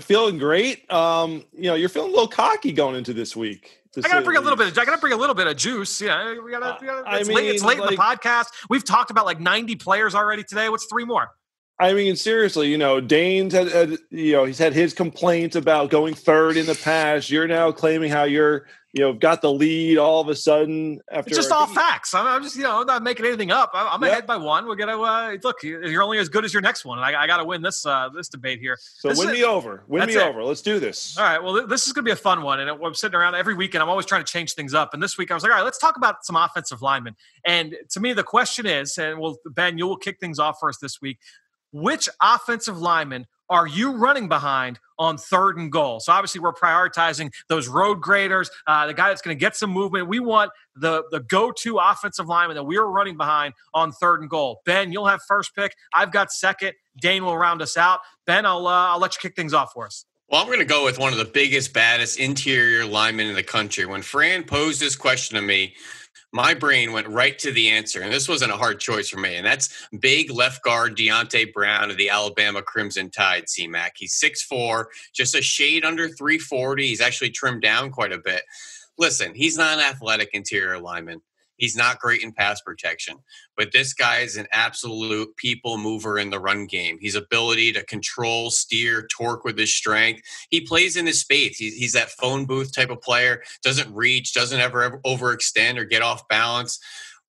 Feeling 0.00 0.38
great. 0.38 0.88
Um, 0.92 1.44
you 1.52 1.64
know, 1.64 1.74
you're 1.74 1.88
feeling 1.88 2.10
a 2.10 2.14
little 2.14 2.28
cocky 2.28 2.70
going 2.70 2.94
into 2.94 3.12
this 3.12 3.34
week. 3.34 3.81
I 3.96 4.08
gotta 4.08 4.22
bring 4.22 4.38
a 4.38 4.40
little 4.40 4.56
bit. 4.56 4.68
Of, 4.68 4.78
I 4.78 4.84
gotta 4.84 4.98
bring 4.98 5.12
a 5.12 5.16
little 5.16 5.34
bit 5.34 5.46
of 5.46 5.56
juice. 5.56 6.00
Yeah, 6.00 6.40
we 6.42 6.50
gotta. 6.50 6.78
We 6.80 6.86
gotta 6.86 7.00
it's, 7.00 7.28
I 7.28 7.28
mean, 7.28 7.36
late, 7.36 7.54
it's 7.54 7.62
late 7.62 7.78
like, 7.78 7.90
in 7.90 7.96
the 7.96 8.02
podcast. 8.02 8.46
We've 8.70 8.84
talked 8.84 9.10
about 9.10 9.26
like 9.26 9.40
ninety 9.40 9.76
players 9.76 10.14
already 10.14 10.44
today. 10.44 10.68
What's 10.68 10.86
three 10.86 11.04
more? 11.04 11.30
I 11.78 11.94
mean, 11.94 12.16
seriously, 12.16 12.68
you 12.68 12.78
know, 12.78 13.00
Dane's 13.00 13.54
had, 13.54 13.68
had, 13.68 13.98
you 14.10 14.32
know, 14.32 14.44
he's 14.44 14.58
had 14.58 14.72
his 14.72 14.94
complaints 14.94 15.56
about 15.56 15.90
going 15.90 16.14
third 16.14 16.56
in 16.56 16.66
the 16.66 16.76
past. 16.76 17.30
You're 17.30 17.48
now 17.48 17.72
claiming 17.72 18.10
how 18.10 18.24
you're 18.24 18.66
you 18.92 19.02
know, 19.02 19.14
got 19.14 19.40
the 19.40 19.50
lead 19.50 19.96
all 19.96 20.20
of 20.20 20.28
a 20.28 20.34
sudden 20.34 21.00
after. 21.10 21.30
It's 21.30 21.38
just 21.38 21.50
all 21.50 21.66
facts. 21.66 22.12
I'm, 22.12 22.26
I'm, 22.26 22.42
just, 22.42 22.56
you 22.56 22.62
know, 22.62 22.80
I'm 22.80 22.86
not 22.86 23.02
making 23.02 23.24
anything 23.24 23.50
up. 23.50 23.70
I'm, 23.72 23.86
I'm 23.86 24.02
yep. 24.02 24.12
ahead 24.12 24.26
by 24.26 24.36
one. 24.36 24.66
We're 24.66 24.76
gonna 24.76 25.00
uh, 25.00 25.36
look. 25.42 25.62
You're 25.62 26.02
only 26.02 26.18
as 26.18 26.28
good 26.28 26.44
as 26.44 26.52
your 26.52 26.60
next 26.60 26.84
one, 26.84 26.98
and 26.98 27.04
I, 27.04 27.22
I 27.22 27.26
got 27.26 27.38
to 27.38 27.44
win 27.44 27.62
this 27.62 27.86
uh, 27.86 28.10
this 28.10 28.28
debate 28.28 28.60
here. 28.60 28.76
So 28.78 29.08
this 29.08 29.18
win 29.18 29.30
me 29.30 29.44
over. 29.44 29.84
Win 29.88 30.06
me 30.06 30.16
it. 30.16 30.22
over. 30.22 30.44
Let's 30.44 30.60
do 30.60 30.78
this. 30.78 31.16
All 31.16 31.24
right. 31.24 31.42
Well, 31.42 31.66
this 31.66 31.86
is 31.86 31.94
gonna 31.94 32.04
be 32.04 32.10
a 32.10 32.16
fun 32.16 32.42
one, 32.42 32.60
and 32.60 32.68
I'm 32.68 32.94
sitting 32.94 33.16
around 33.16 33.34
every 33.34 33.54
week, 33.54 33.74
and 33.74 33.82
I'm 33.82 33.88
always 33.88 34.04
trying 34.04 34.24
to 34.24 34.30
change 34.30 34.52
things 34.52 34.74
up. 34.74 34.92
And 34.92 35.02
this 35.02 35.16
week, 35.16 35.30
I 35.30 35.34
was 35.34 35.42
like, 35.42 35.52
all 35.52 35.58
right, 35.58 35.64
let's 35.64 35.78
talk 35.78 35.96
about 35.96 36.26
some 36.26 36.36
offensive 36.36 36.82
linemen. 36.82 37.16
And 37.46 37.74
to 37.90 38.00
me, 38.00 38.12
the 38.12 38.24
question 38.24 38.66
is, 38.66 38.98
and 38.98 39.18
well, 39.18 39.38
Ben, 39.46 39.78
you 39.78 39.86
will 39.86 39.96
kick 39.96 40.20
things 40.20 40.38
off 40.38 40.60
for 40.60 40.68
us 40.68 40.76
this 40.76 41.00
week. 41.00 41.18
Which 41.72 42.08
offensive 42.20 42.78
lineman 42.78 43.26
are 43.50 43.66
you 43.66 43.92
running 43.96 44.28
behind 44.28 44.78
on 44.98 45.18
third 45.18 45.58
and 45.58 45.70
goal? 45.70 46.00
So 46.00 46.12
obviously 46.12 46.40
we're 46.40 46.54
prioritizing 46.54 47.30
those 47.48 47.68
road 47.68 48.00
graders, 48.00 48.50
uh, 48.66 48.86
the 48.86 48.94
guy 48.94 49.08
that's 49.08 49.20
going 49.20 49.36
to 49.36 49.40
get 49.40 49.56
some 49.56 49.70
movement. 49.70 50.08
We 50.08 50.20
want 50.20 50.50
the 50.74 51.04
the 51.10 51.20
go-to 51.20 51.78
offensive 51.78 52.26
lineman 52.26 52.56
that 52.56 52.64
we 52.64 52.78
are 52.78 52.90
running 52.90 53.16
behind 53.16 53.54
on 53.74 53.92
third 53.92 54.20
and 54.20 54.30
goal. 54.30 54.62
Ben, 54.64 54.92
you'll 54.92 55.06
have 55.06 55.20
first 55.28 55.54
pick. 55.54 55.74
I've 55.94 56.12
got 56.12 56.32
second. 56.32 56.72
Dane 57.00 57.24
will 57.24 57.36
round 57.36 57.60
us 57.60 57.76
out. 57.76 58.00
Ben, 58.26 58.46
I'll 58.46 58.66
uh, 58.66 58.88
I'll 58.88 59.00
let 59.00 59.14
you 59.14 59.20
kick 59.20 59.36
things 59.36 59.52
off 59.52 59.72
for 59.72 59.86
us. 59.86 60.06
Well, 60.32 60.40
I'm 60.40 60.46
going 60.46 60.60
to 60.60 60.64
go 60.64 60.82
with 60.82 60.98
one 60.98 61.12
of 61.12 61.18
the 61.18 61.26
biggest, 61.26 61.74
baddest 61.74 62.18
interior 62.18 62.86
linemen 62.86 63.26
in 63.26 63.34
the 63.34 63.42
country. 63.42 63.84
When 63.84 64.00
Fran 64.00 64.44
posed 64.44 64.80
this 64.80 64.96
question 64.96 65.36
to 65.36 65.42
me, 65.42 65.74
my 66.32 66.54
brain 66.54 66.94
went 66.94 67.06
right 67.06 67.38
to 67.40 67.52
the 67.52 67.68
answer, 67.68 68.00
and 68.00 68.10
this 68.10 68.30
wasn't 68.30 68.50
a 68.50 68.56
hard 68.56 68.80
choice 68.80 69.10
for 69.10 69.20
me. 69.20 69.36
And 69.36 69.44
that's 69.44 69.88
big 70.00 70.30
left 70.30 70.64
guard 70.64 70.96
Deonte 70.96 71.52
Brown 71.52 71.90
of 71.90 71.98
the 71.98 72.08
Alabama 72.08 72.62
Crimson 72.62 73.10
Tide. 73.10 73.44
CMAC. 73.44 73.90
He's 73.96 74.18
6'4", 74.18 74.86
just 75.12 75.34
a 75.34 75.42
shade 75.42 75.84
under 75.84 76.08
340. 76.08 76.86
He's 76.86 77.02
actually 77.02 77.28
trimmed 77.28 77.60
down 77.60 77.90
quite 77.90 78.12
a 78.12 78.18
bit. 78.18 78.40
Listen, 78.96 79.34
he's 79.34 79.58
not 79.58 79.76
an 79.76 79.84
athletic 79.84 80.30
interior 80.32 80.78
lineman. 80.78 81.20
He's 81.56 81.76
not 81.76 82.00
great 82.00 82.22
in 82.22 82.32
pass 82.32 82.60
protection, 82.60 83.18
but 83.56 83.72
this 83.72 83.92
guy 83.92 84.18
is 84.18 84.36
an 84.36 84.46
absolute 84.52 85.36
people 85.36 85.78
mover 85.78 86.18
in 86.18 86.30
the 86.30 86.40
run 86.40 86.66
game. 86.66 86.98
His 87.00 87.14
ability 87.14 87.72
to 87.72 87.84
control, 87.84 88.50
steer, 88.50 89.06
torque 89.06 89.44
with 89.44 89.58
his 89.58 89.72
strength. 89.72 90.22
He 90.50 90.60
plays 90.60 90.96
in 90.96 91.06
his 91.06 91.20
space. 91.20 91.58
He's, 91.58 91.76
he's 91.76 91.92
that 91.92 92.10
phone 92.10 92.46
booth 92.46 92.74
type 92.74 92.90
of 92.90 93.00
player, 93.00 93.42
doesn't 93.62 93.94
reach, 93.94 94.34
doesn't 94.34 94.60
ever, 94.60 94.82
ever 94.82 95.00
overextend 95.06 95.78
or 95.78 95.84
get 95.84 96.02
off 96.02 96.26
balance. 96.28 96.80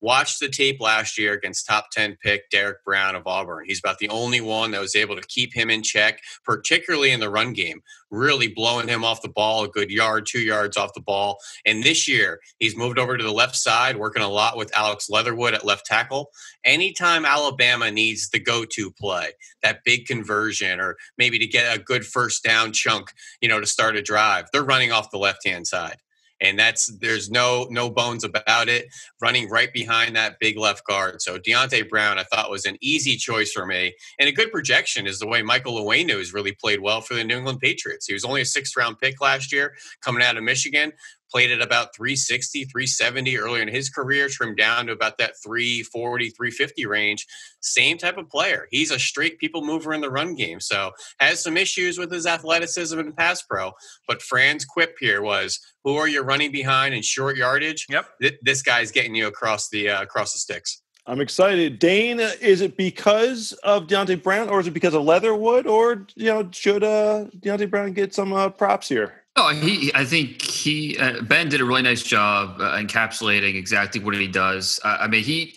Watch 0.04 0.40
the 0.40 0.50
tape 0.50 0.82
last 0.82 1.18
year 1.18 1.32
against 1.32 1.66
top 1.66 1.90
10 1.92 2.18
pick 2.22 2.50
Derrick 2.50 2.84
Brown 2.84 3.16
of 3.16 3.26
Auburn. 3.26 3.64
He's 3.66 3.80
about 3.80 4.00
the 4.00 4.10
only 4.10 4.42
one 4.42 4.72
that 4.72 4.82
was 4.82 4.98
able 4.98 5.16
to 5.16 5.26
keep 5.30 5.54
him 5.54 5.70
in 5.70 5.82
check, 5.82 6.20
particularly 6.44 7.12
in 7.12 7.22
the 7.22 7.30
run 7.30 7.54
game, 7.54 7.82
really 8.12 8.50
blowing 8.50 8.90
him 8.90 9.06
off 9.06 9.22
the 9.22 9.30
ball 9.30 9.64
a 9.64 9.70
good 9.70 9.90
yard, 9.90 10.26
two 10.26 10.42
yards 10.42 10.76
off 10.76 10.94
the 10.94 11.00
ball. 11.00 11.38
And 11.66 11.84
this 11.84 12.06
year, 12.06 12.42
he's 12.60 12.76
moved 12.76 13.00
over 13.00 13.16
to 13.16 13.24
the 13.24 13.32
left 13.32 13.56
side, 13.56 13.96
working 13.96 14.22
a 14.22 14.28
lot 14.28 14.58
with 14.58 14.76
Alex 14.76 15.10
Leatherwood 15.10 15.54
at 15.54 15.64
left 15.64 15.86
tackle. 15.86 16.32
Anytime 16.66 17.24
Alabama 17.24 17.90
needs 17.90 18.28
the 18.28 18.42
go 18.42 18.66
to 18.66 18.92
play, 18.92 19.30
that 19.62 19.86
big 19.86 20.06
conversion, 20.06 20.82
or 20.82 20.98
maybe 21.18 21.40
to 21.40 21.48
get 21.48 21.74
a 21.74 21.80
good 21.80 22.06
first 22.06 22.44
down 22.44 22.74
chunk, 22.74 23.14
you 23.40 23.48
know, 23.48 23.62
to 23.62 23.66
start 23.66 23.96
a 23.96 24.02
drive, 24.02 24.48
they're 24.52 24.64
running 24.64 24.92
off 24.92 25.12
the 25.12 25.18
left 25.18 25.48
hand 25.48 25.66
side 25.66 25.96
and 26.44 26.60
that's 26.60 26.88
there's 27.00 27.32
no 27.32 27.68
no 27.70 27.90
bones 27.90 28.24
about 28.24 28.70
it. 28.70 28.88
Running 29.22 29.50
right 29.50 29.72
behind 29.74 30.16
that 30.16 30.40
big 30.40 30.58
left 30.58 30.86
guard. 30.86 31.22
So 31.22 31.40
Deonte 31.40 31.90
Brown, 31.90 32.20
I 32.20 32.24
thought 32.24 32.52
was 32.52 32.66
an 32.66 32.78
easy 32.82 33.16
choice 33.16 33.52
for 33.52 33.66
me, 33.66 33.96
and 34.20 34.30
a 34.30 34.32
good 34.32 34.52
projection 34.52 35.08
is 35.08 35.20
the 35.20 35.28
way 35.28 35.42
Michael 35.42 35.84
Onwenu 35.84 36.18
has 36.18 36.34
really 36.34 36.54
played 36.54 36.82
well 36.82 37.02
for 37.02 37.14
the 37.14 37.24
New 37.24 37.38
England 37.38 37.60
Patriots. 37.60 38.06
He 38.06 38.14
was 38.14 38.26
only 38.26 38.42
a 38.42 38.46
sixth 38.46 38.76
round 38.78 39.00
pick 39.00 39.22
last 39.22 39.52
year, 39.52 39.74
coming 40.02 40.24
out 40.24 40.38
of 40.38 40.44
Michigan 40.44 40.92
played 41.34 41.52
at 41.52 41.62
about 41.62 41.96
360, 41.96 42.66
370 42.66 43.38
earlier 43.38 43.64
in 43.64 43.68
his 43.68 43.90
career, 43.90 44.30
trimmed 44.30 44.58
down 44.58 44.86
to 44.86 44.92
about 44.92 45.18
that 45.18 45.34
340, 45.44 46.30
350 46.30 46.86
range. 46.86 47.26
Same 47.60 47.98
type 47.98 48.18
of 48.18 48.30
player. 48.30 48.68
He's 48.70 48.92
a 48.92 49.00
straight 49.00 49.40
people 49.40 49.66
mover 49.66 49.94
in 49.94 50.02
the 50.02 50.12
run 50.12 50.36
game. 50.36 50.60
So 50.60 50.92
has 51.20 51.42
some 51.42 51.58
issues 51.58 51.98
with 51.98 52.12
his 52.12 52.28
athleticism 52.28 53.00
and 53.00 53.18
pass 53.18 53.42
pro. 53.42 53.72
But 54.08 54.22
Fran's 54.22 54.64
quip 54.64 54.96
here 55.00 55.24
was, 55.24 55.60
who 55.84 55.96
are 55.96 56.08
you 56.08 56.22
running 56.22 56.52
behind 56.52 56.94
in 56.94 57.02
short 57.02 57.36
yardage? 57.36 57.88
Yep. 57.90 58.06
Th- 58.22 58.40
this 58.44 58.62
guy's 58.62 58.92
getting 58.92 59.16
you 59.16 59.26
across 59.26 59.70
the 59.70 59.90
uh, 59.90 60.04
across 60.04 60.34
the 60.34 60.40
sticks. 60.40 60.84
I'm 61.06 61.20
excited. 61.20 61.80
Dane, 61.80 62.20
is 62.20 62.62
it 62.62 62.78
because 62.78 63.52
of 63.64 63.88
Deonte 63.88 64.24
Brown 64.24 64.48
or 64.48 64.62
is 64.62 64.68
it 64.68 64.72
because 64.72 64.94
of 64.94 65.04
Leatherwood 65.04 65.68
or, 65.68 66.08
you 66.16 66.28
know, 66.28 66.48
should 66.52 66.82
uh, 66.82 67.26
Deonte 67.40 67.70
Brown 67.70 67.92
get 67.92 68.14
some 68.14 68.32
uh, 68.32 68.48
props 68.48 68.88
here? 68.88 69.23
Oh, 69.36 69.50
he. 69.50 69.92
I 69.96 70.06
think 70.06 70.42
he 70.42 70.98
uh, 70.98 71.22
Ben 71.22 71.50
did 71.50 71.60
a 71.60 71.66
really 71.66 71.82
nice 71.82 72.04
job 72.04 72.58
uh, 72.60 72.78
encapsulating 72.78 73.56
exactly 73.56 74.00
what 74.00 74.14
he 74.14 74.28
does. 74.28 74.80
Uh, 74.84 74.98
I 75.02 75.08
mean, 75.08 75.24
he. 75.24 75.56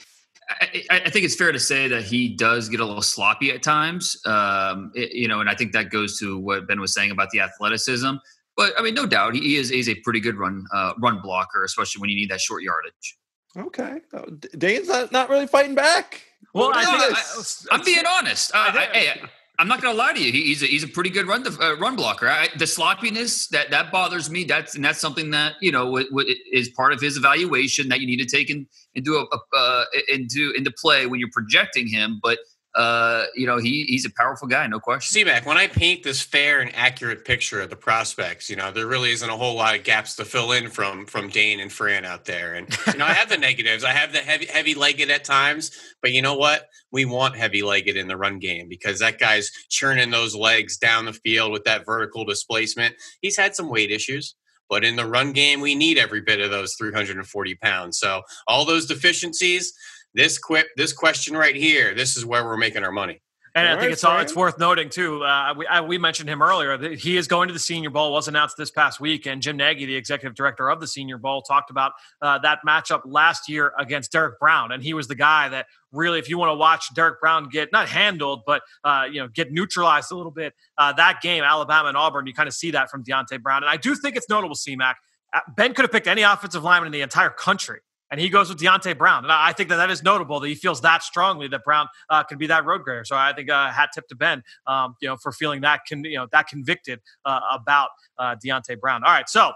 I, 0.48 1.02
I, 1.04 1.10
think 1.10 1.24
it's 1.24 1.34
fair 1.34 1.50
to 1.50 1.58
say 1.58 1.88
that 1.88 2.04
he 2.04 2.28
does 2.28 2.68
get 2.68 2.78
a 2.78 2.84
little 2.84 3.02
sloppy 3.02 3.50
at 3.50 3.64
times, 3.64 4.16
um, 4.26 4.92
it, 4.94 5.10
you 5.10 5.26
know, 5.26 5.40
and 5.40 5.50
I 5.50 5.56
think 5.56 5.72
that 5.72 5.90
goes 5.90 6.20
to 6.20 6.38
what 6.38 6.68
Ben 6.68 6.80
was 6.80 6.94
saying 6.94 7.10
about 7.10 7.30
the 7.30 7.40
athleticism. 7.40 8.12
But 8.56 8.72
I 8.78 8.82
mean, 8.82 8.94
no 8.94 9.06
doubt, 9.06 9.34
he 9.34 9.56
is 9.56 9.72
is 9.72 9.88
a 9.88 9.96
pretty 9.96 10.20
good 10.20 10.36
run 10.36 10.64
uh, 10.72 10.92
run 10.98 11.20
blocker, 11.20 11.64
especially 11.64 12.00
when 12.00 12.10
you 12.10 12.16
need 12.16 12.30
that 12.30 12.40
short 12.40 12.62
yardage. 12.62 13.18
Okay, 13.56 14.00
oh, 14.12 14.24
Dane's 14.56 14.88
not, 14.88 15.12
not 15.12 15.28
really 15.30 15.46
fighting 15.46 15.74
back. 15.74 16.22
Well, 16.54 16.70
I 16.74 16.84
think 16.84 17.70
I, 17.70 17.74
am 17.74 17.84
being 17.84 18.04
honest. 18.06 18.54
Uh, 18.54 18.70
I, 18.74 18.88
hey, 18.92 19.22
I'm 19.58 19.68
not 19.68 19.80
going 19.80 19.94
to 19.94 19.98
lie 19.98 20.12
to 20.12 20.22
you. 20.22 20.32
He, 20.32 20.42
he's 20.42 20.62
a, 20.62 20.66
he's 20.66 20.84
a 20.84 20.88
pretty 20.88 21.10
good 21.10 21.26
run 21.26 21.44
uh, 21.46 21.76
run 21.78 21.96
blocker. 21.96 22.28
I, 22.28 22.48
the 22.58 22.66
sloppiness 22.66 23.48
that 23.48 23.70
that 23.70 23.90
bothers 23.90 24.28
me. 24.28 24.44
That's 24.44 24.74
and 24.74 24.84
that's 24.84 25.00
something 25.00 25.30
that 25.30 25.54
you 25.60 25.72
know 25.72 25.86
w- 25.86 26.08
w- 26.10 26.34
is 26.52 26.68
part 26.70 26.92
of 26.92 27.00
his 27.00 27.16
evaluation 27.16 27.88
that 27.88 28.00
you 28.00 28.06
need 28.06 28.18
to 28.18 28.26
take 28.26 28.50
in, 28.50 28.66
into 28.94 29.16
a, 29.16 29.24
a 29.24 29.56
uh, 29.56 29.84
into 30.08 30.52
into 30.56 30.70
play 30.70 31.06
when 31.06 31.20
you're 31.20 31.30
projecting 31.32 31.86
him. 31.86 32.20
But 32.22 32.38
uh, 32.76 33.24
you 33.34 33.46
know, 33.46 33.56
he 33.56 33.84
he's 33.88 34.04
a 34.04 34.10
powerful 34.10 34.46
guy, 34.46 34.66
no 34.66 34.78
question. 34.78 35.10
See, 35.10 35.24
Mac, 35.24 35.46
when 35.46 35.56
I 35.56 35.66
paint 35.66 36.02
this 36.02 36.20
fair 36.20 36.60
and 36.60 36.70
accurate 36.74 37.24
picture 37.24 37.62
of 37.62 37.70
the 37.70 37.76
prospects, 37.76 38.50
you 38.50 38.56
know, 38.56 38.70
there 38.70 38.86
really 38.86 39.12
isn't 39.12 39.28
a 39.28 39.36
whole 39.36 39.54
lot 39.54 39.74
of 39.74 39.82
gaps 39.82 40.14
to 40.16 40.26
fill 40.26 40.52
in 40.52 40.68
from 40.68 41.06
from 41.06 41.30
Dane 41.30 41.58
and 41.60 41.72
Fran 41.72 42.04
out 42.04 42.26
there. 42.26 42.52
And 42.52 42.68
you 42.88 42.98
know, 42.98 43.06
I 43.06 43.14
have 43.14 43.30
the 43.30 43.38
negatives. 43.38 43.82
I 43.82 43.92
have 43.92 44.12
the 44.12 44.18
heavy 44.18 44.44
heavy 44.44 44.74
legged 44.74 45.10
at 45.10 45.24
times, 45.24 45.70
but 46.02 46.12
you 46.12 46.20
know 46.20 46.36
what? 46.36 46.68
We 46.92 47.06
want 47.06 47.34
heavy 47.34 47.62
legged 47.62 47.96
in 47.96 48.08
the 48.08 48.16
run 48.16 48.38
game 48.38 48.68
because 48.68 48.98
that 48.98 49.18
guy's 49.18 49.50
churning 49.70 50.10
those 50.10 50.36
legs 50.36 50.76
down 50.76 51.06
the 51.06 51.14
field 51.14 51.52
with 51.52 51.64
that 51.64 51.86
vertical 51.86 52.26
displacement. 52.26 52.94
He's 53.22 53.38
had 53.38 53.56
some 53.56 53.70
weight 53.70 53.90
issues. 53.90 54.34
But 54.68 54.84
in 54.84 54.96
the 54.96 55.06
run 55.06 55.32
game, 55.32 55.60
we 55.60 55.74
need 55.74 55.96
every 55.96 56.20
bit 56.20 56.40
of 56.40 56.50
those 56.50 56.74
340 56.74 57.54
pounds. 57.56 57.98
So 57.98 58.22
all 58.48 58.64
those 58.64 58.86
deficiencies, 58.86 59.72
this 60.16 60.38
quip, 60.38 60.66
this 60.76 60.92
question 60.92 61.36
right 61.36 61.54
here, 61.54 61.94
this 61.94 62.16
is 62.16 62.24
where 62.24 62.44
we're 62.44 62.56
making 62.56 62.82
our 62.82 62.90
money. 62.90 63.20
And 63.54 63.66
I 63.66 63.80
think 63.80 63.90
it's 63.90 64.04
all, 64.04 64.18
it's 64.18 64.36
worth 64.36 64.58
noting 64.58 64.90
too. 64.90 65.24
Uh, 65.24 65.54
we, 65.56 65.66
I, 65.66 65.80
we 65.80 65.96
mentioned 65.96 66.28
him 66.28 66.42
earlier. 66.42 66.76
That 66.76 66.98
he 66.98 67.16
is 67.16 67.26
going 67.26 67.48
to 67.48 67.54
the 67.54 67.58
Senior 67.58 67.88
Bowl. 67.88 68.12
Was 68.12 68.28
announced 68.28 68.58
this 68.58 68.70
past 68.70 69.00
week, 69.00 69.24
and 69.24 69.40
Jim 69.40 69.56
Nagy, 69.56 69.86
the 69.86 69.96
executive 69.96 70.34
director 70.34 70.68
of 70.68 70.78
the 70.78 70.86
Senior 70.86 71.16
Bowl, 71.16 71.40
talked 71.40 71.70
about 71.70 71.92
uh, 72.20 72.38
that 72.40 72.58
matchup 72.68 73.00
last 73.06 73.48
year 73.48 73.72
against 73.78 74.12
Derrick 74.12 74.38
Brown, 74.38 74.72
and 74.72 74.82
he 74.82 74.92
was 74.92 75.08
the 75.08 75.14
guy 75.14 75.48
that 75.48 75.68
really, 75.90 76.18
if 76.18 76.28
you 76.28 76.36
want 76.36 76.50
to 76.50 76.54
watch 76.54 76.94
Derrick 76.94 77.18
Brown 77.18 77.48
get 77.48 77.72
not 77.72 77.88
handled, 77.88 78.42
but 78.46 78.60
uh, 78.84 79.06
you 79.10 79.22
know 79.22 79.28
get 79.28 79.50
neutralized 79.50 80.12
a 80.12 80.16
little 80.16 80.32
bit, 80.32 80.52
uh, 80.76 80.92
that 80.92 81.22
game, 81.22 81.42
Alabama 81.42 81.88
and 81.88 81.96
Auburn, 81.96 82.26
you 82.26 82.34
kind 82.34 82.48
of 82.48 82.54
see 82.54 82.72
that 82.72 82.90
from 82.90 83.04
Deonte 83.04 83.40
Brown, 83.40 83.62
and 83.62 83.70
I 83.70 83.78
do 83.78 83.94
think 83.94 84.16
it's 84.16 84.28
notable. 84.28 84.54
CMAC 84.54 84.96
uh, 85.32 85.40
Ben 85.56 85.72
could 85.72 85.84
have 85.84 85.92
picked 85.92 86.08
any 86.08 86.20
offensive 86.20 86.62
lineman 86.62 86.88
in 86.88 86.92
the 86.92 87.00
entire 87.00 87.30
country 87.30 87.80
and 88.10 88.20
he 88.20 88.28
goes 88.28 88.48
with 88.48 88.58
Deonte 88.58 88.96
Brown. 88.96 89.24
And 89.24 89.32
I 89.32 89.52
think 89.52 89.68
that 89.70 89.76
that 89.76 89.90
is 89.90 90.02
notable 90.02 90.40
that 90.40 90.48
he 90.48 90.54
feels 90.54 90.80
that 90.82 91.02
strongly 91.02 91.48
that 91.48 91.64
Brown 91.64 91.88
uh, 92.08 92.22
can 92.22 92.38
be 92.38 92.46
that 92.46 92.64
road 92.64 92.82
grader. 92.82 93.04
So 93.04 93.16
I 93.16 93.32
think 93.32 93.50
uh, 93.50 93.70
hat 93.70 93.90
tip 93.94 94.06
to 94.08 94.14
Ben, 94.14 94.42
um, 94.66 94.96
you 95.00 95.08
know, 95.08 95.16
for 95.16 95.32
feeling 95.32 95.62
that 95.62 95.80
con- 95.88 96.04
you 96.04 96.16
know 96.16 96.26
that 96.32 96.48
convicted 96.48 97.00
uh, 97.24 97.40
about 97.52 97.90
uh, 98.18 98.36
Deonte 98.44 98.78
Brown. 98.80 99.04
All 99.04 99.12
right, 99.12 99.28
so 99.28 99.52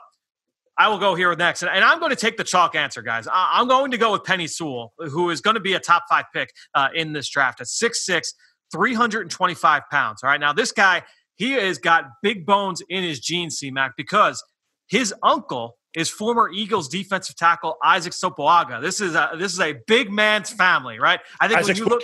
I 0.76 0.88
will 0.88 0.98
go 0.98 1.14
here 1.14 1.34
next, 1.34 1.62
and, 1.62 1.70
and 1.70 1.84
I'm 1.84 1.98
going 1.98 2.11
to 2.11 2.16
take 2.16 2.36
the 2.36 2.44
chalk 2.44 2.74
answer, 2.74 3.03
guys. 3.03 3.26
I- 3.26 3.61
am 3.61 3.68
going 3.68 3.90
to 3.90 3.98
go 3.98 4.12
with 4.12 4.22
Penei 4.22 4.48
Sewell, 4.48 4.92
who 4.98 5.30
is 5.30 5.40
going 5.40 5.55
to 5.55 5.61
be 5.61 5.74
a 5.74 5.80
top 5.80 6.05
five 6.09 6.24
pick 6.32 6.53
uh, 6.74 6.88
in 6.94 7.12
this 7.12 7.28
draft 7.28 7.61
at 7.61 7.66
6'6", 7.66 8.32
325 8.72 9.82
pounds. 9.90 10.22
All 10.22 10.30
right, 10.30 10.40
now 10.40 10.53
this 10.53 10.72
guy 10.72 11.03
he 11.40 11.53
has 11.53 11.78
got 11.78 12.05
big 12.22 12.44
bones 12.44 12.82
in 12.90 13.03
his 13.03 13.18
genes, 13.18 13.57
C-Mac, 13.57 13.96
because 13.96 14.44
his 14.88 15.14
uncle 15.22 15.78
is 15.95 16.09
former 16.09 16.51
Eagles 16.51 16.88
defensive 16.88 17.36
tackle 17.36 17.76
Isaac 17.82 18.12
Sopoaga. 18.12 18.80
This 18.80 19.01
is 19.01 19.14
a 19.14 19.30
this 19.36 19.53
is 19.53 19.61
a 19.61 19.74
big 19.86 20.11
man's 20.11 20.51
family, 20.51 20.99
right? 20.99 21.20
I 21.41 21.49
think 21.49 21.61
Isaac 21.61 21.76
when 21.76 21.76
you 21.76 21.84
look, 21.86 22.03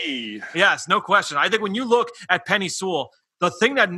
yes, 0.55 0.89
no 0.89 1.01
question. 1.01 1.37
I 1.39 1.49
think 1.49 1.63
when 1.63 1.75
you 1.75 1.85
look 1.85 2.09
at 2.29 2.47
Penei 2.47 2.71
Sewell, 2.71 3.11
the 3.41 3.51
thing 3.51 3.75
that 3.77 3.91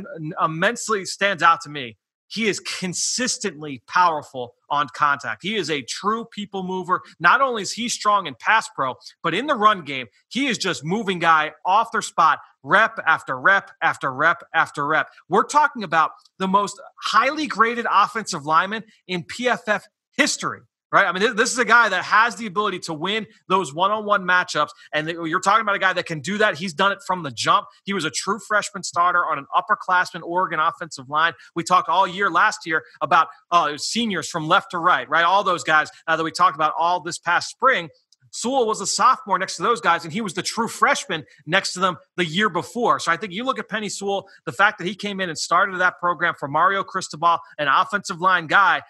immensely 0.43 1.05
stands 1.05 1.41
out 1.41 1.61
to 1.61 1.69
me 1.69 1.97
he 2.29 2.47
is 2.47 2.59
consistently 2.59 3.81
powerful 3.87 4.55
on 4.69 4.87
contact. 4.93 5.43
He 5.43 5.55
is 5.55 5.69
a 5.69 5.81
true 5.81 6.25
people 6.25 6.63
mover. 6.63 7.01
Not 7.19 7.41
only 7.41 7.63
is 7.63 7.71
he 7.71 7.89
strong 7.89 8.27
in 8.27 8.35
pass 8.39 8.69
pro, 8.69 8.95
but 9.21 9.33
in 9.33 9.47
the 9.47 9.55
run 9.55 9.83
game, 9.83 10.07
he 10.29 10.47
is 10.47 10.57
just 10.57 10.85
moving 10.85 11.19
guy 11.19 11.51
off 11.65 11.91
their 11.91 12.01
spot, 12.01 12.39
rep 12.63 12.99
after 13.05 13.39
rep 13.39 13.71
after 13.81 14.13
rep 14.13 14.43
after 14.53 14.85
rep. 14.85 15.09
We're 15.27 15.43
talking 15.43 15.83
about 15.83 16.11
the 16.37 16.47
most 16.47 16.79
highly 17.03 17.47
graded 17.47 17.85
offensive 17.91 18.45
lineman 18.45 18.83
in 19.07 19.23
PFF 19.23 19.81
history 20.15 20.61
right? 20.91 21.05
I 21.05 21.11
mean, 21.11 21.35
this 21.35 21.51
is 21.51 21.57
a 21.57 21.65
guy 21.65 21.89
that 21.89 22.03
has 22.03 22.35
the 22.35 22.45
ability 22.45 22.79
to 22.79 22.93
win 22.93 23.27
those 23.47 23.73
one-on-one 23.73 24.23
matchups, 24.23 24.69
and 24.93 25.07
you're 25.07 25.39
talking 25.39 25.61
about 25.61 25.75
a 25.75 25.79
guy 25.79 25.93
that 25.93 26.05
can 26.05 26.19
do 26.19 26.37
that. 26.39 26.57
He's 26.57 26.73
done 26.73 26.91
it 26.91 26.99
from 27.05 27.23
the 27.23 27.31
jump. 27.31 27.67
He 27.83 27.93
was 27.93 28.05
a 28.05 28.11
true 28.11 28.39
freshman 28.39 28.83
starter 28.83 29.25
on 29.25 29.37
an 29.37 29.45
upperclassman 29.55 30.21
Oregon 30.23 30.59
offensive 30.59 31.09
line. 31.09 31.33
We 31.55 31.63
talked 31.63 31.89
all 31.89 32.07
year 32.07 32.29
last 32.29 32.65
year 32.65 32.83
about 33.01 33.27
uh, 33.51 33.77
seniors 33.77 34.29
from 34.29 34.47
left 34.47 34.71
to 34.71 34.77
right, 34.77 35.09
right? 35.09 35.23
All 35.23 35.43
those 35.43 35.63
guys 35.63 35.89
uh, 36.07 36.15
that 36.15 36.23
we 36.23 36.31
talked 36.31 36.55
about 36.55 36.73
all 36.77 37.01
this 37.01 37.17
past 37.17 37.49
spring. 37.49 37.89
Sewell 38.31 38.67
was 38.67 38.79
a 38.79 38.85
sophomore 38.85 39.39
next 39.39 39.55
to 39.55 39.63
those 39.63 39.81
guys, 39.81 40.03
and 40.03 40.13
he 40.13 40.21
was 40.21 40.35
the 40.35 40.43
true 40.43 40.67
freshman 40.67 41.25
next 41.47 41.73
to 41.73 41.79
them 41.79 41.97
the 42.15 42.25
year 42.25 42.47
before. 42.47 42.99
So 42.99 43.11
I 43.11 43.17
think 43.17 43.33
you 43.33 43.43
look 43.43 43.57
at 43.57 43.67
Penei 43.67 43.91
Sewell, 43.91 44.27
the 44.45 44.51
fact 44.51 44.77
that 44.77 44.85
he 44.85 44.93
came 44.93 45.19
in 45.19 45.29
and 45.29 45.37
started 45.37 45.79
that 45.79 45.99
program 45.99 46.35
for 46.39 46.47
Mario 46.47 46.83
Cristobal, 46.83 47.39
an 47.57 47.67
offensive 47.67 48.21
line 48.21 48.45
guy, 48.45 48.83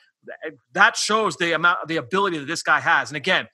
that 0.73 0.95
shows 0.95 1.37
the 1.37 1.53
amount, 1.53 1.79
of 1.83 1.87
the 1.87 1.97
ability 1.97 2.37
that 2.37 2.47
this 2.47 2.63
guy 2.63 2.79
has. 2.79 3.09
And 3.09 3.17
again, 3.17 3.47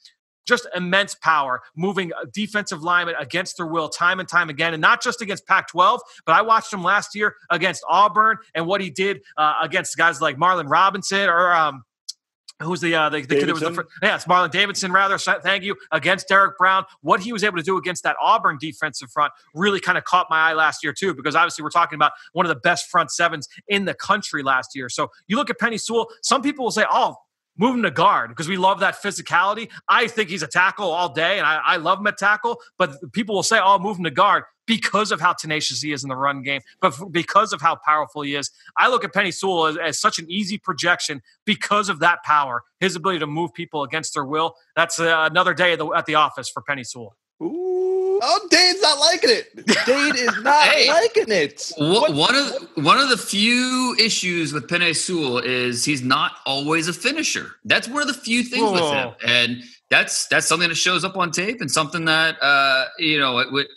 just 0.45 0.67
immense 0.75 1.15
power, 1.15 1.61
moving 1.75 2.11
defensive 2.31 2.83
linemen 2.83 3.15
against 3.19 3.57
their 3.57 3.65
will 3.65 3.89
time 3.89 4.19
and 4.19 4.29
time 4.29 4.49
again, 4.49 4.73
and 4.73 4.81
not 4.81 5.01
just 5.01 5.21
against 5.21 5.45
Pac-12, 5.47 5.99
but 6.25 6.35
I 6.35 6.41
watched 6.41 6.71
him 6.71 6.83
last 6.83 7.15
year 7.15 7.35
against 7.49 7.83
Auburn 7.89 8.37
and 8.53 8.67
what 8.67 8.81
he 8.81 8.89
did 8.89 9.21
uh, 9.37 9.55
against 9.61 9.97
guys 9.97 10.21
like 10.21 10.37
Marlon 10.37 10.69
Robinson 10.69 11.29
or 11.29 11.51
um, 11.51 11.83
who's 12.61 12.81
the 12.81 12.95
uh, 12.95 13.09
the, 13.09 13.21
the 13.21 13.35
kid 13.35 13.47
that 13.47 13.53
was 13.53 13.61
the 13.61 13.71
first, 13.71 13.89
yeah, 14.01 14.15
it's 14.15 14.25
Marlon 14.25 14.51
Davidson 14.51 14.91
rather. 14.91 15.17
Thank 15.17 15.63
you 15.63 15.75
against 15.91 16.27
Derrick 16.27 16.57
Brown. 16.57 16.85
What 17.01 17.19
he 17.19 17.33
was 17.33 17.43
able 17.43 17.57
to 17.57 17.63
do 17.63 17.77
against 17.77 18.03
that 18.03 18.15
Auburn 18.21 18.57
defensive 18.59 19.11
front 19.11 19.33
really 19.53 19.79
kind 19.79 19.97
of 19.97 20.03
caught 20.03 20.27
my 20.29 20.49
eye 20.49 20.53
last 20.53 20.83
year 20.83 20.93
too, 20.93 21.13
because 21.13 21.35
obviously 21.35 21.63
we're 21.63 21.69
talking 21.69 21.97
about 21.97 22.13
one 22.33 22.45
of 22.45 22.49
the 22.49 22.59
best 22.59 22.89
front 22.89 23.11
sevens 23.11 23.47
in 23.67 23.85
the 23.85 23.93
country 23.93 24.43
last 24.43 24.75
year. 24.75 24.89
So 24.89 25.09
you 25.27 25.35
look 25.35 25.49
at 25.49 25.59
Penei 25.59 25.79
Sewell. 25.79 26.09
Some 26.21 26.41
people 26.41 26.65
will 26.65 26.71
say, 26.71 26.85
"Oh, 26.89 27.15
move 27.57 27.75
him 27.75 27.83
to 27.83 27.91
guard 27.91 28.29
because 28.29 28.47
we 28.47 28.57
love 28.57 28.79
that 28.81 29.01
physicality. 29.01 29.69
I 29.87 30.07
think 30.07 30.29
he's 30.29 30.43
a 30.43 30.47
tackle 30.47 30.91
all 30.91 31.09
day, 31.09 31.37
and 31.37 31.45
I, 31.47 31.61
I, 31.63 31.77
love 31.77 31.99
him 31.99 32.07
at 32.07 32.17
tackle. 32.17 32.59
But 32.77 33.11
people 33.13 33.35
will 33.35 33.43
say, 33.43 33.59
"Oh, 33.61 33.79
move 33.79 33.97
him 33.97 34.03
to 34.05 34.11
guard." 34.11 34.43
Because 34.65 35.11
of 35.11 35.21
how 35.21 35.33
tenacious 35.33 35.81
he 35.81 35.91
is 35.91 36.03
in 36.03 36.09
the 36.09 36.15
run 36.15 36.41
game, 36.41 36.61
but 36.81 36.93
because 37.11 37.53
of 37.53 37.61
how 37.61 37.75
powerful 37.75 38.23
he 38.23 38.35
is. 38.35 38.49
I 38.77 38.89
look 38.89 39.03
at 39.03 39.13
Penei 39.13 39.33
Sewell 39.33 39.67
as, 39.67 39.77
as, 39.77 39.99
such 39.99 40.19
an 40.19 40.25
easy 40.29 40.57
projection 40.57 41.21
because 41.45 41.89
of 41.89 41.99
that 41.99 42.23
power, 42.23 42.63
his 42.79 42.95
ability 42.95 43.19
to 43.19 43.27
move 43.27 43.53
people 43.53 43.83
against 43.83 44.13
their 44.13 44.25
will. 44.25 44.55
That's 44.75 44.99
uh, 44.99 45.27
another 45.29 45.53
day 45.53 45.73
at 45.73 45.79
the, 45.79 45.87
at 45.89 46.05
the, 46.05 46.15
office 46.15 46.49
for 46.49 46.63
Penei 46.63 46.85
Sewell. 46.85 47.15
Ooh. 47.41 47.75
Oh, 48.23 48.47
Dane's 48.49 48.81
not 48.81 48.97
liking 48.99 49.29
it. 49.29 49.55
Dane 49.85 50.15
is 50.15 50.43
not 50.43 50.63
hey, 50.67 50.87
liking 50.87 51.25
it. 51.27 51.71
one 51.77 52.35
of 52.35 52.69
one 52.75 52.97
of 52.97 53.09
the 53.09 53.17
few 53.17 53.95
issues 53.99 54.53
with 54.53 54.67
Penei 54.67 54.95
Sewell 54.95 55.39
is 55.39 55.83
he's 55.83 56.01
not 56.01 56.33
always 56.45 56.87
a 56.87 56.93
finisher. 56.93 57.51
That's 57.65 57.87
one 57.87 58.01
of 58.01 58.07
the 58.07 58.13
few 58.13 58.43
things 58.43 58.63
Whoa. 58.63 58.73
with 58.73 58.83
him, 58.83 59.13
and 59.27 59.63
that's 59.89 60.27
that's 60.27 60.47
something 60.47 60.69
that 60.69 60.75
shows 60.75 61.03
up 61.03 61.17
on 61.17 61.31
tape 61.31 61.61
and 61.61 61.69
something 61.69 62.05
that 62.05 62.41
uh, 62.41 62.85
you 62.97 63.19
know 63.19 63.39
it 63.39 63.51
would 63.51 63.67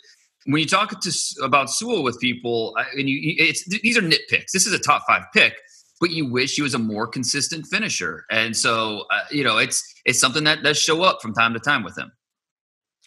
when 0.45 0.61
you 0.61 0.67
talk 0.67 0.99
to 0.99 1.11
about 1.43 1.69
Sewell 1.69 2.03
with 2.03 2.19
people, 2.19 2.75
and 2.97 3.09
you, 3.09 3.35
it's 3.37 3.65
these 3.81 3.97
are 3.97 4.01
nitpicks. 4.01 4.51
This 4.53 4.65
is 4.65 4.73
a 4.73 4.79
top 4.79 5.03
five 5.07 5.23
pick, 5.33 5.55
but 5.99 6.11
you 6.11 6.29
wish 6.29 6.55
he 6.55 6.61
was 6.61 6.73
a 6.73 6.79
more 6.79 7.07
consistent 7.07 7.65
finisher. 7.67 8.25
And 8.31 8.55
so, 8.55 9.05
uh, 9.11 9.21
you 9.31 9.43
know, 9.43 9.57
it's 9.57 9.83
it's 10.05 10.19
something 10.19 10.45
that 10.45 10.63
does 10.63 10.77
show 10.77 11.03
up 11.03 11.21
from 11.21 11.33
time 11.33 11.53
to 11.53 11.59
time 11.59 11.83
with 11.83 11.97
him. 11.97 12.11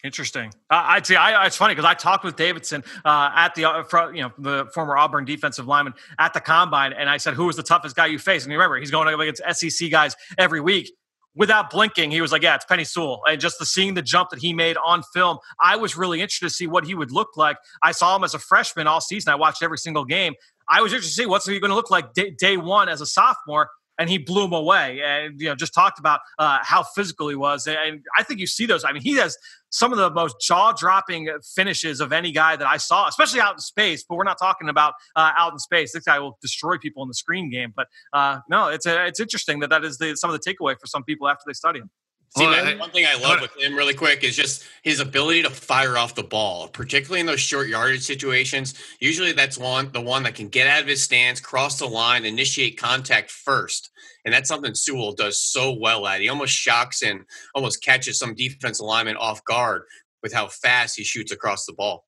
Interesting. 0.03 0.49
Uh, 0.69 0.83
I'd 0.85 1.05
say 1.05 1.15
I, 1.15 1.45
it's 1.45 1.55
funny 1.55 1.73
because 1.73 1.89
I 1.89 1.93
talked 1.93 2.25
with 2.25 2.35
Davidson 2.35 2.83
uh, 3.05 3.31
at 3.35 3.55
the 3.55 3.65
uh, 3.65 4.09
you 4.09 4.21
know 4.21 4.33
the 4.37 4.65
former 4.73 4.97
Auburn 4.97 5.23
defensive 5.23 5.65
lineman 5.65 5.93
at 6.19 6.33
the 6.33 6.41
combine, 6.41 6.91
and 6.93 7.09
I 7.09 7.17
said, 7.17 7.35
"Who 7.35 7.45
was 7.45 7.55
the 7.55 7.63
toughest 7.63 7.95
guy 7.95 8.07
you 8.07 8.19
faced?" 8.19 8.45
And 8.45 8.51
you 8.51 8.57
remember, 8.57 8.77
he's 8.77 8.91
going 8.91 9.11
up 9.11 9.19
against 9.19 9.41
SEC 9.59 9.89
guys 9.89 10.15
every 10.37 10.59
week 10.59 10.91
without 11.35 11.69
blinking, 11.69 12.11
he 12.11 12.21
was 12.21 12.31
like, 12.31 12.41
"Yeah, 12.41 12.55
it's 12.55 12.65
Penei 12.65 12.87
Sewell." 12.87 13.21
And 13.27 13.39
just 13.39 13.59
the 13.59 13.65
seeing 13.65 13.93
the 13.93 14.01
jump 14.01 14.29
that 14.29 14.39
he 14.39 14.53
made 14.53 14.77
on 14.77 15.03
film, 15.13 15.37
I 15.61 15.75
was 15.75 15.97
really 15.97 16.21
interested 16.21 16.45
to 16.47 16.53
see 16.53 16.67
what 16.67 16.85
he 16.85 16.95
would 16.95 17.11
look 17.11 17.35
like. 17.35 17.57
I 17.81 17.91
saw 17.91 18.15
him 18.15 18.23
as 18.23 18.33
a 18.33 18.39
freshman 18.39 18.87
all 18.87 19.01
season. 19.01 19.31
I 19.31 19.35
watched 19.35 19.63
every 19.63 19.77
single 19.77 20.05
game. 20.05 20.33
I 20.69 20.81
was 20.81 20.93
interested 20.93 21.17
to 21.17 21.23
see 21.23 21.25
what's 21.25 21.45
he 21.45 21.59
going 21.59 21.69
to 21.69 21.75
look 21.75 21.91
like 21.91 22.13
day, 22.13 22.31
day 22.31 22.57
one 22.57 22.87
as 22.89 23.01
a 23.01 23.05
sophomore 23.05 23.69
and 23.99 24.09
he 24.09 24.17
blew 24.17 24.45
him 24.45 24.53
away. 24.53 25.01
And 25.03 25.39
you 25.39 25.47
know, 25.47 25.55
just 25.55 25.73
talked 25.73 25.99
about 25.99 26.21
uh, 26.39 26.59
how 26.61 26.83
physical 26.83 27.29
he 27.29 27.35
was, 27.35 27.67
and 27.67 28.01
I 28.17 28.23
think 28.23 28.39
you 28.39 28.47
see 28.47 28.65
those. 28.65 28.83
I 28.83 28.91
mean, 28.91 29.03
he 29.03 29.15
has 29.15 29.37
some 29.73 29.91
of 29.91 29.97
the 29.97 30.11
most 30.11 30.35
jaw-dropping 30.39 31.29
finishes 31.55 31.99
of 31.99 32.13
any 32.13 32.31
guy 32.31 32.55
that 32.55 32.67
I 32.67 32.77
saw, 32.77 33.07
especially 33.07 33.41
out 33.41 33.53
in 33.55 33.59
space. 33.59 34.05
But 34.07 34.15
we're 34.17 34.23
not 34.23 34.37
talking 34.39 34.69
about 34.69 34.93
uh, 35.15 35.31
out 35.35 35.51
in 35.51 35.59
space. 35.59 35.91
This 35.91 36.03
guy 36.03 36.19
will 36.19 36.37
destroy 36.41 36.77
people 36.77 37.01
in 37.01 37.07
the 37.07 37.15
screen 37.15 37.49
game. 37.49 37.73
But 37.75 37.87
uh, 38.13 38.39
no, 38.47 38.67
it's 38.67 38.85
a, 38.85 39.07
it's 39.07 39.19
interesting 39.19 39.59
that 39.61 39.71
that 39.71 39.83
is 39.83 39.97
the, 39.97 40.15
some 40.15 40.29
of 40.29 40.39
the 40.39 40.53
takeaway 40.53 40.79
for 40.79 40.85
some 40.85 41.03
people 41.03 41.27
after 41.27 41.43
they 41.47 41.53
study 41.53 41.79
him. 41.79 41.89
See, 42.35 42.47
man, 42.47 42.79
one 42.79 42.89
thing 42.89 43.05
I 43.05 43.15
love 43.15 43.41
with 43.41 43.55
him 43.57 43.75
really 43.75 43.93
quick 43.93 44.23
is 44.23 44.35
just 44.35 44.63
his 44.81 44.99
ability 44.99 45.43
to 45.43 45.51
fire 45.51 45.97
off 45.97 46.15
the 46.15 46.23
ball, 46.23 46.67
particularly 46.67 47.19
in 47.19 47.27
those 47.27 47.39
short 47.39 47.67
yardage 47.67 48.01
situations. 48.01 48.73
Usually 48.99 49.33
that's 49.33 49.55
one 49.55 49.91
the 49.91 50.01
one 50.01 50.23
that 50.23 50.33
can 50.33 50.47
get 50.47 50.67
out 50.67 50.81
of 50.81 50.87
his 50.87 51.03
stance, 51.03 51.39
cross 51.39 51.77
the 51.77 51.85
line, 51.85 52.25
initiate 52.25 52.77
contact 52.77 53.29
first. 53.29 53.91
And 54.25 54.33
that's 54.33 54.49
something 54.49 54.73
Sewell 54.73 55.13
does 55.13 55.39
so 55.39 55.73
well 55.73 56.07
at. 56.07 56.21
He 56.21 56.29
almost 56.29 56.53
shocks 56.53 57.03
and 57.03 57.21
almost 57.53 57.83
catches 57.83 58.17
some 58.17 58.33
defense 58.33 58.79
alignment 58.79 59.17
off 59.19 59.43
guard 59.45 59.83
with 60.23 60.33
how 60.33 60.47
fast 60.47 60.97
he 60.97 61.03
shoots 61.03 61.31
across 61.31 61.65
the 61.65 61.73
ball. 61.73 62.05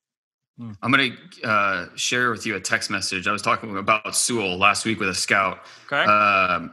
Hmm. 0.58 0.72
I'm 0.82 0.90
going 0.90 1.16
to 1.40 1.48
uh, 1.48 1.86
share 1.94 2.30
with 2.30 2.46
you 2.46 2.56
a 2.56 2.60
text 2.60 2.90
message. 2.90 3.28
I 3.28 3.32
was 3.32 3.42
talking 3.42 3.76
about 3.76 4.16
Sewell 4.16 4.56
last 4.56 4.84
week 4.84 4.98
with 4.98 5.10
a 5.10 5.14
scout. 5.14 5.60
Okay. 5.86 6.02
Um, 6.02 6.72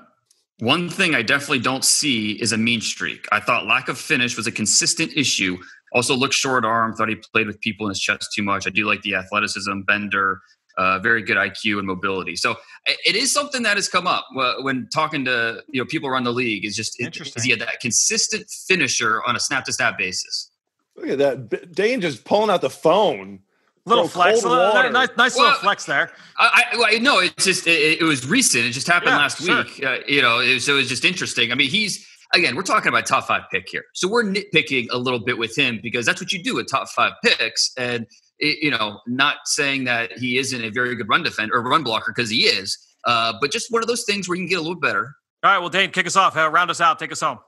one 0.64 0.89
thing 0.89 1.14
I 1.14 1.22
definitely 1.22 1.59
don't 1.59 1.84
see 1.84 2.32
is 2.41 2.53
a 2.53 2.57
mean 2.57 2.80
streak. 2.80 3.28
I 3.34 3.41
thought 3.41 3.66
lack 3.66 3.89
of 3.89 3.97
finish 3.97 4.38
was 4.38 4.47
a 4.47 4.51
consistent 4.51 5.11
issue. 5.14 5.57
Also, 5.91 6.16
looked 6.16 6.34
short 6.34 6.64
arm. 6.64 6.93
Thought 6.93 7.09
he 7.09 7.16
played 7.16 7.47
with 7.47 7.59
people 7.59 7.86
in 7.86 7.89
his 7.89 7.99
chest 7.99 8.32
too 8.34 8.43
much. 8.43 8.66
I 8.66 8.70
do 8.70 8.86
like 8.86 9.01
the 9.01 9.16
athleticism, 9.16 9.82
bender, 9.82 10.39
uh, 10.78 10.99
very 10.99 11.22
good 11.22 11.36
IQ 11.36 11.80
and 11.80 11.86
mobility. 11.86 12.38
So 12.38 12.55
it 12.86 13.16
is 13.16 13.32
something 13.32 13.61
that 13.64 13.76
has 13.76 13.89
come 13.89 14.07
up 14.07 14.26
when 14.61 14.88
talking 14.93 15.26
to 15.26 15.61
you 15.70 15.82
know 15.82 15.86
people 15.86 16.07
around 16.07 16.24
the 16.24 16.34
league. 16.34 16.64
Is 16.64 16.78
just 16.78 16.99
Interesting. 16.99 17.41
is 17.41 17.43
he 17.43 17.53
that 17.55 17.82
consistent 17.82 18.49
finisher 18.49 19.22
on 19.28 19.36
a 19.36 19.41
snap 19.41 19.66
to 19.66 19.74
snap 19.74 19.97
basis? 19.97 20.49
Look 20.95 21.09
at 21.09 21.18
that, 21.18 21.74
Dane 21.74 21.99
just 21.99 22.24
pulling 22.24 22.49
out 22.49 22.61
the 22.61 22.70
phone 22.70 23.39
little 23.86 24.08
flex, 24.08 24.44
little, 24.44 24.92
nice, 24.92 25.10
nice 25.18 25.36
well, 25.36 25.46
little 25.46 25.60
flex 25.60 25.86
there. 25.86 26.12
I, 26.38 26.64
I 26.74 26.98
no, 27.00 27.20
it's 27.20 27.44
just 27.44 27.68
it, 27.68 28.02
it, 28.02 28.04
was 28.04 28.28
recent. 28.28 28.66
It 28.66 28.72
just 28.72 28.88
happened 28.88 29.12
yeah, 29.12 29.18
last 29.18 29.44
sure. 29.44 29.64
week. 29.64 29.84
Uh, 29.84 29.98
you 30.08 30.22
know, 30.22 30.40
it, 30.40 30.62
so 30.62 30.74
it 30.74 30.78
was 30.78 30.90
just 30.90 31.06
interesting. 31.06 31.52
I 31.52 31.56
mean, 31.56 31.70
he's 31.70 32.08
again, 32.34 32.56
we're 32.56 32.64
talking 32.64 32.90
about 32.90 33.06
top 33.06 33.26
five 33.28 33.44
pick 33.52 33.68
here, 33.70 33.86
so 33.94 34.08
we're 34.08 34.24
nitpicking 34.24 34.88
a 34.92 34.98
little 34.98 35.20
bit 35.20 35.38
with 35.38 35.58
him 35.58 35.80
because 35.84 36.06
that's 36.06 36.22
what 36.22 36.32
you 36.32 36.42
do 36.42 36.56
with 36.56 36.70
top 36.70 36.88
five 36.90 37.14
picks, 37.24 37.72
and 37.78 38.08
it, 38.40 38.60
you 38.62 38.72
know, 38.72 39.00
not 39.08 39.38
saying 39.46 39.84
that 39.86 40.18
he 40.18 40.38
isn't 40.38 40.64
a 40.64 40.70
very 40.70 40.96
good 40.96 41.10
run 41.10 41.24
defender 41.24 41.56
or 41.56 41.64
run 41.64 41.84
blocker 41.84 42.14
because 42.16 42.30
he 42.30 42.44
is, 42.44 42.78
uh, 43.06 43.34
but 43.42 43.52
just 43.52 43.72
one 43.72 43.82
of 43.82 43.88
those 43.88 44.04
things 44.06 44.28
where 44.28 44.36
you 44.36 44.44
can 44.44 44.50
get 44.50 44.60
a 44.60 44.62
little 44.62 44.80
better. 44.80 45.16
All 45.44 45.52
right, 45.52 45.60
well, 45.60 45.70
Dane, 45.70 45.92
kick 45.92 46.08
us 46.08 46.16
off. 46.16 46.38
Uh, 46.38 46.50
round 46.50 46.72
us 46.72 46.80
out. 46.80 47.00
Take 47.00 47.12
us 47.12 47.20
home. 47.20 47.40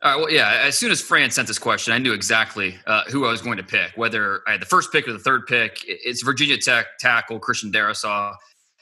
All 0.00 0.12
right. 0.12 0.20
Well, 0.20 0.30
yeah. 0.30 0.62
As 0.64 0.78
soon 0.78 0.92
as 0.92 1.00
Fran 1.00 1.30
sent 1.30 1.48
this 1.48 1.58
question, 1.58 1.92
I 1.92 1.98
knew 1.98 2.12
exactly 2.12 2.76
uh, 2.86 3.02
who 3.08 3.26
I 3.26 3.32
was 3.32 3.42
going 3.42 3.56
to 3.56 3.64
pick. 3.64 3.92
Whether 3.96 4.42
I 4.46 4.52
had 4.52 4.60
the 4.60 4.66
first 4.66 4.92
pick 4.92 5.08
or 5.08 5.12
the 5.12 5.18
third 5.18 5.46
pick, 5.46 5.80
it's 5.88 6.22
Virginia 6.22 6.56
Tech 6.56 6.86
tackle 7.00 7.40
Christian 7.40 7.72
Darrisaw, 7.72 8.34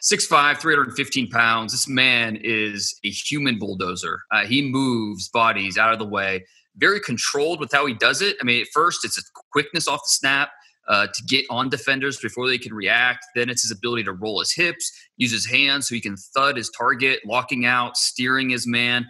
6'5", 0.03 0.59
315 0.59 1.31
pounds. 1.31 1.73
This 1.73 1.89
man 1.89 2.37
is 2.43 3.01
a 3.03 3.09
human 3.09 3.59
bulldozer. 3.59 4.21
Uh, 4.31 4.45
he 4.45 4.61
moves 4.61 5.31
bodies 5.31 5.79
out 5.79 5.95
of 5.95 5.99
the 5.99 6.05
way. 6.05 6.45
Very 6.77 7.01
controlled 7.01 7.61
with 7.61 7.73
how 7.73 7.87
he 7.87 7.95
does 7.95 8.21
it. 8.21 8.37
I 8.43 8.45
mean, 8.45 8.61
at 8.61 8.69
first 8.75 9.03
it's 9.03 9.17
a 9.19 9.23
quickness 9.53 9.89
off 9.89 10.01
the 10.03 10.11
snap. 10.11 10.51
Uh, 10.89 11.09
to 11.13 11.25
get 11.25 11.45
on 11.51 11.69
defenders 11.69 12.17
before 12.21 12.47
they 12.47 12.59
can 12.59 12.73
react. 12.73 13.27
Then 13.35 13.51
it's 13.51 13.63
his 13.63 13.73
ability 13.73 14.05
to 14.05 14.13
roll 14.13 14.39
his 14.39 14.53
hips, 14.53 14.93
use 15.17 15.33
his 15.33 15.45
hands 15.45 15.89
so 15.89 15.97
he 15.97 16.01
can 16.01 16.17
thud 16.17 16.57
his 16.57 16.71
target, 16.71 17.19
locking 17.27 17.67
out, 17.67 17.97
steering 17.97 18.51
his 18.51 18.69
man 18.69 19.05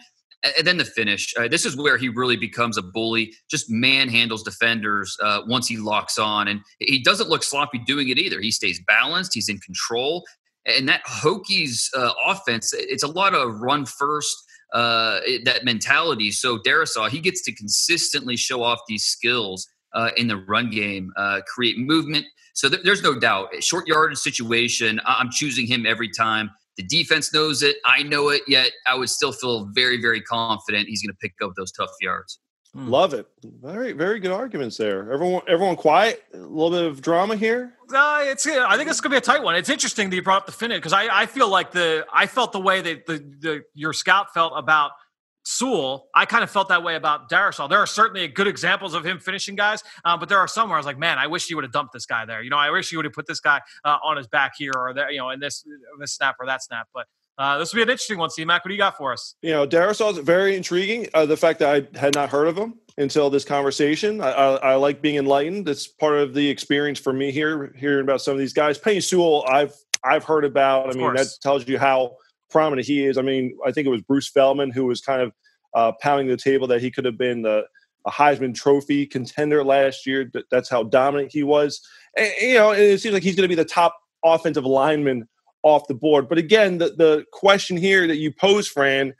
and 0.56 0.66
then 0.66 0.76
the 0.76 0.84
finish. 0.84 1.34
Uh, 1.36 1.48
this 1.48 1.64
is 1.64 1.76
where 1.76 1.96
he 1.96 2.08
really 2.08 2.36
becomes 2.36 2.76
a 2.76 2.82
bully. 2.82 3.32
Just 3.50 3.70
manhandles 3.70 4.44
defenders 4.44 5.16
uh, 5.22 5.42
once 5.46 5.68
he 5.68 5.76
locks 5.76 6.18
on, 6.18 6.48
and 6.48 6.60
he 6.78 7.02
doesn't 7.02 7.28
look 7.28 7.42
sloppy 7.42 7.78
doing 7.86 8.08
it 8.08 8.18
either. 8.18 8.40
He 8.40 8.50
stays 8.50 8.80
balanced. 8.86 9.32
He's 9.34 9.48
in 9.48 9.58
control, 9.58 10.24
and 10.64 10.88
that 10.88 11.04
Hokies 11.06 11.88
uh, 11.96 12.12
offense. 12.26 12.72
It's 12.72 13.02
a 13.02 13.08
lot 13.08 13.34
of 13.34 13.60
run 13.60 13.86
first. 13.86 14.36
Uh, 14.72 15.20
that 15.44 15.64
mentality. 15.64 16.32
So 16.32 16.58
Darrisaw, 16.58 17.08
he 17.08 17.20
gets 17.20 17.40
to 17.42 17.54
consistently 17.54 18.36
show 18.36 18.64
off 18.64 18.80
these 18.88 19.04
skills 19.04 19.66
uh, 19.94 20.10
in 20.16 20.26
the 20.26 20.36
run 20.36 20.70
game, 20.70 21.12
uh, 21.16 21.40
create 21.46 21.78
movement. 21.78 22.26
So 22.54 22.68
th- 22.68 22.82
there's 22.82 23.02
no 23.02 23.18
doubt, 23.18 23.48
short 23.62 23.86
yardage 23.86 24.18
situation. 24.18 25.00
I'm 25.06 25.30
choosing 25.30 25.66
him 25.66 25.86
every 25.86 26.10
time 26.10 26.50
The 26.76 26.82
defense 26.82 27.32
knows 27.32 27.62
it. 27.62 27.76
I 27.84 28.02
know 28.02 28.28
it. 28.28 28.42
Yet 28.46 28.72
I 28.86 28.94
would 28.96 29.10
still 29.10 29.32
feel 29.32 29.70
very, 29.72 30.00
very 30.00 30.20
confident 30.20 30.88
he's 30.88 31.02
going 31.02 31.12
to 31.12 31.18
pick 31.18 31.34
up 31.42 31.52
those 31.56 31.72
tough 31.72 31.90
yards. 32.00 32.38
Mm. 32.76 32.90
Love 32.90 33.14
it. 33.14 33.26
Very, 33.62 33.92
very 33.92 34.20
good 34.20 34.32
arguments 34.32 34.76
there. 34.76 35.10
Everyone, 35.10 35.40
everyone, 35.48 35.76
quiet. 35.76 36.22
A 36.34 36.36
little 36.36 36.70
bit 36.70 36.84
of 36.84 37.00
drama 37.00 37.36
here. 37.36 37.72
Uh, 37.92 38.20
it's. 38.24 38.46
I 38.46 38.76
think 38.76 38.90
it's 38.90 39.00
going 39.00 39.10
to 39.10 39.14
be 39.14 39.16
a 39.16 39.20
tight 39.20 39.42
one. 39.42 39.54
It's 39.54 39.70
interesting 39.70 40.10
that 40.10 40.16
you 40.16 40.22
brought 40.22 40.42
up 40.42 40.46
the 40.46 40.52
finish 40.52 40.78
because 40.78 40.92
I, 40.92 41.22
I 41.22 41.26
feel 41.26 41.48
like 41.48 41.72
the 41.72 42.04
I 42.12 42.26
felt 42.26 42.52
the 42.52 42.60
way 42.60 42.82
that 42.82 43.06
the, 43.06 43.18
the 43.40 43.62
your 43.74 43.94
scout 43.94 44.34
felt 44.34 44.52
about 44.56 44.90
Sewell, 45.46 46.08
I 46.12 46.26
kind 46.26 46.42
of 46.42 46.50
felt 46.50 46.68
that 46.70 46.82
way 46.82 46.96
about 46.96 47.30
Darrisaw. 47.30 47.68
There 47.68 47.78
are 47.78 47.86
certainly 47.86 48.26
good 48.26 48.48
examples 48.48 48.94
of 48.94 49.06
him 49.06 49.20
finishing 49.20 49.54
guys, 49.54 49.84
uh, 50.04 50.16
but 50.16 50.28
there 50.28 50.38
are 50.38 50.48
some 50.48 50.68
where 50.68 50.76
I 50.76 50.80
was 50.80 50.86
like, 50.86 50.98
man, 50.98 51.18
I 51.18 51.28
wish 51.28 51.48
you 51.48 51.54
would 51.56 51.64
have 51.64 51.70
dumped 51.70 51.92
this 51.92 52.04
guy 52.04 52.24
there. 52.24 52.42
You 52.42 52.50
know, 52.50 52.56
I 52.56 52.70
wish 52.70 52.90
you 52.90 52.98
would 52.98 53.04
have 53.04 53.14
put 53.14 53.28
this 53.28 53.38
guy 53.38 53.60
uh, 53.84 53.98
on 54.02 54.16
his 54.16 54.26
back 54.26 54.54
here 54.58 54.72
or 54.76 54.92
there, 54.92 55.08
you 55.08 55.18
know, 55.18 55.30
in 55.30 55.38
this 55.38 55.64
this 56.00 56.14
snap 56.14 56.34
or 56.40 56.46
that 56.46 56.64
snap. 56.64 56.88
But 56.92 57.06
uh, 57.38 57.58
this 57.58 57.72
will 57.72 57.78
be 57.78 57.82
an 57.82 57.90
interesting 57.90 58.18
one. 58.18 58.28
C 58.28 58.44
Mac, 58.44 58.64
what 58.64 58.70
do 58.70 58.74
you 58.74 58.78
got 58.78 58.96
for 58.96 59.12
us? 59.12 59.36
You 59.40 59.52
know, 59.52 59.68
Darrisaw 59.68 60.10
is 60.10 60.18
very 60.18 60.56
intriguing. 60.56 61.06
Uh, 61.14 61.26
the 61.26 61.36
fact 61.36 61.60
that 61.60 61.68
I 61.94 61.96
had 61.96 62.16
not 62.16 62.30
heard 62.30 62.48
of 62.48 62.58
him 62.58 62.74
until 62.98 63.30
this 63.30 63.44
conversation, 63.44 64.20
I, 64.20 64.32
I, 64.32 64.56
I, 64.56 64.74
like 64.74 65.00
being 65.00 65.14
enlightened. 65.14 65.68
It's 65.68 65.86
part 65.86 66.18
of 66.18 66.34
the 66.34 66.48
experience 66.48 66.98
for 66.98 67.12
me 67.12 67.30
here, 67.30 67.72
hearing 67.76 68.02
about 68.02 68.20
some 68.20 68.32
of 68.32 68.38
these 68.40 68.52
guys. 68.52 68.80
Penei 68.80 69.00
Sewell, 69.00 69.44
I've 69.48 69.74
I've 70.02 70.24
heard 70.24 70.44
about. 70.44 70.92
I 70.92 70.98
mean, 70.98 71.14
that 71.14 71.28
tells 71.40 71.68
you 71.68 71.78
how 71.78 72.16
prominent 72.50 72.86
he 72.86 73.04
is. 73.04 73.18
I 73.18 73.22
mean, 73.22 73.56
I 73.66 73.72
think 73.72 73.86
it 73.86 73.90
was 73.90 74.02
Bruce 74.02 74.28
Feldman 74.28 74.70
who 74.70 74.86
was 74.86 75.00
kind 75.00 75.22
of 75.22 75.32
uh, 75.74 75.92
pounding 76.00 76.28
the 76.28 76.36
table 76.36 76.66
that 76.68 76.80
he 76.80 76.90
could 76.90 77.04
have 77.04 77.18
been 77.18 77.42
the 77.42 77.66
a 78.06 78.10
Heisman 78.10 78.54
Trophy 78.54 79.04
contender 79.04 79.64
last 79.64 80.06
year. 80.06 80.30
That's 80.50 80.70
how 80.70 80.84
dominant 80.84 81.32
he 81.32 81.42
was. 81.42 81.80
And, 82.16 82.32
you 82.40 82.54
know, 82.54 82.70
it 82.70 82.98
seems 82.98 83.12
like 83.12 83.24
he's 83.24 83.34
going 83.34 83.42
to 83.42 83.48
be 83.48 83.60
the 83.60 83.64
top 83.64 83.98
offensive 84.24 84.64
lineman 84.64 85.28
off 85.62 85.88
the 85.88 85.94
board. 85.94 86.28
But 86.28 86.38
again, 86.38 86.78
the, 86.78 86.90
the 86.90 87.24
question 87.32 87.76
here 87.76 88.06
that 88.06 88.16
you 88.16 88.32
pose, 88.32 88.68
Fran, 88.68 89.12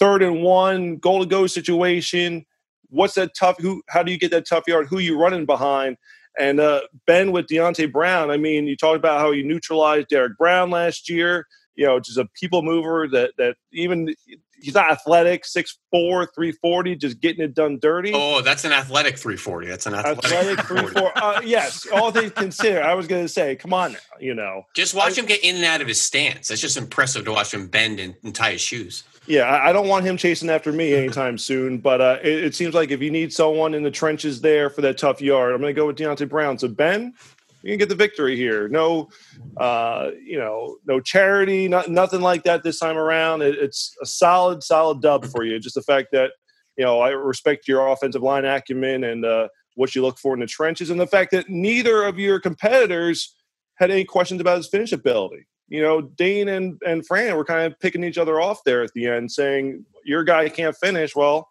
third 0.00 0.22
and 0.22 0.42
one, 0.42 0.96
goal 0.96 1.20
to 1.20 1.26
go 1.26 1.46
situation. 1.46 2.44
What's 2.88 3.14
that 3.14 3.36
tough? 3.36 3.56
Who? 3.60 3.82
How 3.88 4.02
do 4.02 4.10
you 4.10 4.18
get 4.18 4.32
that 4.32 4.48
tough 4.48 4.64
yard? 4.66 4.88
Who 4.88 4.98
you 4.98 5.16
running 5.16 5.46
behind? 5.46 5.96
And 6.36 6.58
uh, 6.58 6.82
Ben 7.06 7.30
with 7.30 7.46
Deonte 7.46 7.92
Brown. 7.92 8.32
I 8.32 8.36
mean, 8.36 8.66
you 8.66 8.76
talked 8.76 8.96
about 8.96 9.20
how 9.20 9.30
you 9.30 9.44
neutralized 9.44 10.08
Derrick 10.08 10.36
Brown 10.36 10.70
last 10.70 11.08
year. 11.08 11.46
You 11.74 11.86
know, 11.86 12.00
just 12.00 12.18
a 12.18 12.26
people 12.26 12.62
mover 12.62 13.08
that 13.08 13.32
that 13.38 13.56
even 13.72 14.14
he's 14.64 14.74
not 14.74 14.90
athletic, 14.90 15.44
6'4", 15.44 15.74
340, 15.92 16.96
just 16.96 17.20
getting 17.20 17.44
it 17.44 17.54
done 17.54 17.78
dirty. 17.80 18.12
Oh, 18.14 18.40
that's 18.40 18.64
an 18.64 18.72
athletic 18.72 19.18
340. 19.18 19.68
That's 19.68 19.86
an 19.86 19.94
athletic, 19.94 20.24
athletic 20.24 20.64
340. 20.64 21.20
uh, 21.20 21.40
yes, 21.44 21.86
all 21.92 22.10
things 22.10 22.32
considered. 22.32 22.82
I 22.82 22.94
was 22.94 23.06
going 23.06 23.22
to 23.22 23.28
say, 23.28 23.56
come 23.56 23.72
on 23.72 23.92
now, 23.92 23.98
you 24.18 24.34
know. 24.34 24.62
Just 24.74 24.94
watch 24.94 25.18
I, 25.18 25.22
him 25.22 25.26
get 25.26 25.44
in 25.44 25.56
and 25.56 25.64
out 25.64 25.80
of 25.80 25.88
his 25.88 26.00
stance. 26.00 26.48
That's 26.48 26.60
just 26.60 26.76
impressive 26.76 27.24
to 27.26 27.32
watch 27.32 27.52
him 27.52 27.68
bend 27.68 28.00
and, 28.00 28.14
and 28.22 28.34
tie 28.34 28.52
his 28.52 28.60
shoes. 28.60 29.04
Yeah, 29.26 29.44
I, 29.44 29.70
I, 29.70 29.72
don't 29.72 29.88
want 29.88 30.04
him 30.04 30.18
chasing 30.18 30.50
after 30.50 30.70
me 30.70 30.92
anytime 30.92 31.38
soon, 31.38 31.78
but 31.78 32.00
uh, 32.00 32.18
it, 32.22 32.44
it, 32.44 32.54
seems 32.54 32.74
like 32.74 32.90
if 32.90 33.00
you 33.00 33.10
need 33.10 33.32
someone 33.32 33.72
in 33.72 33.82
the 33.82 33.90
trenches 33.90 34.42
there 34.42 34.68
for 34.68 34.82
that 34.82 34.98
tough 34.98 35.22
yard, 35.22 35.54
I'm 35.54 35.62
going 35.62 35.74
to 35.74 35.80
go 35.80 35.86
with 35.86 35.96
Deonte 35.96 36.28
Brown. 36.28 36.58
So, 36.58 36.68
Ben, 36.68 37.14
you 37.64 37.72
can 37.72 37.78
get 37.78 37.88
the 37.88 37.94
victory 37.94 38.36
here. 38.36 38.68
No, 38.68 39.08
uh, 39.56 40.10
you 40.22 40.38
know, 40.38 40.76
no 40.86 41.00
charity, 41.00 41.66
not, 41.66 41.88
nothing 41.88 42.20
like 42.20 42.44
that 42.44 42.62
this 42.62 42.78
time 42.78 42.98
around. 42.98 43.40
It, 43.40 43.54
it's 43.54 43.96
a 44.02 44.06
solid, 44.06 44.62
solid 44.62 45.00
dub 45.00 45.24
for 45.24 45.44
you. 45.44 45.58
Just 45.58 45.74
the 45.74 45.82
fact 45.82 46.08
that 46.12 46.32
you 46.76 46.84
know 46.84 47.00
I 47.00 47.08
respect 47.10 47.66
your 47.66 47.88
offensive 47.88 48.22
line 48.22 48.44
acumen 48.44 49.04
and 49.04 49.24
uh, 49.24 49.48
what 49.76 49.94
you 49.94 50.02
look 50.02 50.18
for 50.18 50.34
in 50.34 50.40
the 50.40 50.46
trenches, 50.46 50.90
and 50.90 51.00
the 51.00 51.06
fact 51.06 51.30
that 51.30 51.48
neither 51.48 52.04
of 52.04 52.18
your 52.18 52.38
competitors 52.38 53.34
had 53.76 53.90
any 53.90 54.04
questions 54.04 54.42
about 54.42 54.58
his 54.58 54.68
finish 54.68 54.92
ability. 54.92 55.46
You 55.68 55.80
know, 55.80 56.02
Dane 56.02 56.48
and 56.48 56.78
and 56.86 57.06
Fran 57.06 57.34
were 57.34 57.46
kind 57.46 57.72
of 57.72 57.80
picking 57.80 58.04
each 58.04 58.18
other 58.18 58.42
off 58.42 58.60
there 58.66 58.82
at 58.82 58.92
the 58.94 59.06
end, 59.06 59.32
saying 59.32 59.86
your 60.04 60.22
guy 60.22 60.50
can't 60.50 60.76
finish. 60.76 61.16
Well, 61.16 61.48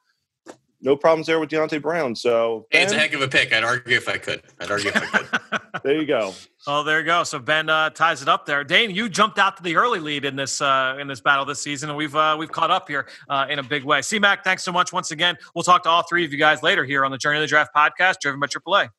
no 0.84 0.96
problems 0.96 1.28
there 1.28 1.40
with 1.40 1.50
Deonte 1.50 1.82
Brown. 1.82 2.16
So 2.16 2.68
hey, 2.70 2.84
it's 2.84 2.92
a 2.92 2.98
heck 2.98 3.14
of 3.14 3.22
a 3.22 3.28
pick. 3.28 3.54
I'd 3.54 3.64
argue 3.64 3.96
if 3.96 4.10
I 4.10 4.18
could. 4.18 4.42
I'd 4.60 4.70
argue 4.70 4.90
if 4.90 4.98
I 4.98 5.06
could. 5.06 5.62
there 5.84 6.00
you 6.00 6.06
go. 6.06 6.34
Oh, 6.68 6.84
there 6.84 7.00
you 7.00 7.06
go. 7.06 7.24
So 7.24 7.40
Ben 7.40 7.70
uh, 7.70 7.90
ties 7.90 8.22
it 8.22 8.28
up 8.28 8.46
there. 8.46 8.64
Dane, 8.64 8.92
you 8.92 9.10
jumped 9.10 9.40
out 9.40 9.58
to 9.58 9.64
the 9.64 9.78
early 9.78 10.00
lead 10.00 10.26
in 10.26 10.36
this 10.36 10.62
uh, 10.62 10.98
in 11.00 11.08
this 11.08 11.22
battle 11.22 11.46
this 11.46 11.62
season, 11.62 11.90
and 11.90 11.98
we've 11.98 12.16
uh, 12.16 12.36
we've 12.38 12.52
caught 12.52 12.72
up 12.72 12.88
here 12.88 13.08
uh, 13.30 13.48
in 13.50 13.60
a 13.60 13.64
big 13.64 13.84
way. 13.84 14.02
C 14.02 14.20
Mac, 14.20 14.44
thanks 14.44 14.64
so 14.64 14.72
much 14.72 14.92
once 14.94 15.12
again. 15.12 15.38
We'll 15.56 15.64
talk 15.64 15.84
to 15.84 15.90
all 15.90 16.04
three 16.04 16.26
of 16.26 16.32
you 16.32 16.38
guys 16.38 16.62
later 16.62 16.84
here 16.84 17.06
on 17.06 17.12
the 17.12 17.18
Journey 17.18 17.38
of 17.38 17.42
the 17.42 17.48
Draft 17.48 17.72
podcast, 17.76 18.20
driven 18.22 18.40
by 18.40 18.48
AAA. 18.48 18.90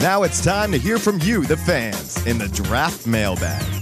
Now 0.00 0.24
it's 0.24 0.42
time 0.42 0.72
to 0.72 0.78
hear 0.78 0.98
from 0.98 1.20
you, 1.20 1.44
the 1.44 1.56
fans, 1.56 2.26
in 2.26 2.38
the 2.38 2.48
draft 2.48 3.06
mailbag. 3.06 3.81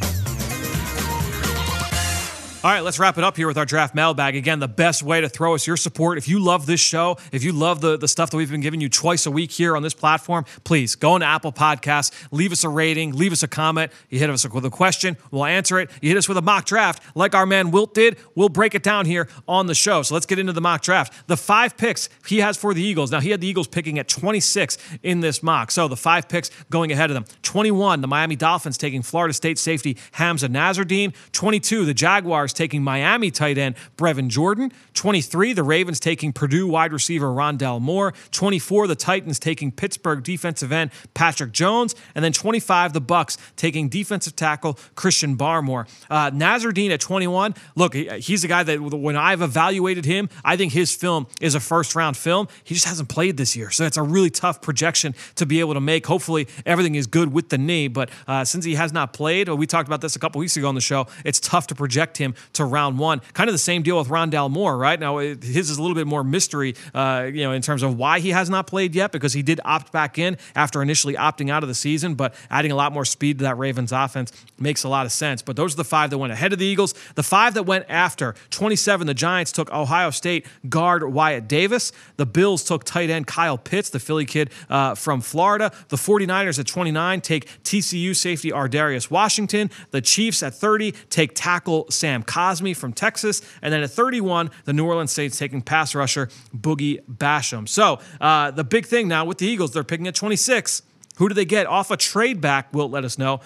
All 2.63 2.71
right, 2.71 2.81
let's 2.81 2.99
wrap 2.99 3.17
it 3.17 3.25
up 3.25 3.39
here 3.39 3.47
with 3.47 3.57
our 3.57 3.65
draft 3.65 3.95
mailbag. 3.95 4.37
Again, 4.37 4.59
the 4.59 4.69
best 4.69 5.03
way 5.03 5.23
to 5.23 5.31
throw 5.31 5.55
us 5.55 5.67
your 5.67 5.79
support. 5.79 6.19
If 6.19 6.29
you 6.29 6.39
love 6.39 6.67
this 6.67 6.79
show, 6.79 7.17
if 7.33 7.43
you 7.43 7.53
love 7.53 7.81
the, 7.81 7.97
the 7.97 8.07
stuff 8.07 8.29
that 8.31 8.37
we've 8.37 8.51
been 8.51 8.61
giving 8.61 8.83
you 8.83 8.91
twice 8.91 9.25
a 9.25 9.31
week 9.31 9.51
here 9.51 9.75
on 9.79 9.83
this 9.83 9.95
platform, 9.95 10.45
please 10.63 10.95
go 10.95 11.17
into 11.17 11.27
Apple 11.27 11.53
Podcasts, 11.53 12.13
leave 12.31 12.53
us 12.53 12.63
a 12.63 12.69
rating, 12.69 13.15
leave 13.15 13.33
us 13.33 13.43
a 13.43 13.49
comment. 13.49 13.91
You 14.11 14.19
hit 14.19 14.29
us 14.29 14.47
with 14.47 14.67
a 14.67 14.69
question, 14.69 15.17
we'll 15.31 15.47
answer 15.47 15.79
it. 15.79 15.89
You 16.03 16.11
hit 16.11 16.19
us 16.19 16.29
with 16.29 16.37
a 16.37 16.43
mock 16.43 16.67
draft, 16.67 17.03
like 17.15 17.35
our 17.35 17.47
man 17.47 17.71
Wilt 17.71 17.95
did, 17.95 18.19
we'll 18.35 18.51
break 18.51 18.75
it 18.75 18.83
down 18.83 19.07
here 19.07 19.27
on 19.49 19.67
the 19.67 19.75
show. 19.75 20.03
So 20.03 20.13
let's 20.13 20.27
get 20.27 20.39
into 20.39 20.53
the 20.53 20.61
mock 20.61 20.83
draft. 20.83 21.29
The 21.29 21.39
five 21.39 21.79
picks 21.79 22.11
he 22.27 22.41
has 22.41 22.59
for 22.59 22.75
the 22.75 22.83
Eagles. 22.83 23.11
Now, 23.11 23.21
he 23.21 23.31
had 23.31 23.41
the 23.41 23.47
Eagles 23.47 23.69
picking 23.69 23.99
at 23.99 24.07
26 24.07 24.77
in 25.03 25.21
this 25.21 25.43
mock. 25.43 25.71
So 25.71 25.89
the 25.89 25.97
five 25.97 26.29
picks 26.29 26.51
going 26.69 26.93
ahead 26.93 27.09
of 27.09 27.15
them 27.15 27.25
21, 27.41 28.03
the 28.03 28.07
Miami 28.07 28.37
Dolphins 28.37 28.77
taking 28.77 29.01
Florida 29.01 29.33
State 29.33 29.59
safety 29.59 29.95
Hamsah 30.13 30.51
Nasirildeen. 30.51 31.15
22, 31.33 31.87
the 31.87 31.95
Jaguars 31.95 32.50
taking 32.53 32.83
Miami 32.83 33.31
tight 33.31 33.59
end 33.59 33.77
Brevin 33.97 34.29
Jordan. 34.29 34.73
23, 34.95 35.53
the 35.53 35.63
Ravens 35.63 36.01
taking 36.01 36.33
Purdue 36.33 36.67
wide 36.67 36.93
receiver 36.93 37.27
Rondale 37.27 37.81
Moore. 37.81 38.13
24, 38.33 38.87
the 38.87 38.95
Titans 38.95 39.39
taking 39.39 39.73
Pittsburgh 39.73 40.23
defensive 40.23 40.73
end 40.73 40.91
Patrick 41.15 41.53
Jones. 41.53 41.95
And 42.15 42.25
then 42.25 42.33
25, 42.33 42.93
the 42.93 43.01
Bucks 43.01 43.39
taking 43.57 43.89
defensive 43.89 44.37
tackle 44.37 44.79
Christian 44.95 45.37
Barmore. 45.37 45.89
Uh, 46.09 46.31
Nasirildeen 46.31 46.91
at 46.91 47.01
21, 47.01 47.55
look, 47.77 47.95
he's 47.95 48.45
a 48.45 48.49
guy 48.49 48.63
that 48.63 48.81
when 48.81 49.17
I've 49.17 49.43
evaluated 49.43 50.05
him, 50.05 50.29
I 50.45 50.57
think 50.57 50.73
his 50.73 50.95
film 50.95 51.27
is 51.41 51.55
a 51.55 51.61
first 51.61 51.95
round 51.95 52.17
film. 52.17 52.49
He 52.65 52.75
just 52.75 52.87
hasn't 52.87 53.09
played 53.09 53.37
this 53.37 53.57
year. 53.57 53.71
So 53.71 53.85
it's 53.85 53.97
a 53.97 54.03
really 54.03 54.31
tough 54.31 54.61
projection 54.63 55.15
to 55.37 55.47
be 55.47 55.61
able 55.61 55.75
to 55.75 55.81
make. 55.81 56.07
Hopefully, 56.07 56.49
everything 56.67 56.95
is 56.95 57.07
good 57.07 57.33
with 57.33 57.49
the 57.49 57.59
knee. 57.59 57.89
But 57.89 58.11
uh, 58.27 58.45
since 58.45 58.65
he 58.65 58.75
has 58.75 58.93
not 58.93 59.13
played, 59.13 59.49
we 59.49 59.67
talked 59.67 59.89
about 59.89 60.01
this 60.01 60.17
a 60.17 60.19
couple 60.19 60.39
weeks 60.39 60.57
ago 60.57 60.69
on 60.69 60.75
the 60.75 60.81
show, 60.81 61.07
it's 61.25 61.41
tough 61.41 61.67
to 61.69 61.75
project 61.75 62.19
him 62.19 62.35
to 62.55 62.64
round 62.64 62.99
one. 62.99 63.20
Kind 63.34 63.49
of 63.49 63.55
the 63.55 63.59
same 63.59 63.82
deal 63.82 63.99
with 63.99 64.09
Rondale 64.09 64.51
Moore, 64.51 64.76
right? 64.76 64.99
Now, 64.99 65.18
his 65.18 65.70
is 65.70 65.78
a 65.78 65.82
little 65.82 65.95
bit 65.95 66.07
more 66.07 66.24
mystery, 66.24 66.74
uh, 66.95 67.28
you 67.32 67.43
know, 67.43 67.53
in 67.53 67.62
terms 67.62 67.82
of 67.82 67.97
why 67.97 68.20
he 68.20 68.30
has 68.30 68.51
not 68.51 68.66
played 68.66 68.95
yet, 68.95 69.12
because 69.12 69.32
he 69.32 69.43
did 69.43 69.61
opt 69.64 69.93
back 69.93 70.18
in 70.18 70.36
after 70.55 70.82
initially 70.82 71.14
opting 71.14 71.51
out 71.51 71.62
of 71.62 71.68
the 71.68 71.74
season, 71.74 72.14
but 72.14 72.34
adding 72.51 72.72
a 72.72 72.76
lot 72.76 72.93
more 72.93 73.05
speed 73.05 73.38
to 73.38 73.45
that 73.45 73.59
Ravens 73.59 73.93
offense 73.93 74.32
makes 74.59 74.84
a 74.84 74.88
lot 74.88 75.07
of 75.07 75.12
sense. 75.12 75.43
But 75.43 75.57
those 75.57 75.74
are 75.74 75.76
the 75.78 75.84
five 75.84 76.11
that 76.11 76.18
went 76.18 76.32
ahead 76.32 76.53
of 76.53 76.59
the 76.59 76.66
Eagles. 76.66 76.95
The 77.14 77.22
five 77.22 77.55
that 77.55 77.64
went 77.64 77.86
after 77.88 78.34
27, 78.51 79.07
the 79.07 79.14
Giants 79.14 79.53
took 79.53 79.72
Ohio 79.72 80.11
State 80.11 80.47
guard 80.68 81.05
Wyatt 81.05 81.49
Davis. 81.49 81.93
The 82.16 82.26
Bills 82.26 82.64
took 82.64 82.84
tight 82.84 83.11
end 83.11 83.26
Kyle 83.26 83.59
Pitts, 83.59 83.91
the 83.91 84.01
Philly 84.01 84.24
kid 84.24 84.51
uh, 84.68 84.95
from 84.95 85.20
Florida. 85.20 85.72
The 85.88 85.97
49ers 85.97 86.59
at 86.59 86.66
29 86.66 87.20
take 87.20 87.47
TCU 87.62 88.14
safety 88.14 88.51
Ar'Darius 88.51 89.11
Washington. 89.11 89.70
The 89.91 90.01
Chiefs 90.01 90.43
at 90.43 90.55
30 90.55 90.93
take 91.11 91.34
tackle 91.34 91.86
Sam 91.91 92.22
Cosmi 92.31 92.76
from 92.76 92.93
Texas. 92.93 93.43
And 93.61 93.72
then 93.72 93.83
at 93.83 93.91
31, 93.91 94.51
the 94.64 94.72
New 94.72 94.87
Orleans 94.87 95.11
Saints 95.11 95.37
taking 95.39 95.61
pass 95.61 95.95
rusher 95.95 96.28
Boogie 96.57 97.03
Basham. 97.05 97.68
So 97.68 97.99
uh, 98.20 98.53
the 98.53 98.64
big 98.64 98.87
thing 98.87 99.09
now 99.09 99.24
with 99.24 99.39
the 99.39 99.47
Eagles, 99.47 99.72
they're 99.72 99.85
picking 99.85 100.07
at 100.07 100.14
26. 100.14 100.83
Who 101.16 101.28
do 101.28 101.35
they 101.35 101.45
get 101.45 101.66
off 101.66 101.91
a 101.91 101.97
trade 101.97 102.41
back? 102.41 102.72
Wilt 102.72 102.91
let 102.91 103.05
us 103.05 103.18
know. 103.18 103.41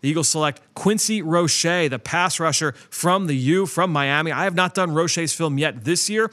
The 0.00 0.08
Eagles 0.08 0.28
select 0.28 0.62
Quincy 0.74 1.20
Roche, 1.20 1.62
the 1.62 2.00
pass 2.02 2.40
rusher 2.40 2.72
from 2.88 3.26
the 3.26 3.34
U 3.34 3.66
from 3.66 3.92
Miami. 3.92 4.32
I 4.32 4.44
have 4.44 4.54
not 4.54 4.74
done 4.74 4.92
Roche's 4.92 5.34
film 5.34 5.58
yet 5.58 5.84
this 5.84 6.08
year, 6.08 6.30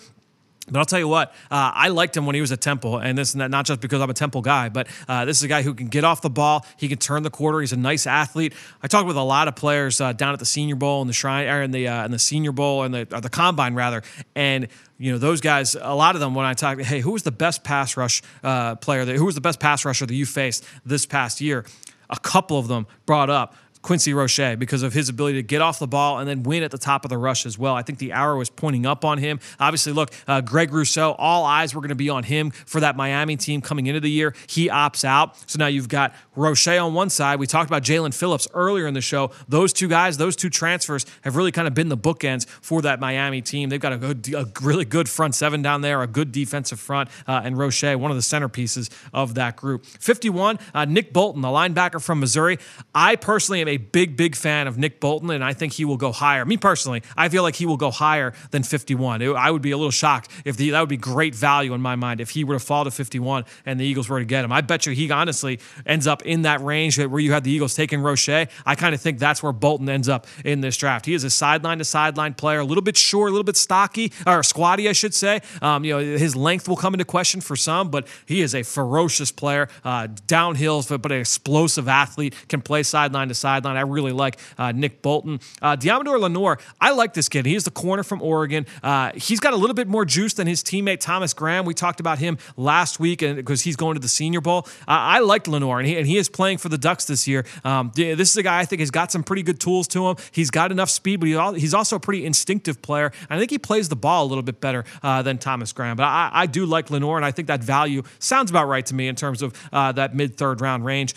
but 0.69 0.79
I'll 0.79 0.85
tell 0.85 0.99
you 0.99 1.07
what, 1.07 1.29
uh, 1.49 1.71
I 1.73 1.87
liked 1.89 2.15
him 2.15 2.25
when 2.25 2.35
he 2.35 2.41
was 2.41 2.51
at 2.51 2.59
Temple, 2.59 2.97
and 2.97 3.17
this 3.17 3.33
and 3.33 3.49
not 3.51 3.65
just 3.65 3.79
because 3.79 4.01
I'm 4.01 4.09
a 4.09 4.13
Temple 4.13 4.41
guy, 4.41 4.69
but 4.69 4.87
uh, 5.07 5.23
this 5.25 5.37
is 5.37 5.43
a 5.43 5.47
guy 5.47 5.61
who 5.61 5.73
can 5.73 5.87
get 5.87 6.03
off 6.03 6.21
the 6.21 6.29
ball. 6.29 6.65
He 6.75 6.89
can 6.89 6.97
turn 6.97 7.23
the 7.23 7.29
quarter. 7.29 7.61
He's 7.61 7.73
a 7.73 7.77
nice 7.77 8.05
athlete. 8.05 8.53
I 8.83 8.87
talked 8.87 9.07
with 9.07 9.15
a 9.15 9.23
lot 9.23 9.47
of 9.47 9.55
players 9.55 10.01
uh, 10.01 10.11
down 10.13 10.33
at 10.33 10.39
the 10.39 10.45
Senior 10.45 10.75
Bowl 10.75 11.01
and 11.01 11.09
the 11.09 11.13
Shrine, 11.13 11.47
or 11.47 11.61
in 11.61 11.71
the 11.71 11.87
uh, 11.87 12.05
in 12.05 12.11
the 12.11 12.19
Senior 12.19 12.51
Bowl 12.51 12.83
and 12.83 12.93
the 12.93 13.05
the 13.05 13.29
Combine 13.29 13.75
rather, 13.75 14.03
and 14.35 14.67
you 14.97 15.11
know 15.11 15.17
those 15.17 15.39
guys. 15.39 15.75
A 15.75 15.95
lot 15.95 16.15
of 16.15 16.21
them 16.21 16.35
when 16.35 16.45
I 16.45 16.53
talk, 16.53 16.79
hey, 16.81 16.99
who 16.99 17.11
was 17.11 17.23
the 17.23 17.31
best 17.31 17.63
pass 17.63 17.95
rush 17.95 18.21
uh, 18.43 18.75
player? 18.75 19.05
That, 19.05 19.15
who 19.15 19.25
was 19.25 19.35
the 19.35 19.41
best 19.41 19.59
pass 19.59 19.85
rusher 19.85 20.05
that 20.05 20.13
you 20.13 20.25
faced 20.25 20.65
this 20.85 21.05
past 21.05 21.39
year? 21.39 21.65
A 22.09 22.17
couple 22.17 22.57
of 22.57 22.67
them 22.67 22.87
brought 23.05 23.29
up 23.29 23.55
Quincy 23.87 24.13
Roche 24.13 24.57
because 24.59 24.83
of 24.83 24.91
his 24.91 25.07
ability 25.07 25.37
to 25.37 25.43
get 25.43 25.61
off 25.61 25.79
the 25.79 25.87
ball 25.87 26.19
and 26.19 26.27
then 26.27 26.43
win 26.43 26.61
at 26.61 26.71
the 26.71 26.77
top 26.77 27.05
of 27.05 27.09
the 27.09 27.17
rush 27.17 27.45
as 27.45 27.57
well. 27.57 27.73
I 27.73 27.83
think 27.83 27.99
the 27.99 28.11
arrow 28.11 28.41
is 28.41 28.49
pointing 28.49 28.85
up 28.85 29.05
on 29.05 29.17
him. 29.17 29.39
Obviously, 29.61 29.93
look, 29.93 30.11
uh, 30.27 30.41
Greg 30.41 30.73
Rousseau, 30.73 31.13
all 31.13 31.45
eyes 31.45 31.73
were 31.73 31.79
going 31.79 31.87
to 31.87 31.95
be 31.95 32.09
on 32.09 32.23
him 32.23 32.51
for 32.51 32.81
that 32.81 32.97
Miami 32.97 33.37
team 33.37 33.61
coming 33.61 33.87
into 33.87 34.01
the 34.01 34.11
year. 34.11 34.35
He 34.45 34.67
opts 34.67 35.05
out. 35.05 35.37
So 35.49 35.57
now 35.57 35.67
you've 35.67 35.87
got 35.87 36.13
Roche 36.35 36.67
on 36.67 36.95
one 36.95 37.09
side. 37.09 37.39
We 37.39 37.47
talked 37.47 37.69
about 37.69 37.81
Jaelan 37.81 38.13
Phillips 38.13 38.45
earlier 38.53 38.87
in 38.87 38.93
the 38.93 38.99
show. 38.99 39.31
Those 39.47 39.71
two 39.71 39.87
guys, 39.87 40.17
those 40.17 40.35
two 40.35 40.49
transfers 40.49 41.05
have 41.21 41.37
really 41.37 41.53
kind 41.53 41.65
of 41.65 41.73
been 41.73 41.87
the 41.87 41.97
bookends 41.97 42.45
for 42.45 42.81
that 42.81 42.99
Miami 42.99 43.41
team. 43.41 43.69
They've 43.69 43.79
got 43.79 43.93
a, 43.93 43.97
good, 43.97 44.33
a 44.33 44.47
really 44.61 44.83
good 44.83 45.07
front 45.07 45.33
seven 45.33 45.61
down 45.61 45.79
there, 45.79 46.01
a 46.01 46.07
good 46.07 46.33
defensive 46.33 46.81
front, 46.81 47.07
uh, 47.25 47.39
and 47.41 47.57
Roche, 47.57 47.83
one 47.83 48.11
of 48.11 48.17
the 48.17 48.21
centerpieces 48.21 48.89
of 49.13 49.35
that 49.35 49.55
group. 49.55 49.85
51, 49.85 50.59
uh, 50.73 50.83
Nick 50.83 51.13
Bolton, 51.13 51.41
the 51.41 51.47
linebacker 51.47 52.03
from 52.03 52.19
Missouri. 52.19 52.59
I 52.93 53.15
personally 53.15 53.61
am 53.61 53.69
a 53.69 53.76
big, 53.77 54.17
big 54.17 54.35
fan 54.35 54.67
of 54.67 54.77
Nick 54.77 54.99
Bolton, 54.99 55.29
and 55.29 55.43
I 55.43 55.53
think 55.53 55.73
he 55.73 55.85
will 55.85 55.97
go 55.97 56.11
higher. 56.11 56.45
Me 56.45 56.57
personally, 56.57 57.01
I 57.15 57.29
feel 57.29 57.43
like 57.43 57.55
he 57.55 57.65
will 57.65 57.77
go 57.77 57.91
higher 57.91 58.33
than 58.51 58.63
51. 58.63 59.21
It, 59.21 59.29
I 59.35 59.51
would 59.51 59.61
be 59.61 59.71
a 59.71 59.77
little 59.77 59.91
shocked 59.91 60.31
if 60.45 60.57
the, 60.57 60.71
that 60.71 60.79
would 60.79 60.89
be 60.89 60.97
great 60.97 61.35
value 61.35 61.73
in 61.73 61.81
my 61.81 61.95
mind 61.95 62.21
if 62.21 62.31
he 62.31 62.43
were 62.43 62.55
to 62.55 62.59
fall 62.59 62.83
to 62.83 62.91
51 62.91 63.45
and 63.65 63.79
the 63.79 63.85
Eagles 63.85 64.09
were 64.09 64.19
to 64.19 64.25
get 64.25 64.43
him. 64.43 64.51
I 64.51 64.61
bet 64.61 64.85
you 64.85 64.93
he 64.93 65.09
honestly 65.11 65.59
ends 65.85 66.07
up 66.07 66.23
in 66.23 66.43
that 66.43 66.61
range 66.61 66.99
where 66.99 67.19
you 67.19 67.31
had 67.31 67.43
the 67.43 67.51
Eagles 67.51 67.75
taking 67.75 68.01
Roche. 68.01 68.29
I 68.29 68.75
kind 68.75 68.93
of 68.93 69.01
think 69.01 69.19
that's 69.19 69.41
where 69.41 69.53
Bolton 69.53 69.89
ends 69.89 70.09
up 70.09 70.27
in 70.43 70.61
this 70.61 70.77
draft. 70.77 71.05
He 71.05 71.13
is 71.13 71.23
a 71.23 71.29
sideline 71.29 71.79
to 71.79 71.85
sideline 71.85 72.33
player, 72.33 72.59
a 72.59 72.65
little 72.65 72.83
bit 72.83 72.97
short, 72.97 73.29
a 73.29 73.31
little 73.31 73.43
bit 73.43 73.57
stocky, 73.57 74.11
or 74.25 74.43
squatty, 74.43 74.89
I 74.89 74.93
should 74.93 75.13
say. 75.13 75.41
Um, 75.61 75.83
you 75.83 75.93
know, 75.93 75.99
his 75.99 76.35
length 76.35 76.67
will 76.67 76.75
come 76.75 76.93
into 76.93 77.05
question 77.05 77.41
for 77.41 77.55
some, 77.55 77.89
but 77.89 78.07
he 78.25 78.41
is 78.41 78.55
a 78.55 78.63
ferocious 78.63 79.31
player, 79.31 79.69
uh, 79.83 80.07
downhill, 80.27 80.83
but 80.87 81.11
an 81.11 81.19
explosive 81.19 81.87
athlete, 81.87 82.35
can 82.47 82.61
play 82.61 82.83
sideline 82.83 83.27
to 83.29 83.33
sideline. 83.33 83.66
I 83.75 83.81
really 83.81 84.11
like 84.11 84.39
uh, 84.57 84.71
Nick 84.71 85.01
Bolton. 85.01 85.39
Uh, 85.61 85.75
Deommodore 85.75 86.19
Lenoir, 86.19 86.59
I 86.79 86.91
like 86.91 87.13
this 87.13 87.27
kid. 87.27 87.45
He 87.45 87.55
is 87.55 87.63
the 87.63 87.71
corner 87.71 88.03
from 88.03 88.21
Oregon. 88.21 88.65
Uh, 88.83 89.11
he's 89.15 89.39
got 89.39 89.53
a 89.53 89.57
little 89.57 89.73
bit 89.73 89.87
more 89.87 90.05
juice 90.05 90.33
than 90.33 90.47
his 90.47 90.63
teammate 90.63 90.99
Thomas 90.99 91.33
Graham. 91.33 91.65
We 91.65 91.73
talked 91.73 91.99
about 91.99 92.19
him 92.19 92.37
last 92.55 92.99
week 92.99 93.19
because 93.19 93.61
he's 93.61 93.75
going 93.75 93.95
to 93.95 93.99
the 93.99 94.07
Senior 94.07 94.41
Bowl. 94.41 94.67
Uh, 94.81 95.17
I 95.17 95.19
liked 95.19 95.47
Lenoir, 95.47 95.79
and 95.79 95.87
he, 95.87 95.97
and 95.97 96.07
he 96.07 96.17
is 96.17 96.29
playing 96.29 96.59
for 96.59 96.69
the 96.69 96.77
Ducks 96.77 97.05
this 97.05 97.27
year. 97.27 97.45
Um, 97.63 97.91
this 97.95 98.29
is 98.29 98.37
a 98.37 98.43
guy 98.43 98.59
I 98.59 98.65
think 98.65 98.79
has 98.79 98.91
got 98.91 99.11
some 99.11 99.23
pretty 99.23 99.43
good 99.43 99.59
tools 99.59 99.87
to 99.89 100.07
him. 100.07 100.15
He's 100.31 100.51
got 100.51 100.71
enough 100.71 100.89
speed, 100.89 101.19
but 101.19 101.57
he's 101.57 101.73
also 101.73 101.95
a 101.95 101.99
pretty 101.99 102.25
instinctive 102.25 102.81
player. 102.81 103.11
I 103.29 103.37
think 103.37 103.51
he 103.51 103.57
plays 103.57 103.89
the 103.89 103.95
ball 103.95 104.25
a 104.25 104.27
little 104.27 104.43
bit 104.43 104.61
better 104.61 104.85
uh, 105.03 105.21
than 105.21 105.37
Thomas 105.37 105.73
Graham. 105.73 105.97
But 105.97 106.03
I, 106.03 106.29
I, 106.33 106.45
do 106.45 106.65
like 106.65 106.89
Lenoir, 106.89 107.17
and 107.17 107.25
I 107.25 107.31
think 107.31 107.47
that 107.47 107.63
value 107.63 108.03
sounds 108.19 108.49
about 108.49 108.67
right 108.67 108.85
to 108.85 108.95
me 108.95 109.07
in 109.07 109.15
terms 109.15 109.41
of 109.41 109.53
uh, 109.71 109.91
that 109.93 110.15
mid 110.15 110.37
third 110.37 110.61
round 110.61 110.85
range. 110.85 111.13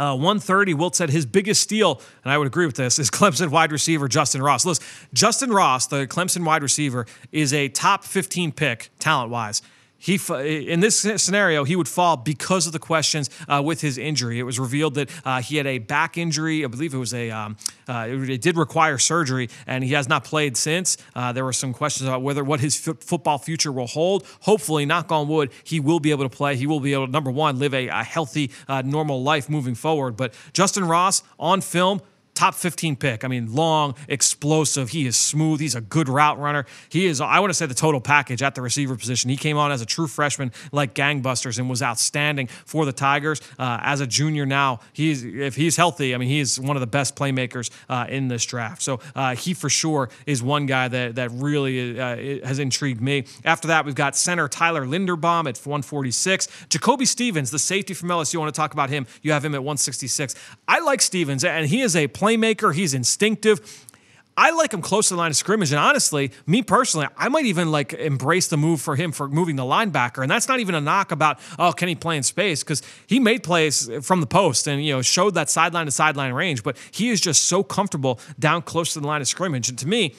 Uh, 0.00 0.14
130, 0.14 0.72
Wilt 0.72 0.96
said 0.96 1.10
his 1.10 1.26
biggest 1.26 1.60
steal, 1.60 2.00
and 2.24 2.32
I 2.32 2.38
would 2.38 2.46
agree 2.46 2.64
with 2.64 2.76
this, 2.76 2.98
is 2.98 3.10
Clemson 3.10 3.50
wide 3.50 3.70
receiver 3.70 4.08
Justyn 4.08 4.42
Ross. 4.42 4.64
Listen, 4.64 4.82
Justyn 5.14 5.52
Ross, 5.52 5.88
the 5.88 6.06
Clemson 6.06 6.42
wide 6.42 6.62
receiver, 6.62 7.04
is 7.32 7.52
a 7.52 7.68
top 7.68 8.04
15 8.04 8.52
pick 8.52 8.88
talent 8.98 9.30
wise 9.30 9.60
he 10.00 10.18
in 10.72 10.80
this 10.80 10.98
scenario 10.98 11.64
he 11.64 11.76
would 11.76 11.86
fall 11.86 12.16
because 12.16 12.66
of 12.66 12.72
the 12.72 12.78
questions 12.78 13.28
uh, 13.46 13.62
with 13.64 13.82
his 13.82 13.98
injury. 13.98 14.38
It 14.38 14.44
was 14.44 14.58
revealed 14.58 14.94
that 14.94 15.10
uh, 15.26 15.42
he 15.42 15.56
had 15.56 15.66
a 15.66 15.78
back 15.78 16.16
injury. 16.16 16.64
I 16.64 16.68
believe 16.68 16.94
it 16.94 16.98
was 16.98 17.12
a 17.12 17.30
um, 17.30 17.56
uh, 17.86 18.06
it, 18.08 18.40
did 18.40 18.56
require 18.56 18.96
surgery, 18.96 19.50
and 19.66 19.84
he 19.84 19.92
has 19.92 20.08
not 20.08 20.24
played 20.24 20.56
since. 20.56 20.96
Uh, 21.14 21.32
there 21.32 21.44
were 21.44 21.52
some 21.52 21.74
questions 21.74 22.08
about 22.08 22.22
whether 22.22 22.42
what 22.42 22.60
his 22.60 22.88
f- 22.88 22.96
football 23.00 23.36
future 23.36 23.70
will 23.70 23.86
hold. 23.86 24.26
Hopefully, 24.40 24.86
knock 24.86 25.12
on 25.12 25.28
wood, 25.28 25.50
he 25.64 25.80
will 25.80 26.00
be 26.00 26.10
able 26.10 26.24
to 26.24 26.34
play. 26.34 26.56
He 26.56 26.66
will 26.66 26.80
be 26.80 26.94
able 26.94 27.06
to 27.06 27.12
number 27.12 27.30
one 27.30 27.58
live 27.58 27.74
a, 27.74 27.88
a 27.88 28.02
healthy, 28.02 28.50
uh, 28.68 28.82
normal 28.82 29.22
life 29.22 29.50
moving 29.50 29.74
forward. 29.74 30.16
But 30.16 30.32
Justyn 30.54 30.88
Ross 30.88 31.22
on 31.38 31.60
film 31.60 32.00
top 32.40 32.54
15 32.54 32.96
pick. 32.96 33.22
I 33.22 33.28
mean, 33.28 33.52
long, 33.54 33.94
explosive. 34.08 34.88
He 34.88 35.06
is 35.06 35.14
smooth. 35.14 35.60
He's 35.60 35.74
a 35.74 35.82
good 35.82 36.08
route 36.08 36.38
runner. 36.38 36.64
He 36.88 37.04
is, 37.04 37.20
I 37.20 37.38
want 37.38 37.50
to 37.50 37.54
say, 37.54 37.66
the 37.66 37.74
total 37.74 38.00
package 38.00 38.42
at 38.42 38.54
the 38.54 38.62
receiver 38.62 38.96
position. 38.96 39.28
He 39.28 39.36
came 39.36 39.58
on 39.58 39.70
as 39.70 39.82
a 39.82 39.86
true 39.86 40.06
freshman 40.06 40.50
like 40.72 40.94
gangbusters 40.94 41.58
and 41.58 41.68
was 41.68 41.82
outstanding 41.82 42.46
for 42.46 42.86
the 42.86 42.92
Tigers. 42.92 43.42
Uh, 43.58 43.78
as 43.82 44.00
a 44.00 44.06
junior 44.06 44.46
now, 44.46 44.80
he's 44.94 45.22
if 45.22 45.54
he's 45.54 45.76
healthy, 45.76 46.14
I 46.14 46.18
mean, 46.18 46.30
he 46.30 46.40
is 46.40 46.58
one 46.58 46.78
of 46.78 46.80
the 46.80 46.86
best 46.86 47.14
playmakers 47.14 47.70
uh, 47.90 48.06
in 48.08 48.28
this 48.28 48.46
draft. 48.46 48.80
So 48.80 49.00
uh, 49.14 49.34
he 49.34 49.52
for 49.52 49.68
sure 49.68 50.08
is 50.24 50.42
one 50.42 50.64
guy 50.64 50.88
that 50.88 51.16
that 51.16 51.30
really 51.32 52.00
uh, 52.00 52.46
has 52.46 52.58
intrigued 52.58 53.02
me. 53.02 53.24
After 53.44 53.68
that, 53.68 53.84
we've 53.84 53.94
got 53.94 54.16
center 54.16 54.48
Tyler 54.48 54.86
Linderbaum 54.86 55.40
at 55.40 55.58
146. 55.58 56.48
Jacoby 56.70 57.04
Stevens, 57.04 57.50
the 57.50 57.58
safety 57.58 57.92
from 57.92 58.08
LSU. 58.08 58.36
I 58.36 58.38
want 58.38 58.54
to 58.54 58.58
talk 58.58 58.72
about 58.72 58.88
him. 58.88 59.06
You 59.20 59.32
have 59.32 59.44
him 59.44 59.54
at 59.54 59.62
166. 59.62 60.34
I 60.66 60.80
like 60.80 61.02
Stevens, 61.02 61.44
and 61.44 61.66
he 61.66 61.82
is 61.82 61.94
a 61.94 62.08
play 62.08 62.29
playmaker. 62.30 62.74
He's 62.74 62.94
instinctive. 62.94 63.86
I 64.36 64.52
like 64.52 64.72
him 64.72 64.80
close 64.80 65.08
to 65.08 65.14
the 65.14 65.18
line 65.18 65.30
of 65.30 65.36
scrimmage. 65.36 65.70
And 65.70 65.78
honestly, 65.78 66.30
me 66.46 66.62
personally, 66.62 67.08
I 67.16 67.28
might 67.28 67.44
even 67.44 67.70
like 67.70 67.92
embrace 67.92 68.48
the 68.48 68.56
move 68.56 68.80
for 68.80 68.96
him 68.96 69.12
for 69.12 69.28
moving 69.28 69.56
the 69.56 69.64
linebacker. 69.64 70.22
And 70.22 70.30
that's 70.30 70.48
not 70.48 70.60
even 70.60 70.74
a 70.74 70.80
knock 70.80 71.12
about, 71.12 71.38
oh, 71.58 71.72
can 71.72 71.88
he 71.88 71.94
play 71.94 72.16
in 72.16 72.22
space? 72.22 72.62
Because 72.62 72.82
he 73.06 73.20
made 73.20 73.42
plays 73.42 73.90
from 74.02 74.20
the 74.20 74.26
post 74.26 74.66
and, 74.66 74.82
you 74.82 74.94
know, 74.94 75.02
showed 75.02 75.34
that 75.34 75.50
sideline 75.50 75.86
to 75.86 75.92
sideline 75.92 76.32
range. 76.32 76.62
But 76.62 76.78
he 76.90 77.10
is 77.10 77.20
just 77.20 77.46
so 77.46 77.62
comfortable 77.62 78.18
down 78.38 78.62
close 78.62 78.94
to 78.94 79.00
the 79.00 79.06
line 79.06 79.20
of 79.20 79.28
scrimmage. 79.28 79.68
And 79.68 79.78
to 79.78 79.86
me, 79.86 80.14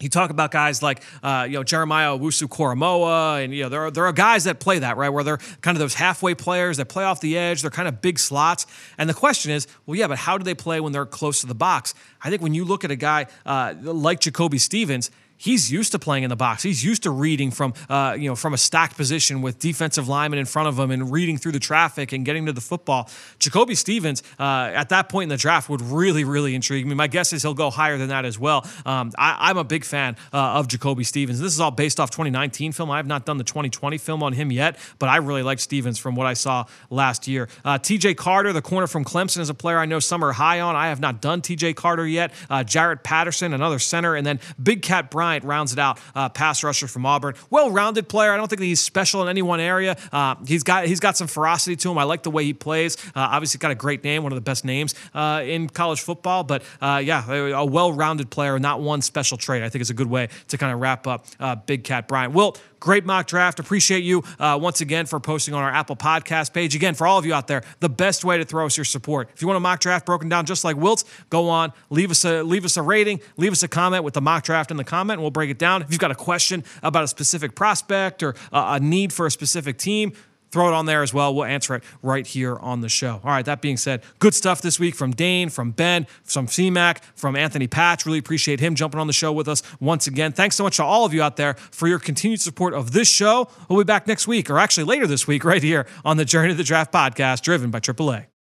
you 0.00 0.10
talk 0.10 0.30
about 0.30 0.50
guys 0.50 0.82
like 0.82 1.02
uh, 1.22 1.46
you 1.48 1.54
know 1.54 1.64
Jeremiah 1.64 2.08
Owusu 2.08 2.48
Koramoah, 2.48 3.42
and 3.42 3.54
you 3.54 3.62
know 3.62 3.68
there 3.68 3.86
are, 3.86 3.90
there 3.90 4.06
are 4.06 4.12
guys 4.12 4.44
that 4.44 4.60
play 4.60 4.78
that 4.78 4.96
right, 4.96 5.08
where 5.08 5.24
they're 5.24 5.38
kind 5.62 5.76
of 5.76 5.78
those 5.78 5.94
halfway 5.94 6.34
players 6.34 6.76
that 6.76 6.86
play 6.86 7.04
off 7.04 7.20
the 7.20 7.38
edge. 7.38 7.62
They're 7.62 7.70
kind 7.70 7.88
of 7.88 8.02
big 8.02 8.18
slots, 8.18 8.66
and 8.98 9.08
the 9.08 9.14
question 9.14 9.52
is, 9.52 9.66
well, 9.86 9.96
yeah, 9.96 10.06
but 10.06 10.18
how 10.18 10.36
do 10.36 10.44
they 10.44 10.54
play 10.54 10.80
when 10.80 10.92
they're 10.92 11.06
close 11.06 11.40
to 11.40 11.46
the 11.46 11.54
box? 11.54 11.94
I 12.22 12.30
think 12.30 12.42
when 12.42 12.54
you 12.54 12.64
look 12.64 12.84
at 12.84 12.90
a 12.90 12.96
guy 12.96 13.26
uh, 13.46 13.74
like 13.80 14.20
Jacoby 14.20 14.58
Stevens, 14.58 15.10
he's 15.36 15.70
used 15.70 15.92
to 15.92 15.98
playing 15.98 16.24
in 16.24 16.30
the 16.30 16.36
box. 16.36 16.62
He's 16.62 16.84
used 16.84 17.02
to 17.04 17.10
reading 17.10 17.50
from 17.50 17.74
uh, 17.88 18.16
you 18.18 18.28
know 18.28 18.36
from 18.36 18.54
a 18.54 18.58
stacked 18.58 18.96
position 18.96 19.42
with 19.42 19.58
defensive 19.58 20.08
linemen 20.08 20.38
in 20.38 20.46
front 20.46 20.68
of 20.68 20.78
him 20.78 20.90
and 20.90 21.12
reading 21.12 21.38
through 21.38 21.52
the 21.52 21.60
traffic 21.60 22.12
and 22.12 22.24
getting 22.24 22.46
to 22.46 22.52
the 22.52 22.60
football. 22.60 23.08
Jacoby 23.38 23.74
Stevens 23.74 24.22
uh, 24.38 24.70
at 24.74 24.88
that 24.90 25.08
point 25.08 25.24
in 25.24 25.28
the 25.28 25.36
draft 25.36 25.68
would 25.68 25.82
really 25.82 26.24
really 26.24 26.54
intrigue 26.54 26.86
me. 26.86 26.94
My 26.94 27.06
guess 27.06 27.32
is 27.32 27.42
he'll 27.42 27.54
go 27.54 27.70
higher 27.70 27.98
than 27.98 28.08
that 28.08 28.24
as 28.24 28.38
well. 28.38 28.66
Um, 28.84 29.12
I, 29.18 29.50
am 29.50 29.58
a 29.58 29.64
big 29.64 29.84
fan 29.84 30.16
uh, 30.32 30.58
of 30.58 30.68
Jacoby 30.68 31.04
Stevens. 31.04 31.40
This 31.40 31.52
is 31.52 31.60
all 31.60 31.70
based 31.70 32.00
off 32.00 32.10
2019 32.10 32.72
film. 32.72 32.90
I 32.90 32.96
have 32.96 33.06
not 33.06 33.26
done 33.26 33.36
the 33.36 33.44
2020 33.44 33.98
film 33.98 34.22
on 34.22 34.32
him 34.32 34.50
yet, 34.50 34.78
but 34.98 35.08
I 35.08 35.16
really 35.16 35.42
like 35.42 35.60
Stevens 35.60 35.98
from 35.98 36.14
what 36.14 36.26
I 36.26 36.34
saw 36.34 36.64
last 36.90 37.28
year. 37.28 37.48
Uh, 37.64 37.78
T.J. 37.78 38.14
Carter, 38.14 38.52
the 38.52 38.62
corner 38.62 38.86
from 38.86 39.04
Clemson, 39.04 39.40
is 39.40 39.50
a 39.50 39.54
player 39.54 39.78
I 39.78 39.86
know 39.86 39.98
some 39.98 40.24
are 40.24 40.32
high 40.32 40.60
on. 40.60 40.76
I 40.76 40.88
have 40.88 41.00
not 41.00 41.20
done 41.20 41.42
T.J. 41.42 41.74
Carter 41.74 42.06
yet. 42.06 42.32
Uh, 42.48 42.64
Jarrett 42.64 43.02
Patterson, 43.02 43.52
another 43.52 43.78
center, 43.78 44.14
and 44.14 44.26
then 44.26 44.40
Big 44.62 44.82
Cat 44.82 45.10
Brown 45.10 45.25
Bryant 45.26 45.44
rounds 45.44 45.72
it 45.72 45.78
out. 45.78 45.98
Uh, 46.14 46.28
pass 46.28 46.62
rusher 46.62 46.86
from 46.86 47.04
Auburn, 47.04 47.34
well-rounded 47.50 48.08
player. 48.08 48.32
I 48.32 48.36
don't 48.36 48.48
think 48.48 48.62
he's 48.62 48.82
special 48.82 49.22
in 49.22 49.28
any 49.28 49.42
one 49.42 49.58
area. 49.60 49.96
Uh, 50.12 50.36
he's 50.46 50.62
got 50.62 50.86
he's 50.86 51.00
got 51.00 51.16
some 51.16 51.26
ferocity 51.26 51.74
to 51.76 51.90
him. 51.90 51.98
I 51.98 52.04
like 52.04 52.22
the 52.22 52.30
way 52.30 52.44
he 52.44 52.52
plays. 52.52 52.96
Uh, 53.08 53.34
obviously, 53.34 53.58
got 53.58 53.72
a 53.72 53.74
great 53.74 54.04
name, 54.04 54.22
one 54.22 54.32
of 54.32 54.36
the 54.36 54.42
best 54.42 54.64
names 54.64 54.94
uh, 55.14 55.42
in 55.44 55.68
college 55.68 56.00
football. 56.00 56.44
But 56.44 56.62
uh, 56.80 57.02
yeah, 57.04 57.28
a 57.28 57.64
well-rounded 57.64 58.30
player, 58.30 58.58
not 58.58 58.80
one 58.80 59.02
special 59.02 59.36
trait. 59.36 59.62
I 59.62 59.68
think 59.68 59.82
is 59.82 59.90
a 59.90 59.94
good 59.94 60.06
way 60.06 60.28
to 60.48 60.58
kind 60.58 60.72
of 60.72 60.80
wrap 60.80 61.06
up 61.06 61.26
uh, 61.40 61.56
Big 61.56 61.82
Cat 61.82 62.06
Bryant. 62.06 62.32
Wilt, 62.32 62.62
great 62.80 63.04
mock 63.04 63.26
draft. 63.26 63.58
Appreciate 63.58 64.04
you 64.04 64.22
uh, 64.38 64.58
once 64.60 64.80
again 64.80 65.06
for 65.06 65.20
posting 65.20 65.54
on 65.54 65.62
our 65.62 65.70
Apple 65.70 65.96
Podcast 65.96 66.52
page. 66.52 66.74
Again, 66.74 66.94
for 66.94 67.06
all 67.06 67.18
of 67.18 67.26
you 67.26 67.34
out 67.34 67.46
there, 67.46 67.62
the 67.80 67.88
best 67.88 68.24
way 68.24 68.38
to 68.38 68.44
throw 68.44 68.66
us 68.66 68.76
your 68.76 68.84
support. 68.84 69.28
If 69.34 69.42
you 69.42 69.48
want 69.48 69.56
a 69.56 69.60
mock 69.60 69.80
draft 69.80 70.06
broken 70.06 70.28
down 70.28 70.46
just 70.46 70.64
like 70.64 70.76
Wilt's, 70.76 71.04
go 71.30 71.48
on, 71.48 71.72
leave 71.90 72.10
us 72.10 72.24
a 72.24 72.42
leave 72.42 72.64
us 72.64 72.76
a 72.76 72.82
rating, 72.82 73.20
leave 73.36 73.52
us 73.52 73.62
a 73.62 73.68
comment 73.68 74.04
with 74.04 74.14
the 74.14 74.20
mock 74.20 74.44
draft 74.44 74.70
in 74.70 74.76
the 74.76 74.84
comment, 74.84 75.18
and 75.18 75.22
we'll 75.22 75.30
break 75.30 75.50
it 75.50 75.58
down. 75.58 75.82
If 75.82 75.90
you've 75.90 76.00
got 76.00 76.10
a 76.10 76.16
question 76.16 76.64
about 76.82 77.04
a 77.04 77.08
specific 77.08 77.54
prospect 77.54 78.22
or 78.22 78.34
a 78.52 78.80
need 78.80 79.12
for 79.12 79.26
a 79.26 79.30
specific 79.30 79.78
team, 79.78 80.12
throw 80.56 80.68
it 80.68 80.72
on 80.72 80.86
there 80.86 81.02
as 81.02 81.12
well. 81.12 81.34
We'll 81.34 81.44
answer 81.44 81.74
it 81.74 81.84
right 82.02 82.26
here 82.26 82.56
on 82.56 82.80
the 82.80 82.88
show. 82.88 83.20
All 83.22 83.30
right, 83.30 83.44
that 83.44 83.60
being 83.60 83.76
said, 83.76 84.02
good 84.20 84.34
stuff 84.34 84.62
this 84.62 84.80
week 84.80 84.94
from 84.94 85.10
Dane, 85.10 85.50
from 85.50 85.70
Ben, 85.70 86.06
from 86.24 86.46
CMAC, 86.46 87.02
from 87.14 87.36
Anthony 87.36 87.66
Patch. 87.66 88.06
Really 88.06 88.18
appreciate 88.18 88.58
him 88.58 88.74
jumping 88.74 88.98
on 88.98 89.06
the 89.06 89.12
show 89.12 89.32
with 89.32 89.48
us 89.48 89.62
once 89.80 90.06
again. 90.06 90.32
Thanks 90.32 90.56
so 90.56 90.64
much 90.64 90.78
to 90.78 90.84
all 90.84 91.04
of 91.04 91.12
you 91.12 91.20
out 91.20 91.36
there 91.36 91.54
for 91.54 91.88
your 91.88 91.98
continued 91.98 92.40
support 92.40 92.72
of 92.72 92.92
this 92.92 93.12
show. 93.12 93.48
We'll 93.68 93.80
be 93.80 93.84
back 93.84 94.06
next 94.06 94.26
week, 94.26 94.48
or 94.48 94.58
actually 94.58 94.84
later 94.84 95.06
this 95.06 95.26
week, 95.26 95.44
right 95.44 95.62
here 95.62 95.86
on 96.06 96.16
the 96.16 96.24
Journey 96.24 96.48
to 96.48 96.54
the 96.54 96.64
Draft 96.64 96.90
podcast, 96.90 97.42
driven 97.42 97.70
by 97.70 97.80
AAA. 97.80 98.35